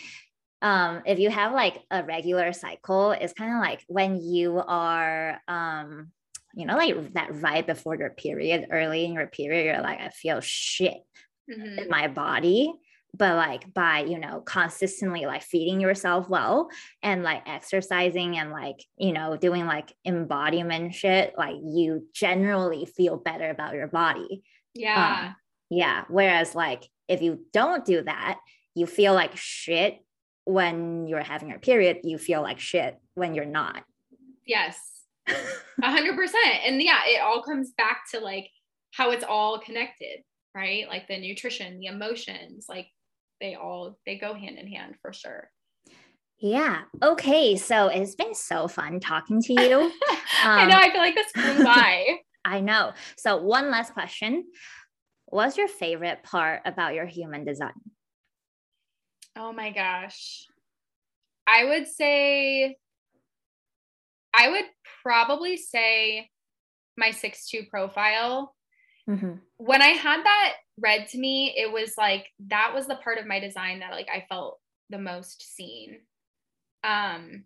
um 0.62 1.02
if 1.06 1.18
you 1.18 1.32
have 1.32 1.52
like 1.52 1.82
a 1.90 2.04
regular 2.04 2.54
cycle 2.54 3.12
it's 3.12 3.34
kind 3.34 3.56
of 3.56 3.60
like 3.60 3.84
when 3.88 4.22
you 4.22 4.60
are 4.60 5.42
um 5.48 6.12
you 6.56 6.66
know, 6.66 6.78
like 6.78 7.14
that 7.14 7.42
right 7.42 7.66
before 7.66 7.96
your 7.96 8.12
period, 8.12 8.68
early 8.72 9.06
in 9.06 9.14
your 9.14 9.28
period, 9.28 9.66
you're 9.66 9.82
like, 9.82 10.00
I 10.00 10.10
feel 10.10 10.40
shit 10.42 10.98
mm-hmm. 11.52 11.80
in 11.80 11.90
my 11.90 12.08
body. 12.08 12.74
But 13.18 13.36
like 13.36 13.74
by, 13.74 14.00
you 14.02 14.20
know, 14.20 14.42
consistently 14.42 15.26
like 15.26 15.42
feeding 15.42 15.80
yourself 15.80 16.28
well 16.28 16.70
and 17.02 17.24
like 17.24 17.44
exercising 17.48 18.38
and 18.38 18.52
like, 18.52 18.84
you 18.98 19.14
know, 19.14 19.38
doing 19.38 19.66
like 19.66 19.94
embodiment 20.06 20.94
shit, 20.94 21.34
like 21.38 21.56
you 21.64 22.08
generally 22.14 22.86
feel 22.86 23.16
better 23.16 23.50
about 23.50 23.76
your 23.76 23.88
body. 23.88 24.44
Yeah. 24.74 25.28
Um, 25.28 25.36
yeah. 25.70 26.04
Whereas 26.10 26.56
like 26.56 26.90
if 27.08 27.22
you 27.22 27.46
don't 27.54 27.86
do 27.86 28.02
that, 28.04 28.40
you 28.74 28.86
feel 28.86 29.14
like 29.14 29.38
shit 29.38 30.00
when 30.44 31.08
you're 31.08 31.24
having 31.24 31.50
your 31.50 31.60
period, 31.60 32.00
you 32.04 32.18
feel 32.18 32.42
like 32.42 32.60
shit 32.60 32.98
when 33.14 33.34
you're 33.34 33.46
not. 33.46 33.84
Yes. 34.46 34.78
A 35.28 35.92
hundred 35.92 36.16
percent. 36.16 36.62
And 36.66 36.82
yeah, 36.82 37.00
it 37.06 37.22
all 37.22 37.42
comes 37.42 37.72
back 37.78 38.04
to 38.14 38.20
like 38.20 38.50
how 38.94 39.12
it's 39.12 39.26
all 39.28 39.60
connected, 39.60 40.20
right? 40.54 40.88
Like 40.88 41.08
the 41.08 41.20
nutrition, 41.20 41.80
the 41.80 41.88
emotions, 41.88 42.66
like 42.70 42.88
they 43.42 43.56
all 43.56 43.98
they 44.06 44.18
go 44.18 44.34
hand 44.34 44.58
in 44.58 44.68
hand 44.68 44.96
for 45.02 45.14
sure. 45.14 45.50
Yeah. 46.38 46.82
Okay. 47.02 47.56
So 47.56 47.88
it's 47.88 48.16
been 48.16 48.36
so 48.36 48.68
fun 48.68 49.00
talking 49.00 49.42
to 49.42 49.54
you. 49.54 49.78
Um, 49.80 49.92
I 50.44 50.66
know. 50.68 50.78
I 50.78 50.92
feel 50.92 51.00
like 51.00 51.16
this 51.16 51.32
flew 51.32 51.64
by. 51.64 52.18
I 52.46 52.60
know. 52.60 52.94
So 53.18 53.38
one 53.38 53.72
last 53.72 53.94
question. 53.94 54.46
What's 55.26 55.58
your 55.58 55.68
favorite 55.68 56.24
part 56.24 56.62
about 56.66 56.94
your 56.94 57.06
human 57.06 57.46
design? 57.46 57.74
Oh 59.36 59.52
my 59.52 59.72
gosh. 59.72 60.46
I 61.48 61.66
would 61.66 61.88
say 61.88 62.78
I 64.36 64.50
would 64.50 64.66
probably 65.04 65.58
say 65.58 66.30
my 66.98 67.12
six 67.12 67.48
two 67.50 67.64
profile. 67.70 68.56
Mm-hmm. 69.10 69.34
When 69.58 69.82
I 69.82 69.90
had 69.90 70.24
that 70.24 70.54
read 70.80 71.08
to 71.10 71.18
me, 71.18 71.54
it 71.56 71.72
was 71.72 71.94
like 71.98 72.28
that 72.48 72.72
was 72.74 72.88
the 72.88 72.96
part 72.96 73.18
of 73.18 73.28
my 73.28 73.40
design 73.40 73.80
that 73.80 73.92
like 73.92 74.08
I 74.14 74.26
felt 74.28 74.60
the 74.90 74.98
most 74.98 75.56
seen. 75.56 76.00
Um, 76.84 77.46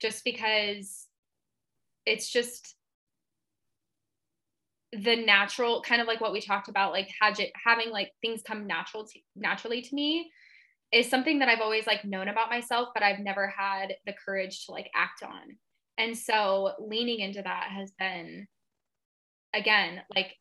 just 0.00 0.24
because 0.24 1.06
it's 2.04 2.30
just 2.30 2.74
the 4.92 5.16
natural 5.16 5.82
kind 5.82 6.00
of 6.00 6.06
like 6.06 6.20
what 6.20 6.32
we 6.32 6.40
talked 6.40 6.68
about, 6.68 6.92
like 6.92 7.10
having 7.20 7.90
like 7.90 8.12
things 8.22 8.42
come 8.42 8.66
natural 8.66 9.06
to, 9.06 9.18
naturally 9.34 9.82
to 9.82 9.94
me 9.94 10.30
is 10.92 11.10
something 11.10 11.40
that 11.40 11.48
I've 11.48 11.60
always 11.60 11.86
like 11.86 12.04
known 12.04 12.28
about 12.28 12.50
myself, 12.50 12.90
but 12.94 13.02
I've 13.02 13.18
never 13.18 13.48
had 13.48 13.94
the 14.06 14.14
courage 14.24 14.66
to 14.66 14.72
like 14.72 14.88
act 14.94 15.22
on. 15.22 15.56
And 15.98 16.16
so 16.16 16.72
leaning 16.78 17.20
into 17.20 17.42
that 17.42 17.68
has 17.70 17.92
been, 17.98 18.46
again, 19.54 20.02
like 20.14 20.34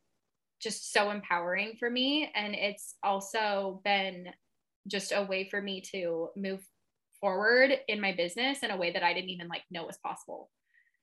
just 0.61 0.91
so 0.91 1.11
empowering 1.11 1.75
for 1.79 1.89
me. 1.89 2.29
And 2.33 2.55
it's 2.55 2.95
also 3.03 3.81
been 3.83 4.27
just 4.87 5.11
a 5.11 5.23
way 5.23 5.47
for 5.49 5.61
me 5.61 5.81
to 5.93 6.29
move 6.35 6.65
forward 7.19 7.71
in 7.87 8.01
my 8.01 8.13
business 8.13 8.59
in 8.63 8.71
a 8.71 8.77
way 8.77 8.91
that 8.91 9.03
I 9.03 9.13
didn't 9.13 9.29
even 9.29 9.47
like 9.47 9.63
know 9.71 9.85
was 9.85 9.97
possible. 9.97 10.49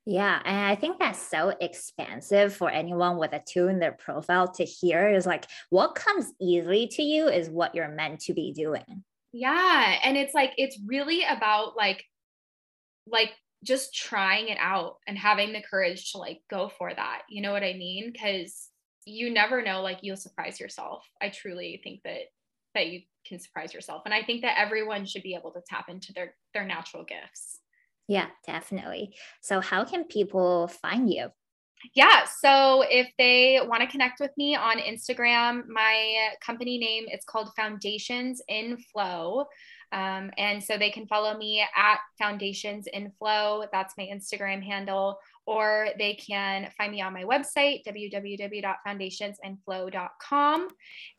Yeah, 0.05 0.41
and 0.43 0.65
I 0.65 0.75
think 0.75 0.99
that's 0.99 1.19
so 1.19 1.53
expansive 1.61 2.53
for 2.53 2.69
anyone 2.69 3.17
with 3.17 3.31
a 3.31 3.41
two 3.45 3.67
in 3.69 3.79
their 3.79 3.93
profile 3.93 4.51
to 4.53 4.65
hear 4.65 5.09
is 5.09 5.25
like 5.25 5.45
what 5.69 5.95
comes 5.95 6.33
easily 6.41 6.87
to 6.87 7.01
you 7.01 7.29
is 7.29 7.49
what 7.49 7.73
you're 7.73 7.87
meant 7.87 8.19
to 8.21 8.33
be 8.33 8.51
doing. 8.51 9.03
Yeah, 9.31 9.95
and 10.03 10.17
it's 10.17 10.33
like 10.33 10.51
it's 10.57 10.77
really 10.85 11.23
about 11.23 11.77
like 11.77 12.03
like 13.07 13.31
just 13.63 13.95
trying 13.95 14.49
it 14.49 14.57
out 14.59 14.97
and 15.07 15.17
having 15.17 15.53
the 15.53 15.61
courage 15.61 16.11
to 16.11 16.17
like 16.17 16.41
go 16.49 16.69
for 16.77 16.93
that. 16.93 17.23
You 17.29 17.41
know 17.41 17.51
what 17.51 17.63
I 17.63 17.73
mean? 17.73 18.11
Because 18.11 18.69
you 19.05 19.33
never 19.33 19.61
know, 19.61 19.81
like 19.81 19.99
you'll 20.01 20.17
surprise 20.17 20.59
yourself. 20.59 21.05
I 21.21 21.29
truly 21.29 21.79
think 21.83 22.01
that 22.03 22.31
that 22.75 22.87
you 22.87 23.01
can 23.27 23.39
surprise 23.39 23.73
yourself. 23.73 24.01
And 24.05 24.13
I 24.13 24.23
think 24.23 24.41
that 24.41 24.59
everyone 24.59 25.05
should 25.05 25.23
be 25.23 25.35
able 25.35 25.51
to 25.51 25.61
tap 25.67 25.89
into 25.89 26.13
their 26.13 26.35
their 26.53 26.65
natural 26.65 27.03
gifts. 27.03 27.59
Yeah, 28.07 28.27
definitely. 28.45 29.15
So 29.41 29.61
how 29.61 29.85
can 29.85 30.03
people 30.03 30.67
find 30.67 31.09
you? 31.11 31.29
Yeah, 31.95 32.23
so 32.25 32.85
if 32.89 33.09
they 33.17 33.59
want 33.61 33.81
to 33.81 33.87
connect 33.87 34.21
with 34.21 34.31
me 34.37 34.55
on 34.55 34.77
Instagram, 34.77 35.67
my 35.67 36.29
company 36.45 36.77
name 36.77 37.05
it's 37.07 37.25
called 37.25 37.49
Foundations 37.55 38.41
in 38.47 38.77
Flow. 38.77 39.45
Um, 39.93 40.31
and 40.39 40.61
so 40.61 40.77
they 40.77 40.89
can 40.89 41.05
follow 41.05 41.37
me 41.37 41.61
at 41.61 41.99
Foundations 42.17 42.87
Inflow. 42.91 43.67
That's 43.71 43.95
my 43.95 44.09
Instagram 44.11 44.63
handle. 44.63 45.19
Or 45.45 45.89
they 45.99 46.15
can 46.15 46.71
find 46.77 46.91
me 46.91 47.01
on 47.01 47.13
my 47.13 47.23
website, 47.23 47.85
www.foundationsinflow.com. 47.85 50.67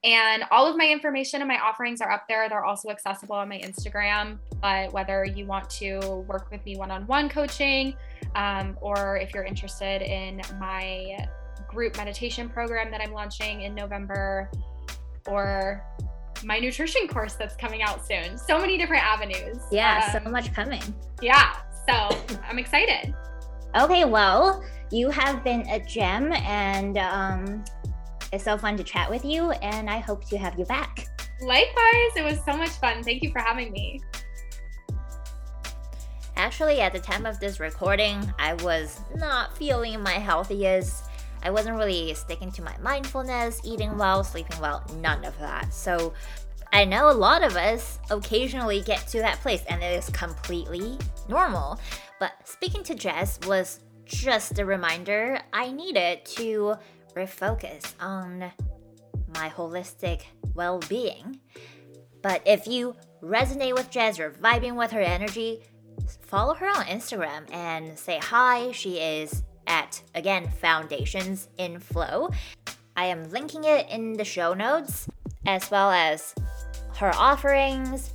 And 0.02 0.44
all 0.50 0.66
of 0.66 0.76
my 0.76 0.88
information 0.88 1.40
and 1.40 1.48
my 1.48 1.58
offerings 1.58 2.00
are 2.00 2.10
up 2.10 2.24
there. 2.28 2.48
They're 2.48 2.64
also 2.64 2.88
accessible 2.88 3.36
on 3.36 3.48
my 3.48 3.60
Instagram. 3.60 4.38
But 4.60 4.92
whether 4.92 5.24
you 5.24 5.46
want 5.46 5.70
to 5.70 6.24
work 6.26 6.50
with 6.50 6.64
me 6.64 6.76
one 6.76 6.90
on 6.90 7.06
one 7.06 7.28
coaching, 7.28 7.94
um, 8.34 8.76
or 8.80 9.18
if 9.18 9.32
you're 9.32 9.44
interested 9.44 10.02
in 10.02 10.42
my 10.58 11.28
group 11.68 11.96
meditation 11.96 12.48
program 12.48 12.90
that 12.90 13.00
I'm 13.00 13.12
launching 13.12 13.60
in 13.62 13.72
November, 13.74 14.50
or 15.26 15.82
my 16.44 16.58
nutrition 16.58 17.08
course 17.08 17.34
that's 17.34 17.56
coming 17.56 17.82
out 17.82 18.06
soon. 18.06 18.36
So 18.38 18.58
many 18.58 18.76
different 18.78 19.04
avenues. 19.04 19.58
Yeah, 19.70 20.10
um, 20.14 20.24
so 20.24 20.30
much 20.30 20.52
coming. 20.52 20.82
Yeah. 21.20 21.56
So 21.88 22.16
I'm 22.48 22.58
excited. 22.58 23.14
Okay, 23.76 24.04
well, 24.04 24.64
you 24.90 25.10
have 25.10 25.42
been 25.42 25.68
a 25.68 25.80
gem, 25.80 26.32
and 26.32 26.96
um, 26.98 27.64
it's 28.32 28.44
so 28.44 28.56
fun 28.56 28.76
to 28.76 28.84
chat 28.84 29.10
with 29.10 29.24
you. 29.24 29.50
And 29.50 29.90
I 29.90 29.98
hope 29.98 30.24
to 30.28 30.38
have 30.38 30.58
you 30.58 30.64
back. 30.64 31.06
Likewise, 31.42 32.12
it 32.16 32.24
was 32.24 32.38
so 32.44 32.56
much 32.56 32.70
fun. 32.70 33.02
Thank 33.02 33.22
you 33.22 33.30
for 33.32 33.40
having 33.40 33.72
me. 33.72 34.00
Actually, 36.36 36.80
at 36.80 36.92
the 36.92 36.98
time 36.98 37.26
of 37.26 37.38
this 37.38 37.60
recording, 37.60 38.32
I 38.38 38.54
was 38.54 39.00
not 39.16 39.56
feeling 39.56 40.02
my 40.02 40.12
healthiest. 40.12 41.04
I 41.44 41.50
wasn't 41.50 41.76
really 41.76 42.14
sticking 42.14 42.50
to 42.52 42.62
my 42.62 42.76
mindfulness, 42.78 43.60
eating 43.64 43.96
well, 43.98 44.24
sleeping 44.24 44.58
well, 44.60 44.82
none 45.00 45.24
of 45.24 45.38
that. 45.38 45.72
So 45.72 46.14
I 46.72 46.84
know 46.84 47.10
a 47.10 47.12
lot 47.12 47.44
of 47.44 47.54
us 47.54 48.00
occasionally 48.10 48.80
get 48.80 49.06
to 49.08 49.18
that 49.18 49.38
place 49.40 49.62
and 49.68 49.82
it 49.82 49.96
is 49.96 50.08
completely 50.10 50.98
normal. 51.28 51.78
But 52.18 52.32
speaking 52.44 52.82
to 52.84 52.94
Jess 52.94 53.38
was 53.46 53.80
just 54.04 54.58
a 54.58 54.64
reminder 54.64 55.38
I 55.52 55.70
needed 55.70 56.24
to 56.36 56.74
refocus 57.14 57.92
on 58.00 58.50
my 59.34 59.50
holistic 59.50 60.22
well 60.54 60.80
being. 60.88 61.40
But 62.22 62.42
if 62.46 62.66
you 62.66 62.96
resonate 63.22 63.74
with 63.74 63.90
Jess, 63.90 64.18
you're 64.18 64.30
vibing 64.30 64.76
with 64.76 64.90
her 64.92 65.00
energy, 65.00 65.62
follow 66.22 66.54
her 66.54 66.66
on 66.66 66.86
Instagram 66.86 67.52
and 67.52 67.98
say 67.98 68.18
hi. 68.18 68.72
She 68.72 68.98
is 68.98 69.42
at, 69.66 70.02
again, 70.14 70.48
Foundations 70.48 71.48
in 71.58 71.78
Flow. 71.78 72.30
I 72.96 73.06
am 73.06 73.30
linking 73.30 73.64
it 73.64 73.88
in 73.90 74.12
the 74.12 74.24
show 74.24 74.54
notes, 74.54 75.08
as 75.46 75.70
well 75.70 75.90
as 75.90 76.34
her 76.96 77.12
offerings, 77.14 78.12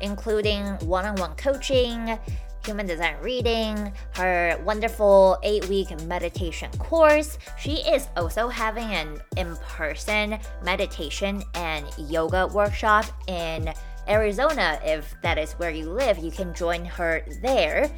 including 0.00 0.66
one 0.86 1.06
on 1.06 1.16
one 1.16 1.34
coaching, 1.36 2.18
human 2.64 2.86
design 2.86 3.16
reading, 3.20 3.92
her 4.14 4.60
wonderful 4.64 5.38
eight 5.42 5.66
week 5.68 5.88
meditation 6.02 6.70
course. 6.78 7.38
She 7.58 7.76
is 7.76 8.08
also 8.16 8.48
having 8.48 8.90
an 8.94 9.20
in 9.36 9.56
person 9.56 10.38
meditation 10.62 11.42
and 11.54 11.86
yoga 11.98 12.46
workshop 12.46 13.06
in 13.26 13.72
Arizona. 14.08 14.78
If 14.84 15.14
that 15.22 15.38
is 15.38 15.52
where 15.54 15.70
you 15.70 15.90
live, 15.90 16.18
you 16.18 16.30
can 16.30 16.54
join 16.54 16.84
her 16.84 17.24
there. 17.42 17.90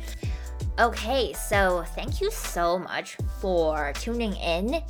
Okay, 0.79 1.33
so 1.33 1.85
thank 1.95 2.21
you 2.21 2.31
so 2.31 2.79
much 2.79 3.17
for 3.41 3.95
tuning 3.95 4.35
in. 4.35 4.83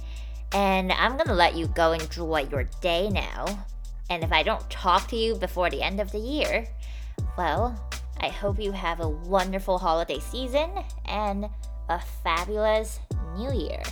And 0.52 0.90
I'm 0.90 1.16
gonna 1.16 1.32
let 1.32 1.54
you 1.54 1.68
go 1.68 1.92
enjoy 1.92 2.48
your 2.50 2.64
day 2.80 3.08
now. 3.08 3.64
And 4.10 4.24
if 4.24 4.32
I 4.32 4.42
don't 4.42 4.68
talk 4.68 5.06
to 5.08 5.16
you 5.16 5.36
before 5.36 5.70
the 5.70 5.82
end 5.82 6.00
of 6.00 6.10
the 6.10 6.18
year, 6.18 6.66
well, 7.38 7.80
I 8.20 8.28
hope 8.28 8.58
you 8.58 8.72
have 8.72 8.98
a 8.98 9.08
wonderful 9.08 9.78
holiday 9.78 10.18
season 10.18 10.70
and 11.04 11.48
a 11.88 12.00
fabulous 12.24 12.98
new 13.36 13.52
year. 13.52 13.82